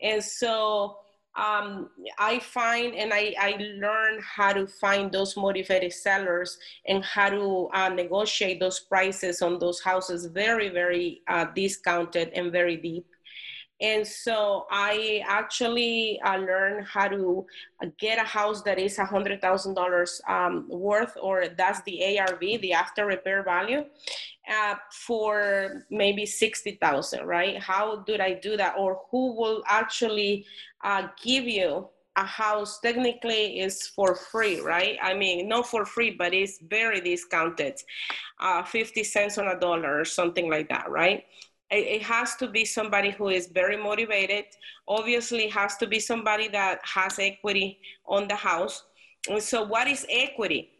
And 0.00 0.22
so 0.22 0.98
um, 1.36 1.90
I 2.18 2.38
find 2.38 2.94
and 2.94 3.12
I, 3.12 3.34
I 3.38 3.56
learn 3.78 4.20
how 4.22 4.52
to 4.52 4.66
find 4.66 5.10
those 5.10 5.36
motivated 5.36 5.92
sellers 5.92 6.56
and 6.86 7.04
how 7.04 7.30
to 7.30 7.68
uh, 7.72 7.88
negotiate 7.88 8.60
those 8.60 8.78
prices 8.80 9.42
on 9.42 9.58
those 9.58 9.80
houses 9.80 10.26
very 10.26 10.68
very 10.68 11.22
uh, 11.28 11.46
discounted 11.54 12.30
and 12.34 12.50
very 12.50 12.76
deep 12.76 13.06
and 13.80 14.06
so 14.06 14.66
I 14.70 15.22
actually 15.26 16.20
uh, 16.24 16.36
learned 16.36 16.86
how 16.86 17.08
to 17.08 17.46
get 17.98 18.18
a 18.18 18.26
house 18.26 18.62
that 18.62 18.78
is 18.78 18.96
$100,000 18.98 20.30
um, 20.30 20.66
worth, 20.68 21.16
or 21.20 21.48
that's 21.56 21.80
the 21.82 22.18
ARV, 22.18 22.40
the 22.40 22.74
after 22.74 23.06
repair 23.06 23.42
value, 23.42 23.84
uh, 24.50 24.74
for 24.92 25.86
maybe 25.90 26.26
60,000, 26.26 27.24
right? 27.24 27.58
How 27.58 27.96
did 28.06 28.20
I 28.20 28.34
do 28.34 28.56
that? 28.58 28.74
Or 28.78 29.00
who 29.10 29.34
will 29.34 29.62
actually 29.66 30.44
uh, 30.84 31.08
give 31.22 31.44
you 31.44 31.88
a 32.16 32.24
house 32.24 32.80
technically 32.80 33.60
is 33.60 33.86
for 33.86 34.14
free, 34.14 34.60
right? 34.60 34.98
I 35.00 35.14
mean, 35.14 35.48
not 35.48 35.66
for 35.66 35.86
free, 35.86 36.10
but 36.10 36.34
it's 36.34 36.58
very 36.58 37.00
discounted, 37.00 37.80
uh, 38.40 38.62
50 38.62 39.04
cents 39.04 39.38
on 39.38 39.46
a 39.46 39.58
dollar 39.58 40.00
or 40.00 40.04
something 40.04 40.50
like 40.50 40.68
that, 40.68 40.90
right? 40.90 41.24
It 41.70 42.02
has 42.02 42.34
to 42.36 42.48
be 42.48 42.64
somebody 42.64 43.10
who 43.10 43.28
is 43.28 43.46
very 43.46 43.76
motivated 43.76 44.44
obviously 44.88 45.48
has 45.48 45.76
to 45.76 45.86
be 45.86 46.00
somebody 46.00 46.48
that 46.48 46.80
has 46.82 47.18
equity 47.18 47.78
on 48.06 48.26
the 48.26 48.34
house. 48.34 48.84
And 49.28 49.42
so 49.42 49.62
what 49.62 49.86
is 49.86 50.04
equity 50.10 50.70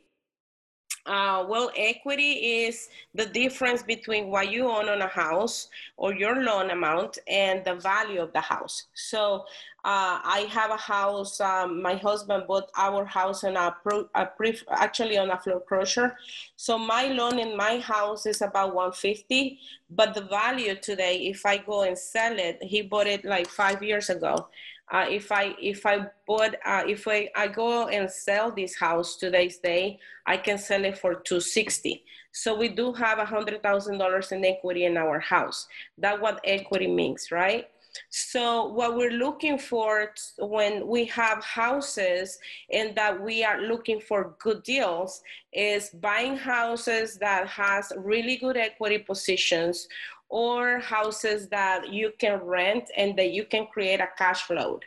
uh, 1.06 1.44
well, 1.48 1.70
equity 1.77 2.64
is 2.64 2.89
the 3.14 3.27
difference 3.27 3.82
between 3.82 4.28
what 4.28 4.51
you 4.51 4.68
own 4.68 4.89
on 4.89 5.02
a 5.02 5.09
house 5.09 5.68
or 5.97 6.14
your 6.14 6.43
loan 6.43 6.70
amount 6.70 7.18
and 7.27 7.64
the 7.64 7.74
value 7.74 8.20
of 8.20 8.32
the 8.32 8.40
house. 8.40 8.85
So 8.94 9.44
uh, 9.82 10.20
I 10.22 10.47
have 10.51 10.70
a 10.70 10.77
house. 10.77 11.40
Um, 11.40 11.81
my 11.81 11.94
husband 11.94 12.44
bought 12.47 12.70
our 12.77 13.05
house 13.05 13.44
on 13.44 13.56
a, 13.56 13.74
pro, 13.82 14.09
a 14.14 14.27
pre, 14.27 14.59
actually 14.70 15.16
on 15.16 15.31
a 15.31 15.39
floor 15.39 15.60
foreclosure. 15.60 16.16
So 16.56 16.77
my 16.77 17.06
loan 17.06 17.39
in 17.39 17.56
my 17.56 17.78
house 17.78 18.27
is 18.27 18.43
about 18.43 18.74
150, 18.74 19.59
but 19.89 20.14
the 20.14 20.22
value 20.22 20.74
today, 20.74 21.16
if 21.28 21.47
I 21.47 21.56
go 21.59 21.82
and 21.82 21.97
sell 21.97 22.39
it, 22.39 22.62
he 22.62 22.82
bought 22.82 23.06
it 23.06 23.24
like 23.24 23.48
five 23.48 23.82
years 23.82 24.10
ago. 24.10 24.48
Uh, 24.90 25.06
if 25.08 25.30
I 25.30 25.54
if 25.60 25.86
I 25.86 26.06
bought 26.26 26.56
uh, 26.66 26.82
if 26.86 27.06
I, 27.06 27.30
I 27.36 27.46
go 27.46 27.88
and 27.88 28.10
sell 28.10 28.50
this 28.50 28.76
house 28.76 29.16
today's 29.16 29.58
day, 29.58 29.98
I 30.26 30.36
can 30.36 30.58
sell 30.58 30.84
it 30.84 30.98
for 30.98 31.14
260. 31.14 32.04
So 32.32 32.56
we 32.56 32.68
do 32.68 32.92
have 32.92 33.18
a 33.18 33.24
hundred 33.24 33.62
thousand 33.62 33.98
dollars 33.98 34.32
in 34.32 34.44
equity 34.44 34.84
in 34.84 34.96
our 34.96 35.20
house. 35.20 35.68
That's 35.96 36.20
what 36.20 36.40
equity 36.44 36.88
means, 36.88 37.30
right? 37.30 37.68
So 38.08 38.66
what 38.66 38.96
we're 38.96 39.10
looking 39.10 39.58
for 39.58 40.12
when 40.38 40.86
we 40.86 41.04
have 41.06 41.42
houses 41.42 42.38
and 42.72 42.94
that 42.96 43.20
we 43.20 43.44
are 43.44 43.60
looking 43.62 44.00
for 44.00 44.36
good 44.38 44.62
deals 44.62 45.22
is 45.52 45.90
buying 45.90 46.36
houses 46.36 47.16
that 47.18 47.48
has 47.48 47.92
really 47.96 48.36
good 48.36 48.56
equity 48.56 48.98
positions 48.98 49.88
or 50.31 50.78
houses 50.78 51.48
that 51.48 51.93
you 51.93 52.12
can 52.19 52.40
rent 52.40 52.90
and 52.97 53.19
that 53.19 53.32
you 53.32 53.44
can 53.44 53.66
create 53.66 54.01
a 54.01 54.09
cash 54.16 54.43
flow. 54.43 54.81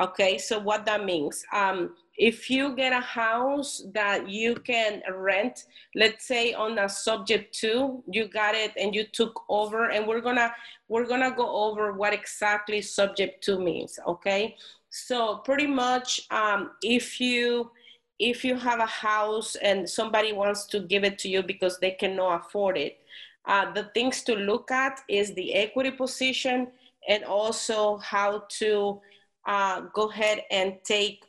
Okay, 0.00 0.38
so 0.38 0.58
what 0.58 0.84
that 0.86 1.04
means, 1.04 1.42
um, 1.54 1.94
if 2.18 2.50
you 2.50 2.76
get 2.76 2.92
a 2.92 3.00
house 3.00 3.82
that 3.92 4.28
you 4.28 4.54
can 4.54 5.02
rent, 5.10 5.64
let's 5.94 6.26
say 6.26 6.52
on 6.52 6.78
a 6.78 6.88
subject 6.88 7.54
to, 7.60 8.02
you 8.10 8.28
got 8.28 8.54
it 8.54 8.72
and 8.78 8.94
you 8.94 9.04
took 9.06 9.42
over, 9.48 9.90
and 9.90 10.06
we're 10.06 10.20
gonna 10.20 10.52
we're 10.88 11.06
gonna 11.06 11.34
go 11.34 11.48
over 11.64 11.92
what 11.92 12.12
exactly 12.12 12.82
subject 12.82 13.42
to 13.44 13.58
means. 13.58 13.98
Okay, 14.06 14.56
so 14.90 15.38
pretty 15.38 15.66
much 15.66 16.20
um, 16.30 16.72
if 16.82 17.18
you 17.20 17.70
if 18.18 18.44
you 18.44 18.54
have 18.56 18.80
a 18.80 18.86
house 18.86 19.56
and 19.56 19.88
somebody 19.88 20.32
wants 20.32 20.64
to 20.66 20.80
give 20.80 21.04
it 21.04 21.18
to 21.18 21.28
you 21.28 21.42
because 21.42 21.78
they 21.78 21.90
cannot 21.90 22.46
afford 22.46 22.78
it, 22.78 22.98
uh, 23.46 23.72
the 23.72 23.84
things 23.94 24.22
to 24.22 24.34
look 24.34 24.70
at 24.70 25.00
is 25.08 25.34
the 25.34 25.54
equity 25.54 25.90
position 25.90 26.68
and 27.08 27.24
also 27.24 27.98
how 27.98 28.42
to 28.48 29.00
uh, 29.46 29.82
go 29.94 30.10
ahead 30.10 30.42
and 30.50 30.74
take 30.84 31.22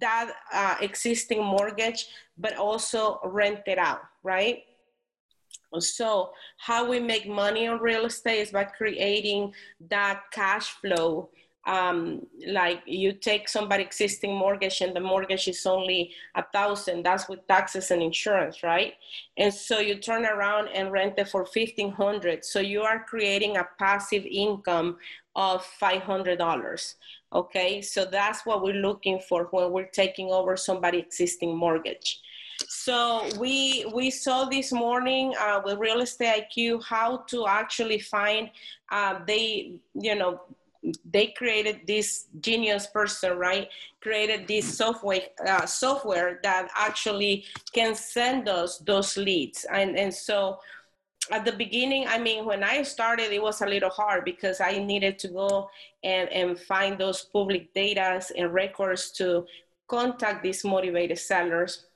that 0.00 0.32
uh, 0.52 0.76
existing 0.80 1.42
mortgage, 1.42 2.08
but 2.36 2.56
also 2.56 3.18
rent 3.24 3.60
it 3.66 3.78
out, 3.78 4.00
right? 4.22 4.64
So, 5.78 6.32
how 6.58 6.88
we 6.88 6.98
make 6.98 7.28
money 7.28 7.68
on 7.68 7.80
real 7.80 8.04
estate 8.06 8.40
is 8.40 8.50
by 8.50 8.64
creating 8.64 9.54
that 9.88 10.22
cash 10.32 10.70
flow 10.80 11.30
um, 11.66 12.26
like 12.46 12.82
you 12.86 13.12
take 13.12 13.48
somebody 13.48 13.82
existing 13.82 14.34
mortgage 14.34 14.80
and 14.80 14.96
the 14.96 15.00
mortgage 15.00 15.46
is 15.46 15.66
only 15.66 16.12
a 16.34 16.44
thousand 16.52 17.02
that's 17.02 17.28
with 17.28 17.46
taxes 17.46 17.90
and 17.90 18.02
insurance 18.02 18.62
right? 18.62 18.94
And 19.36 19.52
so 19.52 19.78
you 19.78 19.96
turn 19.96 20.24
around 20.24 20.68
and 20.68 20.90
rent 20.90 21.14
it 21.18 21.28
for 21.28 21.42
1500 21.42 22.44
so 22.44 22.60
you 22.60 22.82
are 22.82 23.04
creating 23.04 23.56
a 23.56 23.68
passive 23.78 24.24
income 24.24 24.96
of 25.36 25.64
$500 25.80 26.94
okay? 27.32 27.80
So 27.82 28.04
that's 28.04 28.44
what 28.44 28.62
we're 28.62 28.74
looking 28.74 29.20
for 29.20 29.48
when 29.50 29.70
we're 29.70 29.86
taking 29.86 30.30
over 30.30 30.56
somebody 30.56 30.98
existing 30.98 31.56
mortgage. 31.56 32.20
So 32.68 33.26
we 33.38 33.90
we 33.94 34.10
saw 34.10 34.44
this 34.44 34.70
morning 34.70 35.34
uh, 35.40 35.62
with 35.64 35.78
real 35.78 36.00
estate 36.00 36.44
iq 36.54 36.82
how 36.84 37.18
to 37.28 37.46
actually 37.46 37.98
find 37.98 38.50
uh, 38.92 39.20
they 39.26 39.80
you 39.94 40.14
know 40.14 40.42
they 41.04 41.28
created 41.36 41.80
this 41.86 42.26
genius 42.40 42.86
person 42.86 43.36
right? 43.36 43.68
Created 44.00 44.48
this 44.48 44.76
software 44.76 45.20
uh, 45.46 45.66
software 45.66 46.40
that 46.42 46.68
actually 46.74 47.44
can 47.74 47.94
send 47.94 48.48
us 48.48 48.78
those 48.78 49.16
leads. 49.16 49.66
And 49.70 49.98
and 49.98 50.12
so 50.12 50.58
at 51.30 51.44
the 51.44 51.52
beginning 51.52 52.06
i 52.08 52.18
mean 52.18 52.46
when 52.46 52.64
i 52.64 52.82
started 52.82 53.30
it 53.30 53.42
was 53.42 53.60
a 53.60 53.66
little 53.66 53.90
hard 53.90 54.24
because 54.24 54.58
i 54.58 54.78
needed 54.78 55.18
to 55.18 55.28
go 55.28 55.68
and 56.02 56.28
and 56.30 56.58
find 56.58 56.98
those 56.98 57.26
public 57.30 57.72
data 57.74 58.20
and 58.36 58.52
records 58.54 59.10
to 59.12 59.44
contact 59.90 60.42
these 60.42 60.64
motivated 60.64 61.18
sellers. 61.18 61.86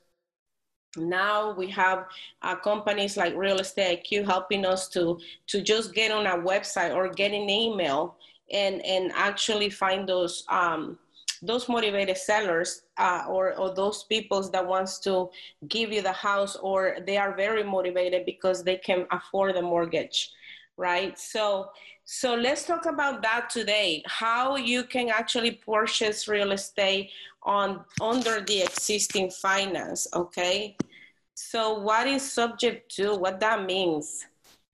Now 0.97 1.53
we 1.53 1.67
have 1.71 2.05
uh, 2.41 2.55
companies 2.57 3.17
like 3.17 3.33
real 3.35 3.59
estate 3.59 4.03
iq 4.03 4.25
helping 4.25 4.65
us 4.65 4.87
to 4.89 5.17
to 5.47 5.61
just 5.61 5.93
get 5.93 6.11
on 6.11 6.25
a 6.27 6.37
website 6.51 6.93
or 6.93 7.09
get 7.09 7.31
an 7.31 7.49
email 7.49 8.15
and 8.51 8.85
and 8.85 9.11
actually 9.15 9.69
find 9.69 10.07
those 10.07 10.43
um, 10.49 10.97
those 11.41 11.67
motivated 11.69 12.17
sellers 12.17 12.83
uh, 12.97 13.25
or, 13.27 13.55
or 13.57 13.73
those 13.73 14.03
people 14.03 14.41
that 14.49 14.65
wants 14.65 14.99
to 14.99 15.29
give 15.67 15.91
you 15.91 16.01
the 16.01 16.11
house 16.11 16.55
or 16.55 16.97
they 17.05 17.17
are 17.17 17.35
very 17.35 17.63
motivated 17.63 18.25
because 18.25 18.63
they 18.63 18.77
can 18.77 19.05
afford 19.11 19.55
the 19.55 19.61
mortgage 19.61 20.31
right? 20.77 21.17
So 21.17 21.69
so 22.07 22.35
let's 22.35 22.65
talk 22.65 22.85
about 22.85 23.23
that 23.23 23.49
today. 23.49 24.03
How 24.05 24.57
you 24.57 24.83
can 24.83 25.09
actually 25.09 25.51
purchase 25.51 26.27
real 26.27 26.51
estate 26.51 27.09
on 27.43 27.83
under 27.99 28.41
the 28.41 28.61
existing 28.61 29.31
finance 29.31 30.07
okay? 30.13 30.77
So 31.33 31.79
what 31.79 32.07
is 32.07 32.31
subject 32.31 32.95
to 32.95 33.15
what 33.15 33.39
that 33.39 33.65
means 33.65 34.25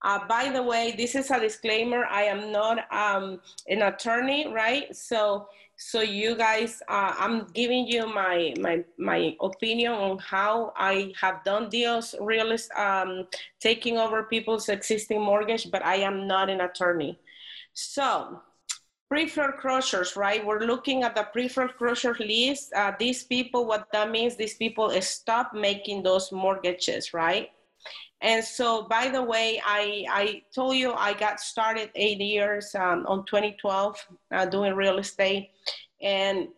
uh, 0.02 0.26
by 0.26 0.50
the 0.50 0.62
way, 0.62 0.94
this 0.96 1.14
is 1.14 1.30
a 1.30 1.38
disclaimer. 1.38 2.04
I 2.06 2.22
am 2.24 2.50
not 2.50 2.92
um, 2.92 3.40
an 3.68 3.82
attorney, 3.82 4.52
right? 4.52 4.94
So, 4.94 5.46
so 5.76 6.00
you 6.00 6.36
guys, 6.36 6.82
uh, 6.88 7.14
I'm 7.18 7.46
giving 7.54 7.86
you 7.86 8.06
my 8.06 8.54
my 8.60 8.84
my 8.98 9.36
opinion 9.40 9.92
on 9.92 10.18
how 10.18 10.72
I 10.76 11.12
have 11.20 11.44
done 11.44 11.68
deals, 11.68 12.14
realist, 12.20 12.70
um, 12.72 13.26
taking 13.60 13.98
over 13.98 14.24
people's 14.24 14.68
existing 14.68 15.20
mortgage, 15.20 15.70
but 15.70 15.84
I 15.84 15.96
am 15.96 16.26
not 16.26 16.50
an 16.50 16.60
attorney. 16.60 17.18
So, 17.72 18.42
pre-foreclosures, 19.08 20.16
right? 20.16 20.44
We're 20.44 20.64
looking 20.64 21.04
at 21.04 21.14
the 21.14 21.24
pre-foreclosure 21.32 22.16
list. 22.18 22.72
Uh, 22.74 22.92
these 22.98 23.22
people, 23.24 23.66
what 23.66 23.86
that 23.92 24.10
means, 24.10 24.36
these 24.36 24.54
people 24.54 24.90
stop 25.00 25.54
making 25.54 26.02
those 26.02 26.32
mortgages, 26.32 27.14
right? 27.14 27.50
And 28.22 28.44
so, 28.44 28.84
by 28.84 29.08
the 29.08 29.22
way, 29.22 29.60
I, 29.64 30.06
I 30.08 30.42
told 30.54 30.76
you 30.76 30.92
I 30.92 31.12
got 31.12 31.40
started 31.40 31.90
eight 31.96 32.20
years 32.20 32.74
um, 32.74 33.04
on 33.06 33.24
2012 33.26 34.06
uh, 34.30 34.46
doing 34.46 34.74
real 34.74 34.98
estate. 34.98 35.50
And 36.00 36.48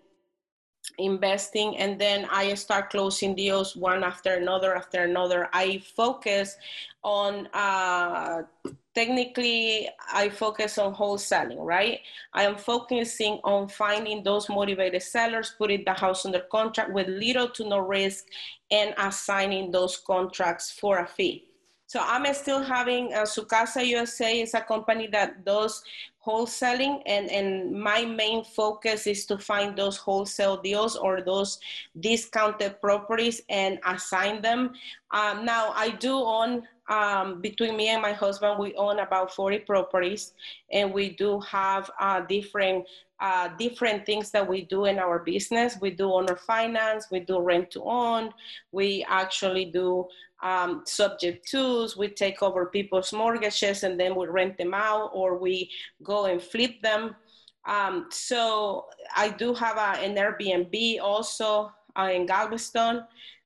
investing. 0.98 1.76
And 1.78 2.00
then 2.00 2.26
i 2.30 2.54
start 2.54 2.90
closing 2.90 3.34
deals 3.34 3.74
one 3.76 4.04
after 4.04 4.34
another 4.34 4.76
after 4.76 5.02
another. 5.02 5.48
I 5.52 5.82
focus 5.96 6.56
on 7.02 7.48
uh, 7.52 8.42
technically 8.94 9.88
i 10.12 10.28
focus 10.28 10.78
on 10.78 10.94
wholesaling 10.94 11.58
right? 11.58 12.00
I 12.32 12.44
am 12.44 12.56
focusing 12.56 13.40
on 13.44 13.68
finding 13.68 14.22
those 14.22 14.48
motivated 14.48 15.02
sellers 15.02 15.54
putting 15.58 15.84
the 15.84 15.94
house 15.94 16.24
under 16.24 16.40
contract 16.40 16.92
with 16.92 17.08
little 17.08 17.48
to 17.48 17.68
no 17.68 17.78
risk 17.78 18.26
and 18.70 18.94
assigning 18.98 19.70
those 19.70 19.96
contracts 19.96 20.70
for 20.70 20.98
a 20.98 21.06
fee 21.06 21.46
so 21.94 22.02
i'm 22.02 22.26
still 22.34 22.60
having 22.60 23.14
uh, 23.14 23.22
sukasa 23.22 23.86
usa 23.86 24.42
is 24.42 24.52
a 24.54 24.60
company 24.60 25.06
that 25.06 25.44
does 25.44 25.84
wholesaling 26.26 27.02
and, 27.06 27.30
and 27.30 27.70
my 27.70 28.04
main 28.04 28.42
focus 28.42 29.06
is 29.06 29.26
to 29.26 29.38
find 29.38 29.76
those 29.76 29.96
wholesale 29.96 30.56
deals 30.56 30.96
or 30.96 31.20
those 31.20 31.60
discounted 32.00 32.80
properties 32.80 33.42
and 33.50 33.78
assign 33.86 34.40
them. 34.40 34.72
Um, 35.10 35.44
now 35.44 35.72
i 35.76 35.90
do 35.90 36.14
own 36.16 36.66
um, 36.89 37.40
between 37.40 37.77
me 37.77 37.89
and 37.89 38.02
my 38.02 38.12
husband 38.12 38.59
we 38.59 38.74
own 38.74 38.98
about 38.98 39.35
40 39.35 39.61
properties 39.61 40.32
and 40.73 40.93
we 40.93 41.11
do 41.11 41.40
have 41.40 41.90
uh, 42.01 42.20
different 42.20 42.85
uh, 43.20 43.48
different 43.56 44.05
things 44.05 44.31
that 44.32 44.47
we 44.47 44.62
do 44.62 44.85
in 44.86 44.98
our 44.98 45.19
business 45.20 45.78
we 45.81 45.90
do 45.90 46.12
owner 46.12 46.36
finance 46.36 47.06
we 47.11 47.20
do 47.20 47.40
rent 47.40 47.70
to 47.70 47.82
own 47.85 48.31
we 48.73 49.05
actually 49.09 49.66
do 49.66 50.06
um, 50.44 50.82
subject 50.85 51.51
tos. 51.51 51.97
We 51.97 52.09
take 52.09 52.43
over 52.43 52.66
people's 52.66 53.12
mortgages 53.12 53.82
and 53.82 53.98
then 53.98 54.15
we 54.15 54.27
rent 54.27 54.59
them 54.59 54.74
out 54.74 55.11
or 55.12 55.39
we 55.39 55.70
go 56.02 56.27
and 56.27 56.40
flip 56.40 56.81
them. 56.82 57.16
Um, 57.66 58.09
so 58.11 58.86
I 59.16 59.31
do 59.31 59.55
have 59.55 59.78
a, 59.78 60.05
an 60.05 60.16
Airbnb 60.16 61.01
also 61.01 61.73
uh, 61.98 62.11
in 62.12 62.27
Galveston 62.27 63.05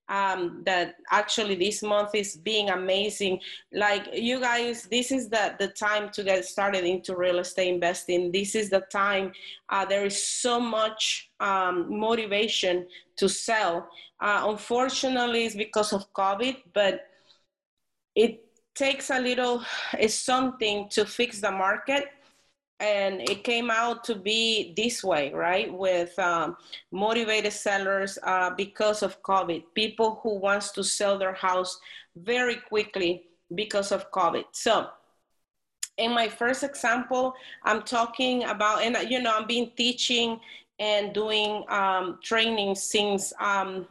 um, 0.09 0.63
that 0.65 0.97
actually 1.11 1.55
this 1.55 1.83
month 1.83 2.15
is 2.15 2.37
being 2.37 2.71
amazing. 2.71 3.41
Like 3.73 4.09
you 4.13 4.41
guys, 4.41 4.89
this 4.91 5.13
is 5.13 5.29
the, 5.29 5.55
the 5.59 5.69
time 5.69 6.11
to 6.11 6.25
get 6.25 6.45
started 6.45 6.85
into 6.85 7.17
real 7.17 7.39
estate 7.39 7.75
investing. 7.75 8.33
This 8.33 8.55
is 8.55 8.71
the 8.71 8.81
time. 8.93 9.33
Uh, 9.69 9.85
there 9.85 10.07
is 10.07 10.23
so 10.23 10.59
much 10.59 11.31
um, 11.41 11.87
motivation 11.99 12.87
to 13.17 13.29
sell. 13.29 13.89
Uh, 14.21 14.45
unfortunately, 14.47 15.45
it's 15.45 15.55
because 15.55 15.93
of 15.93 16.13
COVID, 16.13 16.57
but 16.73 17.03
it 18.15 18.45
takes 18.75 19.11
a 19.11 19.21
little, 19.21 19.63
it's 19.99 20.15
something 20.15 20.89
to 20.91 21.05
fix 21.05 21.41
the 21.41 21.51
market 21.51 22.07
and 22.81 23.21
it 23.29 23.43
came 23.43 23.71
out 23.71 24.05
to 24.05 24.15
be 24.15 24.73
this 24.77 25.03
way 25.03 25.33
right 25.33 25.73
with 25.73 26.17
um, 26.19 26.57
motivated 26.93 27.53
sellers 27.53 28.19
uh, 28.23 28.51
because 28.51 29.03
of 29.03 29.23
covid. 29.23 29.65
People 29.75 30.21
who 30.23 30.39
wants 30.39 30.73
to 30.73 30.85
sell 30.85 31.19
their 31.19 31.35
house 31.35 31.79
very 32.17 32.57
quickly 32.57 33.25
because 33.55 33.93
of 33.93 34.11
covid. 34.11 34.45
So 34.53 34.89
in 35.99 36.13
my 36.15 36.29
first 36.29 36.63
example 36.63 37.35
i'm 37.65 37.83
talking 37.83 38.45
about 38.45 38.83
and 38.83 38.97
you 39.11 39.21
know 39.21 39.37
i've 39.37 39.49
been 39.49 39.69
teaching 39.77 40.39
and 40.79 41.13
doing 41.13 41.65
um, 41.69 42.19
training 42.23 42.75
since 42.75 43.33
um, 43.41 43.87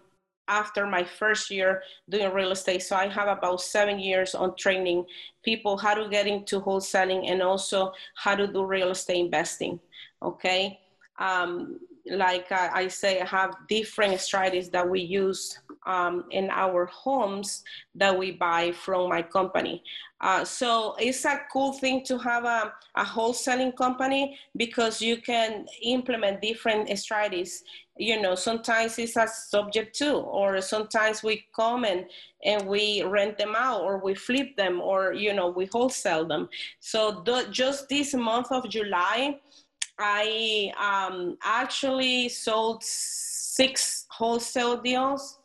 after 0.47 0.85
my 0.87 1.03
first 1.03 1.51
year 1.51 1.83
doing 2.09 2.31
real 2.33 2.51
estate. 2.51 2.83
So 2.83 2.95
I 2.95 3.07
have 3.07 3.27
about 3.27 3.61
seven 3.61 3.99
years 3.99 4.35
on 4.35 4.55
training 4.55 5.05
people 5.43 5.77
how 5.77 5.93
to 5.93 6.09
get 6.09 6.27
into 6.27 6.59
wholesaling 6.59 7.29
and 7.29 7.41
also 7.41 7.93
how 8.15 8.35
to 8.35 8.47
do 8.47 8.65
real 8.65 8.91
estate 8.91 9.19
investing. 9.19 9.79
Okay. 10.21 10.79
Um, 11.19 11.79
like 12.09 12.51
I, 12.51 12.69
I, 12.73 12.87
say, 12.87 13.19
I 13.19 13.25
have 13.25 13.55
different 13.67 14.19
strategies 14.21 14.69
that 14.69 14.87
we 14.87 15.01
use 15.01 15.59
um, 15.85 16.25
in 16.31 16.49
our 16.51 16.85
homes 16.85 17.63
that 17.95 18.17
we 18.17 18.31
buy 18.31 18.71
from 18.71 19.09
my 19.09 19.21
company. 19.21 19.83
Uh, 20.19 20.43
so 20.43 20.95
it's 20.99 21.25
a 21.25 21.41
cool 21.51 21.73
thing 21.73 22.03
to 22.03 22.17
have 22.17 22.43
a, 22.43 22.73
a 22.95 23.03
wholesaling 23.03 23.75
company 23.75 24.37
because 24.55 25.01
you 25.01 25.17
can 25.17 25.67
implement 25.83 26.41
different 26.41 26.89
strategies. 26.97 27.63
You 27.99 28.21
know 28.21 28.35
sometimes 28.35 28.99
it's 28.99 29.15
a 29.15 29.27
subject 29.27 29.95
to, 29.97 30.13
or 30.15 30.61
sometimes 30.61 31.23
we 31.23 31.45
come 31.55 31.83
and 31.83 32.05
and 32.43 32.67
we 32.67 33.03
rent 33.03 33.37
them 33.37 33.55
out 33.55 33.81
or 33.81 33.99
we 34.03 34.13
flip 34.13 34.55
them 34.55 34.81
or 34.81 35.13
you 35.13 35.33
know 35.33 35.49
we 35.49 35.65
wholesale 35.65 36.25
them. 36.25 36.49
So 36.79 37.23
just 37.51 37.89
this 37.89 38.13
month 38.13 38.51
of 38.51 38.69
july 38.69 39.39
i 39.99 40.71
um, 40.77 41.37
actually 41.43 42.29
sold 42.29 42.83
six 42.83 44.05
wholesale 44.09 44.77
deals 44.77 45.39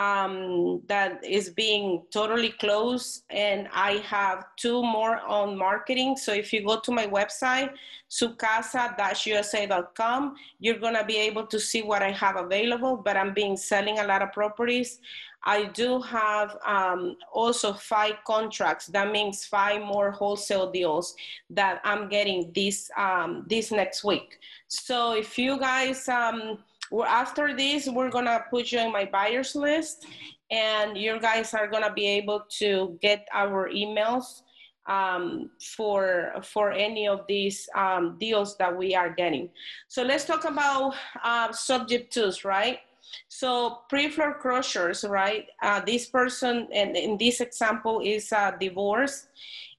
um, 0.00 0.80
that 0.86 1.22
is 1.22 1.50
being 1.50 2.02
totally 2.10 2.52
closed 2.62 3.24
and 3.28 3.68
i 3.72 3.92
have 4.14 4.46
two 4.56 4.82
more 4.82 5.20
on 5.20 5.58
marketing. 5.58 6.16
So 6.16 6.32
if 6.32 6.52
you 6.52 6.64
go 6.64 6.80
to 6.80 6.90
my 6.90 7.06
website 7.06 7.70
sukasa-usa.com 8.10 10.34
you're 10.58 10.78
going 10.78 10.94
to 10.94 11.04
be 11.04 11.16
able 11.16 11.46
to 11.46 11.60
see 11.60 11.82
what 11.82 12.02
i 12.02 12.10
have 12.10 12.36
available 12.36 12.96
but 12.96 13.16
i'm 13.16 13.32
being 13.34 13.56
selling 13.56 13.98
a 13.98 14.06
lot 14.06 14.22
of 14.22 14.32
properties. 14.32 15.00
I 15.42 15.64
do 15.64 16.02
have 16.02 16.58
um, 16.66 17.16
also 17.32 17.72
five 17.72 18.16
contracts. 18.26 18.88
That 18.88 19.10
means 19.10 19.46
five 19.46 19.80
more 19.80 20.10
wholesale 20.10 20.70
deals 20.70 21.14
that 21.50 21.80
i'm 21.84 22.08
getting 22.08 22.52
this 22.54 22.90
um, 22.96 23.44
this 23.48 23.70
next 23.70 24.04
week. 24.04 24.38
So 24.68 25.14
if 25.14 25.38
you 25.38 25.58
guys 25.58 26.08
um, 26.08 26.58
well, 26.90 27.06
after 27.06 27.54
this, 27.56 27.88
we're 27.88 28.10
gonna 28.10 28.44
put 28.50 28.72
you 28.72 28.80
in 28.80 28.92
my 28.92 29.04
buyers 29.04 29.54
list 29.54 30.06
and 30.50 30.96
you 30.96 31.20
guys 31.20 31.54
are 31.54 31.68
gonna 31.68 31.92
be 31.92 32.06
able 32.06 32.44
to 32.58 32.98
get 33.00 33.26
our 33.32 33.70
emails 33.70 34.42
um, 34.86 35.50
for 35.76 36.32
for 36.42 36.72
any 36.72 37.06
of 37.06 37.20
these 37.28 37.68
um, 37.76 38.16
deals 38.18 38.56
that 38.56 38.76
we 38.76 38.94
are 38.94 39.10
getting. 39.10 39.48
So 39.88 40.02
let's 40.02 40.24
talk 40.24 40.44
about 40.44 40.94
uh, 41.22 41.52
subject 41.52 42.12
tos, 42.12 42.44
right? 42.44 42.80
So 43.28 43.80
pre-foreclosures, 43.88 45.04
right? 45.04 45.46
Uh, 45.62 45.80
this 45.80 46.06
person, 46.06 46.68
and 46.72 46.96
in 46.96 47.18
this 47.18 47.40
example, 47.40 48.00
is 48.04 48.30
a 48.32 48.54
divorce. 48.58 49.26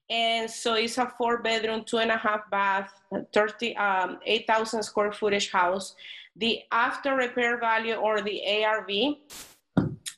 And 0.09 0.51
so 0.51 0.73
it's 0.73 0.97
a 0.97 1.07
four 1.17 1.41
bedroom, 1.41 1.83
two 1.85 1.99
and 1.99 2.11
a 2.11 2.17
half 2.17 2.49
bath, 2.51 2.91
30, 3.33 3.77
um, 3.77 4.19
8,000 4.25 4.83
square 4.83 5.13
footage 5.13 5.49
house 5.51 5.95
the 6.35 6.59
after 6.71 7.15
repair 7.15 7.59
value 7.59 7.95
or 7.95 8.21
the 8.21 8.63
ARV 8.63 9.15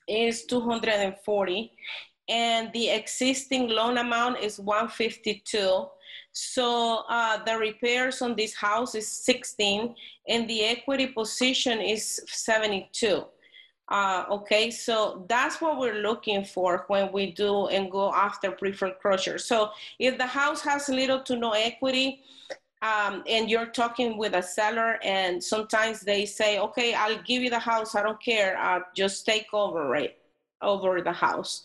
is 0.07 0.45
240 0.45 1.71
and 2.29 2.71
the 2.73 2.89
existing 2.89 3.69
loan 3.69 3.97
amount 3.97 4.39
is 4.39 4.59
152. 4.59 5.85
So 6.31 7.03
uh, 7.09 7.43
the 7.43 7.57
repairs 7.57 8.21
on 8.21 8.35
this 8.35 8.53
house 8.53 8.95
is 8.95 9.07
16 9.07 9.95
and 10.27 10.49
the 10.49 10.63
equity 10.65 11.07
position 11.07 11.79
is 11.81 12.21
72. 12.27 13.25
Uh, 13.89 14.23
okay, 14.31 14.71
so 14.71 15.25
that's 15.27 15.59
what 15.59 15.77
we're 15.77 16.01
looking 16.01 16.45
for 16.45 16.85
when 16.87 17.11
we 17.11 17.31
do 17.31 17.67
and 17.67 17.91
go 17.91 18.11
after 18.13 18.51
pre-foreclosure. 18.51 19.37
So 19.37 19.71
if 19.99 20.17
the 20.17 20.25
house 20.25 20.61
has 20.61 20.87
little 20.87 21.21
to 21.23 21.35
no 21.35 21.51
equity, 21.51 22.23
um, 22.83 23.23
and 23.27 23.49
you're 23.49 23.71
talking 23.81 24.17
with 24.17 24.35
a 24.35 24.43
seller 24.43 24.99
and 25.03 25.43
sometimes 25.43 26.01
they 26.01 26.25
say 26.25 26.59
okay 26.59 26.93
i'll 26.93 27.23
give 27.23 27.41
you 27.41 27.49
the 27.49 27.59
house. 27.59 27.95
I 27.95 28.03
don't 28.03 28.21
care. 28.21 28.57
Uh, 28.57 28.81
just 28.95 29.25
take 29.25 29.47
over 29.53 29.95
it 29.95 30.17
over 30.61 31.01
the 31.01 31.11
house. 31.11 31.63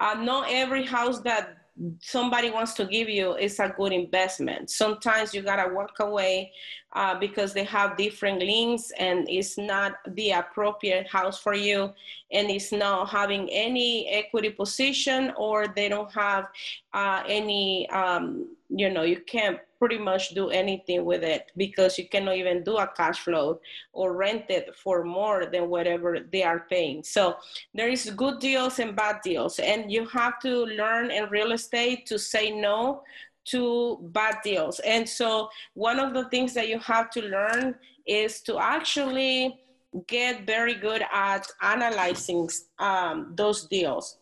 Uh, 0.00 0.14
not 0.14 0.46
every 0.50 0.84
house 0.84 1.20
that 1.20 1.58
somebody 2.00 2.50
wants 2.50 2.74
to 2.74 2.84
give 2.84 3.08
you 3.08 3.34
is 3.36 3.58
a 3.58 3.74
good 3.76 3.92
investment. 3.92 4.68
Sometimes 4.70 5.32
you 5.32 5.42
gotta 5.42 5.72
walk 5.72 6.00
away 6.00 6.52
uh, 6.92 7.18
because 7.18 7.54
they 7.54 7.64
have 7.64 7.96
different 7.96 8.40
links 8.40 8.92
and 8.98 9.26
it's 9.30 9.56
not 9.56 9.94
the 10.08 10.32
appropriate 10.32 11.06
house 11.08 11.38
for 11.38 11.54
you 11.54 11.90
and 12.30 12.50
it's 12.50 12.72
not 12.72 13.08
having 13.08 13.48
any 13.50 14.08
equity 14.08 14.50
position 14.50 15.32
or 15.36 15.68
they 15.68 15.88
don't 15.88 16.12
have 16.12 16.48
uh, 16.92 17.22
any 17.26 17.88
um, 17.90 18.54
you 18.68 18.90
know 18.90 19.02
you 19.02 19.20
can't 19.20 19.58
pretty 19.82 19.98
much 19.98 20.28
do 20.28 20.48
anything 20.50 21.04
with 21.04 21.24
it 21.24 21.50
because 21.56 21.98
you 21.98 22.08
cannot 22.08 22.36
even 22.36 22.62
do 22.62 22.76
a 22.76 22.86
cash 22.86 23.18
flow 23.18 23.58
or 23.92 24.14
rent 24.14 24.44
it 24.48 24.72
for 24.76 25.02
more 25.02 25.46
than 25.46 25.68
whatever 25.68 26.20
they 26.30 26.44
are 26.44 26.60
paying. 26.70 27.02
So 27.02 27.34
there 27.74 27.88
is 27.88 28.08
good 28.10 28.38
deals 28.38 28.78
and 28.78 28.94
bad 28.94 29.16
deals, 29.24 29.58
and 29.58 29.90
you 29.90 30.06
have 30.06 30.38
to 30.46 30.66
learn 30.66 31.10
in 31.10 31.28
real 31.30 31.50
estate 31.50 32.06
to 32.06 32.16
say 32.16 32.52
no 32.52 33.02
to 33.46 33.98
bad 34.12 34.36
deals. 34.44 34.78
And 34.94 35.08
so 35.08 35.48
one 35.74 35.98
of 35.98 36.14
the 36.14 36.28
things 36.28 36.54
that 36.54 36.68
you 36.68 36.78
have 36.78 37.10
to 37.16 37.22
learn 37.22 37.74
is 38.06 38.40
to 38.42 38.60
actually 38.60 39.58
get 40.06 40.46
very 40.46 40.74
good 40.74 41.02
at 41.12 41.44
analyzing 41.60 42.48
um, 42.78 43.32
those 43.34 43.66
deals 43.66 44.18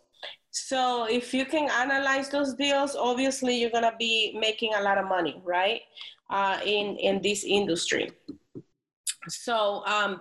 so 0.51 1.05
if 1.05 1.33
you 1.33 1.45
can 1.45 1.71
analyze 1.71 2.29
those 2.29 2.55
deals, 2.55 2.97
obviously 2.97 3.61
you're 3.61 3.71
gonna 3.71 3.95
be 3.99 4.37
making 4.39 4.75
a 4.75 4.83
lot 4.83 4.99
of 4.99 5.07
money, 5.07 5.41
right? 5.45 5.83
Uh, 6.29 6.59
in 6.65 6.97
in 6.97 7.23
this 7.23 7.45
industry. 7.45 8.11
So 9.29 9.85
um, 9.87 10.21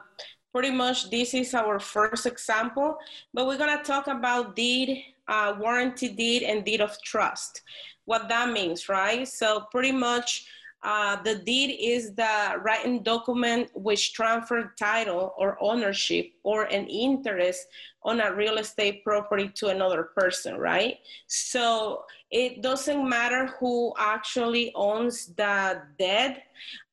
pretty 0.52 0.72
much 0.72 1.10
this 1.10 1.34
is 1.34 1.54
our 1.54 1.80
first 1.80 2.26
example, 2.26 2.98
but 3.34 3.48
we're 3.48 3.58
gonna 3.58 3.84
talk 3.84 4.08
about 4.08 4.56
deed, 4.56 5.04
uh, 5.28 5.56
warranty 5.60 6.10
deed 6.10 6.44
and 6.44 6.64
deed 6.64 6.82
of 6.82 6.96
trust. 7.04 7.62
What 8.06 8.30
that 8.30 8.52
means, 8.52 8.90
right? 8.90 9.28
So 9.28 9.66
pretty 9.72 9.92
much 9.92 10.46
uh, 10.82 11.22
the 11.24 11.36
deed 11.36 11.78
is 11.80 12.14
the 12.16 12.60
written 12.64 13.04
document 13.04 13.70
which 13.74 14.14
transfer 14.14 14.74
title 14.80 15.34
or 15.38 15.58
ownership 15.62 16.32
or 16.44 16.64
an 16.64 16.88
interest 16.88 17.68
on 18.04 18.22
a 18.22 18.34
real 18.34 18.58
estate 18.58 19.04
property 19.04 19.50
to 19.56 19.68
another 19.68 20.04
person, 20.04 20.56
right? 20.56 21.00
So 21.28 22.06
it 22.32 22.62
doesn't 22.62 23.08
matter 23.10 23.48
who 23.60 23.94
actually 23.98 24.72
owns 24.74 25.34
the 25.36 25.82
deed. 25.98 26.38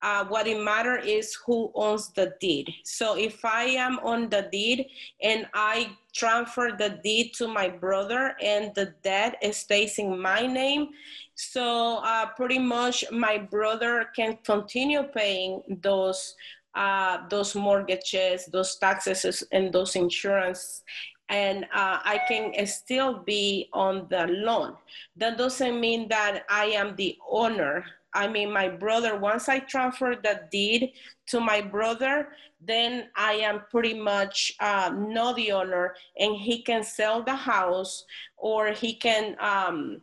Uh, 0.02 0.24
what 0.24 0.48
it 0.48 0.62
matters 0.62 1.04
is 1.06 1.38
who 1.46 1.70
owns 1.74 2.08
the 2.12 2.34
deed. 2.40 2.72
So 2.84 3.16
if 3.16 3.44
I 3.44 3.64
am 3.64 4.00
on 4.00 4.28
the 4.28 4.48
deed 4.50 4.86
and 5.22 5.46
I 5.54 5.90
transfer 6.12 6.70
the 6.76 6.98
deed 7.04 7.34
to 7.34 7.46
my 7.46 7.68
brother 7.68 8.34
and 8.42 8.74
the 8.74 8.94
deed 9.04 9.36
stays 9.54 9.98
in 9.98 10.20
my 10.20 10.46
name, 10.46 10.88
so 11.36 11.98
uh, 11.98 12.26
pretty 12.26 12.58
much 12.58 13.04
my 13.12 13.38
brother 13.38 14.06
can 14.16 14.38
continue 14.44 15.04
paying 15.04 15.62
those 15.82 16.34
uh, 16.74 17.26
those 17.30 17.54
mortgages, 17.54 18.44
those 18.52 18.76
taxes, 18.76 19.42
and 19.50 19.72
those 19.72 19.96
insurance 19.96 20.82
and 21.28 21.64
uh, 21.74 21.98
I 22.04 22.20
can 22.28 22.66
still 22.66 23.22
be 23.24 23.68
on 23.72 24.06
the 24.10 24.26
loan. 24.28 24.76
That 25.16 25.38
doesn't 25.38 25.80
mean 25.80 26.08
that 26.08 26.44
I 26.48 26.66
am 26.66 26.94
the 26.96 27.16
owner. 27.28 27.84
I 28.14 28.28
mean, 28.28 28.52
my 28.52 28.68
brother, 28.68 29.16
once 29.16 29.48
I 29.48 29.58
transfer 29.58 30.14
the 30.14 30.42
deed 30.50 30.92
to 31.28 31.40
my 31.40 31.60
brother, 31.60 32.28
then 32.60 33.08
I 33.16 33.34
am 33.34 33.62
pretty 33.70 33.94
much 33.94 34.52
uh, 34.60 34.92
not 34.96 35.36
the 35.36 35.52
owner, 35.52 35.94
and 36.18 36.36
he 36.36 36.62
can 36.62 36.82
sell 36.82 37.22
the 37.22 37.34
house 37.34 38.04
or 38.36 38.68
he 38.68 38.94
can. 38.94 39.36
Um, 39.40 40.02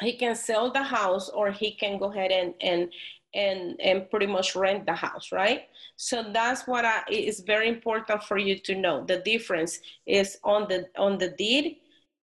he 0.00 0.16
can 0.16 0.34
sell 0.34 0.72
the 0.72 0.82
house 0.82 1.28
or 1.28 1.50
he 1.50 1.72
can 1.72 1.98
go 1.98 2.06
ahead 2.06 2.30
and, 2.30 2.54
and 2.60 2.92
and 3.34 3.80
and 3.80 4.10
pretty 4.10 4.26
much 4.26 4.54
rent 4.54 4.84
the 4.84 4.94
house 4.94 5.32
right? 5.32 5.62
So 5.96 6.24
that's 6.32 6.66
what 6.66 6.84
I, 6.84 7.02
is 7.08 7.40
very 7.40 7.68
important 7.68 8.22
for 8.24 8.36
you 8.36 8.58
to 8.58 8.74
know. 8.74 9.04
The 9.04 9.18
difference 9.18 9.80
is 10.06 10.38
on 10.44 10.68
the 10.68 10.86
on 10.98 11.18
the 11.18 11.30
deed 11.30 11.78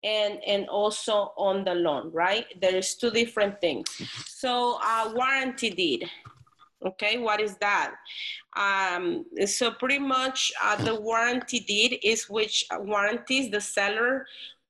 and 0.02 0.40
and 0.46 0.68
also 0.68 1.32
on 1.36 1.64
the 1.64 1.74
loan 1.74 2.10
right? 2.12 2.46
There 2.60 2.74
is 2.74 2.94
two 2.94 3.10
different 3.10 3.60
things. 3.60 3.88
So 4.26 4.78
uh, 4.82 5.12
warranty 5.14 5.70
deed 5.70 6.10
okay? 6.84 7.18
What 7.18 7.40
is 7.40 7.56
that? 7.56 7.94
Um, 8.56 9.24
so 9.46 9.70
pretty 9.70 9.98
much 9.98 10.52
uh, 10.62 10.76
the 10.76 11.00
warranty 11.00 11.60
deed 11.60 11.98
is 12.02 12.28
which 12.28 12.64
warranties 12.72 13.50
the 13.50 13.60
seller 13.60 14.26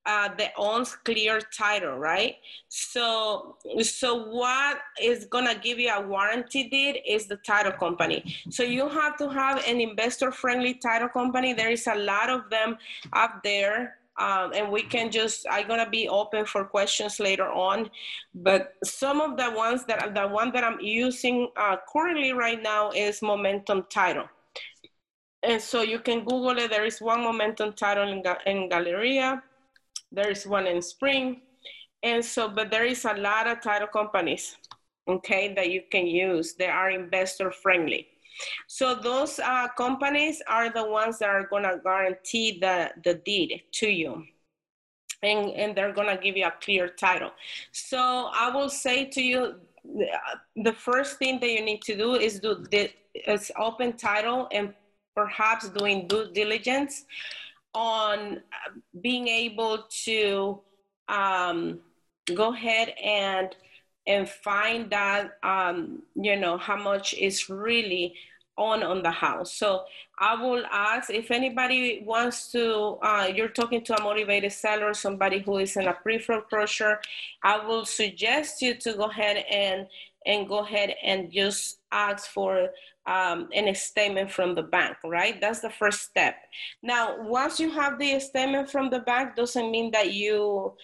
uh, 0.06 0.28
that 0.38 0.52
owns 0.56 0.94
clear 0.94 1.40
title, 1.40 1.98
right? 1.98 2.36
So, 2.68 3.56
so 3.82 4.28
what 4.28 4.78
is 5.02 5.24
gonna 5.24 5.56
give 5.56 5.78
you 5.78 5.90
a 5.92 6.00
warranty 6.00 6.68
deed 6.68 7.02
is 7.06 7.26
the 7.26 7.36
title 7.38 7.72
company. 7.72 8.36
So 8.50 8.62
you 8.62 8.88
have 8.88 9.16
to 9.18 9.28
have 9.28 9.64
an 9.66 9.80
investor-friendly 9.80 10.74
title 10.74 11.08
company. 11.08 11.52
There 11.52 11.70
is 11.70 11.86
a 11.88 11.96
lot 11.96 12.30
of 12.30 12.48
them 12.50 12.78
out 13.12 13.42
there. 13.42 13.98
Um, 14.18 14.54
and 14.54 14.72
we 14.72 14.80
can 14.80 15.10
just 15.10 15.44
i'm 15.50 15.68
to 15.68 15.90
be 15.90 16.08
open 16.08 16.46
for 16.46 16.64
questions 16.64 17.20
later 17.20 17.50
on 17.52 17.90
but 18.34 18.72
some 18.82 19.20
of 19.20 19.36
the 19.36 19.50
ones 19.50 19.84
that 19.84 20.14
the 20.14 20.26
one 20.26 20.52
that 20.52 20.64
i'm 20.64 20.80
using 20.80 21.50
uh, 21.58 21.76
currently 21.92 22.32
right 22.32 22.62
now 22.62 22.92
is 22.92 23.20
momentum 23.20 23.84
title 23.90 24.24
and 25.42 25.60
so 25.60 25.82
you 25.82 25.98
can 25.98 26.20
google 26.20 26.56
it 26.56 26.70
there 26.70 26.86
is 26.86 26.98
one 27.02 27.20
momentum 27.20 27.74
title 27.74 28.08
in, 28.08 28.22
in 28.46 28.70
galleria 28.70 29.42
there 30.12 30.30
is 30.30 30.46
one 30.46 30.66
in 30.66 30.82
spring. 30.82 31.42
And 32.02 32.24
so, 32.24 32.48
but 32.48 32.70
there 32.70 32.84
is 32.84 33.04
a 33.04 33.14
lot 33.14 33.46
of 33.46 33.60
title 33.60 33.88
companies, 33.88 34.56
okay, 35.08 35.54
that 35.54 35.70
you 35.70 35.82
can 35.90 36.06
use. 36.06 36.54
They 36.54 36.68
are 36.68 36.90
investor 36.90 37.50
friendly. 37.50 38.06
So 38.66 38.94
those 38.94 39.38
uh, 39.38 39.68
companies 39.76 40.42
are 40.46 40.70
the 40.70 40.84
ones 40.84 41.18
that 41.18 41.30
are 41.30 41.46
gonna 41.48 41.78
guarantee 41.82 42.58
the, 42.60 42.90
the 43.02 43.14
deed 43.14 43.62
to 43.72 43.88
you. 43.88 44.24
And, 45.22 45.50
and 45.52 45.76
they're 45.76 45.94
gonna 45.94 46.18
give 46.18 46.36
you 46.36 46.46
a 46.46 46.54
clear 46.60 46.88
title. 46.88 47.30
So 47.72 48.30
I 48.32 48.50
will 48.50 48.68
say 48.68 49.06
to 49.06 49.22
you, 49.22 49.54
the 50.56 50.72
first 50.72 51.18
thing 51.18 51.40
that 51.40 51.50
you 51.50 51.64
need 51.64 51.82
to 51.82 51.96
do 51.96 52.14
is 52.14 52.40
do 52.40 52.64
the 52.70 52.90
is 53.14 53.50
open 53.58 53.94
title 53.94 54.48
and 54.52 54.74
perhaps 55.14 55.68
doing 55.70 56.06
due 56.06 56.30
diligence 56.32 57.04
on 57.76 58.40
being 59.02 59.28
able 59.28 59.84
to 60.04 60.58
um, 61.08 61.78
go 62.34 62.52
ahead 62.52 62.94
and 63.02 63.54
and 64.08 64.28
find 64.28 64.90
that 64.90 65.38
um, 65.42 66.02
you 66.14 66.36
know 66.36 66.56
how 66.56 66.76
much 66.76 67.12
is 67.14 67.50
really 67.50 68.14
on 68.56 68.82
on 68.82 69.02
the 69.02 69.10
house. 69.10 69.52
So 69.52 69.84
i 70.18 70.34
will 70.34 70.64
ask 70.72 71.10
if 71.10 71.30
anybody 71.30 72.02
wants 72.04 72.50
to 72.52 72.98
uh, 73.02 73.30
you're 73.34 73.48
talking 73.48 73.82
to 73.84 73.94
a 73.94 74.02
motivated 74.02 74.52
seller 74.52 74.94
somebody 74.94 75.40
who 75.40 75.58
is 75.58 75.76
in 75.76 75.86
a 75.86 75.92
pre-foreclosure 75.92 76.98
i 77.42 77.58
will 77.66 77.84
suggest 77.84 78.62
you 78.62 78.74
to 78.74 78.94
go 78.94 79.04
ahead 79.04 79.44
and 79.50 79.86
and 80.24 80.48
go 80.48 80.58
ahead 80.60 80.94
and 81.02 81.30
just 81.30 81.78
ask 81.92 82.30
for 82.30 82.70
um, 83.06 83.48
an 83.54 83.72
statement 83.74 84.30
from 84.30 84.54
the 84.54 84.62
bank, 84.62 84.96
right? 85.04 85.40
That's 85.40 85.60
the 85.60 85.70
first 85.70 86.02
step. 86.02 86.34
Now, 86.82 87.22
once 87.22 87.60
you 87.60 87.70
have 87.70 87.98
the 87.98 88.18
statement 88.20 88.70
from 88.70 88.90
the 88.90 89.00
bank, 89.00 89.36
doesn't 89.36 89.70
mean 89.70 89.90
that 89.92 90.12
you 90.12 90.74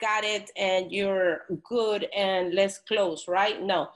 got 0.00 0.24
it 0.24 0.50
and 0.56 0.92
you're 0.92 1.42
good 1.64 2.06
and 2.14 2.54
let's 2.54 2.78
close, 2.78 3.26
right? 3.26 3.62
No. 3.62 3.88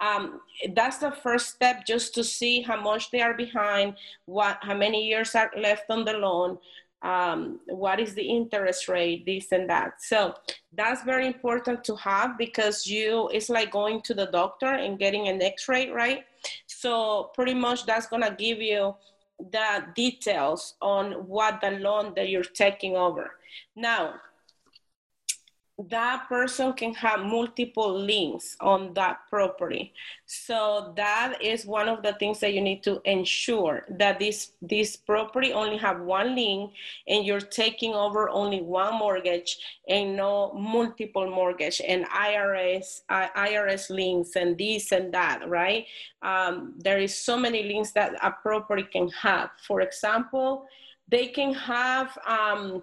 Um, 0.00 0.40
that's 0.74 0.98
the 0.98 1.10
first 1.10 1.54
step 1.54 1.86
just 1.86 2.14
to 2.14 2.24
see 2.24 2.62
how 2.62 2.80
much 2.80 3.10
they 3.10 3.20
are 3.20 3.34
behind, 3.34 3.96
what, 4.26 4.58
how 4.62 4.76
many 4.76 5.06
years 5.06 5.34
are 5.34 5.50
left 5.56 5.84
on 5.90 6.04
the 6.04 6.14
loan, 6.14 6.58
um, 7.02 7.60
what 7.66 8.00
is 8.00 8.14
the 8.14 8.22
interest 8.22 8.88
rate, 8.88 9.26
this 9.26 9.52
and 9.52 9.68
that. 9.68 10.02
So 10.02 10.34
that's 10.72 11.02
very 11.02 11.26
important 11.26 11.84
to 11.84 11.96
have 11.96 12.38
because 12.38 12.86
you, 12.86 13.28
it's 13.32 13.48
like 13.48 13.70
going 13.70 14.02
to 14.02 14.14
the 14.14 14.26
doctor 14.26 14.66
and 14.66 14.98
getting 14.98 15.28
an 15.28 15.42
x-ray, 15.42 15.90
right? 15.90 16.24
So 16.82 17.30
pretty 17.36 17.54
much 17.54 17.86
that's 17.86 18.08
gonna 18.08 18.34
give 18.36 18.60
you 18.60 18.96
the 19.38 19.84
details 19.94 20.74
on 20.82 21.12
what 21.28 21.60
the 21.60 21.70
loan 21.70 22.12
that 22.16 22.28
you're 22.28 22.42
taking 22.42 22.96
over. 22.96 23.38
Now, 23.76 24.14
that 25.88 26.28
person 26.28 26.72
can 26.74 26.94
have 26.94 27.20
multiple 27.20 27.92
liens 27.92 28.56
on 28.60 28.94
that 28.94 29.20
property. 29.28 29.92
So 30.26 30.92
that 30.96 31.38
is 31.40 31.64
one 31.64 31.88
of 31.88 32.02
the 32.02 32.12
things 32.14 32.40
that 32.40 32.52
you 32.52 32.60
need 32.60 32.82
to 32.84 33.00
ensure 33.04 33.84
that 33.90 34.18
this 34.18 34.52
this 34.60 34.96
property 34.96 35.52
only 35.52 35.76
have 35.78 36.00
one 36.00 36.34
lien 36.34 36.70
and 37.08 37.24
you're 37.24 37.40
taking 37.40 37.94
over 37.94 38.28
only 38.30 38.60
one 38.60 38.94
mortgage 38.94 39.58
and 39.88 40.16
no 40.16 40.52
multiple 40.52 41.28
mortgage 41.28 41.80
and 41.86 42.06
IRS 42.06 43.02
uh, 43.08 43.28
IRS 43.36 43.90
liens 43.90 44.36
and 44.36 44.56
this 44.58 44.92
and 44.92 45.12
that, 45.12 45.48
right? 45.48 45.86
Um, 46.22 46.74
there 46.78 46.98
is 46.98 47.16
so 47.16 47.36
many 47.36 47.62
liens 47.62 47.92
that 47.92 48.14
a 48.22 48.30
property 48.30 48.84
can 48.84 49.08
have. 49.10 49.50
For 49.66 49.80
example, 49.80 50.66
they 51.08 51.26
can 51.26 51.52
have 51.54 52.16
um, 52.26 52.82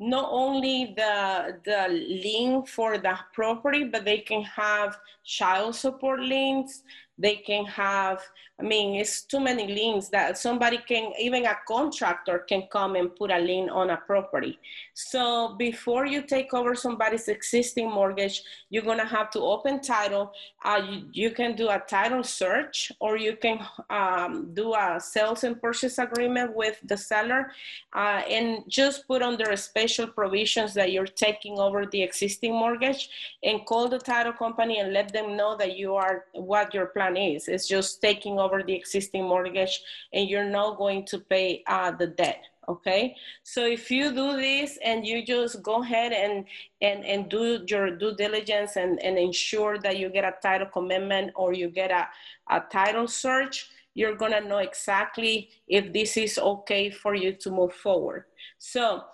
not 0.00 0.28
only 0.30 0.94
the 0.96 1.58
the 1.64 1.88
lien 1.88 2.64
for 2.66 2.98
the 2.98 3.16
property, 3.32 3.84
but 3.84 4.04
they 4.04 4.18
can 4.18 4.42
have 4.42 4.98
child 5.24 5.74
support 5.74 6.20
liens. 6.20 6.82
They 7.18 7.36
can 7.36 7.64
have 7.66 8.20
I 8.60 8.62
mean, 8.62 8.94
it's 8.94 9.22
too 9.22 9.40
many 9.40 9.66
liens 9.66 10.10
that 10.10 10.38
somebody 10.38 10.78
can, 10.78 11.12
even 11.18 11.44
a 11.44 11.56
contractor 11.66 12.38
can 12.48 12.68
come 12.70 12.94
and 12.94 13.14
put 13.14 13.32
a 13.32 13.38
lien 13.38 13.68
on 13.68 13.90
a 13.90 13.96
property. 13.96 14.60
So 14.92 15.56
before 15.58 16.06
you 16.06 16.22
take 16.22 16.54
over 16.54 16.76
somebody's 16.76 17.26
existing 17.26 17.90
mortgage, 17.90 18.44
you're 18.70 18.84
gonna 18.84 19.04
have 19.04 19.30
to 19.30 19.40
open 19.40 19.80
title. 19.80 20.32
Uh, 20.64 20.82
you, 20.88 21.02
you, 21.12 21.30
can 21.32 21.56
do 21.56 21.68
a 21.68 21.80
title 21.80 22.22
search 22.22 22.92
or 23.00 23.16
you 23.16 23.34
can 23.34 23.58
um, 23.90 24.54
do 24.54 24.72
a 24.72 25.00
sales 25.00 25.42
and 25.42 25.60
purchase 25.60 25.98
agreement 25.98 26.54
with 26.54 26.78
the 26.84 26.96
seller 26.96 27.50
uh, 27.92 28.22
and 28.30 28.62
just 28.68 29.06
put 29.08 29.20
under 29.20 29.56
special 29.56 30.06
provisions 30.06 30.74
that 30.74 30.92
you're 30.92 31.06
taking 31.06 31.58
over 31.58 31.86
the 31.86 32.00
existing 32.00 32.52
mortgage 32.52 33.08
and 33.42 33.66
call 33.66 33.88
the 33.88 33.98
title 33.98 34.32
company 34.32 34.78
and 34.78 34.92
let 34.92 35.12
them 35.12 35.36
know 35.36 35.56
that 35.56 35.76
you 35.76 35.96
are, 35.96 36.26
what 36.34 36.72
your 36.72 36.86
plan 36.86 37.03
is. 37.12 37.48
It's 37.48 37.68
just 37.68 38.00
taking 38.00 38.38
over 38.38 38.62
the 38.62 38.74
existing 38.74 39.24
mortgage 39.24 39.82
and 40.12 40.28
you're 40.28 40.48
not 40.48 40.78
going 40.78 41.04
to 41.06 41.18
pay 41.18 41.62
uh, 41.66 41.90
the 41.90 42.06
debt 42.06 42.44
okay 42.66 43.14
so 43.42 43.66
if 43.66 43.90
you 43.90 44.10
do 44.10 44.38
this 44.38 44.78
and 44.82 45.06
you 45.06 45.22
just 45.22 45.62
go 45.62 45.82
ahead 45.82 46.14
and 46.14 46.46
and 46.80 47.04
and 47.04 47.28
do 47.28 47.62
your 47.68 47.94
due 47.94 48.14
diligence 48.14 48.76
and 48.76 48.98
and 49.02 49.18
ensure 49.18 49.78
that 49.78 49.98
you 49.98 50.08
get 50.08 50.24
a 50.24 50.34
title 50.42 50.66
commitment 50.72 51.30
or 51.36 51.52
you 51.52 51.68
get 51.68 51.90
a, 51.90 52.08
a 52.48 52.62
title 52.72 53.06
search 53.06 53.68
you're 53.94 54.16
gonna 54.16 54.40
know 54.40 54.58
exactly 54.58 55.50
if 55.68 55.92
this 55.92 56.16
is 56.16 56.38
okay 56.38 56.90
for 56.90 57.14
you 57.14 57.32
to 57.32 57.50
move 57.50 57.72
forward. 57.72 58.24
So, 58.58 59.04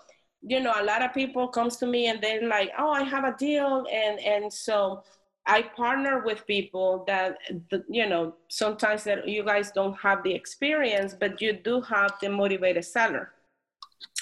you 0.42 0.60
know, 0.60 0.72
a 0.74 0.84
lot 0.84 1.02
of 1.02 1.12
people 1.12 1.48
comes 1.48 1.76
to 1.78 1.86
me 1.86 2.06
and 2.06 2.20
they're 2.20 2.46
like, 2.48 2.70
"Oh, 2.78 2.90
I 2.90 3.02
have 3.02 3.24
a 3.24 3.36
deal," 3.36 3.86
and 3.92 4.18
and 4.20 4.52
so 4.52 5.04
I 5.50 5.62
partner 5.62 6.22
with 6.24 6.46
people 6.46 7.04
that, 7.08 7.38
you 7.88 8.08
know, 8.08 8.34
sometimes 8.46 9.02
that 9.02 9.26
you 9.26 9.42
guys 9.44 9.72
don't 9.72 9.98
have 9.98 10.22
the 10.22 10.32
experience, 10.32 11.12
but 11.18 11.42
you 11.42 11.52
do 11.54 11.80
have 11.80 12.12
the 12.22 12.28
motivated 12.28 12.84
seller. 12.84 13.32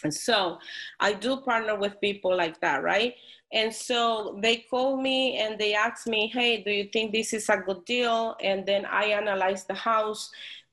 And 0.05 0.14
so 0.14 0.59
I 1.00 1.12
do 1.12 1.36
partner 1.36 1.76
with 1.76 2.00
people 2.00 2.34
like 2.34 2.59
that, 2.62 2.82
right? 2.82 3.14
And 3.52 3.74
so 3.74 4.38
they 4.42 4.64
call 4.70 4.96
me 4.96 5.36
and 5.36 5.59
they 5.59 5.74
ask 5.74 6.06
me, 6.06 6.28
hey, 6.28 6.62
do 6.62 6.70
you 6.70 6.88
think 6.92 7.12
this 7.12 7.34
is 7.34 7.50
a 7.50 7.59
good 7.59 7.84
deal? 7.84 8.34
And 8.42 8.64
then 8.64 8.86
I 8.86 9.05
analyze 9.20 9.64
the 9.64 9.74
house. 9.74 10.30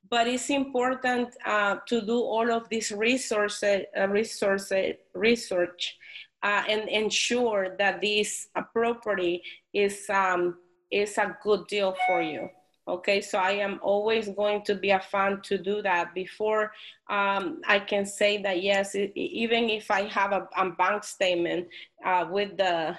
But 0.09 0.27
it's 0.27 0.49
important 0.49 1.29
uh, 1.45 1.77
to 1.87 1.99
do 1.99 2.17
all 2.17 2.49
of 2.49 2.69
this 2.69 2.93
resources, 2.93 3.81
uh, 3.99 4.07
resources, 4.07 4.95
research 5.13 5.97
uh, 6.45 6.63
and 6.69 6.87
ensure 6.87 7.75
that 7.77 7.99
this 7.99 8.47
uh, 8.55 8.61
property 8.71 9.41
is, 9.73 10.09
um, 10.09 10.55
is 10.91 11.17
a 11.17 11.35
good 11.43 11.65
deal 11.67 11.95
for 12.07 12.21
you. 12.21 12.47
Okay, 12.87 13.19
so 13.19 13.39
I 13.39 13.53
am 13.53 13.79
always 13.81 14.29
going 14.29 14.61
to 14.65 14.75
be 14.75 14.91
a 14.91 14.99
fan 14.99 15.41
to 15.45 15.57
do 15.57 15.81
that 15.81 16.13
before 16.13 16.71
um, 17.09 17.61
I 17.67 17.79
can 17.79 18.05
say 18.05 18.41
that 18.41 18.61
yes, 18.63 18.95
it, 18.95 19.11
even 19.15 19.69
if 19.69 19.91
I 19.91 20.03
have 20.03 20.31
a, 20.31 20.47
a 20.57 20.69
bank 20.69 21.03
statement 21.03 21.67
uh, 22.03 22.27
with 22.29 22.57
the 22.57 22.95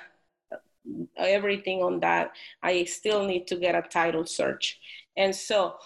everything 1.16 1.82
on 1.82 2.01
that, 2.01 2.32
I 2.62 2.85
still 2.85 3.24
need 3.27 3.47
to 3.48 3.56
get 3.56 3.74
a 3.74 3.82
title 3.82 4.27
search. 4.27 4.78
And 5.16 5.35
so 5.35 5.77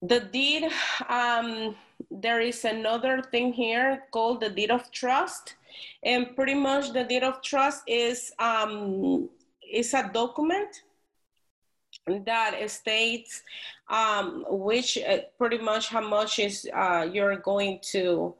the 0.00 0.20
deed, 0.20 0.70
um, 1.08 1.76
there 2.10 2.40
is 2.40 2.64
another 2.64 3.22
thing 3.30 3.52
here 3.52 4.04
called 4.12 4.40
the 4.40 4.50
deed 4.50 4.70
of 4.70 4.90
trust. 4.90 5.54
And 6.02 6.34
pretty 6.34 6.54
much 6.54 6.92
the 6.92 7.04
deed 7.04 7.22
of 7.22 7.42
trust 7.42 7.82
is, 7.86 8.32
um, 8.38 9.28
is 9.70 9.94
a 9.94 10.10
document 10.12 10.82
that 12.06 12.70
states 12.70 13.42
um, 13.88 14.44
which 14.48 14.98
uh, 14.98 15.18
pretty 15.38 15.58
much 15.58 15.88
how 15.88 16.06
much 16.06 16.38
is 16.38 16.68
uh, 16.74 17.08
you're 17.10 17.36
going 17.36 17.78
to 17.82 18.34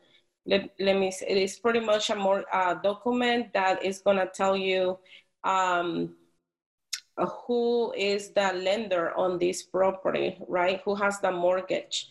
let, 0.46 0.70
let 0.78 0.96
me 0.96 1.10
say, 1.10 1.26
it 1.28 1.36
is 1.36 1.58
pretty 1.58 1.80
much 1.80 2.10
a 2.10 2.16
more 2.16 2.44
uh, 2.52 2.74
document 2.74 3.52
that 3.52 3.84
is 3.84 3.98
going 3.98 4.16
to 4.16 4.30
tell 4.32 4.56
you 4.56 4.98
um, 5.42 6.14
who 7.16 7.92
is 7.96 8.30
the 8.30 8.52
lender 8.54 9.12
on 9.16 9.38
this 9.38 9.62
property 9.62 10.36
right? 10.48 10.80
Who 10.84 10.94
has 10.94 11.20
the 11.20 11.32
mortgage 11.32 12.08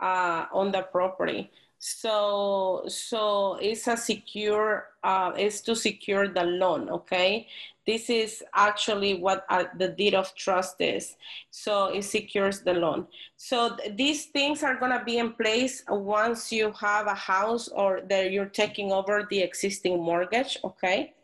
uh, 0.00 0.46
on 0.52 0.72
the 0.72 0.82
property 0.82 1.50
so 1.78 2.84
so 2.88 3.56
it's 3.60 3.86
a 3.86 3.96
secure 3.96 4.88
uh, 5.04 5.32
it's 5.36 5.60
to 5.60 5.76
secure 5.76 6.28
the 6.28 6.44
loan 6.44 6.88
okay 6.90 7.46
this 7.88 8.10
is 8.10 8.44
actually 8.52 9.14
what 9.14 9.46
uh, 9.48 9.64
the 9.78 9.88
deed 9.88 10.12
of 10.12 10.34
trust 10.34 10.76
is. 10.78 11.16
So 11.50 11.86
it 11.86 12.02
secures 12.02 12.60
the 12.60 12.74
loan. 12.74 13.06
So 13.38 13.76
th- 13.76 13.96
these 13.96 14.26
things 14.26 14.62
are 14.62 14.76
to 14.76 15.02
be 15.06 15.16
in 15.16 15.32
place 15.32 15.82
once 15.88 16.52
you 16.52 16.70
have 16.72 17.06
a 17.06 17.14
house 17.14 17.68
or 17.68 18.02
that 18.10 18.30
you're 18.30 18.52
taking 18.52 18.92
over 18.92 19.26
the 19.30 19.40
existing 19.40 20.02
mortgage. 20.02 20.58
Okay. 20.62 21.14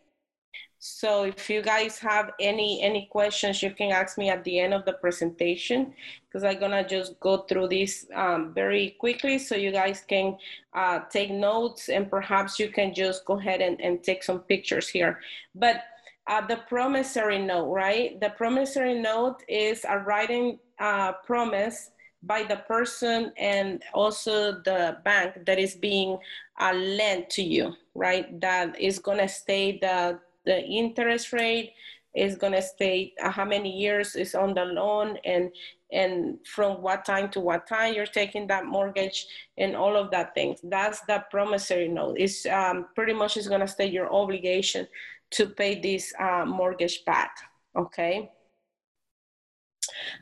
So 0.86 1.22
if 1.22 1.48
you 1.48 1.62
guys 1.62 1.98
have 2.00 2.32
any 2.38 2.82
any 2.82 3.06
questions, 3.06 3.62
you 3.62 3.70
can 3.70 3.90
ask 3.90 4.18
me 4.18 4.28
at 4.28 4.44
the 4.44 4.60
end 4.60 4.74
of 4.74 4.84
the 4.84 4.92
presentation 4.92 5.94
because 6.28 6.44
I'm 6.44 6.60
gonna 6.60 6.86
just 6.86 7.18
go 7.20 7.38
through 7.48 7.68
this 7.68 8.04
um, 8.14 8.52
very 8.52 8.90
quickly 9.00 9.38
so 9.38 9.54
you 9.54 9.72
guys 9.72 10.04
can 10.06 10.36
uh, 10.74 11.00
take 11.08 11.30
notes 11.30 11.88
and 11.88 12.10
perhaps 12.10 12.58
you 12.58 12.68
can 12.68 12.92
just 12.92 13.24
go 13.24 13.38
ahead 13.38 13.62
and, 13.62 13.80
and 13.80 14.04
take 14.04 14.22
some 14.22 14.40
pictures 14.40 14.86
here. 14.86 15.20
But 15.54 15.84
uh, 16.26 16.46
the 16.46 16.56
promissory 16.68 17.38
note, 17.38 17.72
right? 17.72 18.20
The 18.20 18.36
promissory 18.36 19.00
note 19.00 19.42
is 19.48 19.86
a 19.88 20.00
writing 20.00 20.58
uh, 20.78 21.12
promise 21.24 21.92
by 22.22 22.42
the 22.42 22.56
person 22.56 23.32
and 23.38 23.82
also 23.94 24.60
the 24.60 24.98
bank 25.02 25.46
that 25.46 25.58
is 25.58 25.76
being 25.76 26.18
uh, 26.60 26.74
lent 26.74 27.30
to 27.30 27.42
you, 27.42 27.72
right? 27.94 28.38
That 28.38 28.78
is 28.78 28.98
to 28.98 29.28
stay 29.28 29.78
the, 29.78 30.20
the 30.44 30.62
interest 30.64 31.32
rate, 31.32 31.72
is 32.14 32.36
going 32.36 32.52
to 32.52 32.62
stay 32.62 33.12
uh, 33.22 33.30
how 33.30 33.44
many 33.44 33.70
years 33.70 34.14
is 34.14 34.34
on 34.34 34.54
the 34.54 34.64
loan 34.64 35.18
and 35.24 35.50
and 35.92 36.38
from 36.46 36.82
what 36.82 37.04
time 37.04 37.28
to 37.28 37.40
what 37.40 37.66
time 37.66 37.94
you're 37.94 38.06
taking 38.06 38.46
that 38.46 38.66
mortgage 38.66 39.26
and 39.58 39.76
all 39.76 39.96
of 39.96 40.10
that 40.10 40.34
things. 40.34 40.58
That's 40.64 41.00
the 41.02 41.24
promissory 41.30 41.88
note. 41.88 42.16
It's 42.18 42.46
um, 42.46 42.86
pretty 42.94 43.12
much 43.12 43.36
is 43.36 43.48
going 43.48 43.60
to 43.60 43.68
stay 43.68 43.86
your 43.86 44.12
obligation 44.12 44.88
to 45.32 45.46
pay 45.46 45.80
this 45.80 46.12
uh, 46.18 46.44
mortgage 46.46 47.04
back, 47.04 47.36
okay? 47.76 48.30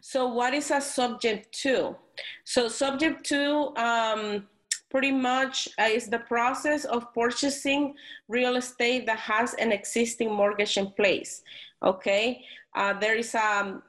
So 0.03 0.27
what 0.27 0.53
is 0.53 0.71
a 0.71 0.81
subject 0.81 1.53
to? 1.63 1.97
So 2.45 2.69
subject 2.69 3.25
to 3.27 3.75
um, 3.77 4.49
pretty 4.93 5.11
much 5.11 5.69
uh, 5.81 5.89
is 5.91 6.09
the 6.09 6.19
process 6.19 6.85
of 6.85 7.13
purchasing 7.15 7.95
real 8.29 8.57
estate 8.57 9.07
that 9.07 9.19
has 9.19 9.55
an 9.55 9.73
existing 9.73 10.31
mortgage 10.31 10.77
in 10.77 10.91
place, 10.93 11.43
okay? 11.83 12.45
Uh, 12.75 12.93
there 13.01 13.17
is 13.17 13.35
um, 13.35 13.83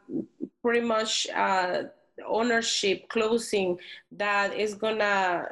pretty 0.61 0.79
much 0.79 1.27
uh, 1.35 1.83
ownership 2.25 3.07
closing 3.09 3.77
that 4.11 4.57
is 4.57 4.75
gonna 4.75 5.45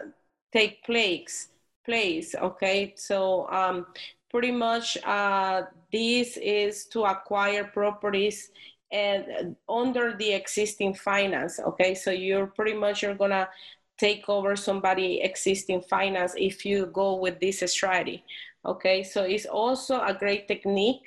take 0.53 0.83
place 0.83 1.49
place 1.85 2.35
okay 2.35 2.93
so 2.95 3.49
um, 3.49 3.85
pretty 4.29 4.51
much 4.51 4.97
uh, 5.05 5.63
this 5.91 6.37
is 6.37 6.85
to 6.85 7.03
acquire 7.03 7.63
properties 7.63 8.51
and 8.91 9.55
under 9.67 10.13
the 10.17 10.31
existing 10.31 10.93
finance 10.93 11.59
okay 11.59 11.95
so 11.95 12.11
you're 12.11 12.47
pretty 12.47 12.73
much 12.73 13.01
you're 13.01 13.15
gonna 13.15 13.47
take 14.01 14.27
over 14.27 14.55
somebody 14.55 15.21
existing 15.21 15.81
finance 15.95 16.33
if 16.49 16.65
you 16.65 16.77
go 16.87 17.07
with 17.23 17.39
this 17.39 17.59
strategy 17.71 18.23
okay? 18.65 19.03
So 19.03 19.23
it's 19.23 19.45
also 19.45 20.01
a 20.01 20.13
great 20.13 20.47
technique 20.47 21.05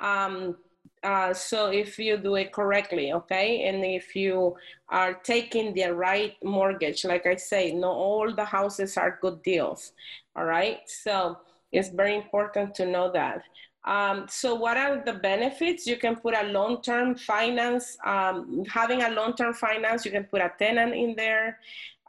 um, 0.00 0.56
uh, 1.02 1.32
so 1.32 1.70
if 1.70 1.98
you 1.98 2.16
do 2.16 2.36
it 2.36 2.52
correctly 2.52 3.12
okay? 3.12 3.68
And 3.68 3.84
if 3.84 4.14
you 4.14 4.56
are 4.88 5.14
taking 5.14 5.74
the 5.74 5.88
right 5.92 6.34
mortgage 6.42 7.04
like 7.04 7.26
i 7.26 7.36
say 7.36 7.72
not 7.72 7.96
all 8.06 8.34
the 8.34 8.44
houses 8.44 8.96
are 8.96 9.18
good 9.20 9.42
deals 9.42 9.92
all 10.36 10.44
right? 10.44 10.78
So 10.86 11.38
it's 11.72 11.90
very 11.90 12.14
important 12.16 12.74
to 12.76 12.86
know 12.86 13.10
that. 13.12 13.42
Um, 13.84 14.26
so 14.28 14.54
what 14.54 14.76
are 14.76 15.02
the 15.04 15.14
benefits? 15.14 15.86
You 15.86 15.96
can 15.96 16.16
put 16.16 16.34
a 16.34 16.48
long-term 16.48 17.16
finance, 17.16 17.96
um, 18.04 18.64
having 18.68 19.02
a 19.02 19.10
long-term 19.10 19.54
finance, 19.54 20.04
you 20.04 20.10
can 20.10 20.24
put 20.24 20.40
a 20.40 20.52
tenant 20.58 20.94
in 20.94 21.14
there. 21.16 21.58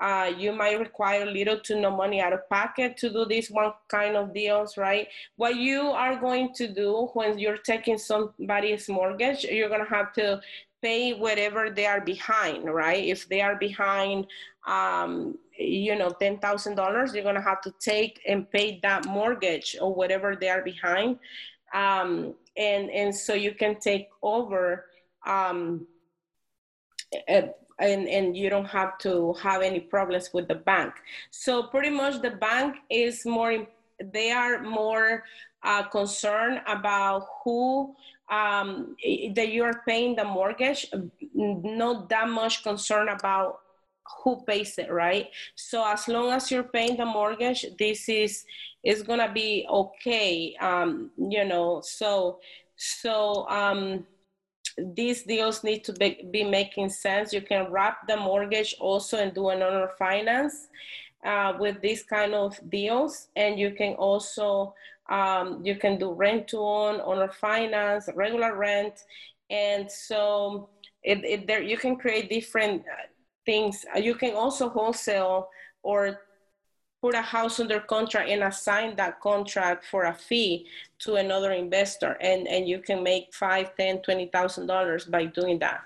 Uh, 0.02 0.32
you 0.38 0.54
might 0.54 0.80
require 0.80 1.26
little 1.26 1.60
to 1.60 1.80
no 1.80 1.92
money 1.92 2.22
out 2.22 2.32
of 2.32 2.48
pocket 2.50 2.96
to 2.96 3.10
do 3.10 3.26
this 3.26 3.50
one 3.50 3.74
kind 3.90 4.16
of 4.16 4.34
deals, 4.34 4.78
right? 4.78 5.10
What 5.36 5.58
you 5.58 5.82
are 5.82 6.16
going 6.16 6.54
to 6.56 6.74
do 6.74 7.10
when 7.14 7.38
you're 7.38 7.58
taking 7.58 7.98
somebody's 7.98 8.88
mortgage, 8.88 9.44
you're 9.44 9.68
gonna 9.68 9.90
have 9.90 10.14
to 10.14 10.42
pay 10.82 11.14
whatever 11.14 11.70
they 11.70 11.86
are 11.86 12.02
behind, 12.02 12.66
right? 12.66 13.04
If 13.04 13.28
they 13.28 13.42
are 13.42 13.56
behind, 13.56 14.28
um, 14.68 15.38
you 15.58 15.96
know, 15.98 16.10
$10,000, 16.22 17.14
you're 17.14 17.24
going 17.24 17.36
to 17.36 17.42
have 17.42 17.62
to 17.62 17.74
take 17.80 18.22
and 18.28 18.50
pay 18.50 18.80
that 18.82 19.06
mortgage 19.06 19.76
or 19.82 19.94
whatever 19.94 20.36
they 20.36 20.50
are 20.50 20.62
behind. 20.62 21.20
Um, 21.74 22.34
and, 22.58 22.90
and 22.90 23.16
so 23.16 23.34
you 23.34 23.54
can 23.54 23.80
take 23.80 24.08
over 24.22 24.86
um, 25.26 25.88
and, 27.28 27.54
and 28.08 28.36
you 28.36 28.50
don't 28.50 28.66
have 28.66 28.98
to 29.00 29.34
have 29.42 29.62
any 29.62 29.80
problems 29.80 30.32
with 30.34 30.48
the 30.48 30.56
bank. 30.56 30.94
So 31.32 31.64
pretty 31.64 31.90
much 31.90 32.22
the 32.22 32.32
bank 32.32 32.76
is 32.90 33.26
more, 33.26 33.68
they 34.14 34.32
are 34.32 34.62
more 34.62 35.24
uh, 35.64 35.84
concerned 35.84 36.62
about 36.68 37.26
who 37.44 37.96
um, 38.30 38.96
that 39.34 39.50
you 39.50 39.64
are 39.64 39.82
paying 39.88 40.16
the 40.16 40.24
mortgage, 40.24 40.88
not 41.34 42.10
that 42.10 42.30
much 42.30 42.64
concern 42.64 43.10
about 43.10 43.62
who 44.24 44.44
pays 44.46 44.78
it, 44.78 44.92
right? 44.92 45.28
So 45.56 45.86
as 45.86 46.08
long 46.08 46.32
as 46.32 46.52
you're 46.52 46.64
paying 46.64 46.98
the 46.98 47.06
mortgage, 47.06 47.66
this 47.78 48.10
is 48.10 48.46
is 48.84 49.04
gonna 49.04 49.32
be 49.32 49.66
okay. 49.70 50.56
Um, 50.60 51.12
you 51.18 51.46
know, 51.46 51.82
so 51.84 52.40
so 52.76 53.48
um, 53.50 54.06
these 54.78 55.24
deals 55.24 55.64
need 55.64 55.84
to 55.84 55.94
be, 55.94 56.26
be 56.32 56.44
making 56.44 56.90
sense. 56.90 57.34
You 57.34 57.42
can 57.42 57.72
wrap 57.72 58.08
the 58.08 58.18
mortgage 58.18 58.76
also 58.80 59.18
and 59.18 59.34
do 59.34 59.50
an 59.50 59.88
finance 59.98 60.70
uh, 61.26 61.54
with 61.60 61.82
these 61.82 62.04
kind 62.04 62.34
of 62.34 62.58
deals, 62.70 63.28
and 63.36 63.60
you 63.60 63.72
can 63.72 63.94
also 63.96 64.74
um, 65.10 65.62
you 65.66 65.76
can 65.76 65.98
do 65.98 66.14
rent 66.14 66.48
to 66.50 66.60
own, 66.60 67.02
owner 67.02 67.30
finance, 67.30 68.10
regular 68.16 68.56
rent, 68.56 69.04
and 69.50 69.92
so 69.92 70.70
it, 71.04 71.24
it 71.24 71.48
there 71.48 71.62
you 71.62 71.78
can 71.78 71.96
create 71.96 72.30
different 72.30 72.84
things. 73.50 73.84
Uh, 73.96 74.00
you 74.00 74.14
can 74.14 74.34
also 74.36 74.70
wholesale 74.70 75.50
or 75.82 76.20
put 77.02 77.16
a 77.16 77.22
house 77.22 77.60
under 77.60 77.80
contract 77.80 78.30
and 78.30 78.44
assign 78.44 78.96
that 78.96 79.20
contract 79.22 79.86
for 79.90 80.04
a 80.04 80.14
fee 80.14 80.68
to 81.00 81.16
another 81.16 81.52
investor 81.54 82.12
and 82.22 82.48
and 82.48 82.68
you 82.68 82.80
can 82.80 83.02
make 83.02 83.34
five 83.34 83.68
ten 83.80 84.02
twenty 84.02 84.28
thousand 84.36 84.68
dollars 84.68 85.06
by 85.06 85.24
doing 85.26 85.58
that 85.58 85.80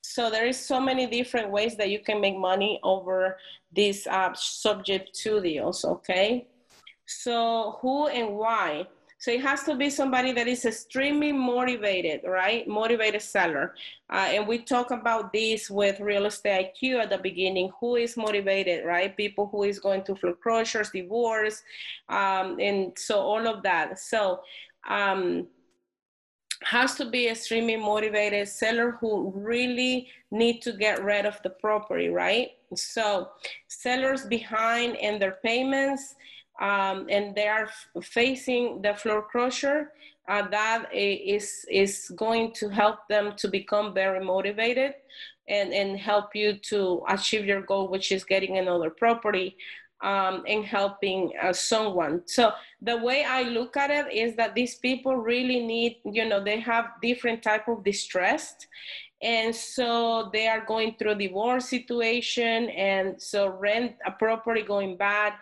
so 0.00 0.30
there 0.30 0.46
is 0.46 0.58
so 0.58 0.80
many 0.80 1.06
different 1.06 1.50
ways 1.50 1.76
that 1.76 1.90
you 1.90 2.00
can 2.08 2.18
make 2.18 2.36
money 2.36 2.80
over 2.82 3.36
these 3.78 4.06
uh, 4.06 4.32
subject 4.34 5.14
to 5.22 5.40
deals 5.40 5.84
okay 5.84 6.46
so 7.04 7.76
who 7.80 8.06
and 8.08 8.28
why 8.42 8.86
so 9.24 9.30
it 9.30 9.40
has 9.40 9.62
to 9.62 9.74
be 9.74 9.88
somebody 9.88 10.32
that 10.32 10.46
is 10.46 10.66
extremely 10.66 11.32
motivated, 11.32 12.20
right? 12.28 12.68
Motivated 12.68 13.22
seller. 13.22 13.74
Uh, 14.10 14.28
and 14.28 14.46
we 14.46 14.58
talk 14.58 14.90
about 14.90 15.32
this 15.32 15.70
with 15.70 15.98
real 15.98 16.26
estate 16.26 16.74
IQ 16.76 17.00
at 17.04 17.08
the 17.08 17.16
beginning. 17.16 17.70
Who 17.80 17.96
is 17.96 18.18
motivated, 18.18 18.84
right? 18.84 19.16
People 19.16 19.48
who 19.50 19.62
is 19.62 19.78
going 19.78 20.04
to 20.04 20.14
foreclosures, 20.14 20.90
divorce, 20.90 21.62
um, 22.10 22.60
and 22.60 22.92
so 22.98 23.18
all 23.18 23.48
of 23.48 23.62
that. 23.62 23.98
So 23.98 24.40
um, 24.86 25.46
has 26.62 26.94
to 26.96 27.06
be 27.06 27.28
extremely 27.28 27.76
motivated 27.76 28.46
seller 28.46 28.98
who 29.00 29.32
really 29.34 30.06
need 30.32 30.60
to 30.60 30.72
get 30.74 31.02
rid 31.02 31.24
of 31.24 31.40
the 31.42 31.48
property, 31.48 32.08
right? 32.08 32.48
So 32.74 33.30
sellers 33.68 34.26
behind 34.26 34.96
in 34.96 35.18
their 35.18 35.38
payments 35.42 36.14
um, 36.60 37.06
and 37.08 37.34
they 37.34 37.48
are 37.48 37.68
facing 38.02 38.82
the 38.82 38.94
foreclosure, 38.94 39.92
uh, 40.28 40.48
that 40.48 40.86
is, 40.92 41.66
is 41.70 42.10
going 42.16 42.52
to 42.54 42.68
help 42.68 43.06
them 43.08 43.34
to 43.36 43.48
become 43.48 43.92
very 43.92 44.24
motivated 44.24 44.94
and, 45.48 45.72
and 45.72 45.98
help 45.98 46.34
you 46.34 46.54
to 46.54 47.02
achieve 47.08 47.44
your 47.44 47.62
goal, 47.62 47.88
which 47.88 48.12
is 48.12 48.24
getting 48.24 48.56
another 48.58 48.90
property 48.90 49.56
um, 50.02 50.44
and 50.46 50.64
helping 50.64 51.32
uh, 51.42 51.52
someone. 51.52 52.22
So 52.26 52.52
the 52.80 52.98
way 52.98 53.24
I 53.24 53.42
look 53.42 53.76
at 53.76 53.90
it 53.90 54.12
is 54.12 54.36
that 54.36 54.54
these 54.54 54.76
people 54.76 55.16
really 55.16 55.64
need, 55.64 55.98
you 56.04 56.28
know, 56.28 56.42
they 56.42 56.60
have 56.60 56.86
different 57.02 57.42
type 57.42 57.68
of 57.68 57.84
distress 57.84 58.54
and 59.24 59.56
so 59.56 60.28
they 60.34 60.46
are 60.46 60.64
going 60.66 60.94
through 60.98 61.14
divorce 61.14 61.68
situation 61.70 62.68
and 62.70 63.20
so 63.20 63.48
rent 63.48 63.94
a 64.06 64.10
property 64.10 64.62
going 64.62 64.96
bad 64.96 65.32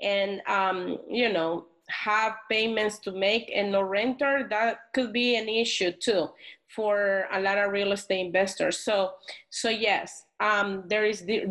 and 0.00 0.42
um, 0.46 0.98
you 1.08 1.32
know 1.32 1.66
have 1.88 2.34
payments 2.48 2.98
to 2.98 3.10
make 3.10 3.50
and 3.52 3.72
no 3.72 3.82
renter 3.82 4.46
that 4.48 4.78
could 4.94 5.12
be 5.12 5.34
an 5.36 5.48
issue 5.48 5.90
too 5.90 6.28
for 6.68 7.26
a 7.32 7.40
lot 7.40 7.58
of 7.58 7.72
real 7.72 7.90
estate 7.90 8.24
investors. 8.26 8.78
So 8.78 9.12
so 9.48 9.70
yes 9.70 10.24
um, 10.38 10.84
there 10.86 11.04
is 11.04 11.22
di- 11.22 11.46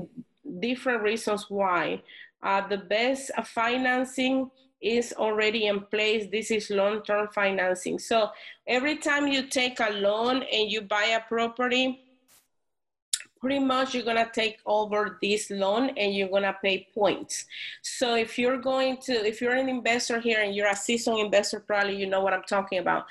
different 0.60 1.04
reasons 1.04 1.46
why. 1.50 2.02
Uh, 2.42 2.66
the 2.70 2.78
best 2.78 3.32
financing 3.44 4.50
is 4.82 5.14
already 5.14 5.68
in 5.68 5.82
place. 5.82 6.28
This 6.32 6.52
is 6.52 6.70
long-term 6.70 7.30
financing. 7.34 8.00
So 8.00 8.30
every 8.68 8.98
time 8.98 9.28
you 9.28 9.48
take 9.48 9.80
a 9.80 9.92
loan 9.92 10.44
and 10.44 10.72
you 10.72 10.82
buy 10.82 11.16
a 11.16 11.22
property, 11.22 12.02
pretty 13.40 13.60
much 13.60 13.94
you're 13.94 14.04
gonna 14.04 14.30
take 14.34 14.60
over 14.66 15.18
this 15.22 15.50
loan 15.50 15.90
and 15.98 16.14
you're 16.14 16.30
gonna 16.30 16.56
pay 16.62 16.88
points. 16.94 17.46
So 17.82 18.16
if 18.16 18.38
you're 18.38 18.58
going 18.58 18.98
to, 19.04 19.14
if 19.26 19.42
you're 19.42 19.54
an 19.54 19.70
investor 19.70 20.20
here 20.20 20.42
and 20.42 20.54
you're 20.54 20.68
a 20.68 20.76
seasoned 20.76 21.20
investor, 21.20 21.60
probably 21.60 21.96
you 21.96 22.06
know 22.06 22.22
what 22.22 22.34
I'm 22.34 22.44
talking 22.44 22.80
about. 22.80 23.06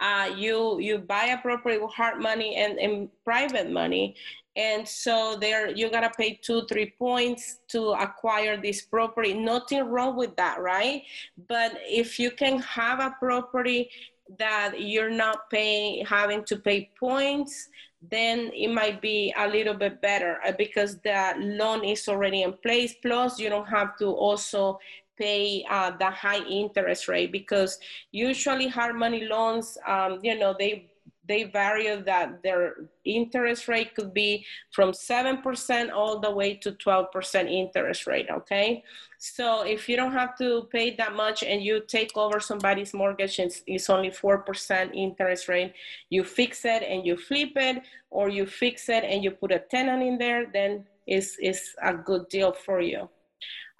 Uh, 0.00 0.30
you 0.36 0.78
you 0.80 0.98
buy 0.98 1.26
a 1.26 1.38
property 1.38 1.78
with 1.78 1.92
hard 1.92 2.20
money 2.20 2.56
and, 2.56 2.78
and 2.78 3.08
private 3.24 3.70
money, 3.70 4.16
and 4.56 4.86
so 4.86 5.36
there 5.40 5.70
you 5.70 5.90
gotta 5.90 6.10
pay 6.16 6.38
two 6.42 6.66
three 6.66 6.94
points 6.98 7.58
to 7.68 7.90
acquire 7.92 8.56
this 8.56 8.82
property. 8.82 9.34
Nothing 9.34 9.84
wrong 9.88 10.16
with 10.16 10.36
that 10.36 10.60
right? 10.60 11.02
But 11.48 11.78
if 11.82 12.18
you 12.18 12.30
can 12.30 12.60
have 12.60 13.00
a 13.00 13.14
property 13.18 13.90
that 14.38 14.80
you're 14.80 15.10
not 15.10 15.50
paying 15.50 16.04
having 16.06 16.44
to 16.44 16.56
pay 16.56 16.90
points 16.98 17.68
then 18.10 18.50
it 18.54 18.68
might 18.68 19.00
be 19.00 19.34
a 19.38 19.48
little 19.48 19.74
bit 19.74 20.00
better 20.02 20.38
uh, 20.46 20.52
because 20.58 20.98
the 20.98 21.34
loan 21.38 21.84
is 21.84 22.06
already 22.08 22.42
in 22.42 22.52
place. 22.52 22.94
Plus 23.00 23.38
you 23.38 23.48
don't 23.48 23.68
have 23.68 23.96
to 23.96 24.06
also 24.06 24.78
pay 25.16 25.64
uh, 25.70 25.90
the 25.96 26.10
high 26.10 26.42
interest 26.44 27.08
rate 27.08 27.30
because 27.30 27.78
usually 28.10 28.68
hard 28.68 28.96
money 28.96 29.24
loans 29.24 29.78
um, 29.86 30.18
you 30.22 30.36
know 30.36 30.54
they 30.58 30.90
they 31.26 31.44
vary 31.44 31.94
that 32.02 32.42
their 32.42 32.88
interest 33.04 33.68
rate 33.68 33.94
could 33.94 34.12
be 34.12 34.44
from 34.70 34.92
7% 34.92 35.92
all 35.92 36.20
the 36.20 36.30
way 36.30 36.54
to 36.54 36.72
12% 36.72 37.50
interest 37.50 38.06
rate, 38.06 38.28
okay? 38.30 38.84
So 39.18 39.62
if 39.62 39.88
you 39.88 39.96
don't 39.96 40.12
have 40.12 40.36
to 40.38 40.68
pay 40.70 40.94
that 40.96 41.14
much 41.14 41.42
and 41.42 41.62
you 41.62 41.82
take 41.86 42.16
over 42.16 42.40
somebody's 42.40 42.92
mortgage 42.92 43.38
and 43.38 43.50
it's 43.66 43.88
only 43.88 44.10
4% 44.10 44.94
interest 44.94 45.48
rate, 45.48 45.72
you 46.10 46.24
fix 46.24 46.64
it 46.64 46.82
and 46.82 47.06
you 47.06 47.16
flip 47.16 47.52
it, 47.56 47.82
or 48.10 48.28
you 48.28 48.46
fix 48.46 48.88
it 48.88 49.02
and 49.04 49.24
you 49.24 49.30
put 49.30 49.50
a 49.50 49.58
tenant 49.58 50.02
in 50.02 50.18
there, 50.18 50.46
then 50.52 50.84
it's, 51.06 51.36
it's 51.38 51.74
a 51.82 51.94
good 51.94 52.28
deal 52.28 52.52
for 52.52 52.80
you. 52.80 53.08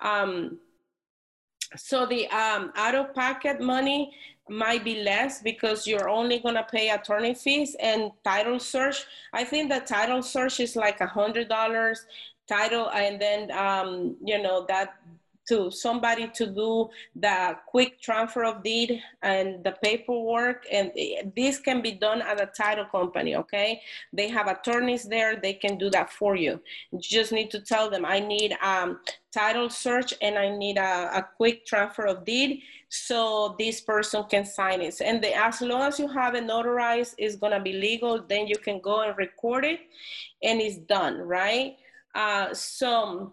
Um, 0.01 0.59
so 1.76 2.06
the 2.06 2.28
um, 2.28 2.72
out 2.76 2.94
of 2.94 3.14
pocket 3.14 3.60
money 3.60 4.14
might 4.48 4.84
be 4.84 5.02
less 5.02 5.40
because 5.40 5.86
you're 5.86 6.09
only 6.09 6.38
going 6.38 6.55
to 6.55 6.66
pay 6.70 6.90
attorney 6.90 7.34
fees 7.34 7.74
and 7.80 8.10
title 8.24 8.59
search. 8.59 9.05
I 9.32 9.44
think 9.44 9.70
the 9.70 9.80
title 9.80 10.22
search 10.22 10.60
is 10.60 10.76
like 10.76 11.01
a 11.01 11.06
hundred 11.06 11.48
dollars 11.48 12.06
title 12.46 12.90
and 12.90 13.20
then 13.20 13.51
um, 13.52 14.16
you 14.22 14.42
know 14.42 14.66
that 14.68 14.96
to 15.49 15.71
somebody 15.71 16.29
to 16.29 16.47
do 16.47 16.89
the 17.16 17.57
quick 17.66 18.01
transfer 18.01 18.45
of 18.45 18.62
deed 18.62 19.03
and 19.23 19.62
the 19.65 19.73
paperwork 19.83 20.66
and 20.73 20.91
this 21.37 21.59
can 21.59 21.83
be 21.83 21.93
done 21.93 22.23
at 22.23 22.41
a 22.41 22.47
title 22.47 22.87
company 22.87 23.37
okay? 23.37 23.81
They 24.12 24.29
have 24.29 24.47
attorneys 24.47 25.05
there 25.05 25.37
they 25.37 25.55
can 25.55 25.79
do 25.79 25.91
that 25.91 26.11
for 26.12 26.37
you. 26.37 26.61
You 26.93 26.99
just 27.01 27.33
need 27.33 27.51
to 27.51 27.61
tell 27.61 27.91
them 27.91 28.05
i 28.05 28.21
need 28.21 28.55
um, 28.62 29.01
title 29.33 29.69
search 29.69 30.15
and 30.23 30.39
i 30.39 30.49
need 30.57 30.79
a, 30.79 31.19
a 31.19 31.29
quick 31.37 31.66
transfer 31.66 32.07
of 32.07 32.25
deed 32.25 32.62
so 32.89 33.57
this 33.59 33.81
person 33.81 34.23
can 34.31 34.45
sign 34.45 34.81
it. 34.81 35.01
And 35.05 35.25
as 35.25 35.61
long 35.61 35.83
as 35.83 35.99
you 35.99 36.07
have 36.09 36.35
it 36.37 36.45
notarized 36.45 37.15
it's 37.19 37.37
to 37.37 37.61
be 37.61 37.73
legal 37.73 38.23
then 38.23 38.47
you 38.47 38.57
can 38.57 38.81
go 38.81 39.03
and 39.03 39.16
record 39.19 39.65
it 39.65 39.81
and 40.43 40.61
it's 40.61 40.77
done 40.77 41.19
right? 41.19 41.77
Uh, 42.15 42.55
so 42.55 43.33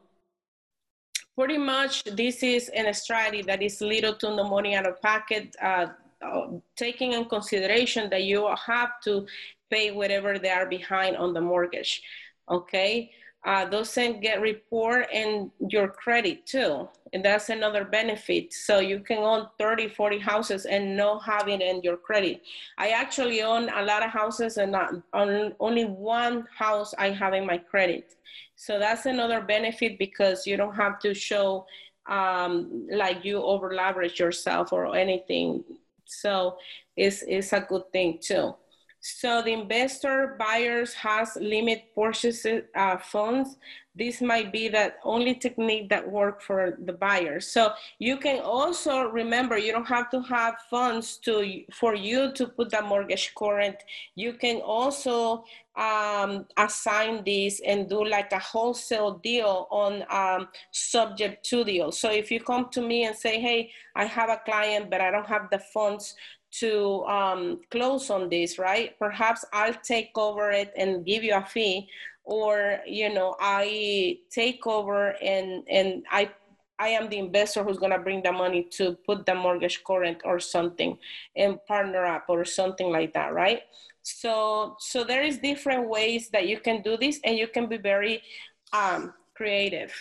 pretty 1.42 1.58
much 1.58 2.04
this 2.04 2.44
is 2.44 2.70
an 2.70 2.94
strategy 2.94 3.42
that 3.42 3.64
is 3.64 3.82
little 3.82 4.14
to 4.14 4.36
no 4.36 4.48
money 4.48 4.76
out 4.76 4.86
of 4.86 5.02
pocket, 5.02 5.56
uh, 5.60 5.88
uh, 6.22 6.48
taking 6.76 7.14
in 7.14 7.26
consideration 7.26 8.12
that 8.12 8.22
you 8.22 8.48
have 8.68 9.02
to 9.04 9.26
pay 9.72 9.90
whatever 9.90 10.38
they 10.38 10.52
are 10.52 10.68
behind 10.68 11.18
on 11.18 11.34
the 11.34 11.42
mortgage. 11.42 12.04
Okay, 12.48 13.10
uh, 13.44 13.66
doesn't 13.66 14.22
get 14.22 14.40
report 14.40 15.08
and 15.12 15.50
your 15.68 15.88
credit 15.88 16.46
too. 16.46 16.88
And 17.12 17.26
that's 17.26 17.50
another 17.50 17.86
benefit. 17.86 18.54
So 18.54 18.80
you 18.80 19.00
can 19.00 19.18
own 19.18 19.48
30, 19.58 19.88
40 19.88 20.20
houses 20.20 20.66
and 20.66 20.96
not 20.96 21.24
having 21.24 21.60
in 21.60 21.82
your 21.82 21.98
credit. 21.98 22.44
I 22.78 22.90
actually 22.90 23.42
own 23.42 23.68
a 23.70 23.82
lot 23.82 24.04
of 24.04 24.12
houses 24.12 24.58
and 24.58 24.72
not, 24.74 24.94
on 25.14 25.54
only 25.60 25.86
one 25.86 26.48
house 26.56 26.94
I 27.00 27.10
have 27.10 27.34
in 27.34 27.48
my 27.48 27.58
credit. 27.58 28.14
So 28.62 28.78
that's 28.78 29.08
another 29.08 29.42
benefit 29.42 29.98
because 29.98 30.46
you 30.46 30.56
don't 30.56 30.76
have 30.76 31.00
to 31.00 31.16
show 31.16 31.66
um, 32.08 32.88
like 32.92 33.26
you 33.26 33.42
over 33.42 33.74
leverage 33.74 34.20
yourself 34.20 34.72
or 34.72 34.96
anything. 34.96 35.64
So 36.06 36.58
it's, 36.96 37.24
it's 37.24 37.54
a 37.54 37.62
good 37.62 37.92
thing 37.92 38.20
too. 38.22 38.54
So 39.02 39.42
the 39.42 39.52
investor 39.52 40.36
buyers 40.38 40.94
has 40.94 41.36
limit 41.42 41.86
purchases 41.96 42.66
uh, 42.76 42.98
funds. 42.98 43.58
This 43.96 44.22
might 44.22 44.54
be 44.54 44.70
the 44.70 44.94
only 45.04 45.34
technique 45.34 45.90
that 45.90 46.10
work 46.10 46.40
for 46.40 46.78
the 46.86 46.94
buyers. 46.94 47.48
So 47.48 47.74
you 47.98 48.18
can 48.18 48.42
also 48.42 49.10
remember 49.10 49.58
you 49.58 49.72
don't 49.72 49.88
have 49.88 50.12
to 50.12 50.22
have 50.22 50.54
funds 50.70 51.18
to 51.26 51.64
for 51.74 51.96
you 51.96 52.32
to 52.34 52.46
put 52.46 52.70
the 52.70 52.84
mortgage 52.84 53.34
current. 53.36 53.78
You 54.16 54.34
can 54.34 54.58
also 54.62 55.46
um, 55.76 56.46
assign 56.58 57.24
this 57.26 57.60
and 57.66 57.90
do 57.90 58.06
like 58.06 58.32
a 58.34 58.40
wholesale 58.40 59.20
deal 59.24 59.68
on 59.72 60.04
um, 60.12 60.48
subject 60.72 61.44
to 61.50 61.64
deal. 61.64 61.92
So 61.92 62.12
if 62.12 62.30
you 62.30 62.40
come 62.40 62.70
to 62.70 62.82
me 62.82 63.06
and 63.06 63.16
say, 63.16 63.42
hey, 63.42 63.72
I 63.96 64.06
have 64.06 64.30
a 64.30 64.42
client, 64.46 64.92
but 64.92 65.02
I 65.02 65.10
don't 65.10 65.28
have 65.28 65.50
the 65.50 65.60
funds 65.60 66.16
to 66.60 67.04
um, 67.06 67.62
close 67.70 68.10
on 68.10 68.30
this, 68.30 68.60
right? 68.60 68.98
Perhaps 69.00 69.46
I'll 69.54 69.74
take 69.84 70.12
over 70.16 70.52
it 70.52 70.72
and 70.78 71.06
give 71.06 71.24
you 71.24 71.36
a 71.36 71.42
fee, 71.46 71.88
or 72.24 72.80
you 72.86 73.14
know, 73.14 73.36
I 73.40 74.20
take 74.30 74.66
over 74.68 75.16
and 75.22 75.64
and 75.70 76.06
I 76.12 76.32
I 76.80 76.90
am 76.90 77.10
the 77.10 77.20
investor 77.20 77.64
who's 77.64 77.78
gonna 77.78 78.00
bring 78.00 78.24
the 78.24 78.32
money 78.32 78.68
to 78.78 78.98
put 79.06 79.26
the 79.26 79.36
mortgage 79.36 79.84
current 79.84 80.22
or 80.26 80.40
something 80.40 80.98
and 81.36 81.64
partner 81.68 82.06
up 82.06 82.26
or 82.28 82.44
something 82.44 82.90
like 82.92 83.14
that, 83.14 83.34
right? 83.34 83.62
So 84.04 84.76
so 84.80 85.04
there 85.04 85.24
is 85.24 85.38
different 85.38 85.88
ways 85.88 86.30
that 86.30 86.48
you 86.48 86.60
can 86.60 86.82
do 86.82 86.98
this, 86.98 87.20
and 87.24 87.38
you 87.38 87.48
can 87.48 87.68
be 87.68 87.78
very 87.78 88.22
um, 88.74 89.14
creative. 89.36 89.94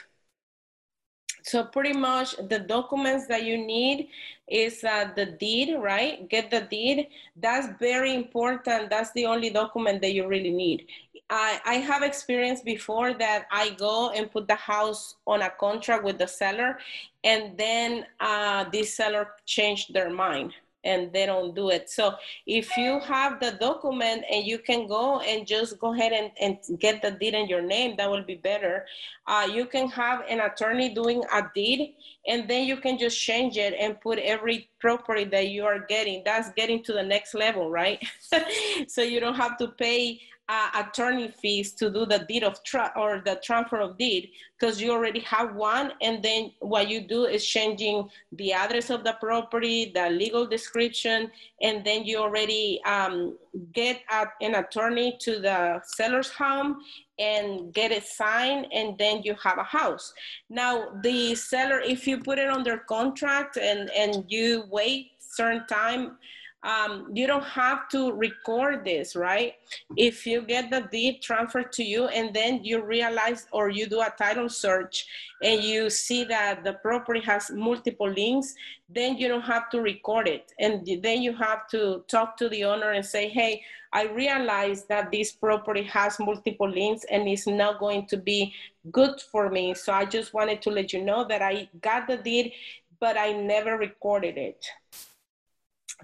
So 1.43 1.64
pretty 1.64 1.93
much 1.93 2.36
the 2.36 2.59
documents 2.59 3.27
that 3.28 3.44
you 3.44 3.56
need 3.59 4.09
is 4.51 4.85
uh, 4.85 5.10
the 5.14 5.27
deed, 5.27 5.77
right? 5.78 6.28
Get 6.28 6.51
the 6.51 6.62
deed. 6.62 7.09
That's 7.36 7.68
very 7.78 8.14
important. 8.14 8.90
That's 8.90 9.12
the 9.12 9.27
only 9.27 9.51
document 9.51 10.01
that 10.02 10.12
you 10.12 10.27
really 10.27 10.52
need. 10.52 10.86
I, 11.31 11.60
I 11.64 11.74
have 11.74 12.02
experience 12.02 12.60
before 12.60 13.14
that 13.14 13.47
I 13.52 13.70
go 13.70 14.10
and 14.10 14.31
put 14.31 14.48
the 14.48 14.56
house 14.56 15.14
on 15.27 15.43
a 15.43 15.51
contract 15.51 16.02
with 16.02 16.18
the 16.18 16.27
seller, 16.27 16.78
and 17.22 17.56
then 17.56 18.06
uh, 18.18 18.64
this 18.72 18.94
seller 18.94 19.28
changed 19.47 19.94
their 19.94 20.10
mind 20.10 20.52
and 20.85 21.12
they 21.12 21.27
don't 21.27 21.55
do 21.55 21.70
it. 21.70 21.90
So 21.90 22.15
if 22.47 22.77
you 22.77 23.01
have 23.01 23.40
the 23.40 23.52
document 23.52 24.24
and 24.31 24.47
you 24.47 24.59
can 24.59 24.86
go 24.86 25.20
and 25.20 25.47
just 25.47 25.78
go 25.78 25.93
ahead 25.94 26.12
and, 26.12 26.31
and 26.40 26.81
get 26.81 27.02
the 27.02 27.11
deed 27.11 27.35
in 27.35 27.48
your 27.48 27.62
name, 27.62 27.97
that 27.98 28.11
will 28.11 28.24
be 28.24 28.36
better. 28.36 28.86
Uh, 29.27 29.48
you 29.52 29.66
can 29.66 29.89
have 29.89 30.23
an 30.28 30.40
attorney 30.40 30.94
doing 30.94 31.23
a 31.32 31.43
deed 31.55 31.94
and 32.27 32.48
then 32.48 32.65
you 32.65 32.77
can 32.77 32.98
just 32.98 33.20
change 33.20 33.57
it 33.57 33.74
and 33.78 34.01
put 34.01 34.19
every 34.19 34.69
property 34.78 35.24
that 35.24 35.48
you 35.48 35.65
are 35.65 35.78
getting. 35.78 36.23
That's 36.24 36.51
getting 36.52 36.82
to 36.85 36.93
the 36.93 37.02
next 37.02 37.35
level, 37.35 37.70
right? 37.70 38.02
so 38.89 39.02
you 39.02 39.20
don't 39.20 39.36
have 39.36 39.59
to 39.59 39.69
pay 39.69 40.20
uh, 40.51 40.68
attorney 40.82 41.28
fees 41.40 41.72
to 41.72 41.90
do 41.90 42.05
the 42.05 42.18
deed 42.28 42.43
of 42.43 42.62
trust 42.64 42.93
or 42.97 43.22
the 43.24 43.40
transfer 43.44 43.78
of 43.78 43.97
deed 43.97 44.32
because 44.59 44.82
you 44.82 44.90
already 44.90 45.20
have 45.20 45.55
one 45.55 45.93
and 46.02 46.24
then 46.24 46.51
what 46.59 46.89
you 46.89 47.01
do 47.01 47.24
is 47.24 47.47
changing 47.47 48.09
the 48.32 48.52
address 48.52 48.90
of 48.90 49.05
the 49.05 49.14
property 49.20 49.93
the 49.94 50.10
legal 50.10 50.44
description 50.44 51.31
and 51.62 51.85
then 51.85 52.05
you 52.05 52.18
already 52.18 52.81
um, 52.85 53.39
get 53.72 54.01
a, 54.10 54.27
an 54.40 54.56
attorney 54.56 55.16
to 55.20 55.39
the 55.39 55.81
seller's 55.85 56.31
home 56.31 56.81
and 57.20 57.72
get 57.72 57.93
it 57.93 58.05
signed 58.05 58.66
and 58.72 58.98
then 58.98 59.22
you 59.22 59.36
have 59.40 59.59
a 59.59 59.62
house. 59.62 60.12
Now 60.48 60.89
the 61.05 61.36
seller 61.36 61.78
if 61.78 62.09
you 62.09 62.18
put 62.18 62.40
it 62.40 62.51
under 62.51 62.78
contract 62.78 63.56
and 63.56 63.89
and 63.90 64.24
you 64.27 64.64
wait 64.68 65.12
certain 65.20 65.64
time 65.68 66.16
um, 66.62 67.11
you 67.15 67.27
don't 67.27 67.45
have 67.45 67.89
to 67.89 68.12
record 68.12 68.85
this, 68.85 69.16
right? 69.16 69.55
If 69.97 70.27
you 70.27 70.43
get 70.43 70.70
the 70.70 70.82
deed 70.93 71.23
transferred 71.23 71.73
to 71.73 71.82
you 71.82 72.09
and 72.09 72.35
then 72.35 72.62
you 72.62 72.82
realize 72.82 73.47
or 73.51 73.70
you 73.70 73.87
do 73.87 74.01
a 74.01 74.12
title 74.19 74.49
search 74.49 75.07
and 75.43 75.62
you 75.62 75.89
see 75.89 76.24
that 76.24 76.62
the 76.62 76.74
property 76.74 77.20
has 77.20 77.51
multiple 77.51 78.11
liens, 78.11 78.55
then 78.91 79.16
you 79.16 79.28
don't 79.28 79.43
have 79.43 79.70
to 79.70 79.81
record 79.81 80.28
it. 80.28 80.53
And 80.59 80.87
then 81.03 81.23
you 81.23 81.35
have 81.35 81.66
to 81.69 82.05
talk 82.09 82.37
to 82.39 82.49
the 82.51 82.65
owner 82.65 82.91
and 82.91 83.05
say, 83.05 83.28
hey, 83.28 83.62
I 83.93 84.05
realize 84.05 84.85
that 84.85 85.11
this 85.11 85.32
property 85.32 85.82
has 85.85 86.20
multiple 86.20 86.69
liens 86.69 87.05
and 87.11 87.27
it's 87.27 87.47
not 87.47 87.81
going 87.81 88.07
to 88.09 88.19
be 88.19 88.53
good 88.93 89.20
for 89.32 89.49
me. 89.49 89.74
So 89.74 89.93
I 89.93 90.05
just 90.05 90.35
wanted 90.35 90.61
to 90.62 90.70
let 90.70 90.93
you 90.93 91.03
know 91.03 91.24
that 91.24 91.41
I 91.41 91.69
got 91.81 92.07
the 92.07 92.19
deed, 92.19 92.53
but 93.01 93.16
I 93.16 93.32
never 93.32 93.78
recorded 93.78 94.37
it. 94.37 94.65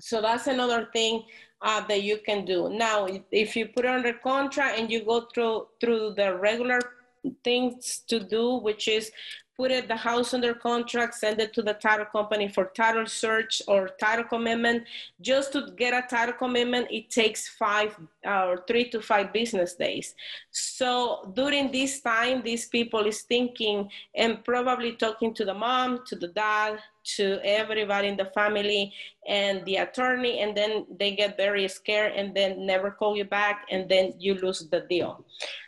So 0.01 0.20
that's 0.20 0.47
another 0.47 0.89
thing 0.93 1.24
uh, 1.62 1.86
that 1.86 2.02
you 2.02 2.18
can 2.18 2.44
do. 2.44 2.68
Now, 2.68 3.06
if 3.31 3.56
you 3.56 3.68
put 3.68 3.86
under 3.86 4.12
contract 4.12 4.78
and 4.78 4.90
you 4.90 5.05
go 5.05 5.27
through 5.32 5.68
through 5.81 6.14
the 6.14 6.36
regular 6.36 6.81
things 7.43 8.02
to 8.09 8.20
do, 8.20 8.56
which 8.56 8.89
is 8.89 9.10
put 9.57 9.70
it, 9.70 9.89
the 9.89 9.97
house 9.97 10.35
under 10.35 10.55
contract, 10.55 11.15
send 11.15 11.41
it 11.41 11.53
to 11.55 11.62
the 11.62 11.74
title 11.74 12.07
company 12.07 12.49
for 12.49 12.66
title 12.66 13.07
search 13.07 13.62
or 13.66 13.89
title 14.01 14.24
commitment. 14.24 14.85
Just 15.20 15.53
to 15.53 15.70
get 15.77 15.95
a 15.95 16.07
title 16.09 16.35
commitment, 16.35 16.89
it 16.91 17.11
takes 17.11 17.49
five 17.49 17.97
uh, 18.27 18.47
or 18.47 18.65
three 18.69 18.89
to 18.91 19.01
five 19.01 19.33
business 19.33 19.74
days. 19.74 20.15
So 20.51 21.33
during 21.35 21.73
this 21.73 22.01
time, 22.01 22.43
these 22.43 22.66
people 22.66 23.07
is 23.07 23.23
thinking 23.23 23.89
and 24.15 24.45
probably 24.45 24.93
talking 24.93 25.33
to 25.35 25.45
the 25.45 25.55
mom, 25.55 26.01
to 26.07 26.16
the 26.16 26.28
dad, 26.28 26.78
to 27.16 27.39
everybody 27.45 28.09
in 28.09 28.16
the 28.16 28.31
family 28.35 28.93
and 29.28 29.65
the 29.65 29.77
attorney, 29.77 30.41
and 30.41 30.57
then 30.57 30.87
they 30.99 31.15
get 31.15 31.37
very 31.37 31.69
scared 31.69 32.12
and 32.16 32.35
then 32.35 32.66
never 32.66 32.91
call 32.91 33.16
you 33.16 33.24
back, 33.24 33.65
and 33.70 33.89
then 33.89 34.12
you 34.19 34.35
lose 34.35 34.66
the 34.70 34.81
deal. 34.81 35.24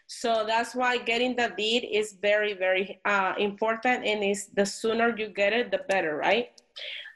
So 0.08 0.44
that's 0.46 0.74
why 0.74 0.96
getting 0.96 1.36
the 1.36 1.52
deed 1.56 1.86
is 1.92 2.14
very, 2.14 2.54
very 2.54 2.98
uh, 3.04 3.34
important. 3.38 4.06
And 4.06 4.24
is 4.24 4.46
the 4.46 4.64
sooner 4.64 5.14
you 5.16 5.28
get 5.28 5.52
it, 5.52 5.70
the 5.70 5.82
better, 5.86 6.16
right? 6.16 6.48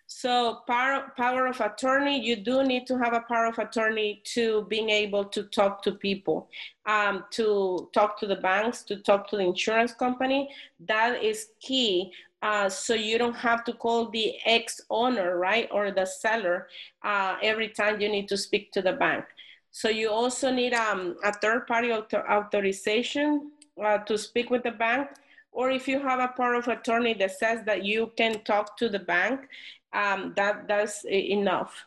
So 0.06 0.60
power, 0.66 1.10
power 1.16 1.46
of 1.46 1.58
attorney, 1.62 2.22
you 2.22 2.36
do 2.36 2.62
need 2.62 2.86
to 2.88 2.98
have 2.98 3.14
a 3.14 3.22
power 3.22 3.46
of 3.46 3.58
attorney 3.58 4.20
to 4.34 4.66
being 4.68 4.90
able 4.90 5.24
to 5.24 5.44
talk 5.44 5.82
to 5.84 5.92
people, 5.92 6.50
um, 6.84 7.24
to 7.30 7.88
talk 7.94 8.20
to 8.20 8.26
the 8.26 8.36
banks, 8.36 8.82
to 8.84 8.96
talk 8.96 9.26
to 9.30 9.36
the 9.36 9.42
insurance 9.44 9.94
company. 9.94 10.50
That 10.80 11.22
is 11.22 11.48
key. 11.60 12.12
Uh, 12.42 12.68
so 12.68 12.92
you 12.92 13.16
don't 13.16 13.36
have 13.36 13.64
to 13.64 13.72
call 13.72 14.10
the 14.10 14.34
ex 14.44 14.82
owner, 14.90 15.38
right, 15.38 15.68
or 15.72 15.92
the 15.92 16.04
seller 16.04 16.68
uh, 17.02 17.36
every 17.42 17.68
time 17.68 18.00
you 18.00 18.08
need 18.10 18.28
to 18.28 18.36
speak 18.36 18.70
to 18.72 18.82
the 18.82 18.92
bank. 18.92 19.24
So 19.72 19.88
you 19.88 20.10
also 20.10 20.52
need 20.52 20.74
um, 20.74 21.16
a 21.24 21.32
third 21.32 21.66
party 21.66 21.92
author 21.92 22.24
authorization 22.30 23.50
uh, 23.82 23.98
to 23.98 24.18
speak 24.18 24.50
with 24.50 24.62
the 24.62 24.70
bank. 24.70 25.08
Or 25.50 25.70
if 25.70 25.88
you 25.88 25.98
have 26.00 26.20
a 26.20 26.28
power 26.28 26.54
of 26.54 26.68
attorney 26.68 27.14
that 27.14 27.32
says 27.38 27.64
that 27.64 27.84
you 27.84 28.12
can 28.16 28.44
talk 28.44 28.76
to 28.78 28.88
the 28.88 28.98
bank, 28.98 29.48
um, 29.92 30.34
that, 30.36 30.68
that's 30.68 31.04
enough. 31.06 31.86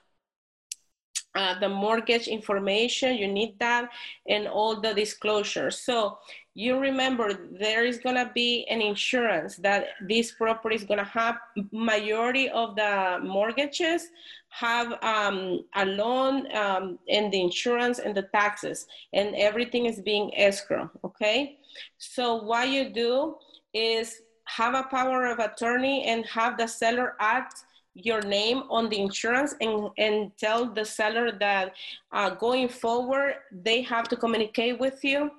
Uh, 1.36 1.60
the 1.60 1.68
mortgage 1.68 2.28
information, 2.28 3.16
you 3.16 3.28
need 3.28 3.60
that, 3.60 3.90
and 4.28 4.48
all 4.48 4.80
the 4.80 4.94
disclosures. 4.94 5.80
So 5.80 6.18
you 6.54 6.80
remember 6.80 7.34
there 7.60 7.84
is 7.86 8.00
to 8.00 8.32
be 8.34 8.66
an 8.70 8.82
insurance 8.82 9.58
that 9.58 9.88
this 10.08 10.32
property 10.32 10.78
is 10.78 10.86
to 10.86 11.04
have 11.04 11.36
majority 11.74 12.50
of 12.50 12.78
the 12.78 13.20
mortgages 13.22 14.10
have 14.50 14.94
um, 15.04 15.66
a 15.76 15.86
loan 15.86 16.50
um, 16.56 16.98
and 17.10 17.32
the 17.32 17.42
insurance 17.42 18.00
and 18.00 18.16
the 18.16 18.22
taxes 18.34 18.88
and 19.12 19.36
everything 19.36 19.86
is 19.86 20.00
being 20.00 20.32
escrow 20.38 20.90
okay 21.04 21.58
so 21.98 22.36
what 22.36 22.70
you 22.70 22.90
do 22.90 23.36
is 23.74 24.22
have 24.46 24.76
a 24.76 24.84
power 24.84 25.26
of 25.26 25.40
attorney 25.40 26.06
and 26.06 26.26
have 26.26 26.58
the 26.58 26.68
seller 26.68 27.16
act 27.20 27.66
your 27.96 28.22
name 28.22 28.64
on 28.70 28.90
the 28.90 29.00
insurance 29.00 29.56
and, 29.62 29.90
and 29.98 30.32
tell 30.38 30.72
the 30.74 30.86
seller 30.86 31.32
that 31.40 31.74
uh, 32.12 32.30
going 32.30 32.68
forward 32.68 33.36
they 33.52 33.82
have 33.82 34.08
to 34.10 34.16
communicate 34.16 34.80
with 34.80 35.04
you. 35.04 35.32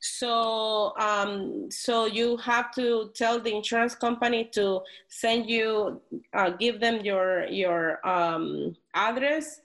So, 0.00 0.92
um, 0.98 1.70
so 1.70 2.06
you 2.06 2.36
have 2.38 2.70
to 2.74 3.10
tell 3.14 3.40
the 3.40 3.54
insurance 3.54 3.94
company 3.94 4.50
to 4.52 4.80
send 5.08 5.48
you, 5.48 6.02
uh, 6.34 6.50
give 6.50 6.80
them 6.80 7.00
your 7.02 7.46
your 7.46 8.06
um, 8.06 8.76
address, 8.94 9.60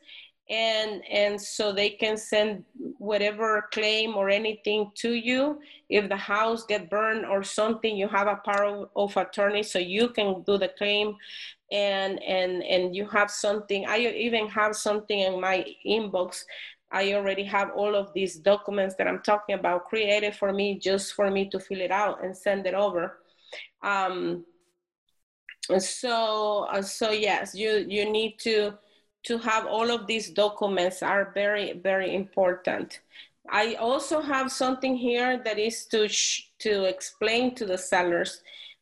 and 0.49 1.03
and 1.11 1.41
so 1.41 1.73
they 1.73 1.89
can 1.89 2.15
send 2.17 2.63
whatever 2.97 3.67
claim 3.71 4.15
or 4.15 4.29
anything 4.29 4.91
to 4.95 5.13
you. 5.13 5.59
If 5.89 6.07
the 6.07 6.17
house 6.17 6.65
get 6.65 6.89
burned 6.89 7.25
or 7.25 7.43
something, 7.43 7.95
you 7.95 8.07
have 8.07 8.27
a 8.27 8.41
power 8.45 8.87
of 8.95 9.17
attorney, 9.17 9.63
so 9.63 9.79
you 9.79 10.09
can 10.09 10.43
do 10.43 10.57
the 10.57 10.69
claim 10.77 11.15
and 11.71 12.21
and 12.21 12.63
and 12.63 12.95
you 12.95 13.07
have 13.07 13.31
something 13.31 13.85
i 13.87 13.97
even 13.97 14.47
have 14.47 14.75
something 14.75 15.19
in 15.19 15.41
my 15.41 15.65
inbox 15.85 16.43
I 16.91 17.13
already 17.13 17.43
have 17.43 17.71
all 17.75 17.93
of 17.93 18.13
these 18.13 18.37
documents 18.37 18.95
that 18.95 19.07
I'm 19.07 19.21
talking 19.21 19.55
about 19.55 19.85
created 19.85 20.35
for 20.35 20.53
me 20.53 20.79
just 20.79 21.13
for 21.13 21.29
me 21.29 21.49
to 21.49 21.59
fill 21.59 21.81
it 21.81 21.91
out 21.91 22.23
and 22.23 22.35
send 22.35 22.65
it 22.65 22.73
over. 22.73 23.19
Um, 23.81 24.45
so, 25.77 26.67
uh, 26.71 26.81
so 26.81 27.11
yes, 27.11 27.53
you, 27.53 27.85
you 27.87 28.09
need 28.09 28.37
to, 28.39 28.75
to 29.23 29.37
have 29.39 29.65
all 29.65 29.91
of 29.91 30.07
these 30.07 30.29
documents 30.29 31.01
are 31.01 31.31
very, 31.33 31.73
very 31.73 32.15
important. 32.15 33.01
I 33.49 33.75
also 33.75 34.21
have 34.21 34.51
something 34.51 34.95
here 34.95 35.41
that 35.43 35.59
is 35.59 35.85
to, 35.87 36.07
to 36.59 36.85
explain 36.85 37.55
to 37.55 37.65
the 37.65 37.77
sellers 37.77 38.41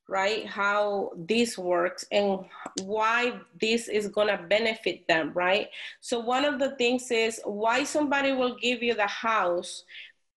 right 0.10 0.46
how 0.46 1.12
this 1.16 1.58
works 1.58 2.06
and 2.12 2.40
why 2.84 3.34
this 3.60 3.88
is 3.88 4.08
going 4.08 4.28
to 4.28 4.44
benefit 4.50 5.08
them 5.08 5.32
right? 5.34 5.68
So 6.02 6.20
one 6.20 6.46
of 6.46 6.60
the 6.60 6.76
things 6.76 7.10
is 7.12 7.40
why 7.46 7.84
somebody 7.84 8.34
will 8.34 8.56
give 8.56 8.84
you 8.84 8.94
the 8.96 9.08
house 9.08 9.84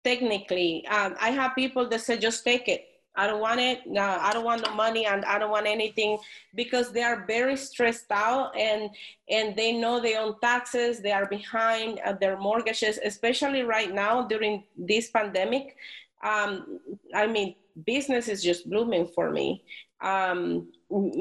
technically 0.06 0.86
um, 0.86 1.16
i 1.20 1.30
have 1.30 1.56
people 1.56 1.88
that 1.88 2.00
say 2.00 2.16
just 2.16 2.44
take 2.44 2.68
it. 2.68 2.84
I 3.18 3.26
don't 3.26 3.40
want 3.40 3.60
it. 3.60 3.80
No, 3.86 4.02
i 4.02 4.32
don't 4.32 4.44
want 4.44 4.62
the 4.64 4.70
money 4.70 5.06
and 5.06 5.24
i 5.24 5.38
don't 5.38 5.50
want 5.50 5.66
anything 5.66 6.18
because 6.54 6.92
they 6.92 7.02
are 7.02 7.24
very 7.26 7.56
stressed 7.56 8.10
out 8.10 8.54
and 8.56 8.90
and 9.28 9.56
they 9.56 9.72
know 9.72 9.98
they 9.98 10.16
own 10.16 10.34
taxes 10.40 11.00
they 11.00 11.12
are 11.12 11.26
behind 11.26 11.98
uh, 12.04 12.12
their 12.12 12.36
mortgages 12.38 12.98
especially 13.02 13.62
right 13.62 13.92
now 13.92 14.14
during 14.28 14.64
this 14.76 15.10
pandemic 15.10 15.76
um, 16.22 16.80
i 17.14 17.26
mean 17.26 17.54
business 17.84 18.28
is 18.28 18.42
just 18.42 18.68
blooming 18.70 19.06
for 19.06 19.30
me 19.30 19.62
um, 20.00 20.68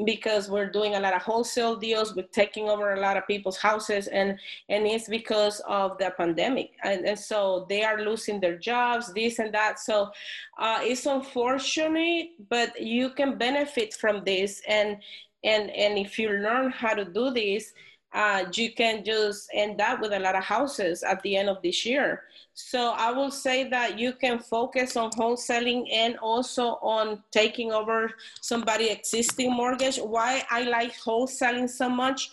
because 0.04 0.48
we're 0.48 0.70
doing 0.70 0.94
a 0.94 1.00
lot 1.00 1.14
of 1.14 1.22
wholesale 1.22 1.76
deals. 1.76 2.14
We're 2.14 2.26
taking 2.26 2.68
over 2.68 2.92
a 2.92 3.00
lot 3.00 3.16
of 3.16 3.26
people's 3.26 3.56
houses 3.56 4.06
and 4.06 4.38
and 4.68 4.86
it's 4.86 5.08
because 5.08 5.60
of 5.66 5.98
the 5.98 6.12
pandemic. 6.16 6.72
And, 6.84 7.04
and 7.04 7.18
so 7.18 7.66
they 7.68 7.82
are 7.82 8.00
losing 8.00 8.40
their 8.40 8.56
jobs 8.58 9.12
this 9.12 9.38
and 9.38 9.52
that. 9.54 9.80
So 9.80 10.10
uh, 10.58 10.80
it's 10.82 11.06
unfortunate 11.06 12.28
but 12.48 12.80
you 12.80 13.10
can 13.10 13.38
benefit 13.38 13.94
from 13.94 14.22
this. 14.24 14.62
And 14.68 14.98
and 15.42 15.70
and 15.70 15.98
if 15.98 16.18
you 16.18 16.30
learn 16.30 16.70
how 16.70 16.94
to 16.94 17.04
do 17.04 17.30
this 17.30 17.72
uh, 18.12 18.44
you 18.54 18.72
can 18.72 19.04
just 19.04 19.48
end 19.52 19.80
up 19.80 20.00
with 20.00 20.12
a 20.12 20.18
lot 20.18 20.34
of 20.34 20.44
houses 20.44 21.02
at 21.02 21.22
the 21.22 21.36
end 21.36 21.48
of 21.48 21.60
this 21.62 21.84
year. 21.84 22.22
So 22.54 22.94
I 22.96 23.10
will 23.12 23.30
say 23.30 23.68
that 23.68 23.98
you 23.98 24.14
can 24.14 24.38
focus 24.38 24.96
on 24.96 25.10
wholesaling 25.10 25.92
and 25.92 26.16
also 26.18 26.78
on 26.80 27.22
taking 27.30 27.72
over 27.72 28.12
somebody 28.40 28.88
existing 28.88 29.52
mortgage. 29.52 29.98
Why 29.98 30.42
I 30.50 30.62
like 30.62 30.94
wholesaling 30.96 31.68
so 31.68 31.90
much 31.90 32.30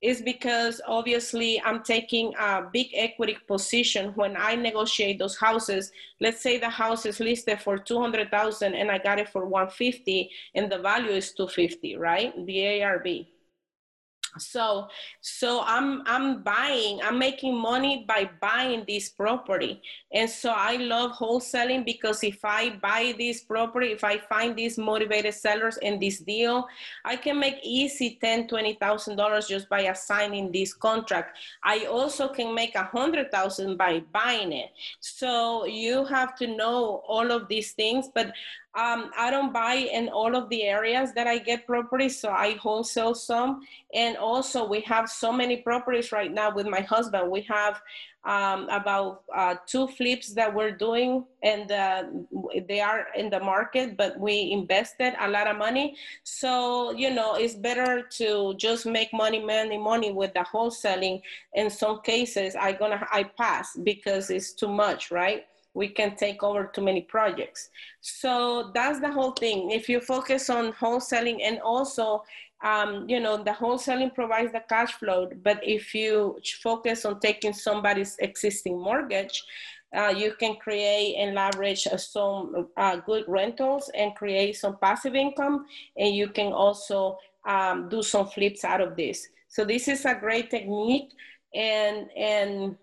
is 0.00 0.22
because 0.22 0.80
obviously 0.86 1.60
I'm 1.62 1.82
taking 1.82 2.32
a 2.38 2.62
big 2.72 2.88
equity 2.94 3.36
position 3.46 4.12
when 4.14 4.36
I 4.38 4.54
negotiate 4.54 5.18
those 5.18 5.36
houses. 5.36 5.90
Let's 6.20 6.40
say 6.40 6.58
the 6.58 6.70
house 6.70 7.06
is 7.06 7.18
listed 7.20 7.60
for 7.60 7.76
200,000 7.76 8.74
and 8.74 8.90
I 8.90 8.98
got 8.98 9.18
it 9.18 9.28
for 9.28 9.46
150 9.46 10.30
and 10.54 10.70
the 10.70 10.78
value 10.78 11.10
is 11.10 11.32
250, 11.32 11.96
right? 11.96 12.46
The 12.46 12.82
ARV 12.82 13.06
so 14.38 14.88
so 15.20 15.62
i'm 15.66 16.02
i'm 16.06 16.42
buying 16.42 17.00
i'm 17.02 17.18
making 17.18 17.56
money 17.56 18.04
by 18.08 18.28
buying 18.40 18.84
this 18.86 19.08
property. 19.08 19.80
And 20.12 20.28
so 20.28 20.50
i 20.50 20.76
love 20.76 21.12
wholesaling 21.12 21.84
because 21.84 22.22
if 22.22 22.44
i 22.44 22.70
buy 22.70 23.14
this 23.18 23.42
property 23.42 23.88
if 23.88 24.04
i 24.04 24.18
find 24.18 24.56
these 24.56 24.78
motivated 24.78 25.34
sellers 25.34 25.76
in 25.78 25.98
this 25.98 26.20
deal 26.20 26.66
i 27.04 27.16
can 27.16 27.38
make 27.38 27.58
easy 27.62 28.18
10 28.20 28.48
20 28.48 28.74
thousand 28.74 29.16
dollars 29.16 29.46
just 29.46 29.68
by 29.68 29.82
assigning 29.82 30.52
this 30.52 30.74
contract. 30.74 31.38
I 31.64 31.86
also 31.86 32.28
can 32.28 32.54
make 32.54 32.74
a 32.74 32.84
hundred 32.84 33.30
thousand 33.30 33.76
by 33.76 34.02
buying 34.12 34.52
it. 34.52 34.70
So 35.00 35.64
you 35.66 36.04
have 36.04 36.36
to 36.36 36.46
know 36.46 37.02
all 37.06 37.30
of 37.30 37.48
these 37.48 37.72
things 37.72 38.08
but 38.14 38.32
um, 38.76 39.10
I 39.16 39.30
don't 39.30 39.52
buy 39.52 39.74
in 39.74 40.08
all 40.10 40.36
of 40.36 40.50
the 40.50 40.64
areas 40.64 41.12
that 41.14 41.26
I 41.26 41.38
get 41.38 41.66
properties, 41.66 42.20
so 42.20 42.30
I 42.30 42.56
wholesale 42.56 43.14
some. 43.14 43.62
And 43.94 44.16
also, 44.18 44.68
we 44.68 44.80
have 44.82 45.08
so 45.08 45.32
many 45.32 45.56
properties 45.58 46.12
right 46.12 46.32
now 46.32 46.54
with 46.54 46.66
my 46.66 46.80
husband. 46.80 47.30
We 47.30 47.40
have 47.42 47.80
um, 48.24 48.68
about 48.68 49.22
uh, 49.34 49.54
two 49.66 49.86
flips 49.86 50.34
that 50.34 50.52
we're 50.52 50.72
doing, 50.72 51.24
and 51.42 51.72
uh, 51.72 52.04
they 52.68 52.80
are 52.80 53.06
in 53.16 53.30
the 53.30 53.40
market, 53.40 53.96
but 53.96 54.18
we 54.20 54.50
invested 54.50 55.14
a 55.20 55.28
lot 55.28 55.46
of 55.46 55.56
money. 55.56 55.96
So, 56.24 56.90
you 56.90 57.10
know, 57.10 57.34
it's 57.34 57.54
better 57.54 58.02
to 58.18 58.54
just 58.58 58.84
make 58.84 59.12
money, 59.12 59.42
money, 59.42 59.78
money 59.78 60.12
with 60.12 60.34
the 60.34 60.44
wholesaling. 60.52 61.22
In 61.54 61.70
some 61.70 62.02
cases, 62.02 62.56
I 62.56 62.72
gonna 62.72 63.06
I 63.10 63.22
pass 63.24 63.74
because 63.82 64.28
it's 64.28 64.52
too 64.52 64.68
much, 64.68 65.10
right? 65.10 65.44
We 65.76 65.88
can 65.88 66.16
take 66.16 66.42
over 66.42 66.64
too 66.64 66.80
many 66.80 67.02
projects. 67.02 67.68
So 68.00 68.70
that's 68.74 68.98
the 68.98 69.12
whole 69.12 69.32
thing. 69.32 69.70
If 69.70 69.88
you 69.90 70.00
focus 70.00 70.48
on 70.48 70.72
wholesaling 70.72 71.38
and 71.42 71.60
also, 71.60 72.24
um, 72.64 72.90
you 73.12 73.20
know, 73.20 73.36
the 73.36 73.50
wholesaling 73.50 74.14
provides 74.14 74.52
the 74.52 74.64
cash 74.68 74.92
flow, 74.94 75.28
but 75.44 75.60
if 75.62 75.94
you 75.94 76.40
focus 76.62 77.04
on 77.04 77.20
taking 77.20 77.52
somebody's 77.52 78.16
existing 78.20 78.80
mortgage, 78.80 79.44
uh, 79.94 80.12
you 80.22 80.32
can 80.40 80.56
create 80.56 81.14
and 81.16 81.34
leverage 81.34 81.86
uh, 81.86 81.98
some 81.98 82.68
uh, 82.78 82.96
good 82.96 83.24
rentals 83.28 83.90
and 83.94 84.14
create 84.14 84.56
some 84.56 84.78
passive 84.78 85.14
income, 85.14 85.66
and 85.98 86.16
you 86.16 86.28
can 86.28 86.52
also 86.52 87.18
um, 87.46 87.88
do 87.90 88.02
some 88.02 88.26
flips 88.26 88.64
out 88.64 88.80
of 88.80 88.96
this. 88.96 89.28
So 89.48 89.64
this 89.64 89.88
is 89.88 90.06
a 90.06 90.14
great 90.14 90.50
technique, 90.50 91.10
and 91.54 92.10
and 92.16 92.76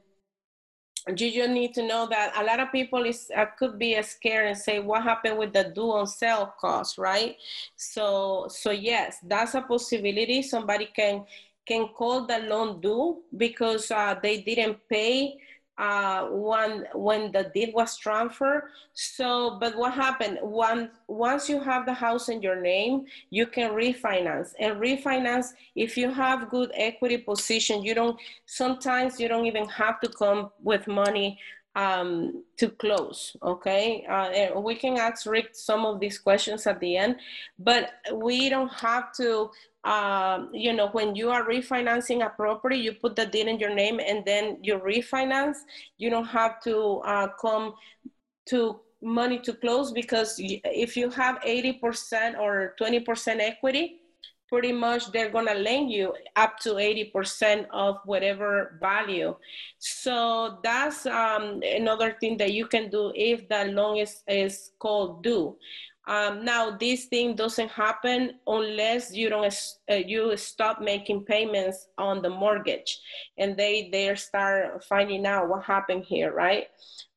you 1.09 1.31
just 1.31 1.49
need 1.49 1.73
to 1.73 1.85
know 1.85 2.07
that 2.07 2.33
a 2.37 2.43
lot 2.43 2.59
of 2.59 2.71
people 2.71 3.03
is 3.03 3.29
uh, 3.35 3.45
could 3.57 3.77
be 3.77 4.01
scared 4.01 4.47
and 4.47 4.57
say 4.57 4.79
what 4.79 5.03
happened 5.03 5.37
with 5.37 5.51
the 5.51 5.71
due 5.75 5.91
on 5.91 6.07
sale 6.07 6.53
clause 6.59 6.97
right? 6.97 7.35
So 7.75 8.47
so 8.49 8.71
yes 8.71 9.17
that's 9.23 9.53
a 9.55 9.61
possibility. 9.61 10.41
Somebody 10.41 10.89
can 10.95 11.25
can 11.65 11.87
call 11.89 12.25
the 12.25 12.39
loan 12.39 12.81
due 12.81 13.21
because 13.35 13.91
uh, 13.91 14.15
they 14.21 14.41
didn't 14.41 14.77
pay 14.89 15.35
uh, 15.77 16.27
when 16.27 16.85
when 16.93 17.31
the 17.31 17.51
deed 17.53 17.73
was 17.73 17.97
transferred. 17.97 18.69
So, 18.93 19.57
but 19.59 19.75
what 19.75 19.93
happened? 19.93 20.37
One, 20.41 20.91
once 21.07 21.49
you 21.49 21.59
have 21.61 21.85
the 21.85 21.93
house 21.93 22.29
in 22.29 22.41
your 22.41 22.61
name, 22.61 23.05
you 23.31 23.47
can 23.47 23.71
refinance. 23.71 24.53
And 24.59 24.79
refinance, 24.79 25.47
if 25.75 25.97
you 25.97 26.11
have 26.11 26.49
good 26.49 26.71
equity 26.75 27.17
position, 27.17 27.83
you 27.83 27.95
don't. 27.95 28.19
Sometimes 28.45 29.19
you 29.19 29.27
don't 29.27 29.45
even 29.45 29.67
have 29.69 29.99
to 30.01 30.09
come 30.09 30.51
with 30.61 30.87
money 30.87 31.39
um, 31.75 32.43
to 32.57 32.69
close. 32.69 33.35
Okay, 33.41 34.05
uh, 34.07 34.59
we 34.59 34.75
can 34.75 34.97
ask 34.97 35.25
Rick 35.25 35.49
some 35.53 35.85
of 35.85 35.99
these 35.99 36.19
questions 36.19 36.67
at 36.67 36.79
the 36.79 36.97
end, 36.97 37.15
but 37.57 37.93
we 38.13 38.49
don't 38.49 38.71
have 38.73 39.11
to 39.13 39.49
um, 39.83 40.49
you 40.53 40.71
know, 40.73 40.87
when 40.89 41.15
you 41.15 41.29
are 41.29 41.43
refinancing 41.43 42.25
a 42.25 42.29
property, 42.29 42.77
you 42.77 42.93
put 42.93 43.15
the 43.15 43.25
deed 43.25 43.47
in 43.47 43.59
your 43.59 43.73
name 43.73 43.99
and 43.99 44.23
then 44.25 44.57
you 44.61 44.79
refinance. 44.79 45.57
You 45.97 46.09
don't 46.09 46.25
have 46.25 46.61
to 46.63 47.01
uh, 47.05 47.27
come 47.39 47.73
to 48.47 48.79
money 49.01 49.39
to 49.39 49.53
close 49.53 49.91
because 49.91 50.35
if 50.39 50.95
you 50.95 51.09
have 51.09 51.39
80% 51.41 52.39
or 52.39 52.75
20% 52.79 53.39
equity, 53.41 53.99
pretty 54.47 54.71
much 54.71 55.11
they're 55.11 55.31
going 55.31 55.47
to 55.47 55.55
lend 55.55 55.91
you 55.91 56.13
up 56.35 56.59
to 56.59 56.75
80% 56.75 57.65
of 57.71 57.97
whatever 58.05 58.77
value. 58.79 59.35
So 59.79 60.59
that's 60.63 61.05
um, 61.05 61.61
another 61.63 62.15
thing 62.19 62.37
that 62.37 62.53
you 62.53 62.67
can 62.67 62.89
do 62.89 63.11
if 63.15 63.49
the 63.49 63.65
loan 63.65 63.97
is, 63.97 64.21
is 64.27 64.71
called 64.79 65.23
due. 65.23 65.57
Um, 66.05 66.43
now, 66.43 66.75
this 66.77 67.05
thing 67.05 67.35
doesn't 67.35 67.69
happen 67.69 68.33
unless 68.45 69.13
you 69.13 69.29
don't 69.29 69.55
uh, 69.89 69.95
you 69.95 70.35
stop 70.35 70.81
making 70.81 71.23
payments 71.23 71.87
on 71.97 72.21
the 72.21 72.29
mortgage, 72.29 72.99
and 73.37 73.55
they 73.55 73.89
they 73.89 74.13
start 74.15 74.83
finding 74.83 75.25
out 75.25 75.47
what 75.47 75.63
happened 75.63 76.03
here, 76.03 76.33
right? 76.33 76.67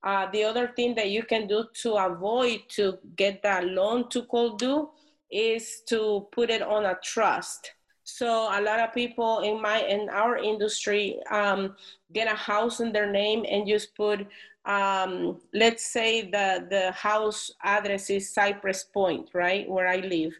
Uh, 0.04 0.30
the 0.30 0.44
other 0.44 0.72
thing 0.76 0.94
that 0.94 1.10
you 1.10 1.24
can 1.24 1.48
do 1.48 1.64
to 1.82 1.94
avoid 1.94 2.60
to 2.68 2.98
get 3.16 3.42
that 3.42 3.66
loan 3.66 4.08
to 4.10 4.22
call 4.22 4.56
due 4.56 4.88
is 5.32 5.82
to 5.88 6.28
put 6.30 6.48
it 6.48 6.62
on 6.62 6.86
a 6.86 6.96
trust. 7.02 7.72
So 8.06 8.28
a 8.28 8.62
lot 8.62 8.78
of 8.78 8.94
people 8.94 9.40
in 9.40 9.60
my 9.60 9.82
in 9.82 10.08
our 10.10 10.38
industry 10.38 11.18
um, 11.28 11.74
get 12.12 12.32
a 12.32 12.36
house 12.36 12.78
in 12.78 12.92
their 12.92 13.10
name 13.10 13.44
and 13.50 13.66
just 13.66 13.96
put 13.96 14.26
um, 14.64 15.40
let's 15.52 15.84
say 15.84 16.22
the, 16.22 16.66
the 16.70 16.92
house 16.92 17.50
address 17.62 18.10
is 18.10 18.32
Cypress 18.32 18.84
Point, 18.84 19.30
right, 19.32 19.68
where 19.68 19.86
I 19.86 19.96
live. 19.96 20.32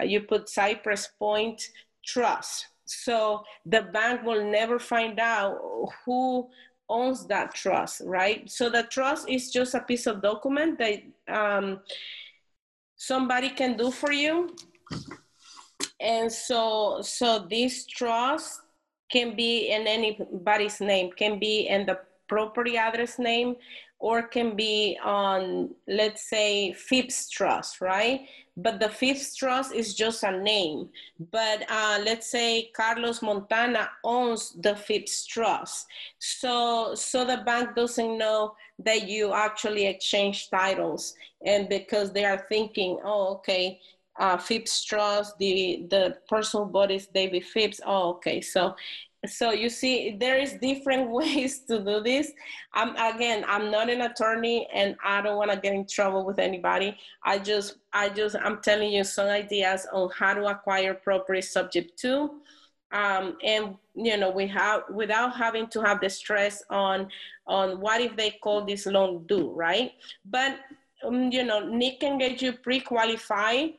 Uh, 0.00 0.04
you 0.04 0.20
put 0.20 0.48
Cypress 0.48 1.08
Point 1.18 1.70
Trust. 2.04 2.66
So 2.86 3.42
the 3.64 3.82
bank 3.82 4.22
will 4.22 4.44
never 4.44 4.78
find 4.78 5.18
out 5.18 5.58
who 6.04 6.48
owns 6.88 7.26
that 7.26 7.54
trust, 7.54 8.02
right? 8.04 8.50
So 8.50 8.68
the 8.68 8.84
trust 8.84 9.28
is 9.28 9.50
just 9.50 9.74
a 9.74 9.80
piece 9.80 10.06
of 10.06 10.22
document 10.22 10.78
that 10.78 11.02
um, 11.28 11.80
somebody 12.96 13.50
can 13.50 13.76
do 13.76 13.90
for 13.90 14.12
you. 14.12 14.54
And 16.00 16.30
so, 16.30 17.00
so 17.02 17.46
this 17.48 17.86
trust 17.86 18.60
can 19.10 19.36
be 19.36 19.70
in 19.70 19.86
anybody's 19.86 20.80
name, 20.80 21.10
can 21.12 21.38
be 21.38 21.68
in 21.68 21.86
the 21.86 21.98
property 22.28 22.76
address 22.76 23.18
name 23.18 23.56
or 23.98 24.22
can 24.22 24.54
be 24.54 24.98
on, 25.02 25.70
let's 25.88 26.28
say, 26.28 26.72
Phipps 26.72 27.30
Trust, 27.30 27.80
right? 27.80 28.26
But 28.56 28.78
the 28.78 28.88
Phipps 28.88 29.34
Trust 29.34 29.74
is 29.74 29.94
just 29.94 30.22
a 30.24 30.30
name. 30.42 30.90
But 31.32 31.64
uh, 31.70 32.00
let's 32.04 32.30
say 32.30 32.70
Carlos 32.76 33.22
Montana 33.22 33.88
owns 34.04 34.52
the 34.60 34.76
Phipps 34.76 35.24
Trust. 35.24 35.86
So, 36.18 36.94
so 36.94 37.24
the 37.24 37.38
bank 37.46 37.74
doesn't 37.74 38.18
know 38.18 38.54
that 38.80 39.08
you 39.08 39.32
actually 39.32 39.86
exchange 39.86 40.50
titles. 40.50 41.14
And 41.46 41.68
because 41.68 42.12
they 42.12 42.24
are 42.24 42.44
thinking, 42.48 42.98
oh, 43.04 43.34
okay, 43.36 43.80
uh, 44.18 44.36
Phipps 44.36 44.84
Trust, 44.84 45.38
the, 45.38 45.86
the 45.90 46.16
person 46.28 46.70
bought 46.70 46.90
is 46.90 47.06
David 47.06 47.44
Phipps. 47.44 47.80
Oh, 47.84 48.10
okay. 48.10 48.40
So 48.40 48.74
so 49.26 49.52
you 49.52 49.68
see 49.68 50.16
there 50.18 50.38
is 50.38 50.54
different 50.54 51.10
ways 51.18 51.60
to 51.60 51.82
do 51.82 52.00
this 52.02 52.32
i'm 52.72 52.94
again 53.14 53.44
i'm 53.48 53.70
not 53.70 53.90
an 53.90 54.02
attorney 54.02 54.68
and 54.72 54.96
i 55.04 55.20
don't 55.20 55.36
want 55.36 55.50
to 55.50 55.56
get 55.56 55.74
in 55.74 55.86
trouble 55.86 56.24
with 56.24 56.38
anybody 56.38 56.96
i 57.22 57.38
just 57.38 57.76
i 57.92 58.08
just 58.08 58.36
i'm 58.42 58.60
telling 58.60 58.92
you 58.92 59.04
some 59.04 59.28
ideas 59.28 59.86
on 59.92 60.10
how 60.16 60.34
to 60.34 60.46
acquire 60.46 60.94
property 60.94 61.40
subject 61.40 61.98
to 61.98 62.30
um, 62.92 63.36
and 63.42 63.74
you 63.94 64.16
know 64.16 64.30
we 64.30 64.46
have 64.46 64.82
without 64.90 65.36
having 65.36 65.66
to 65.68 65.80
have 65.80 66.00
the 66.00 66.08
stress 66.08 66.62
on 66.70 67.08
on 67.46 67.80
what 67.80 68.00
if 68.00 68.16
they 68.16 68.30
call 68.42 68.64
this 68.64 68.86
loan 68.86 69.24
due 69.26 69.50
right 69.52 69.92
but 70.26 70.58
um, 71.04 71.30
you 71.30 71.44
know 71.44 71.66
nick 71.68 72.00
can 72.00 72.18
get 72.18 72.40
you 72.40 72.52
pre-qualified 72.52 73.74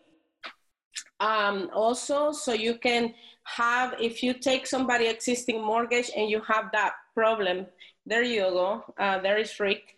um, 1.19 1.69
also 1.73 2.31
so 2.31 2.53
you 2.53 2.77
can 2.77 3.13
have 3.43 3.95
if 3.99 4.23
you 4.23 4.33
take 4.33 4.65
somebody 4.67 5.07
existing 5.07 5.63
mortgage 5.63 6.09
and 6.15 6.29
you 6.29 6.41
have 6.41 6.71
that 6.71 6.93
problem 7.13 7.65
there 8.05 8.23
you 8.23 8.41
go 8.41 8.83
uh, 8.97 9.19
there 9.19 9.37
is 9.37 9.59
rick. 9.59 9.95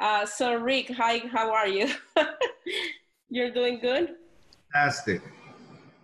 Uh, 0.00 0.26
so 0.26 0.54
rick 0.54 0.90
hi 0.90 1.18
how 1.32 1.52
are 1.52 1.68
you? 1.68 1.88
You're 3.30 3.50
doing 3.50 3.78
good? 3.80 4.14
Fantastic. 4.72 5.22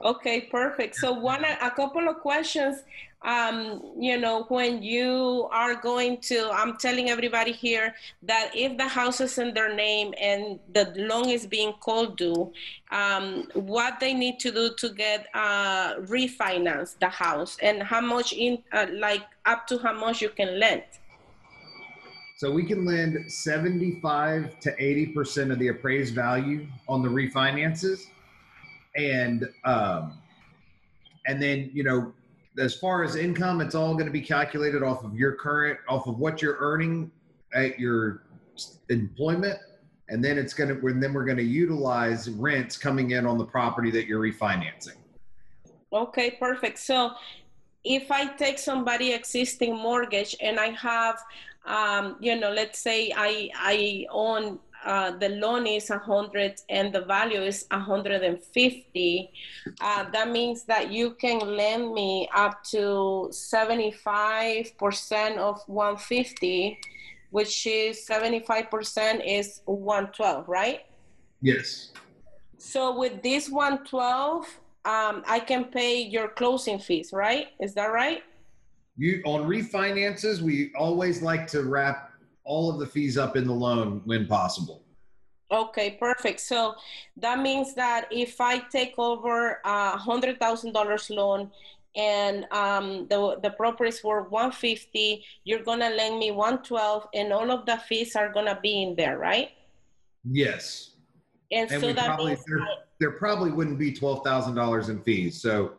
Okay 0.02 0.48
perfect. 0.50 0.96
So 0.96 1.12
one 1.12 1.44
a 1.44 1.70
couple 1.70 2.08
of 2.08 2.16
questions 2.20 2.82
um, 3.24 3.82
you 3.98 4.18
know, 4.18 4.44
when 4.48 4.82
you 4.82 5.48
are 5.52 5.74
going 5.74 6.18
to, 6.22 6.50
I'm 6.52 6.76
telling 6.76 7.08
everybody 7.08 7.52
here 7.52 7.94
that 8.22 8.50
if 8.54 8.76
the 8.76 8.88
house 8.88 9.20
is 9.20 9.38
in 9.38 9.54
their 9.54 9.74
name 9.74 10.12
and 10.20 10.58
the 10.72 10.92
loan 10.96 11.28
is 11.28 11.46
being 11.46 11.72
called 11.74 12.16
due, 12.16 12.52
um, 12.90 13.48
what 13.54 14.00
they 14.00 14.12
need 14.12 14.40
to 14.40 14.50
do 14.50 14.74
to 14.76 14.88
get 14.90 15.28
uh, 15.34 15.96
refinance 16.00 16.98
the 16.98 17.08
house 17.08 17.56
and 17.62 17.82
how 17.82 18.00
much 18.00 18.32
in, 18.32 18.58
uh, 18.72 18.86
like 18.94 19.22
up 19.46 19.66
to 19.68 19.78
how 19.78 19.92
much 19.92 20.20
you 20.20 20.28
can 20.28 20.58
lend. 20.58 20.82
So 22.38 22.50
we 22.50 22.64
can 22.64 22.84
lend 22.84 23.30
75 23.30 24.58
to 24.60 24.76
80% 24.76 25.52
of 25.52 25.60
the 25.60 25.68
appraised 25.68 26.12
value 26.12 26.66
on 26.88 27.00
the 27.00 27.08
refinances. 27.08 28.06
And, 28.96 29.48
um, 29.64 30.18
and 31.24 31.40
then, 31.40 31.70
you 31.72 31.84
know, 31.84 32.12
as 32.58 32.74
far 32.74 33.02
as 33.02 33.16
income, 33.16 33.60
it's 33.60 33.74
all 33.74 33.94
going 33.94 34.06
to 34.06 34.12
be 34.12 34.20
calculated 34.20 34.82
off 34.82 35.04
of 35.04 35.14
your 35.16 35.32
current, 35.32 35.78
off 35.88 36.06
of 36.06 36.18
what 36.18 36.42
you're 36.42 36.56
earning 36.58 37.10
at 37.54 37.78
your 37.78 38.24
employment, 38.90 39.58
and 40.08 40.22
then 40.22 40.36
it's 40.36 40.52
going 40.52 40.68
to, 40.68 40.86
and 40.86 41.02
then 41.02 41.14
we're 41.14 41.24
going 41.24 41.38
to 41.38 41.42
utilize 41.42 42.28
rents 42.28 42.76
coming 42.76 43.12
in 43.12 43.26
on 43.26 43.38
the 43.38 43.44
property 43.44 43.90
that 43.90 44.06
you're 44.06 44.20
refinancing. 44.20 44.96
Okay, 45.92 46.32
perfect. 46.32 46.78
So, 46.78 47.12
if 47.84 48.12
I 48.12 48.26
take 48.26 48.58
somebody 48.58 49.12
existing 49.12 49.76
mortgage 49.76 50.36
and 50.40 50.60
I 50.60 50.68
have, 50.68 51.18
um, 51.66 52.16
you 52.20 52.38
know, 52.38 52.52
let's 52.52 52.78
say 52.78 53.12
I 53.16 53.50
I 53.56 54.06
own 54.10 54.60
uh, 54.84 55.12
the 55.12 55.28
loan 55.30 55.66
is 55.66 55.88
100 55.90 56.60
and 56.68 56.92
the 56.92 57.00
value 57.02 57.40
is 57.40 57.66
150, 57.70 59.32
uh, 59.80 60.10
that 60.10 60.30
means 60.30 60.64
that 60.64 60.90
you 60.90 61.12
can 61.12 61.38
lend 61.40 61.94
me 61.94 62.28
up 62.34 62.62
to 62.64 63.30
75% 63.30 65.38
of 65.38 65.60
150, 65.66 66.78
which 67.30 67.66
is 67.66 68.06
75% 68.08 69.22
is 69.24 69.60
112, 69.66 70.48
right? 70.48 70.80
Yes. 71.40 71.92
So 72.58 72.96
with 72.96 73.22
this 73.22 73.48
112, 73.48 74.46
um, 74.84 75.22
I 75.26 75.40
can 75.40 75.64
pay 75.64 76.02
your 76.02 76.28
closing 76.28 76.78
fees, 76.78 77.12
right? 77.12 77.48
Is 77.60 77.74
that 77.74 77.92
right? 77.92 78.22
You 78.96 79.22
on 79.24 79.48
refinances, 79.48 80.40
we 80.40 80.72
always 80.76 81.22
like 81.22 81.46
to 81.48 81.62
wrap 81.62 82.11
all 82.44 82.70
of 82.70 82.78
the 82.78 82.86
fees 82.86 83.18
up 83.18 83.36
in 83.36 83.46
the 83.46 83.52
loan 83.52 84.02
when 84.04 84.26
possible. 84.26 84.82
Okay, 85.50 85.98
perfect. 86.00 86.40
So 86.40 86.74
that 87.18 87.40
means 87.40 87.74
that 87.74 88.08
if 88.10 88.40
I 88.40 88.58
take 88.58 88.94
over 88.98 89.60
a 89.64 89.96
hundred 89.98 90.40
thousand 90.40 90.72
dollars 90.72 91.10
loan 91.10 91.50
and 91.94 92.46
um, 92.52 93.06
the 93.08 93.38
the 93.42 93.50
property 93.50 93.90
is 93.90 94.02
worth 94.02 94.30
one 94.30 94.50
fifty, 94.50 95.24
you're 95.44 95.62
gonna 95.62 95.90
lend 95.90 96.18
me 96.18 96.30
one 96.30 96.62
twelve, 96.62 97.06
and 97.12 97.32
all 97.32 97.50
of 97.50 97.66
the 97.66 97.76
fees 97.76 98.16
are 98.16 98.32
gonna 98.32 98.58
be 98.62 98.82
in 98.82 98.96
there, 98.96 99.18
right? 99.18 99.50
Yes. 100.24 100.90
And, 101.50 101.70
and 101.70 101.82
so 101.82 101.92
that 101.92 102.06
probably, 102.06 102.32
means 102.32 102.44
there, 102.46 102.66
there 102.98 103.10
probably 103.10 103.50
wouldn't 103.50 103.78
be 103.78 103.92
twelve 103.92 104.24
thousand 104.24 104.54
dollars 104.54 104.88
in 104.88 105.02
fees, 105.02 105.40
so 105.40 105.72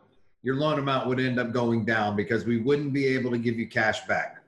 your 0.44 0.54
loan 0.54 0.78
amount 0.78 1.08
would 1.08 1.18
end 1.18 1.40
up 1.40 1.52
going 1.52 1.84
down 1.84 2.14
because 2.14 2.44
we 2.44 2.58
wouldn't 2.58 2.92
be 2.92 3.06
able 3.06 3.32
to 3.32 3.38
give 3.38 3.58
you 3.58 3.66
cash 3.66 4.06
back. 4.06 4.43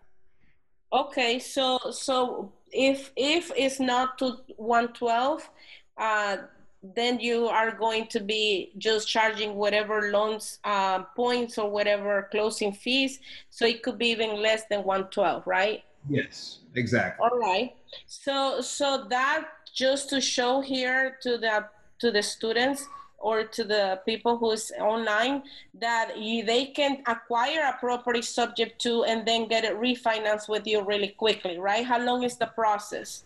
Okay, 0.92 1.38
so 1.38 1.78
so 1.90 2.52
if 2.72 3.12
if 3.16 3.50
it's 3.56 3.80
not 3.80 4.18
to 4.18 4.38
112, 4.56 5.50
uh, 5.98 6.36
then 6.94 7.18
you 7.18 7.48
are 7.48 7.72
going 7.72 8.06
to 8.08 8.20
be 8.20 8.72
just 8.78 9.08
charging 9.08 9.56
whatever 9.56 10.10
loans 10.12 10.58
uh, 10.64 11.02
points 11.16 11.58
or 11.58 11.70
whatever 11.70 12.28
closing 12.30 12.72
fees. 12.72 13.18
So 13.50 13.66
it 13.66 13.82
could 13.82 13.98
be 13.98 14.08
even 14.08 14.40
less 14.42 14.64
than 14.70 14.84
112, 14.84 15.46
right? 15.46 15.82
Yes, 16.08 16.60
exactly. 16.74 17.24
All 17.24 17.38
right. 17.38 17.74
So 18.06 18.60
so 18.60 19.06
that 19.10 19.48
just 19.74 20.08
to 20.10 20.20
show 20.20 20.60
here 20.60 21.16
to 21.22 21.38
the 21.38 21.66
to 21.98 22.10
the 22.10 22.22
students 22.22 22.86
or 23.26 23.42
to 23.42 23.64
the 23.64 24.00
people 24.06 24.38
who's 24.38 24.70
online 24.78 25.42
that 25.74 26.16
you, 26.16 26.44
they 26.44 26.66
can 26.66 27.02
acquire 27.08 27.62
a 27.74 27.76
property 27.80 28.22
subject 28.22 28.80
to 28.80 29.02
and 29.02 29.26
then 29.26 29.48
get 29.48 29.64
it 29.64 29.74
refinanced 29.80 30.48
with 30.48 30.64
you 30.64 30.80
really 30.84 31.08
quickly, 31.08 31.58
right? 31.58 31.84
How 31.84 31.98
long 31.98 32.22
is 32.22 32.36
the 32.36 32.46
process? 32.46 33.24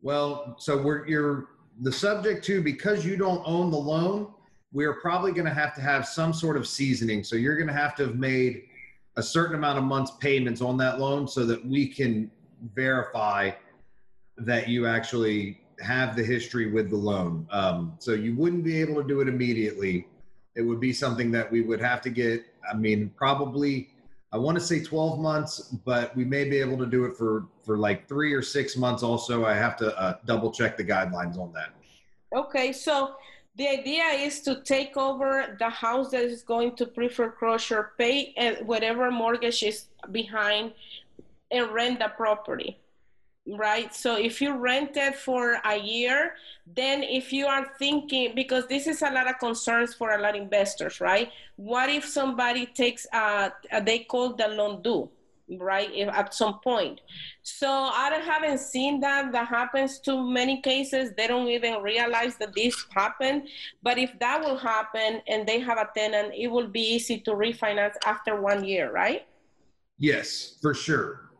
Well, 0.00 0.54
so 0.58 0.80
we're 0.80 1.08
you're 1.08 1.48
the 1.80 1.90
subject 1.90 2.44
to 2.44 2.62
because 2.62 3.04
you 3.04 3.16
don't 3.16 3.42
own 3.44 3.72
the 3.72 3.82
loan, 3.92 4.32
we're 4.72 5.00
probably 5.00 5.32
going 5.32 5.46
to 5.46 5.54
have 5.62 5.74
to 5.74 5.80
have 5.80 6.06
some 6.06 6.32
sort 6.32 6.56
of 6.56 6.64
seasoning. 6.68 7.24
So 7.24 7.34
you're 7.34 7.56
going 7.56 7.72
to 7.74 7.80
have 7.84 7.96
to 7.96 8.06
have 8.06 8.14
made 8.14 8.62
a 9.16 9.22
certain 9.24 9.56
amount 9.56 9.76
of 9.76 9.84
months 9.84 10.12
payments 10.20 10.60
on 10.60 10.76
that 10.76 11.00
loan 11.00 11.26
so 11.26 11.44
that 11.46 11.66
we 11.66 11.88
can 11.88 12.30
verify 12.74 13.50
that 14.38 14.68
you 14.68 14.86
actually 14.86 15.61
have 15.80 16.16
the 16.16 16.22
history 16.22 16.70
with 16.70 16.90
the 16.90 16.96
loan. 16.96 17.46
Um, 17.50 17.94
so 17.98 18.12
you 18.12 18.34
wouldn't 18.36 18.64
be 18.64 18.80
able 18.80 18.96
to 19.02 19.06
do 19.06 19.20
it 19.20 19.28
immediately. 19.28 20.06
It 20.54 20.62
would 20.62 20.80
be 20.80 20.92
something 20.92 21.30
that 21.32 21.50
we 21.50 21.62
would 21.62 21.80
have 21.80 22.00
to 22.02 22.10
get, 22.10 22.44
I 22.70 22.74
mean, 22.76 23.10
probably, 23.16 23.88
I 24.32 24.38
want 24.38 24.58
to 24.58 24.64
say 24.64 24.82
12 24.82 25.18
months, 25.18 25.60
but 25.84 26.14
we 26.16 26.24
may 26.24 26.48
be 26.48 26.58
able 26.58 26.78
to 26.78 26.86
do 26.86 27.04
it 27.04 27.16
for, 27.16 27.46
for 27.64 27.78
like 27.78 28.08
three 28.08 28.32
or 28.32 28.42
six 28.42 28.76
months. 28.76 29.02
Also, 29.02 29.44
I 29.44 29.54
have 29.54 29.76
to 29.78 29.98
uh, 29.98 30.18
double 30.26 30.50
check 30.50 30.76
the 30.76 30.84
guidelines 30.84 31.38
on 31.38 31.52
that. 31.52 31.70
Okay. 32.34 32.72
So 32.72 33.14
the 33.56 33.68
idea 33.68 34.04
is 34.04 34.40
to 34.42 34.62
take 34.62 34.96
over 34.96 35.56
the 35.58 35.68
house 35.68 36.10
that 36.10 36.22
is 36.22 36.42
going 36.42 36.76
to 36.76 36.86
pre-foreclosure, 36.86 37.92
pay 37.98 38.34
whatever 38.64 39.10
mortgage 39.10 39.62
is 39.62 39.86
behind, 40.10 40.72
and 41.50 41.70
rent 41.70 41.98
the 41.98 42.08
property 42.08 42.78
right? 43.46 43.94
So 43.94 44.16
if 44.16 44.40
you 44.40 44.56
rent 44.56 44.96
it 44.96 45.16
for 45.16 45.58
a 45.64 45.76
year, 45.76 46.34
then 46.66 47.02
if 47.02 47.32
you 47.32 47.46
are 47.46 47.72
thinking, 47.78 48.34
because 48.34 48.66
this 48.68 48.86
is 48.86 49.02
a 49.02 49.10
lot 49.10 49.28
of 49.28 49.38
concerns 49.38 49.94
for 49.94 50.12
a 50.12 50.20
lot 50.20 50.36
of 50.36 50.42
investors, 50.42 51.00
right? 51.00 51.30
What 51.56 51.88
if 51.88 52.04
somebody 52.04 52.66
takes, 52.66 53.06
uh, 53.12 53.50
they 53.82 54.00
call 54.00 54.34
the 54.34 54.48
loan 54.48 54.82
due, 54.82 55.10
right? 55.58 55.90
If, 55.92 56.08
at 56.08 56.32
some 56.34 56.60
point. 56.60 57.00
So 57.42 57.68
I 57.68 58.10
haven't 58.24 58.58
seen 58.58 59.00
that. 59.00 59.32
That 59.32 59.48
happens 59.48 59.98
to 60.00 60.22
many 60.22 60.60
cases. 60.60 61.10
They 61.16 61.26
don't 61.26 61.48
even 61.48 61.82
realize 61.82 62.36
that 62.36 62.54
this 62.54 62.86
happened. 62.94 63.48
But 63.82 63.98
if 63.98 64.16
that 64.20 64.40
will 64.40 64.56
happen 64.56 65.20
and 65.26 65.48
they 65.48 65.58
have 65.58 65.78
a 65.78 65.88
tenant, 65.96 66.32
it 66.36 66.46
will 66.46 66.68
be 66.68 66.94
easy 66.94 67.18
to 67.20 67.32
refinance 67.32 67.94
after 68.06 68.40
one 68.40 68.64
year, 68.64 68.92
right? 68.92 69.26
Yes, 69.98 70.58
for 70.62 70.74
sure. 70.74 71.31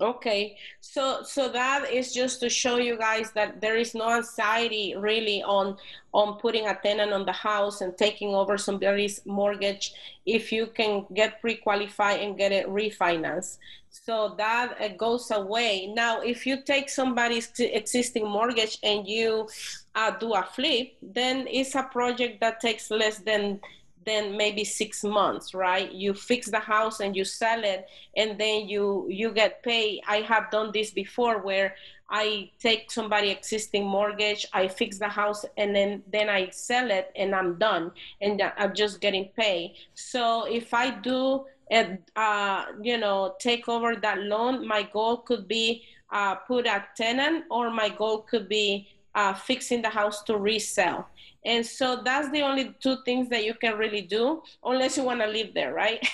Okay, 0.00 0.56
so 0.80 1.22
so 1.22 1.48
that 1.50 1.92
is 1.92 2.14
just 2.14 2.40
to 2.40 2.48
show 2.48 2.78
you 2.78 2.96
guys 2.96 3.30
that 3.32 3.60
there 3.60 3.76
is 3.76 3.94
no 3.94 4.08
anxiety 4.10 4.94
really 4.96 5.42
on 5.42 5.76
on 6.12 6.38
putting 6.38 6.66
a 6.66 6.74
tenant 6.82 7.12
on 7.12 7.26
the 7.26 7.32
house 7.32 7.82
and 7.82 7.96
taking 7.96 8.34
over 8.34 8.56
somebody's 8.56 9.24
mortgage 9.26 9.92
if 10.24 10.50
you 10.50 10.66
can 10.66 11.06
get 11.14 11.40
pre-qualified 11.40 12.20
and 12.20 12.38
get 12.38 12.52
it 12.52 12.66
refinanced. 12.68 13.58
So 13.90 14.34
that 14.38 14.80
uh, 14.80 14.88
goes 14.88 15.30
away. 15.30 15.86
Now, 15.86 16.22
if 16.22 16.46
you 16.46 16.62
take 16.62 16.88
somebody's 16.88 17.52
existing 17.58 18.26
mortgage 18.26 18.78
and 18.82 19.06
you 19.06 19.48
uh, 19.94 20.12
do 20.12 20.32
a 20.32 20.42
flip, 20.42 20.94
then 21.02 21.46
it's 21.46 21.74
a 21.74 21.82
project 21.82 22.40
that 22.40 22.60
takes 22.60 22.90
less 22.90 23.18
than 23.18 23.60
then 24.04 24.36
maybe 24.36 24.64
six 24.64 25.04
months 25.04 25.54
right? 25.54 25.90
You 25.92 26.14
fix 26.14 26.50
the 26.50 26.58
house 26.58 27.00
and 27.00 27.16
you 27.16 27.24
sell 27.24 27.62
it 27.64 27.86
and 28.16 28.38
then 28.38 28.68
you 28.68 29.06
you 29.08 29.32
get 29.32 29.62
paid. 29.62 30.00
I 30.06 30.18
have 30.22 30.50
done 30.50 30.70
this 30.72 30.90
before 30.90 31.38
where 31.42 31.74
i 32.10 32.50
take 32.60 32.90
somebody 32.90 33.30
existing 33.30 33.84
mortgage 33.86 34.46
i 34.52 34.68
fix 34.68 34.98
the 34.98 35.08
house 35.08 35.46
and 35.56 35.74
then 35.74 36.02
then 36.12 36.28
i 36.28 36.46
sell 36.50 36.90
it 36.90 37.10
and 37.16 37.34
i'm 37.34 37.58
done 37.58 37.90
and 38.20 38.42
i'm 38.58 38.74
just 38.74 39.00
getting 39.00 39.30
paid. 39.36 39.74
So 39.94 40.44
if 40.44 40.74
i 40.74 40.90
do 40.90 41.46
and 41.70 41.98
uh, 42.16 42.66
you 42.82 42.98
know 42.98 43.34
take 43.40 43.68
over 43.68 43.96
that 43.96 44.18
loan 44.18 44.66
my 44.66 44.82
goal 44.82 45.16
could 45.18 45.48
be 45.48 45.82
uh, 46.12 46.34
put 46.34 46.66
a 46.66 46.84
tenant 46.94 47.44
or 47.50 47.70
my 47.70 47.88
goal 47.88 48.18
could 48.18 48.48
be 48.48 48.86
uh, 49.14 49.32
fixing 49.32 49.80
the 49.82 49.88
house 49.88 50.22
to 50.24 50.36
resell 50.36 51.08
and 51.44 51.64
so 51.66 52.02
that's 52.04 52.30
the 52.30 52.42
only 52.42 52.74
two 52.80 52.96
things 53.04 53.28
that 53.30 53.44
you 53.44 53.54
can 53.54 53.76
really 53.76 54.02
do, 54.02 54.42
unless 54.64 54.96
you 54.96 55.02
want 55.02 55.20
to 55.20 55.26
live 55.26 55.54
there, 55.54 55.74
right? 55.74 56.06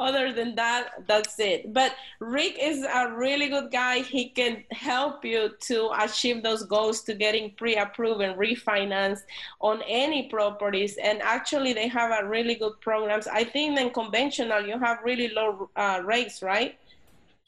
Other 0.00 0.32
than 0.32 0.54
that, 0.56 1.06
that's 1.06 1.38
it. 1.38 1.72
But 1.72 1.94
Rick 2.20 2.56
is 2.60 2.82
a 2.84 3.12
really 3.12 3.48
good 3.48 3.70
guy. 3.70 4.00
He 4.00 4.30
can 4.30 4.64
help 4.72 5.24
you 5.24 5.50
to 5.60 5.90
achieve 5.98 6.42
those 6.42 6.64
goals 6.64 7.02
to 7.02 7.14
getting 7.14 7.52
pre-approved 7.52 8.20
and 8.20 8.36
refinanced 8.38 9.22
on 9.60 9.82
any 9.86 10.28
properties. 10.28 10.96
And 10.96 11.22
actually, 11.22 11.72
they 11.72 11.88
have 11.88 12.10
a 12.10 12.26
really 12.26 12.56
good 12.56 12.80
programs. 12.80 13.26
I 13.26 13.44
think 13.44 13.78
in 13.78 13.90
conventional, 13.90 14.66
you 14.66 14.78
have 14.78 14.98
really 15.04 15.28
low 15.28 15.70
uh, 15.76 16.00
rates, 16.04 16.42
right? 16.42 16.78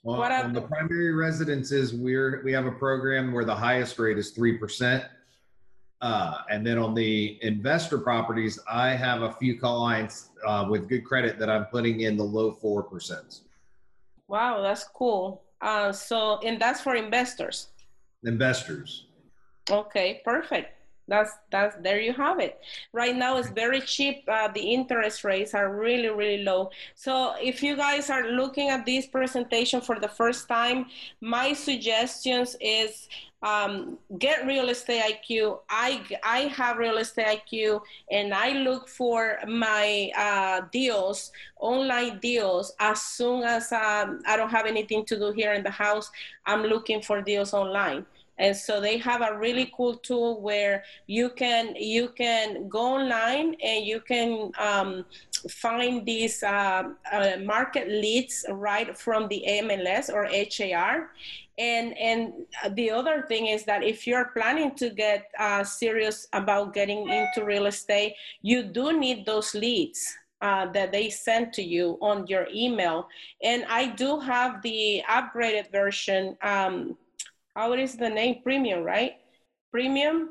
Well, 0.02 0.18
what 0.18 0.32
on 0.32 0.52
the 0.52 0.62
primary 0.62 1.12
residences, 1.12 1.92
we're 1.92 2.42
we 2.44 2.52
have 2.52 2.66
a 2.66 2.72
program 2.72 3.32
where 3.32 3.44
the 3.44 3.54
highest 3.54 3.98
rate 3.98 4.18
is 4.18 4.30
three 4.30 4.56
percent 4.56 5.04
uh, 6.00 6.38
and 6.48 6.66
then 6.66 6.78
on 6.78 6.94
the 6.94 7.38
investor 7.42 7.98
properties, 7.98 8.58
I 8.70 8.90
have 8.90 9.22
a 9.22 9.32
few 9.32 9.58
clients 9.58 10.30
uh, 10.46 10.66
with 10.68 10.88
good 10.88 11.04
credit 11.04 11.38
that 11.38 11.50
I'm 11.50 11.66
putting 11.66 12.00
in 12.00 12.16
the 12.16 12.24
low 12.24 12.52
4%. 12.52 13.40
Wow, 14.26 14.62
that's 14.62 14.84
cool. 14.84 15.42
Uh, 15.60 15.92
so, 15.92 16.38
and 16.38 16.60
that's 16.60 16.80
for 16.80 16.96
investors? 16.96 17.68
Investors. 18.24 19.06
Okay, 19.70 20.22
perfect. 20.24 20.74
That's 21.10 21.32
that's 21.50 21.74
there 21.82 22.00
you 22.00 22.12
have 22.12 22.38
it. 22.38 22.60
Right 22.92 23.16
now 23.16 23.36
it's 23.36 23.50
very 23.50 23.80
cheap. 23.80 24.22
Uh, 24.28 24.46
the 24.46 24.60
interest 24.60 25.24
rates 25.24 25.54
are 25.54 25.74
really 25.74 26.08
really 26.08 26.44
low. 26.44 26.70
So 26.94 27.34
if 27.42 27.64
you 27.64 27.76
guys 27.76 28.10
are 28.10 28.30
looking 28.30 28.70
at 28.70 28.86
this 28.86 29.06
presentation 29.06 29.80
for 29.80 29.98
the 29.98 30.06
first 30.08 30.46
time, 30.48 30.86
my 31.20 31.52
suggestions 31.52 32.54
is 32.60 33.08
um, 33.42 33.98
get 34.18 34.46
real 34.46 34.68
estate 34.68 35.02
IQ. 35.02 35.60
I, 35.68 36.02
I 36.22 36.40
have 36.54 36.76
real 36.76 36.98
estate 36.98 37.42
IQ 37.42 37.80
and 38.10 38.32
I 38.32 38.50
look 38.52 38.86
for 38.86 39.38
my 39.48 40.12
uh, 40.16 40.60
deals, 40.70 41.32
online 41.58 42.20
deals, 42.20 42.72
as 42.78 43.00
soon 43.00 43.42
as 43.42 43.72
um, 43.72 44.22
I 44.26 44.36
don't 44.36 44.50
have 44.50 44.66
anything 44.66 45.04
to 45.06 45.18
do 45.18 45.32
here 45.32 45.54
in 45.54 45.62
the 45.62 45.70
house, 45.70 46.10
I'm 46.46 46.62
looking 46.62 47.02
for 47.02 47.20
deals 47.22 47.54
online 47.54 48.04
and 48.40 48.56
so 48.56 48.80
they 48.80 48.96
have 48.96 49.20
a 49.20 49.38
really 49.38 49.70
cool 49.76 49.96
tool 49.96 50.40
where 50.40 50.82
you 51.06 51.28
can 51.28 51.76
you 51.76 52.08
can 52.08 52.68
go 52.68 52.80
online 52.80 53.54
and 53.62 53.84
you 53.84 54.00
can 54.00 54.50
um, 54.58 55.04
find 55.48 56.06
these 56.06 56.42
uh, 56.42 56.84
uh, 57.12 57.36
market 57.44 57.88
leads 57.88 58.44
right 58.50 58.96
from 58.96 59.28
the 59.28 59.44
MLS 59.46 60.08
or 60.12 60.26
HAR. 60.26 61.10
And, 61.58 61.96
and 61.98 62.32
the 62.74 62.90
other 62.90 63.26
thing 63.28 63.48
is 63.48 63.64
that 63.64 63.84
if 63.84 64.06
you're 64.06 64.30
planning 64.32 64.74
to 64.76 64.88
get 64.88 65.26
uh, 65.38 65.62
serious 65.62 66.26
about 66.32 66.72
getting 66.72 67.06
into 67.10 67.44
real 67.44 67.66
estate, 67.66 68.14
you 68.40 68.62
do 68.62 68.98
need 68.98 69.26
those 69.26 69.54
leads. 69.54 70.16
Uh, 70.42 70.64
that 70.72 70.90
they 70.90 71.10
send 71.10 71.52
to 71.52 71.60
you 71.62 71.98
on 72.00 72.26
your 72.26 72.46
email. 72.50 73.06
And 73.42 73.62
I 73.68 73.88
do 73.88 74.18
have 74.20 74.62
the 74.62 75.02
upgraded 75.06 75.70
version 75.70 76.34
um, 76.40 76.96
how 77.54 77.72
is 77.72 77.96
the 77.96 78.08
name? 78.08 78.42
Premium 78.42 78.82
right? 78.82 79.14
Premium 79.70 80.30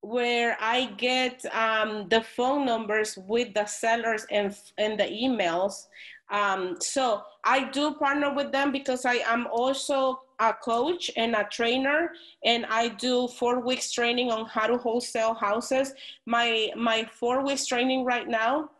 where 0.00 0.56
i 0.60 0.86
get 0.96 1.44
um, 1.52 2.08
the 2.08 2.20
phone 2.20 2.64
numbers 2.64 3.18
with 3.26 3.52
the 3.54 3.66
sellers 3.66 4.24
and, 4.30 4.56
and 4.78 4.98
the 4.98 5.04
emails. 5.04 5.86
Um, 6.30 6.76
so 6.80 7.22
i 7.44 7.64
do 7.70 7.94
partner 7.94 8.34
with 8.34 8.52
them 8.52 8.70
because 8.70 9.04
i 9.04 9.14
am 9.26 9.46
also 9.50 10.20
a 10.40 10.52
coach 10.52 11.10
and 11.16 11.34
a 11.34 11.48
trainer 11.50 12.12
and 12.44 12.64
i 12.66 12.88
do 12.88 13.26
four 13.26 13.60
weeks 13.60 13.90
training 13.90 14.30
on 14.30 14.46
how 14.46 14.66
to 14.66 14.78
wholesale 14.78 15.34
houses. 15.34 15.94
My 16.26 16.70
my 16.76 17.08
four 17.10 17.44
weeks 17.44 17.66
training 17.66 18.04
right 18.04 18.28
now 18.28 18.70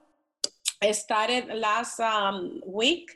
I 0.81 0.93
started 0.93 1.49
last 1.55 1.99
um, 2.01 2.61
week 2.65 3.11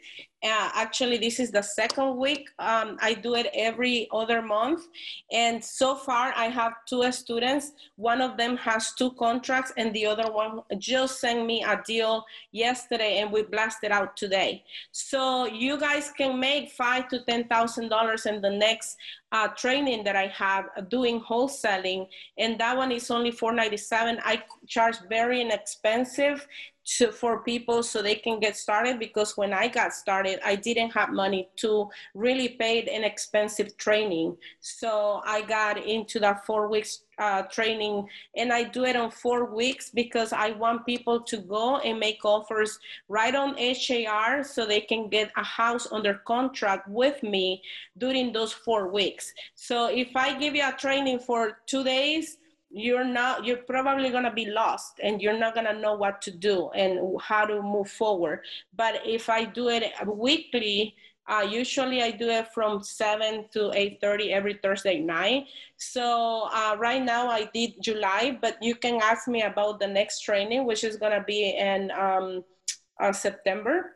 uh, 0.45 0.71
actually, 0.75 1.19
this 1.19 1.39
is 1.39 1.53
the 1.53 1.63
second 1.63 2.17
week. 2.17 2.49
Um, 2.59 2.99
I 3.01 3.15
do 3.15 3.37
it 3.37 3.47
every 3.55 4.09
other 4.13 4.43
month. 4.43 4.83
And 5.31 5.63
so 5.63 5.95
far, 5.95 6.33
I 6.37 6.47
have 6.47 6.73
two 6.89 7.11
students. 7.13 7.73
One 7.95 8.21
of 8.21 8.37
them 8.37 8.57
has 8.57 8.93
two 8.95 9.13
contracts, 9.13 9.73
and 9.77 9.95
the 9.95 10.07
other 10.07 10.33
one 10.33 10.63
just 10.79 11.21
sent 11.21 11.47
me 11.47 11.63
a 11.63 11.81
deal 11.87 12.25
yesterday, 12.51 13.19
and 13.19 13.31
we 13.31 13.43
blasted 13.43 13.93
out 13.93 14.17
today. 14.17 14.65
So 14.91 15.47
you 15.47 15.79
guys 15.79 16.11
can 16.17 16.41
make 16.41 16.73
five 16.73 17.09
to 17.11 17.21
ten 17.25 17.47
thousand 17.47 17.89
dollars 17.89 18.27
in 18.27 18.41
the 18.41 18.51
next 18.51 18.97
uh, 19.31 19.47
training 19.49 20.03
that 20.05 20.17
I 20.17 20.27
have 20.27 20.65
doing 20.89 21.21
wholesaling, 21.21 22.09
and 22.37 22.59
that 22.59 22.77
one 22.77 22.91
is 22.91 23.13
only 23.13 23.31
four 23.31 23.53
ninety 23.53 23.77
seven. 23.77 24.19
I 24.25 24.43
charge 24.67 24.97
very 25.09 25.41
inexpensive 25.41 26.45
to, 26.85 27.13
for 27.13 27.43
people 27.43 27.83
so 27.83 28.03
they 28.03 28.15
can 28.15 28.41
get 28.41 28.57
started 28.57 28.99
because 28.99 29.37
when 29.37 29.53
I 29.53 29.69
got 29.69 29.93
started, 29.93 30.41
I 30.45 30.57
didn't 30.57 30.91
have 30.91 31.11
money 31.11 31.49
to 31.57 31.89
really 32.15 32.49
pay 32.49 32.83
an 32.83 33.05
expensive 33.05 33.77
training. 33.77 34.37
So 34.61 35.23
I 35.25 35.43
got 35.43 35.85
into 35.85 36.19
that 36.21 36.45
four 36.45 36.69
weeks 36.69 37.05
uh, 37.19 37.43
training 37.43 38.09
and 38.37 38.53
I 38.53 38.65
do 38.65 38.85
it 38.85 38.97
on 38.97 39.11
four 39.11 39.55
weeks 39.55 39.91
because 39.91 40.33
I 40.33 40.51
want 40.53 40.87
people 40.87 41.21
to 41.21 41.37
go 41.39 41.77
and 41.79 42.01
make 42.01 42.25
offers 42.25 42.79
right 43.09 43.35
on 43.35 43.57
HAR 43.59 44.43
so 44.43 44.67
they 44.67 44.81
can 44.81 45.09
get 45.09 45.31
a 45.37 45.45
house 45.45 45.87
under 45.93 46.15
contract 46.27 46.89
with 46.89 47.23
me 47.23 47.63
during 47.99 48.33
those 48.33 48.53
four 48.53 48.89
weeks. 48.89 49.33
So 49.55 49.87
if 49.87 50.17
I 50.17 50.39
give 50.39 50.55
you 50.55 50.67
a 50.67 50.73
training 50.73 51.21
for 51.21 51.59
two 51.67 51.85
days, 51.85 52.39
you're 52.73 53.05
not 53.05 53.45
you're 53.45 53.59
probably 53.59 54.09
going 54.11 54.25
to 54.25 54.33
be 54.33 54.47
lost 54.47 54.99
and 55.03 55.21
you're 55.21 55.39
not 55.39 55.55
going 55.55 55.67
to 55.67 55.79
know 55.79 55.95
what 55.95 56.23
to 56.23 56.31
do 56.31 56.71
and 56.71 56.99
how 57.21 57.45
to 57.45 57.61
move 57.61 57.91
forward. 57.91 58.41
But 58.75 59.03
if 59.05 59.29
i 59.29 59.45
do 59.45 59.69
it 59.69 59.93
weekly 60.07 60.95
uh, 61.29 61.47
usually 61.49 62.03
i 62.03 62.11
do 62.11 62.29
it 62.31 62.49
from 62.53 62.83
7 62.83 63.45
to 63.53 63.59
8.30 63.59 64.31
every 64.31 64.55
thursday 64.55 64.99
night. 64.99 65.47
So 65.77 66.49
uh, 66.53 66.77
right 66.79 67.03
now 67.03 67.29
i 67.29 67.49
did 67.53 67.75
july 67.83 68.39
but 68.41 68.57
you 68.63 68.75
can 68.75 69.01
ask 69.03 69.29
me 69.29 69.43
about 69.43 69.79
the 69.79 69.87
next 69.87 70.21
training 70.21 70.65
which 70.65 70.83
is 70.83 70.97
going 70.97 71.13
to 71.13 71.25
be 71.25 71.51
in 71.51 71.91
um, 71.93 72.43
uh, 73.01 73.13
september 73.13 73.93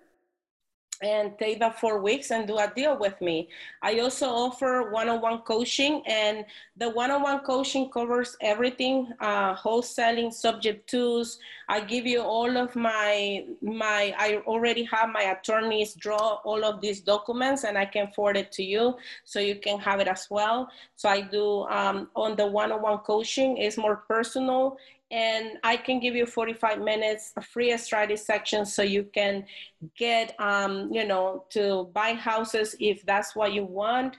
and 1.02 1.38
take 1.38 1.60
the 1.60 1.70
four 1.70 2.00
weeks 2.00 2.30
and 2.30 2.46
do 2.46 2.56
a 2.58 2.72
deal 2.74 2.98
with 2.98 3.20
me. 3.20 3.48
I 3.82 3.98
also 4.00 4.28
offer 4.28 4.90
one-on-one 4.90 5.40
coaching 5.40 6.02
and 6.06 6.44
the 6.76 6.90
one-on-one 6.90 7.40
coaching 7.40 7.90
covers 7.90 8.36
everything, 8.40 9.12
uh, 9.20 9.54
wholesaling, 9.54 10.32
subject 10.32 10.90
tos. 10.90 11.38
I 11.68 11.80
give 11.80 12.06
you 12.06 12.22
all 12.22 12.56
of 12.56 12.74
my, 12.76 13.44
my, 13.60 14.14
I 14.16 14.42
already 14.46 14.84
have 14.84 15.10
my 15.10 15.22
attorneys 15.22 15.94
draw 15.94 16.40
all 16.44 16.64
of 16.64 16.80
these 16.80 17.00
documents 17.00 17.64
and 17.64 17.76
I 17.76 17.84
can 17.84 18.08
forward 18.12 18.36
it 18.36 18.52
to 18.52 18.62
you 18.62 18.96
so 19.24 19.40
you 19.40 19.56
can 19.56 19.78
have 19.80 20.00
it 20.00 20.08
as 20.08 20.28
well. 20.30 20.70
So 20.94 21.08
I 21.08 21.20
do 21.20 21.64
um, 21.64 22.08
on 22.14 22.36
the 22.36 22.46
one-on-one 22.46 22.98
coaching 22.98 23.58
is 23.58 23.76
more 23.76 23.96
personal 24.08 24.78
and 25.10 25.58
I 25.62 25.76
can 25.76 26.00
give 26.00 26.16
you 26.16 26.26
45 26.26 26.80
minutes 26.80 27.32
a 27.36 27.40
free 27.40 27.76
strategy 27.78 28.16
section 28.16 28.66
so 28.66 28.82
you 28.82 29.04
can 29.14 29.44
get 29.96 30.34
um, 30.40 30.92
you 30.92 31.06
know 31.06 31.44
to 31.50 31.90
buy 31.94 32.14
houses 32.14 32.74
if 32.80 33.04
that's 33.06 33.36
what 33.36 33.52
you 33.52 33.64
want 33.64 34.16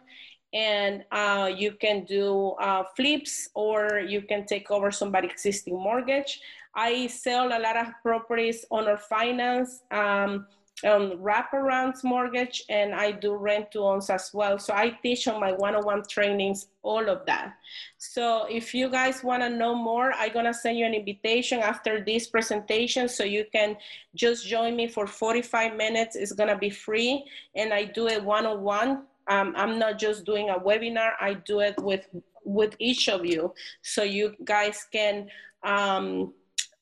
and 0.54 1.04
uh, 1.12 1.52
you 1.56 1.74
can 1.74 2.06
do 2.06 2.52
uh, 2.62 2.84
flips 2.96 3.50
or 3.54 4.00
you 4.00 4.22
can 4.22 4.46
take 4.46 4.72
over 4.72 4.92
somebody 4.92 5.28
existing 5.28 5.76
mortgage. 5.76 6.40
I 6.74 7.08
sell 7.08 7.48
a 7.48 7.60
lot 7.60 7.76
of 7.76 7.88
properties 8.02 8.64
owner 8.72 8.98
finance. 8.98 9.82
Um, 9.92 10.48
um, 10.86 11.18
wraparounds 11.18 12.04
mortgage 12.04 12.64
and 12.70 12.94
I 12.94 13.12
do 13.12 13.36
rent 13.36 13.72
to 13.72 13.80
owns 13.80 14.10
as 14.10 14.30
well. 14.34 14.60
So 14.60 14.74
I 14.74 14.92
teach 15.02 15.28
on 15.28 15.40
my 15.40 15.52
one-on-one 15.52 16.04
trainings, 16.08 16.68
all 16.84 17.10
of 17.10 17.26
that. 17.26 17.56
So 17.98 18.46
if 18.50 18.74
you 18.74 18.90
guys 18.90 19.24
want 19.24 19.42
to 19.42 19.50
know 19.50 19.74
more, 19.74 20.14
I'm 20.14 20.32
going 20.34 20.46
to 20.46 20.54
send 20.54 20.78
you 20.78 20.86
an 20.86 20.94
invitation 20.94 21.60
after 21.60 22.04
this 22.04 22.28
presentation 22.28 23.10
so 23.10 23.24
you 23.24 23.46
can 23.52 23.76
just 24.14 24.46
join 24.46 24.76
me 24.76 24.88
for 24.88 25.08
45 25.08 25.76
minutes. 25.76 26.16
It's 26.16 26.34
going 26.34 26.50
to 26.50 26.58
be 26.58 26.70
free 26.70 27.26
and 27.56 27.74
I 27.74 27.86
do 27.86 28.08
it 28.08 28.24
one-on-one. 28.24 29.04
Um, 29.30 29.54
I'm 29.58 29.80
not 29.80 29.98
just 29.98 30.26
doing 30.26 30.50
a 30.50 30.60
webinar. 30.60 31.14
I 31.20 31.34
do 31.34 31.60
it 31.60 31.76
with, 31.80 32.08
with 32.44 32.76
each 32.80 33.10
of 33.10 33.26
you. 33.26 33.54
So 33.82 34.04
you 34.04 34.36
guys 34.46 34.86
can, 34.92 35.28
um, 35.64 36.34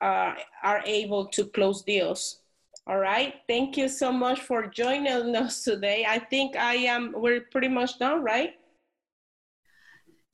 uh, 0.01 0.34
are 0.63 0.84
able 0.85 1.27
to 1.27 1.45
close 1.45 1.81
deals. 1.81 2.41
All 2.87 2.99
right. 2.99 3.33
Thank 3.47 3.77
you 3.77 3.89
so 3.89 4.11
much 4.11 4.41
for 4.41 4.67
joining 4.67 5.35
us 5.35 5.63
today. 5.63 6.05
I 6.07 6.19
think 6.19 6.55
I 6.55 6.75
am, 6.75 7.13
we're 7.15 7.41
pretty 7.51 7.67
much 7.67 7.97
done, 7.97 8.23
right? 8.23 8.51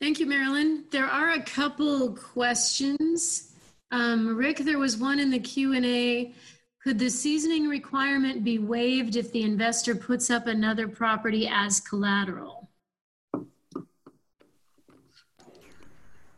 Thank 0.02 0.20
you, 0.20 0.26
Marilyn. 0.26 0.84
There 0.92 1.06
are 1.06 1.32
a 1.32 1.44
couple 1.44 2.14
questions. 2.14 3.54
Um, 3.92 4.36
Rick, 4.36 4.58
there 4.58 4.80
was 4.80 4.98
one 4.98 5.20
in 5.20 5.30
the 5.30 5.40
Q&A. 5.40 6.34
Could 6.84 7.00
the 7.00 7.10
seasoning 7.10 7.70
requirement 7.70 8.44
be 8.44 8.60
waived 8.60 9.16
if 9.16 9.32
the 9.32 9.44
investor 9.44 9.96
puts 9.96 10.30
up 10.30 10.48
another 10.48 10.90
property 10.90 11.48
as 11.48 11.80
collateral? 11.80 12.70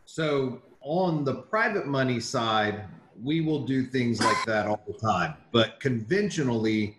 So 0.04 0.62
on 0.80 1.24
the 1.24 1.34
private 1.34 1.88
money 1.88 2.20
side, 2.20 2.84
we 3.22 3.40
will 3.40 3.60
do 3.60 3.84
things 3.84 4.20
like 4.20 4.44
that 4.46 4.66
all 4.66 4.82
the 4.86 4.94
time. 4.94 5.34
But 5.52 5.80
conventionally, 5.80 6.96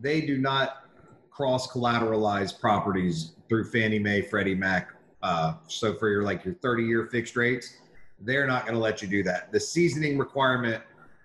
they 0.00 0.20
do 0.20 0.38
not 0.38 0.84
cross 1.30 1.70
collateralize 1.70 2.58
properties 2.58 3.32
through 3.48 3.64
Fannie 3.64 3.98
Mae, 3.98 4.22
Freddie 4.22 4.54
Mac. 4.54 4.90
Uh, 5.22 5.54
so 5.66 5.94
for 5.94 6.08
your 6.08 6.22
like 6.22 6.44
your 6.44 6.54
30 6.54 6.84
year 6.84 7.08
fixed 7.10 7.36
rates, 7.36 7.78
they're 8.20 8.46
not 8.46 8.62
going 8.62 8.74
to 8.74 8.80
let 8.80 9.02
you 9.02 9.08
do 9.08 9.22
that. 9.24 9.52
The 9.52 9.60
seasoning 9.60 10.18
requirement 10.18 10.82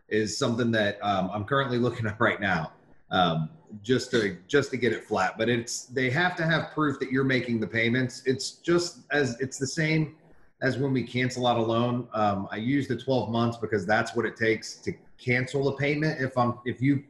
is 0.10 0.38
something 0.38 0.72
that 0.72 0.98
um, 1.02 1.30
I'm 1.34 1.46
currently 1.46 1.78
looking 1.78 2.06
at 2.08 2.20
right 2.20 2.40
now, 2.40 2.74
um, 3.10 3.50
just 3.82 4.12
to 4.12 4.38
just 4.48 4.72
to 4.72 4.78
get 4.78 4.92
it 4.92 5.06
flat. 5.06 5.38
But 5.38 5.50
it's 5.50 5.86
they 5.86 6.10
have 6.10 6.36
to 6.38 6.44
have 6.44 6.72
proof 6.74 7.00
that 7.00 7.12
you're 7.12 7.24
making 7.24 7.60
the 7.60 7.68
payments. 7.68 8.24
It's 8.26 8.52
just 8.52 9.00
as 9.12 9.40
it's 9.40 9.58
the 9.58 9.68
same 9.68 10.16
as 10.62 10.78
when 10.78 10.94
we 10.94 11.04
cancel 11.04 11.48
out 11.48 11.58
a 11.58 11.62
loan. 11.62 12.08
Um, 12.14 12.48
I 12.52 12.58
use 12.58 12.88
the 12.88 12.98
12 12.98 13.30
months 13.30 13.58
because 13.58 13.86
that's 13.86 14.16
what 14.16 14.26
it 14.26 14.36
takes 14.36 14.76
to 14.76 14.94
cancel 15.18 15.68
a 15.70 15.78
payment. 15.78 16.22
If 16.22 16.38
I'm 16.38 16.60
if 16.66 16.82
you 16.82 17.04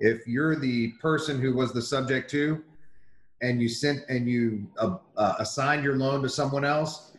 if 0.00 0.26
you're 0.26 0.56
the 0.56 0.92
person 1.00 1.40
who 1.40 1.54
was 1.54 1.72
the 1.72 1.82
subject 1.82 2.30
to 2.30 2.62
and 3.42 3.62
you 3.62 3.68
sent 3.68 4.00
and 4.08 4.28
you 4.28 4.66
uh, 4.78 4.96
uh, 5.16 5.34
assigned 5.38 5.84
your 5.84 5.96
loan 5.96 6.22
to 6.22 6.28
someone 6.28 6.64
else 6.64 7.14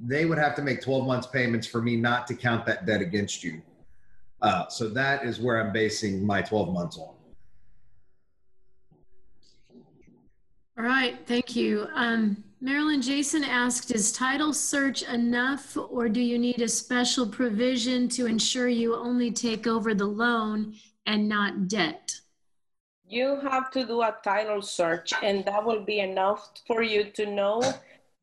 they 0.00 0.24
would 0.24 0.38
have 0.38 0.54
to 0.56 0.62
make 0.62 0.82
12 0.82 1.06
months 1.06 1.26
payments 1.26 1.66
for 1.66 1.80
me 1.80 1.96
not 1.96 2.26
to 2.26 2.34
count 2.34 2.66
that 2.66 2.86
debt 2.86 3.00
against 3.00 3.42
you. 3.42 3.62
Uh, 4.42 4.68
so 4.68 4.88
that 4.88 5.24
is 5.24 5.40
where 5.40 5.60
I'm 5.60 5.72
basing 5.72 6.24
my 6.24 6.42
12 6.42 6.72
months 6.72 6.98
on. 6.98 7.14
All 10.78 10.84
right, 10.84 11.16
thank 11.26 11.56
you. 11.56 11.88
Um, 11.94 12.44
Marilyn 12.60 13.02
Jason 13.02 13.44
asked, 13.44 13.90
is 13.90 14.12
title 14.12 14.54
search 14.54 15.02
enough 15.02 15.76
or 15.76 16.08
do 16.08 16.20
you 16.20 16.38
need 16.38 16.62
a 16.62 16.68
special 16.68 17.26
provision 17.26 18.08
to 18.08 18.24
ensure 18.24 18.68
you 18.68 18.96
only 18.96 19.30
take 19.30 19.66
over 19.66 19.92
the 19.92 20.06
loan 20.06 20.74
and 21.04 21.28
not 21.28 21.68
debt? 21.68 22.18
You 23.06 23.40
have 23.42 23.70
to 23.72 23.86
do 23.86 24.00
a 24.00 24.16
title 24.24 24.62
search 24.62 25.12
and 25.22 25.44
that 25.44 25.64
will 25.64 25.84
be 25.84 26.00
enough 26.00 26.50
for 26.66 26.82
you 26.82 27.04
to 27.12 27.26
know 27.26 27.60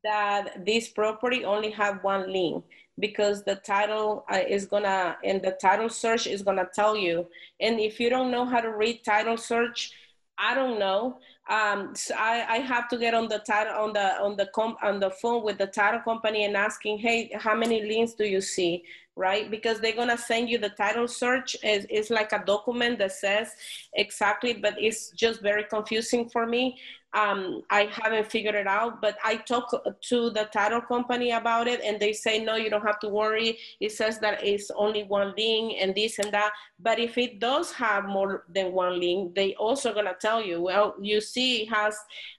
that 0.02 0.66
this 0.66 0.88
property 0.88 1.44
only 1.44 1.70
have 1.70 2.02
one 2.02 2.32
lien 2.32 2.62
because 2.98 3.44
the 3.44 3.54
title 3.56 4.24
uh, 4.30 4.40
is 4.48 4.66
gonna 4.66 5.16
and 5.24 5.42
the 5.42 5.56
title 5.60 5.88
search 5.88 6.26
is 6.26 6.42
gonna 6.42 6.68
tell 6.74 6.96
you 6.96 7.26
and 7.60 7.80
if 7.80 7.98
you 7.98 8.10
don't 8.10 8.30
know 8.30 8.44
how 8.44 8.60
to 8.60 8.70
read 8.70 9.02
title 9.04 9.36
search 9.36 9.92
i 10.38 10.54
don't 10.54 10.78
know. 10.78 11.18
Um, 11.48 11.94
so 11.94 12.14
I, 12.18 12.46
I 12.48 12.56
have 12.58 12.88
to 12.88 12.96
get 12.96 13.12
on 13.12 13.28
the 13.28 13.38
title 13.38 13.74
on 13.74 13.92
the 13.92 14.20
on 14.22 14.36
the 14.36 14.46
com, 14.54 14.76
on 14.82 14.98
the 14.98 15.10
phone 15.10 15.44
with 15.44 15.58
the 15.58 15.66
title 15.66 16.00
company 16.00 16.44
and 16.44 16.56
asking 16.56 16.98
hey 16.98 17.30
how 17.34 17.54
many 17.54 17.82
liens 17.82 18.14
do 18.14 18.24
you 18.24 18.40
see? 18.40 18.84
Right? 19.16 19.50
Because 19.50 19.78
they're 19.78 19.92
to 20.08 20.18
send 20.18 20.50
you 20.50 20.58
the 20.58 20.70
title 20.70 21.06
search. 21.06 21.56
It's, 21.62 21.86
it's 21.88 22.10
like 22.10 22.32
a 22.32 22.42
document 22.44 22.98
that 22.98 23.12
says 23.12 23.52
exactly 23.94 24.54
but 24.54 24.74
it's 24.78 25.10
just 25.10 25.40
very 25.40 25.64
confusing 25.64 26.28
for 26.28 26.46
me 26.46 26.78
um, 27.14 27.62
I 27.70 27.88
haven't 27.92 28.30
figured 28.30 28.56
it 28.56 28.66
out, 28.66 29.00
but 29.00 29.16
I 29.24 29.36
talked 29.36 29.74
to 30.08 30.30
the 30.30 30.48
title 30.52 30.80
company 30.80 31.30
about 31.30 31.68
it 31.68 31.80
and 31.84 31.98
they 32.00 32.12
say, 32.12 32.42
no, 32.44 32.56
you 32.56 32.68
don't 32.68 32.84
have 32.84 32.98
to 33.00 33.08
worry. 33.08 33.58
It 33.78 33.92
says 33.92 34.18
that 34.18 34.44
it's 34.44 34.70
only 34.76 35.04
one 35.04 35.32
lien 35.36 35.78
and 35.80 35.94
this 35.94 36.18
and 36.18 36.32
that. 36.32 36.52
But 36.80 36.98
if 36.98 37.16
it 37.16 37.38
does 37.38 37.70
have 37.72 38.06
more 38.06 38.44
than 38.52 38.72
one 38.72 38.98
lien, 38.98 39.32
they 39.34 39.54
also 39.54 39.94
gonna 39.94 40.16
tell 40.20 40.44
you, 40.44 40.60
well, 40.60 40.96
you 41.00 41.20
see 41.20 41.62
it 41.62 41.68
has 41.72 41.96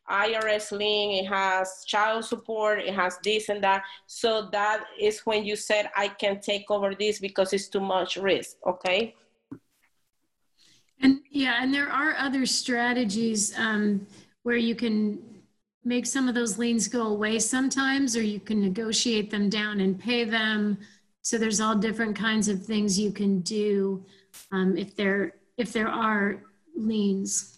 IRS 0.10 0.72
lien, 0.72 1.24
it 1.24 1.28
has 1.28 1.86
child 1.88 2.26
support, 2.26 2.80
it 2.80 2.94
has 2.94 3.18
this 3.24 3.48
and 3.48 3.64
that. 3.64 3.84
So 4.08 4.50
that 4.52 4.84
is 5.00 5.22
when 5.22 5.46
you 5.46 5.56
said, 5.56 5.90
I 5.96 6.10
can 6.10 6.42
take 6.42 6.70
over 6.70 6.94
this 6.94 7.20
because 7.20 7.54
it's 7.54 7.70
too 7.70 7.80
much 7.80 8.18
risk, 8.18 8.58
okay? 8.68 9.16
And 11.02 11.22
yeah, 11.30 11.60
and 11.62 11.74
there 11.74 11.90
are 11.90 12.16
other 12.18 12.46
strategies. 12.46 13.58
Um, 13.58 14.08
where 14.46 14.56
you 14.56 14.76
can 14.76 15.18
make 15.84 16.06
some 16.06 16.30
of 16.30 16.36
those 16.36 16.60
liens 16.60 16.88
go 16.88 17.08
away 17.08 17.40
sometimes, 17.40 18.16
or 18.16 18.22
you 18.22 18.40
can 18.40 18.62
negotiate 18.62 19.32
them 19.32 19.50
down 19.50 19.80
and 19.80 20.00
pay 20.00 20.24
them. 20.24 20.78
So 21.24 21.40
there's 21.40 21.60
all 21.60 21.76
different 21.76 22.16
kinds 22.16 22.48
of 22.48 22.64
things 22.64 23.00
you 23.00 23.12
can 23.12 23.40
do 23.40 24.06
um, 24.52 24.78
if 24.78 24.96
there 24.96 25.34
if 25.58 25.74
there 25.74 25.88
are 25.88 26.44
liens. 26.76 27.58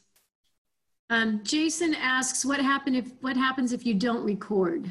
Um, 1.10 1.42
Jason 1.44 1.94
asks, 1.94 2.46
what 2.46 2.62
happen 2.62 2.96
if 2.96 3.12
what 3.20 3.36
happens 3.36 3.74
if 3.74 3.86
you 3.86 3.94
don't 3.94 4.24
record? 4.24 4.90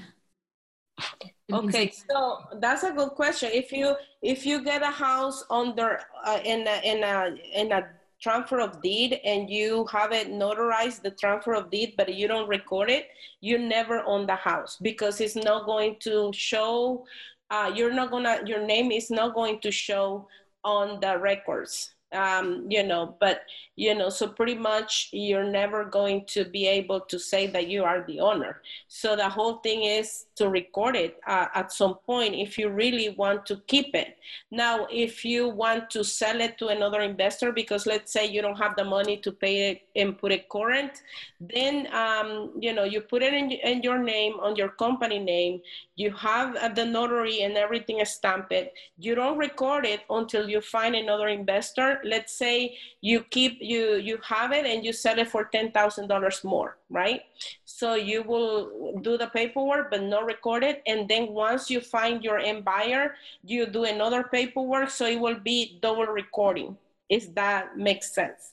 Okay, 1.51 1.93
so 2.11 2.41
that's 2.61 2.83
a 2.83 2.93
good 2.93 3.11
question. 3.11 3.49
If 3.55 3.73
you 3.73 3.97
if 4.21 4.45
you 4.45 4.63
get 4.63 4.83
a 4.83 4.91
house 4.91 5.45
under 5.49 6.01
uh, 6.27 6.41
in 6.45 6.67
a 6.69 6.81
in 6.85 7.03
a 7.05 7.35
in 7.55 7.73
a 7.73 7.89
transfer 8.21 8.61
of 8.61 8.81
deed 8.83 9.21
and 9.25 9.51
you 9.51 9.87
have 9.93 10.13
it 10.13 10.29
notarized 10.29 11.03
the 11.03 11.11
transfer 11.11 11.55
of 11.55 11.71
deed 11.71 11.95
but 11.97 12.13
you 12.15 12.27
don't 12.27 12.49
record 12.49 12.91
it 12.91 13.09
you 13.41 13.59
never 13.59 14.03
own 14.07 14.27
the 14.27 14.35
house 14.35 14.79
because 14.81 15.21
it's 15.21 15.37
not 15.37 15.67
going 15.67 15.97
to 16.01 16.31
show 16.33 17.05
uh, 17.51 17.71
you're 17.75 17.93
not 17.93 18.11
gonna 18.11 18.41
your 18.47 18.65
name 18.67 18.91
is 18.91 19.11
not 19.11 19.35
going 19.35 19.61
to 19.61 19.71
show 19.71 20.27
on 20.67 20.99
the 21.01 21.17
records. 21.17 21.95
Um, 22.13 22.67
you 22.69 22.83
know, 22.83 23.17
but 23.21 23.41
you 23.77 23.95
know, 23.95 24.09
so 24.09 24.27
pretty 24.27 24.55
much 24.55 25.11
you're 25.13 25.45
never 25.45 25.85
going 25.85 26.25
to 26.27 26.45
be 26.45 26.67
able 26.67 27.01
to 27.01 27.19
say 27.19 27.47
that 27.47 27.69
you 27.69 27.85
are 27.85 28.05
the 28.07 28.21
owner. 28.21 28.63
So 28.89 29.17
the 29.17 29.29
whole 29.29 29.57
thing 29.57 29.85
is 29.85 30.27
to 30.37 30.49
record 30.49 30.97
it 30.97 31.21
uh, 31.27 31.47
at 31.55 31.73
some 31.73 31.95
point 32.07 32.35
if 32.35 32.59
you 32.59 32.69
really 32.69 33.11
want 33.11 33.47
to 33.47 33.57
keep 33.67 33.95
it. 33.95 34.17
Now, 34.51 34.87
if 34.91 35.25
you 35.25 35.49
want 35.49 35.91
to 35.91 36.03
sell 36.03 36.41
it 36.41 36.59
to 36.59 36.69
another 36.69 37.01
investor, 37.01 37.53
because 37.53 37.87
let's 37.87 38.13
say 38.13 38.27
you 38.27 38.43
don't 38.43 38.59
have 38.59 38.77
the 38.77 38.85
money 38.85 39.19
to 39.19 39.33
pay 39.33 39.71
it 39.71 39.83
and 39.95 40.19
put 40.19 40.33
it 40.33 40.49
current, 40.49 41.03
then 41.41 41.87
um, 41.95 42.53
you 42.59 42.73
know 42.73 42.85
you 42.85 43.01
put 43.01 43.23
it 43.23 43.35
in, 43.35 43.51
in 43.51 43.83
your 43.83 43.99
name 43.99 44.35
on 44.41 44.57
your 44.57 44.71
company 44.71 45.19
name. 45.19 45.61
You 45.97 46.11
have 46.13 46.57
uh, 46.57 46.69
the 46.69 46.85
notary 46.85 47.43
and 47.43 47.57
everything 47.57 48.05
stamped. 48.05 48.53
You 48.99 49.15
don't 49.15 49.39
record 49.39 49.87
it 49.87 50.01
until 50.11 50.49
you 50.49 50.61
find 50.61 50.95
another 50.95 51.29
investor 51.29 52.01
let's 52.05 52.33
say 52.33 52.77
you 53.01 53.23
keep 53.23 53.59
you 53.67 53.97
you 53.97 54.19
have 54.23 54.53
it 54.53 54.65
and 54.67 54.85
you 54.85 54.93
sell 54.93 55.19
it 55.19 55.29
for 55.29 55.45
ten 55.45 55.71
thousand 55.73 56.09
dollars 56.09 56.45
more, 56.45 56.79
right? 56.91 57.23
So 57.65 57.95
you 57.95 58.23
will 58.23 58.99
do 59.03 59.17
the 59.19 59.27
paperwork 59.29 59.91
but 59.91 60.03
not 60.03 60.25
record 60.25 60.65
it, 60.65 60.83
and 60.87 61.09
then 61.09 61.33
once 61.33 61.71
you 61.71 61.81
find 61.81 62.23
your 62.23 62.39
end 62.39 62.65
buyer, 62.65 63.17
you 63.45 63.67
do 63.67 63.85
another 63.85 64.25
paperwork, 64.25 64.91
so 64.91 65.07
it 65.07 65.21
will 65.21 65.41
be 65.41 65.79
double 65.83 66.07
recording. 66.07 66.77
If 67.09 67.35
that 67.35 67.77
makes 67.77 68.13
sense. 68.15 68.53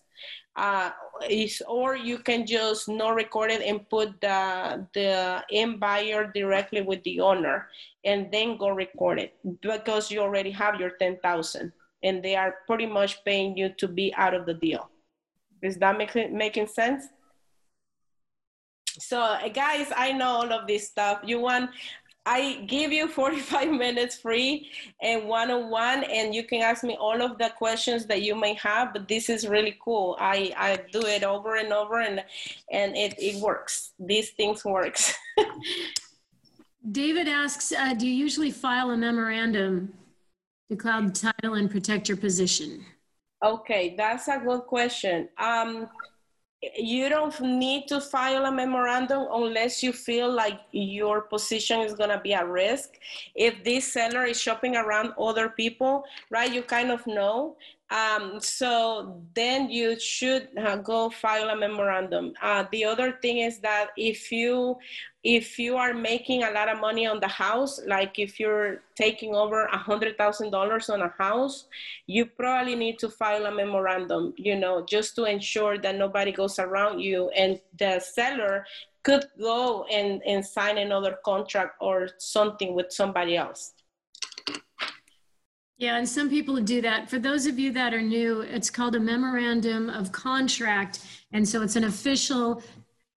Uh, 0.56 0.92
is 1.30 1.64
or 1.68 1.96
you 1.96 2.18
can 2.20 2.46
just 2.46 2.88
not 2.88 3.16
record 3.16 3.50
it 3.50 3.62
and 3.62 3.90
put 3.90 4.20
the 4.22 4.86
the 4.94 5.44
end 5.52 5.80
buyer 5.80 6.30
directly 6.34 6.82
with 6.82 7.02
the 7.04 7.20
owner 7.20 7.70
and 8.06 8.32
then 8.32 8.58
go 8.58 8.70
record 8.70 9.18
it 9.20 9.34
because 9.62 10.12
you 10.12 10.20
already 10.20 10.52
have 10.52 10.80
your 10.80 10.92
10,000 11.02 11.72
and 12.04 12.22
they 12.22 12.36
are 12.36 12.56
pretty 12.68 12.86
much 12.86 13.24
paying 13.24 13.58
you 13.58 13.70
to 13.78 13.88
be 13.88 14.14
out 14.16 14.34
of 14.34 14.46
the 14.46 14.54
deal. 14.54 14.90
Is 15.64 15.78
that 15.78 15.98
making 15.98 16.38
making 16.38 16.68
sense? 16.68 17.06
So 19.00 19.38
guys, 19.54 19.92
I 19.96 20.12
know 20.12 20.28
all 20.28 20.54
of 20.54 20.68
this 20.68 20.88
stuff. 20.90 21.22
You 21.24 21.40
want 21.40 21.72
I 22.26 22.66
give 22.68 22.92
you 22.92 23.08
45 23.20 23.72
minutes 23.72 24.18
free 24.18 24.70
and 25.02 25.28
one-on-one 25.28 26.04
and 26.06 26.34
you 26.34 26.44
can 26.44 26.62
ask 26.62 26.84
me 26.84 26.96
all 27.00 27.22
of 27.22 27.38
the 27.38 27.50
questions 27.58 28.06
that 28.06 28.22
you 28.22 28.36
may 28.36 28.54
have, 28.56 28.94
but 28.94 29.08
this 29.08 29.30
is 29.30 29.48
really 29.48 29.78
cool. 29.84 30.16
I, 30.20 30.54
I 30.58 30.80
do 30.92 31.02
it 31.02 31.24
over 31.24 31.56
and 31.56 31.74
over 31.74 32.02
and, 32.02 32.24
and 32.72 32.96
it, 32.96 33.16
it 33.18 33.42
works. 33.42 33.92
These 34.00 34.32
things 34.32 34.64
works. 34.64 35.14
David 36.92 37.28
asks, 37.28 37.72
uh, 37.72 37.94
do 37.94 38.08
you 38.08 38.14
usually 38.14 38.52
file 38.52 38.92
a 38.92 38.98
memorandum 38.98 39.94
to 40.70 40.76
cloud 40.76 41.16
title 41.16 41.56
and 41.56 41.70
protect 41.70 42.08
your 42.10 42.18
position? 42.18 42.86
Okay, 43.44 43.94
that's 43.98 44.30
a 44.30 44.38
good 44.38 44.62
question. 44.62 45.28
Um, 45.38 45.90
you 46.78 47.10
don't 47.10 47.38
need 47.42 47.88
to 47.90 48.00
file 48.00 48.46
a 48.46 48.52
memorandum 48.52 49.28
unless 49.34 49.84
you 49.84 49.92
feel 49.92 50.32
like 50.32 50.62
your 50.72 51.24
position 51.24 51.82
is 51.82 51.94
going 51.94 52.10
to 52.10 52.20
be 52.20 52.34
at 52.34 52.48
risk. 52.48 52.92
If 53.36 53.64
this 53.66 53.92
seller 53.92 54.24
is 54.24 54.40
shopping 54.40 54.78
around 54.78 55.12
other 55.20 55.50
people, 55.50 56.06
right, 56.30 56.52
you 56.54 56.62
kind 56.62 56.90
of 56.90 57.06
know. 57.06 57.58
Um, 57.94 58.40
so 58.40 59.22
then 59.36 59.70
you 59.70 60.00
should 60.00 60.50
uh, 60.58 60.78
go 60.78 61.12
file 61.12 61.50
a 61.50 61.56
memorandum. 61.56 62.34
Uh, 62.42 62.66
the 62.72 62.84
other 62.84 63.20
thing 63.22 63.38
is 63.38 63.60
that 63.60 63.90
if 63.96 64.32
you 64.32 64.78
if 65.24 65.58
you 65.58 65.78
are 65.78 65.94
making 65.94 66.44
a 66.44 66.52
lot 66.52 66.68
of 66.68 66.82
money 66.82 67.06
on 67.06 67.20
the 67.22 67.28
house, 67.28 67.80
like 67.88 68.20
if 68.20 68.40
you're 68.40 68.82
taking 68.96 69.36
over 69.36 69.66
a 69.68 69.78
hundred 69.78 70.18
thousand 70.18 70.50
dollars 70.50 70.90
on 70.90 71.02
a 71.04 71.14
house, 71.18 71.68
you 72.08 72.26
probably 72.26 72.76
need 72.76 73.00
to 73.00 73.10
file 73.10 73.46
a 73.46 73.52
memorandum, 73.52 74.34
you 74.38 74.56
know, 74.56 74.84
just 74.84 75.16
to 75.16 75.26
ensure 75.26 75.78
that 75.78 75.96
nobody 75.96 76.32
goes 76.32 76.60
around 76.60 77.00
you 77.00 77.30
and 77.30 77.62
the 77.78 78.00
seller 78.00 78.66
could 79.04 79.26
go 79.40 79.86
and, 79.86 80.22
and 80.26 80.46
sign 80.46 80.78
another 80.78 81.20
contract 81.24 81.76
or 81.80 82.10
something 82.18 82.74
with 82.74 82.92
somebody 82.92 83.38
else. 83.38 83.74
Yeah, 85.78 85.98
and 85.98 86.08
some 86.08 86.30
people 86.30 86.60
do 86.62 86.82
that. 86.82 87.10
For 87.10 87.20
those 87.20 87.46
of 87.46 87.58
you 87.58 87.72
that 87.74 87.94
are 87.94 88.02
new, 88.02 88.42
it's 88.42 88.70
called 88.70 88.96
a 88.96 89.00
memorandum 89.00 89.90
of 89.90 90.12
contract. 90.12 91.00
And 91.32 91.48
so 91.48 91.62
it's 91.62 91.76
an 91.76 91.86
official 91.86 92.62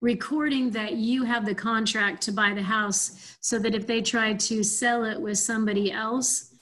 recording 0.01 0.71
that 0.71 0.95
you 0.95 1.25
have 1.25 1.45
the 1.45 1.55
contract 1.55 2.23
to 2.23 2.33
buy 2.33 2.53
the 2.55 2.63
house 2.63 3.37
so 3.41 3.59
that 3.59 3.75
if 3.75 3.87
they 3.87 4.03
try 4.03 4.35
to 4.35 4.63
sell 4.63 5.05
it 5.05 5.21
with 5.21 5.39
somebody 5.39 5.91
else 5.93 6.55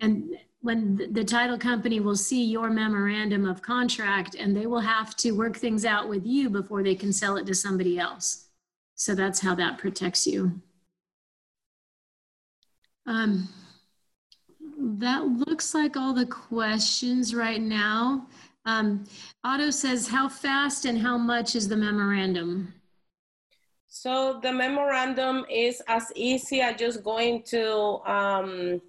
and 0.00 0.36
when 0.60 1.12
the 1.12 1.24
title 1.24 1.58
company 1.58 2.00
will 2.00 2.16
see 2.16 2.44
your 2.44 2.68
memorandum 2.68 3.48
of 3.48 3.62
contract 3.62 4.34
and 4.34 4.56
they 4.56 4.66
will 4.66 4.80
have 4.80 5.16
to 5.16 5.32
work 5.32 5.56
things 5.56 5.84
out 5.84 6.08
with 6.08 6.26
you 6.26 6.50
before 6.50 6.82
they 6.82 6.94
can 6.94 7.12
sell 7.12 7.36
it 7.36 7.46
to 7.46 7.54
somebody 7.54 7.98
else. 7.98 8.48
So 8.94 9.14
that's 9.14 9.40
how 9.40 9.54
that 9.54 9.78
protects 9.78 10.26
you. 10.26 10.60
Um, 13.06 13.48
that 14.78 15.24
looks 15.24 15.74
like 15.74 15.96
all 15.96 16.14
the 16.14 16.26
questions 16.26 17.34
right 17.34 17.60
now. 17.60 18.26
Um, 18.64 19.04
Otto 19.44 19.70
says, 19.70 20.06
how 20.06 20.28
fast 20.28 20.84
and 20.84 20.98
how 20.98 21.18
much 21.18 21.56
is 21.56 21.68
the 21.68 21.76
memorandum? 21.76 22.74
So 23.86 24.38
the 24.42 24.52
memorandum 24.52 25.44
is 25.50 25.82
as 25.88 26.12
easy 26.14 26.60
as 26.60 26.76
just 26.76 27.02
going 27.02 27.42
to 27.44 28.00
um, 28.06 28.80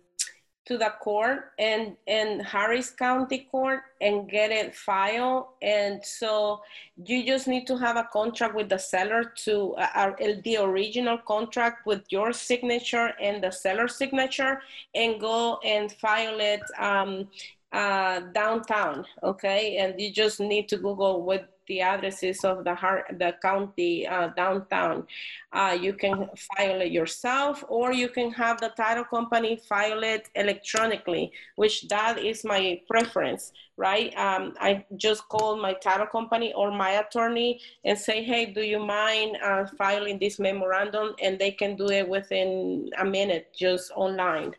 to 0.70 0.78
the 0.78 0.94
court 1.02 1.52
and 1.58 1.98
in 2.06 2.40
Harris 2.42 2.92
County 2.92 3.48
Court 3.50 3.82
and 4.02 4.30
get 4.30 4.52
it 4.52 4.76
filed. 4.76 5.48
And 5.64 6.06
so 6.06 6.62
you 7.04 7.26
just 7.26 7.48
need 7.48 7.66
to 7.66 7.76
have 7.76 7.98
a 7.98 8.08
contract 8.14 8.54
with 8.54 8.70
the 8.70 8.78
seller 8.78 9.34
to 9.46 9.74
uh, 9.74 10.12
the 10.44 10.58
original 10.58 11.18
contract 11.18 11.88
with 11.88 12.04
your 12.12 12.32
signature 12.32 13.14
and 13.20 13.44
the 13.44 13.50
seller 13.50 13.88
signature 13.88 14.62
and 14.94 15.20
go 15.20 15.58
and 15.66 15.92
file 15.92 16.40
it 16.40 16.62
um, 16.78 17.28
uh, 17.72 18.20
downtown. 18.32 19.06
Okay. 19.24 19.78
And 19.78 20.00
you 20.00 20.12
just 20.14 20.40
need 20.40 20.70
to 20.70 20.78
Google 20.78 21.24
with 21.24 21.46
the 21.70 21.80
addresses 21.80 22.44
of 22.44 22.66
the, 22.66 22.76
the 23.18 23.36
county 23.42 24.06
uh, 24.06 24.28
downtown. 24.36 25.08
Uh, 25.54 25.78
you 25.80 25.94
can 25.94 26.28
file 26.36 26.82
it 26.82 26.92
yourself 26.92 27.64
or 27.70 27.94
you 27.94 28.10
can 28.10 28.32
have 28.32 28.60
the 28.60 28.70
title 28.76 29.06
company 29.06 29.56
file 29.70 30.04
it 30.04 30.28
electronically, 30.36 31.32
which 31.56 31.88
that 31.88 32.20
is 32.20 32.44
my 32.44 32.82
preference, 32.90 33.54
right? 33.78 34.14
Um, 34.18 34.54
I 34.60 34.84
just 34.98 35.28
call 35.30 35.56
my 35.56 35.74
title 35.74 36.08
company 36.08 36.52
or 36.54 36.72
my 36.72 36.92
attorney 37.04 37.62
and 37.86 37.98
say, 37.98 38.24
hey, 38.24 38.48
do 38.48 38.62
you 38.62 38.80
mind 38.80 39.38
uh, 39.44 39.66
filing 39.78 40.20
this 40.20 40.40
memorandum? 40.40 41.16
And 41.24 41.40
they 41.40 41.52
can 41.52 41.78
do 41.78 41.90
it 41.90 42.08
within 42.08 42.90
a 42.98 43.06
minute, 43.06 43.56
just 43.58 43.92
online. 43.96 44.54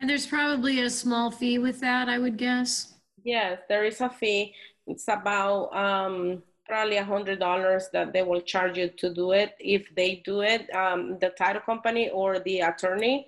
And 0.00 0.10
there's 0.10 0.26
probably 0.26 0.80
a 0.80 0.90
small 0.90 1.30
fee 1.30 1.58
with 1.58 1.78
that, 1.80 2.08
I 2.08 2.18
would 2.18 2.36
guess. 2.36 2.94
Yes, 3.24 3.60
there 3.68 3.84
is 3.84 4.00
a 4.00 4.10
fee 4.10 4.52
it's 4.86 5.08
about 5.08 5.74
um, 5.74 6.42
probably 6.66 6.96
a 6.96 7.04
hundred 7.04 7.38
dollars 7.38 7.88
that 7.92 8.12
they 8.12 8.22
will 8.22 8.40
charge 8.40 8.78
you 8.78 8.88
to 8.88 9.12
do 9.12 9.32
it 9.32 9.54
if 9.58 9.94
they 9.94 10.22
do 10.24 10.40
it, 10.42 10.68
um, 10.74 11.18
the 11.20 11.30
title 11.30 11.62
company 11.62 12.08
or 12.10 12.38
the 12.40 12.60
attorney. 12.60 13.26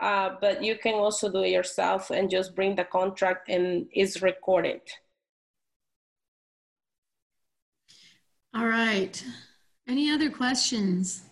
Uh, 0.00 0.36
but 0.40 0.62
you 0.62 0.76
can 0.76 0.94
also 0.94 1.30
do 1.30 1.42
it 1.42 1.50
yourself 1.50 2.10
and 2.10 2.30
just 2.30 2.54
bring 2.54 2.76
the 2.76 2.84
contract 2.84 3.48
and 3.48 3.86
it's 3.92 4.22
recorded. 4.22 4.80
All 8.54 8.66
right. 8.66 9.22
Any 9.86 10.10
other 10.10 10.30
questions? 10.30 11.22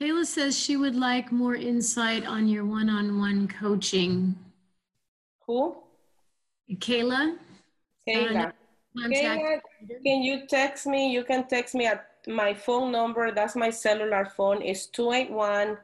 Kayla 0.00 0.26
says 0.26 0.56
she 0.56 0.76
would 0.76 0.94
like 0.94 1.32
more 1.32 1.56
insight 1.56 2.26
on 2.26 2.46
your 2.46 2.64
one-on-one 2.64 3.48
coaching. 3.48 4.36
Who? 5.46 5.76
Kayla. 6.70 7.36
Kayla. 8.06 8.52
Can, 9.02 9.60
can 10.04 10.22
you 10.22 10.46
text 10.46 10.86
me? 10.86 11.12
You 11.12 11.24
can 11.24 11.46
text 11.48 11.74
me 11.74 11.86
at 11.86 12.06
my 12.26 12.54
phone 12.54 12.92
number. 12.92 13.32
That's 13.32 13.56
my 13.56 13.70
cellular 13.70 14.26
phone. 14.36 14.62
It's 14.62 14.86
281 14.86 15.78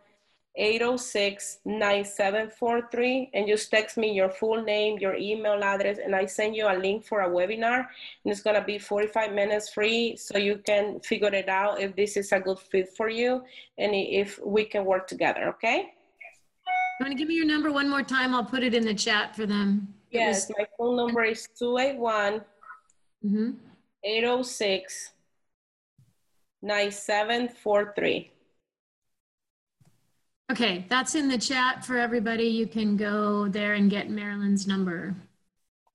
806 0.57 1.59
9743. 1.65 3.31
And 3.35 3.49
just 3.49 3.71
text 3.71 3.97
me 3.97 4.13
your 4.13 4.29
full 4.29 4.63
name, 4.63 4.99
your 4.99 5.17
email 5.17 5.63
address, 5.63 5.99
and 5.99 6.15
I 6.15 6.27
send 6.27 6.55
you 6.55 6.67
a 6.69 6.77
link 6.77 7.05
for 7.05 7.23
a 7.23 7.29
webinar. 7.29 7.87
And 8.25 8.33
it's 8.33 8.41
going 8.41 8.57
to 8.57 8.65
be 8.65 8.79
45 8.79 9.33
minutes 9.33 9.71
free 9.71 10.17
so 10.17 10.39
you 10.39 10.59
can 10.59 11.01
figure 11.01 11.35
it 11.35 11.49
out 11.49 11.81
if 11.81 11.97
this 11.97 12.17
is 12.17 12.31
a 12.33 12.39
good 12.39 12.59
fit 12.59 12.97
for 12.97 13.09
you 13.09 13.43
and 13.79 13.93
if 13.95 14.39
we 14.45 14.65
can 14.65 14.85
work 14.85 15.07
together. 15.07 15.49
Okay? 15.49 15.93
You 17.01 17.07
want 17.07 17.13
to 17.13 17.19
give 17.19 17.27
me 17.27 17.35
your 17.35 17.47
number 17.47 17.73
one 17.73 17.89
more 17.89 18.05
time? 18.05 18.35
I'll 18.35 18.45
put 18.45 18.63
it 18.63 18.73
in 18.73 18.85
the 18.85 18.95
chat 18.95 19.35
for 19.35 19.47
them. 19.47 19.93
Yes, 20.13 20.49
my 20.57 20.65
phone 20.79 20.97
number 20.97 21.25
is 21.25 21.49
281 21.59 22.41
Mm-hmm. 23.25 23.53
806 24.05 25.11
9743. 26.63 28.31
Okay, 30.53 30.85
that's 30.91 31.15
in 31.15 31.29
the 31.29 31.39
chat 31.39 31.85
for 31.85 31.97
everybody. 31.97 32.45
You 32.45 32.67
can 32.67 32.97
go 32.97 33.49
there 33.49 33.75
and 33.75 33.91
get 33.91 34.11
Marilyn's 34.11 34.67
number. 34.67 35.17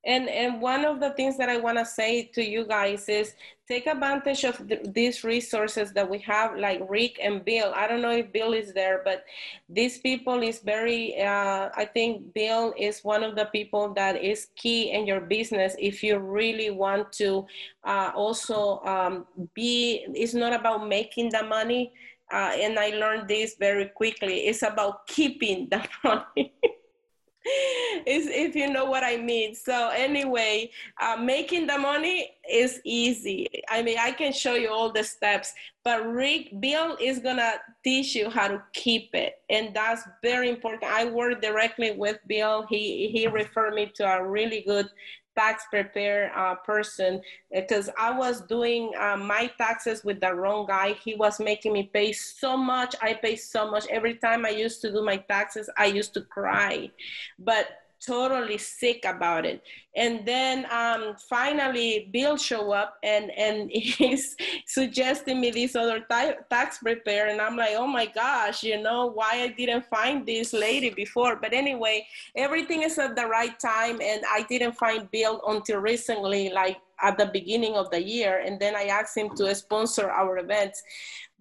And 0.05 0.29
and 0.29 0.61
one 0.61 0.85
of 0.85 1.01
the 1.01 1.09
things 1.11 1.37
that 1.37 1.49
I 1.49 1.57
want 1.57 1.77
to 1.77 1.85
say 1.85 2.23
to 2.33 2.41
you 2.41 2.65
guys 2.65 3.09
is 3.09 3.35
take 3.67 3.85
advantage 3.85 4.45
of 4.45 4.65
th- 4.67 4.81
these 4.93 5.25
resources 5.25 5.91
that 5.91 6.09
we 6.09 6.19
have, 6.19 6.57
like 6.57 6.81
Rick 6.87 7.19
and 7.21 7.43
Bill. 7.43 7.73
I 7.75 7.85
don't 7.85 8.01
know 8.01 8.11
if 8.11 8.31
Bill 8.31 8.53
is 8.53 8.73
there, 8.73 9.01
but 9.03 9.25
these 9.67 9.97
people 9.97 10.41
is 10.41 10.59
very. 10.59 11.19
Uh, 11.21 11.69
I 11.75 11.83
think 11.83 12.33
Bill 12.33 12.73
is 12.77 13.03
one 13.03 13.23
of 13.23 13.35
the 13.35 13.45
people 13.45 13.93
that 13.95 14.23
is 14.23 14.47
key 14.55 14.91
in 14.91 15.05
your 15.05 15.19
business 15.19 15.75
if 15.77 16.01
you 16.01 16.17
really 16.17 16.69
want 16.69 17.11
to 17.13 17.45
uh, 17.83 18.11
also 18.15 18.79
um, 18.85 19.27
be. 19.53 20.05
It's 20.15 20.33
not 20.33 20.53
about 20.53 20.87
making 20.87 21.31
the 21.31 21.43
money. 21.43 21.91
Uh, 22.31 22.53
and 22.55 22.77
I 22.77 22.89
learned 22.91 23.27
this 23.27 23.55
very 23.59 23.87
quickly. 23.87 24.45
It's 24.47 24.61
about 24.61 25.07
keeping 25.07 25.67
the 25.69 25.83
money 26.03 26.53
if 28.05 28.55
you 28.55 28.71
know 28.71 28.85
what 28.85 29.03
I 29.03 29.17
mean. 29.17 29.55
So 29.55 29.89
anyway, 29.89 30.71
uh, 31.01 31.17
making 31.17 31.67
the 31.67 31.77
money 31.77 32.31
is 32.49 32.81
easy. 32.83 33.47
I 33.69 33.81
mean, 33.81 33.97
I 33.99 34.11
can 34.11 34.33
show 34.33 34.55
you 34.55 34.69
all 34.69 34.91
the 34.91 35.03
steps, 35.03 35.53
but 35.83 36.05
Rick 36.07 36.59
Bill 36.59 36.97
is 36.99 37.19
gonna 37.19 37.53
teach 37.83 38.15
you 38.15 38.29
how 38.29 38.47
to 38.47 38.61
keep 38.73 39.13
it, 39.13 39.41
and 39.49 39.73
that's 39.73 40.03
very 40.23 40.49
important. 40.49 40.83
I 40.83 41.05
work 41.05 41.41
directly 41.41 41.91
with 41.91 42.17
Bill. 42.27 42.65
He 42.69 43.09
he 43.09 43.27
referred 43.27 43.73
me 43.73 43.91
to 43.95 44.05
a 44.05 44.23
really 44.27 44.61
good 44.61 44.89
tax 45.35 45.65
prepare 45.69 46.31
uh, 46.37 46.55
person 46.55 47.21
because 47.53 47.89
I 47.97 48.17
was 48.17 48.41
doing 48.41 48.91
uh, 48.99 49.17
my 49.17 49.51
taxes 49.57 50.03
with 50.03 50.19
the 50.19 50.33
wrong 50.33 50.65
guy. 50.67 50.93
He 50.93 51.15
was 51.15 51.39
making 51.39 51.73
me 51.73 51.89
pay 51.93 52.11
so 52.11 52.57
much. 52.57 52.95
I 53.01 53.13
pay 53.13 53.35
so 53.35 53.69
much. 53.69 53.85
Every 53.89 54.15
time 54.15 54.45
I 54.45 54.49
used 54.49 54.81
to 54.81 54.91
do 54.91 55.03
my 55.03 55.17
taxes, 55.17 55.69
I 55.77 55.85
used 55.85 56.13
to 56.15 56.21
cry. 56.21 56.91
But 57.37 57.67
totally 58.05 58.57
sick 58.57 59.05
about 59.05 59.45
it. 59.45 59.61
And 59.95 60.25
then 60.25 60.65
um, 60.71 61.15
finally, 61.29 62.09
Bill 62.13 62.37
show 62.37 62.71
up 62.71 62.97
and 63.03 63.31
and 63.31 63.69
he's 63.73 64.35
suggesting 64.65 65.41
me 65.41 65.51
this 65.51 65.75
other 65.75 66.05
tax 66.49 66.77
preparer. 66.79 67.29
and 67.29 67.41
I'm 67.41 67.57
like, 67.57 67.75
oh 67.75 67.87
my 67.87 68.05
gosh, 68.05 68.63
you 68.63 68.81
know 68.81 69.07
why 69.07 69.41
I 69.43 69.47
didn't 69.49 69.85
find 69.85 70.25
this 70.25 70.53
lady 70.53 70.89
before. 70.89 71.35
But 71.35 71.53
anyway, 71.53 72.07
everything 72.35 72.83
is 72.83 72.97
at 72.97 73.15
the 73.15 73.25
right 73.25 73.57
time, 73.59 73.99
and 74.01 74.23
I 74.31 74.43
didn't 74.43 74.73
find 74.73 75.09
Bill 75.11 75.41
until 75.47 75.79
recently, 75.79 76.49
like 76.49 76.77
at 77.01 77.17
the 77.17 77.27
beginning 77.27 77.75
of 77.75 77.89
the 77.91 78.01
year, 78.01 78.43
and 78.45 78.59
then 78.59 78.75
I 78.75 78.83
asked 78.85 79.17
him 79.17 79.35
to 79.35 79.53
sponsor 79.55 80.09
our 80.09 80.37
events, 80.37 80.83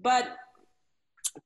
but 0.01 0.37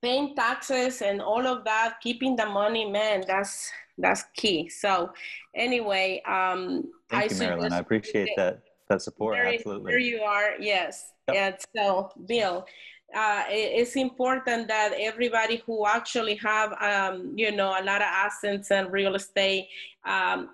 paying 0.01 0.35
taxes 0.35 1.03
and 1.03 1.21
all 1.21 1.47
of 1.47 1.65
that 1.65 2.01
keeping 2.01 2.35
the 2.37 2.47
money 2.47 2.89
man 2.91 3.23
that's 3.27 3.71
that's 3.99 4.25
key. 4.35 4.69
So 4.69 5.13
anyway, 5.55 6.23
um, 6.27 6.91
thank 7.11 7.33
I 7.33 7.35
you, 7.35 7.41
Marilyn. 7.41 7.73
I 7.73 7.79
appreciate 7.79 8.31
that 8.37 8.63
that 8.89 9.03
support. 9.03 9.37
There, 9.37 9.47
Absolutely. 9.47 9.93
There 9.93 9.99
you 10.01 10.21
are. 10.21 10.55
Yes. 10.59 11.13
Yep. 11.29 11.37
And 11.37 11.57
so, 11.77 12.11
Bill, 12.27 12.67
uh, 13.15 13.45
it's 13.49 13.97
important 13.97 14.69
that 14.69 14.93
everybody 14.99 15.63
who 15.67 15.87
actually 15.87 16.37
have 16.37 16.73
um, 16.81 17.33
you 17.37 17.53
know 17.53 17.69
a 17.69 17.85
lot 17.85 18.01
of 18.01 18.09
assets 18.09 18.71
and 18.71 18.93
real 18.93 19.15
estate 19.15 19.69
um, 20.05 20.51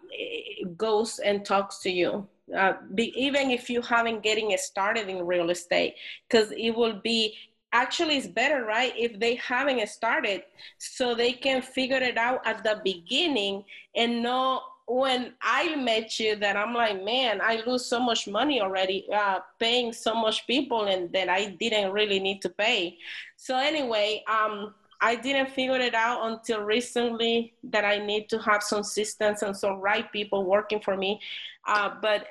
goes 0.77 1.21
and 1.21 1.45
talks 1.45 1.79
to 1.81 1.91
you 1.91 2.27
uh, 2.57 2.75
be, 2.95 3.13
even 3.21 3.51
if 3.51 3.69
you 3.69 3.83
haven't 3.83 4.23
getting 4.23 4.55
started 4.59 5.09
in 5.09 5.27
real 5.27 5.51
estate 5.51 5.95
because 6.29 6.51
it 6.53 6.71
will 6.71 7.01
be 7.03 7.37
actually 7.73 8.17
it's 8.17 8.27
better 8.27 8.65
right 8.65 8.93
if 8.97 9.19
they 9.19 9.35
haven't 9.37 9.87
started 9.89 10.43
so 10.79 11.15
they 11.15 11.33
can 11.33 11.61
figure 11.61 11.99
it 11.99 12.17
out 12.17 12.45
at 12.47 12.63
the 12.65 12.81
beginning 12.85 13.65
and 13.95 14.23
know 14.23 14.61
when 14.87 15.35
i 15.43 15.77
met 15.77 16.19
you 16.19 16.35
that 16.37 16.57
i'm 16.57 16.73
like 16.73 17.05
man 17.05 17.41
i 17.43 17.63
lose 17.67 17.85
so 17.85 18.01
much 18.01 18.27
money 18.27 18.61
already 18.61 19.07
uh, 19.15 19.39
paying 19.59 19.93
so 19.93 20.15
much 20.15 20.47
people 20.47 20.87
and 20.87 21.13
that 21.13 21.29
i 21.29 21.47
didn't 21.61 21.93
really 21.93 22.19
need 22.19 22.41
to 22.41 22.49
pay 22.49 22.97
so 23.37 23.57
anyway 23.57 24.23
um 24.29 24.75
I 25.01 25.15
didn't 25.15 25.51
figure 25.51 25.77
it 25.77 25.95
out 25.95 26.29
until 26.29 26.63
recently 26.63 27.55
that 27.63 27.85
I 27.85 27.99
need 28.05 28.29
to 28.31 28.39
have 28.41 28.63
some 28.63 28.83
systems 28.83 29.43
and 29.43 29.57
some 29.57 29.75
right 29.75 30.11
people 30.11 30.45
working 30.45 30.81
for 30.81 30.97
me. 30.97 31.21
Uh, 31.67 31.91
but 32.03 32.27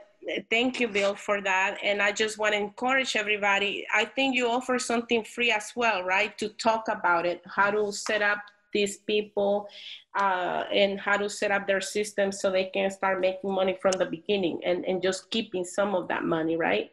thank 0.50 0.80
you, 0.80 0.88
Bill, 0.88 1.16
for 1.16 1.42
that. 1.42 1.78
And 1.84 2.02
I 2.02 2.12
just 2.12 2.38
want 2.38 2.54
to 2.54 2.60
encourage 2.60 3.16
everybody. 3.16 3.86
I 3.94 4.06
think 4.06 4.36
you 4.36 4.48
offer 4.48 4.80
something 4.80 5.24
free 5.24 5.52
as 5.52 5.72
well, 5.76 6.04
right? 6.04 6.38
To 6.38 6.50
talk 6.50 6.86
about 6.90 7.26
it, 7.26 7.42
how 7.46 7.72
to 7.72 7.92
set 7.92 8.22
up 8.22 8.40
these 8.74 8.98
people 8.98 9.68
uh, 10.16 10.64
and 10.74 11.00
how 11.00 11.18
to 11.18 11.30
set 11.30 11.52
up 11.52 11.68
their 11.68 11.82
system 11.82 12.32
so 12.32 12.52
they 12.52 12.66
can 12.66 12.92
start 12.92 13.20
making 13.20 13.52
money 13.52 13.78
from 13.82 13.94
the 13.94 14.06
beginning 14.06 14.60
and, 14.66 14.86
and 14.86 15.02
just 15.02 15.30
keeping 15.32 15.64
some 15.64 15.96
of 15.96 16.08
that 16.08 16.24
money, 16.24 16.58
right? 16.58 16.92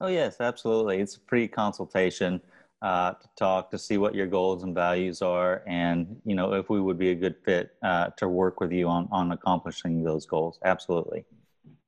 Oh, 0.00 0.08
yes, 0.08 0.36
absolutely. 0.40 1.00
It's 1.00 1.16
a 1.16 1.20
pre 1.20 1.48
consultation 1.48 2.40
uh, 2.82 3.12
to 3.12 3.28
talk 3.36 3.70
to 3.70 3.78
see 3.78 3.98
what 3.98 4.14
your 4.14 4.26
goals 4.26 4.62
and 4.62 4.74
values 4.74 5.20
are 5.20 5.62
and 5.66 6.20
you 6.24 6.34
know 6.34 6.54
if 6.54 6.70
we 6.70 6.80
would 6.80 6.98
be 6.98 7.10
a 7.10 7.14
good 7.14 7.36
fit 7.44 7.72
uh, 7.82 8.08
to 8.16 8.26
work 8.26 8.58
with 8.60 8.72
you 8.72 8.88
on 8.88 9.06
on 9.12 9.32
accomplishing 9.32 10.02
those 10.02 10.24
goals 10.24 10.58
absolutely 10.64 11.24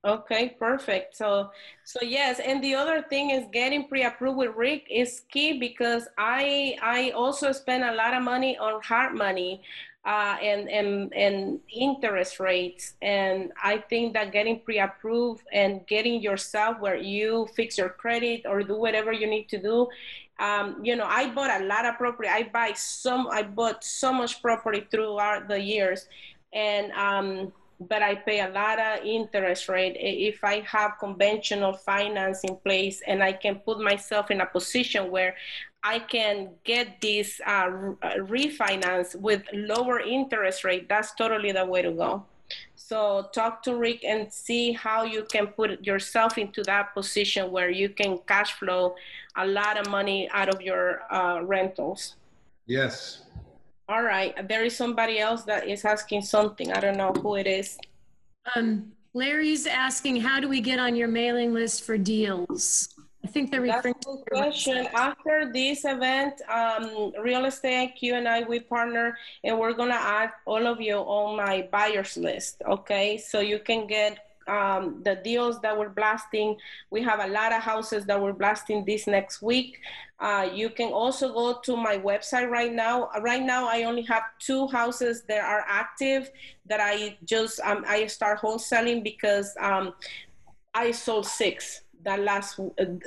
okay 0.05 0.49
perfect 0.59 1.17
so 1.17 1.51
so 1.85 2.01
yes 2.03 2.41
and 2.41 2.63
the 2.63 2.75
other 2.75 3.03
thing 3.03 3.31
is 3.31 3.45
getting 3.53 3.87
pre-approved 3.87 4.37
with 4.37 4.51
rick 4.57 4.87
is 4.91 5.23
key 5.31 5.59
because 5.59 6.09
i 6.19 6.77
i 6.83 7.11
also 7.11 7.53
spend 7.53 7.85
a 7.85 7.95
lot 7.95 8.13
of 8.13 8.23
money 8.23 8.59
on 8.59 8.81
hard 8.83 9.15
money 9.15 9.63
uh, 10.05 10.37
and, 10.43 10.69
and, 10.69 11.15
and 11.15 11.61
interest 11.73 12.41
rates. 12.41 12.95
And 13.03 13.53
I 13.63 13.79
think 13.79 14.15
that 14.15 14.33
getting 14.33 14.59
pre-approved 14.59 15.45
and 15.53 15.87
getting 15.87 16.21
yourself 16.21 16.81
where 16.81 16.97
you 16.97 17.49
fix 17.55 17.79
your 17.79 17.91
credit 17.91 18.43
or 18.45 18.65
do 18.65 18.75
whatever 18.75 19.13
you 19.13 19.29
need 19.29 19.49
to 19.51 19.63
do 19.63 19.87
um, 20.43 20.85
you 20.85 20.97
know, 20.97 21.07
I 21.07 21.31
bought 21.31 21.61
a 21.61 21.65
lot 21.65 21.87
of 21.87 21.97
property. 21.97 22.29
I 22.29 22.45
buy 22.45 22.73
some, 22.75 23.29
I 23.29 23.43
bought 23.43 23.85
so 23.85 24.13
much 24.13 24.43
property 24.43 24.87
throughout 24.91 25.47
the 25.47 25.61
years, 25.61 26.07
and 26.53 26.91
um, 26.93 27.53
but 27.89 28.03
I 28.03 28.15
pay 28.15 28.41
a 28.41 28.49
lot 28.49 28.79
of 28.79 29.05
interest 29.05 29.69
rate 29.69 29.97
if 29.99 30.43
I 30.45 30.61
have 30.61 30.99
conventional 30.99 31.73
finance 31.73 32.45
in 32.45 32.57
place, 32.57 33.03
and 33.07 33.23
I 33.23 33.33
can 33.33 33.57
put 33.57 33.81
myself 33.81 34.31
in 34.31 34.41
a 34.41 34.47
position 34.47 35.11
where 35.11 35.37
I 35.83 35.99
can 35.99 36.51
get 36.65 37.01
this 37.01 37.41
uh, 37.45 37.67
refinance 38.19 39.17
with 39.17 39.43
lower 39.53 40.01
interest 40.01 40.65
rate. 40.65 40.89
That's 40.89 41.15
totally 41.15 41.53
the 41.53 41.67
way 41.67 41.83
to 41.83 41.91
go. 41.91 42.25
So 42.75 43.29
talk 43.33 43.63
to 43.65 43.77
Rick 43.77 44.05
and 44.05 44.33
see 44.33 44.73
how 44.73 45.05
you 45.05 45.25
can 45.25 45.47
put 45.49 45.85
yourself 45.85 46.39
into 46.39 46.63
that 46.65 46.95
position 46.95 47.51
where 47.51 47.71
you 47.71 47.89
can 47.89 48.19
cash 48.27 48.53
flow 48.53 48.95
a 49.37 49.47
lot 49.47 49.79
of 49.79 49.89
money 49.89 50.29
out 50.31 50.55
of 50.55 50.61
your 50.61 51.03
uh, 51.11 51.41
rentals. 51.43 52.17
Yes. 52.67 53.25
All 53.89 54.03
right. 54.03 54.49
There 54.49 54.65
is 54.65 54.77
somebody 54.77 55.19
else 55.19 55.43
that 55.45 55.69
is 55.69 55.85
asking 55.85 56.23
something. 56.23 56.73
I 56.73 56.81
don't 56.81 56.97
know 56.97 57.13
who 57.13 57.37
it 57.37 57.47
is. 57.47 57.79
Um, 58.57 58.93
Larry's 59.15 59.67
asking, 59.67 60.21
how 60.21 60.41
do 60.41 60.49
we 60.49 60.61
get 60.61 60.79
on 60.79 60.97
your 60.97 61.09
mailing 61.09 61.53
list 61.53 61.85
for 61.85 61.99
deals? 61.99 62.89
I 63.25 63.29
think 63.29 63.51
they're 63.51 63.61
referring 63.61 63.95
That's 63.95 64.07
a 64.07 64.11
good 64.11 64.27
question. 64.27 64.89
After 64.95 65.53
this 65.53 65.85
event, 65.85 66.41
um, 66.49 67.13
Real 67.23 67.45
Estate 67.45 67.95
IQ 67.95 68.15
and 68.15 68.29
I, 68.29 68.43
we 68.43 68.59
partner 68.59 69.17
and 69.45 69.59
we're 69.59 69.75
going 69.75 69.91
to 69.91 70.01
add 70.01 70.31
all 70.45 70.67
of 70.67 70.81
you 70.81 70.97
on 70.97 71.37
my 71.37 71.69
buyers 71.71 72.17
list. 72.17 72.63
Okay. 72.67 73.19
So 73.19 73.41
you 73.41 73.59
can 73.59 73.87
get 73.87 74.19
um, 74.49 75.03
the 75.05 75.17
deals 75.17 75.61
that 75.61 75.77
we're 75.77 75.89
blasting. 75.89 76.57
We 76.91 77.03
have 77.03 77.21
a 77.21 77.29
lot 77.29 77.53
of 77.53 77.63
houses 77.63 78.05
that 78.07 78.21
we're 78.21 78.33
blasting 78.33 78.85
this 78.85 79.07
next 79.07 79.43
week. 79.43 79.79
Uh, 80.21 80.49
you 80.53 80.71
can 80.71 80.93
also 80.93 81.33
go 81.33 81.61
to 81.65 81.77
my 81.77 81.99
website 81.99 82.49
right 82.49 82.73
now. 82.73 83.11
Right 83.21 83.43
now, 83.43 83.69
I 83.69 83.85
only 83.85 84.03
have 84.03 84.23
two 84.39 84.69
houses 84.69 85.23
that 85.29 85.43
are 85.43 85.65
active 85.67 86.31
that 86.67 86.81
I 86.81 87.19
just 87.25 87.61
um, 87.61 87.85
I 87.87 88.07
start 88.07 88.41
wholesaling 88.41 89.03
because 89.03 89.55
um, 89.61 89.95
I 90.75 90.93
sold 90.93 91.27
six 91.27 91.83
that 92.05 92.21
last 92.21 92.59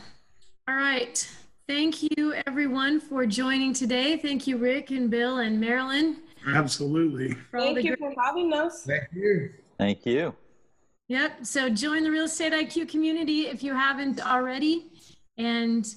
All 0.67 0.75
right. 0.75 1.29
Thank 1.67 2.03
you, 2.03 2.33
everyone, 2.47 2.99
for 2.99 3.25
joining 3.25 3.73
today. 3.73 4.17
Thank 4.17 4.47
you, 4.47 4.57
Rick 4.57 4.91
and 4.91 5.09
Bill 5.09 5.37
and 5.37 5.59
Marilyn. 5.59 6.17
Absolutely. 6.47 7.35
Thank 7.51 7.83
you 7.83 7.95
for 7.97 8.13
having 8.17 8.53
us. 8.53 8.83
Thank 8.85 9.03
you. 9.13 9.51
Thank 9.77 10.05
you. 10.05 10.33
Yep. 11.09 11.45
So 11.45 11.69
join 11.69 12.03
the 12.03 12.11
Real 12.11 12.25
Estate 12.25 12.53
IQ 12.53 12.89
community 12.89 13.47
if 13.47 13.63
you 13.63 13.73
haven't 13.73 14.25
already, 14.25 14.87
and 15.37 15.87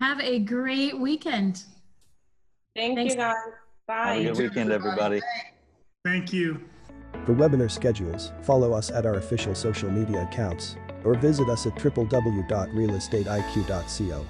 have 0.00 0.20
a 0.20 0.38
great 0.40 0.98
weekend. 0.98 1.64
Thank 2.74 2.96
Thanks. 2.96 3.14
you, 3.14 3.20
guys. 3.20 3.34
Bye. 3.86 4.16
Have 4.16 4.20
a 4.20 4.24
good 4.24 4.38
weekend, 4.50 4.72
everybody. 4.72 5.20
Thank 6.04 6.32
you. 6.32 6.60
For 7.24 7.34
webinar 7.34 7.70
schedules, 7.70 8.32
follow 8.42 8.72
us 8.72 8.90
at 8.90 9.06
our 9.06 9.14
official 9.14 9.54
social 9.54 9.90
media 9.90 10.22
accounts 10.22 10.76
or 11.04 11.14
visit 11.14 11.48
us 11.48 11.66
at 11.66 11.76
www.realestateiq.co. 11.76 14.26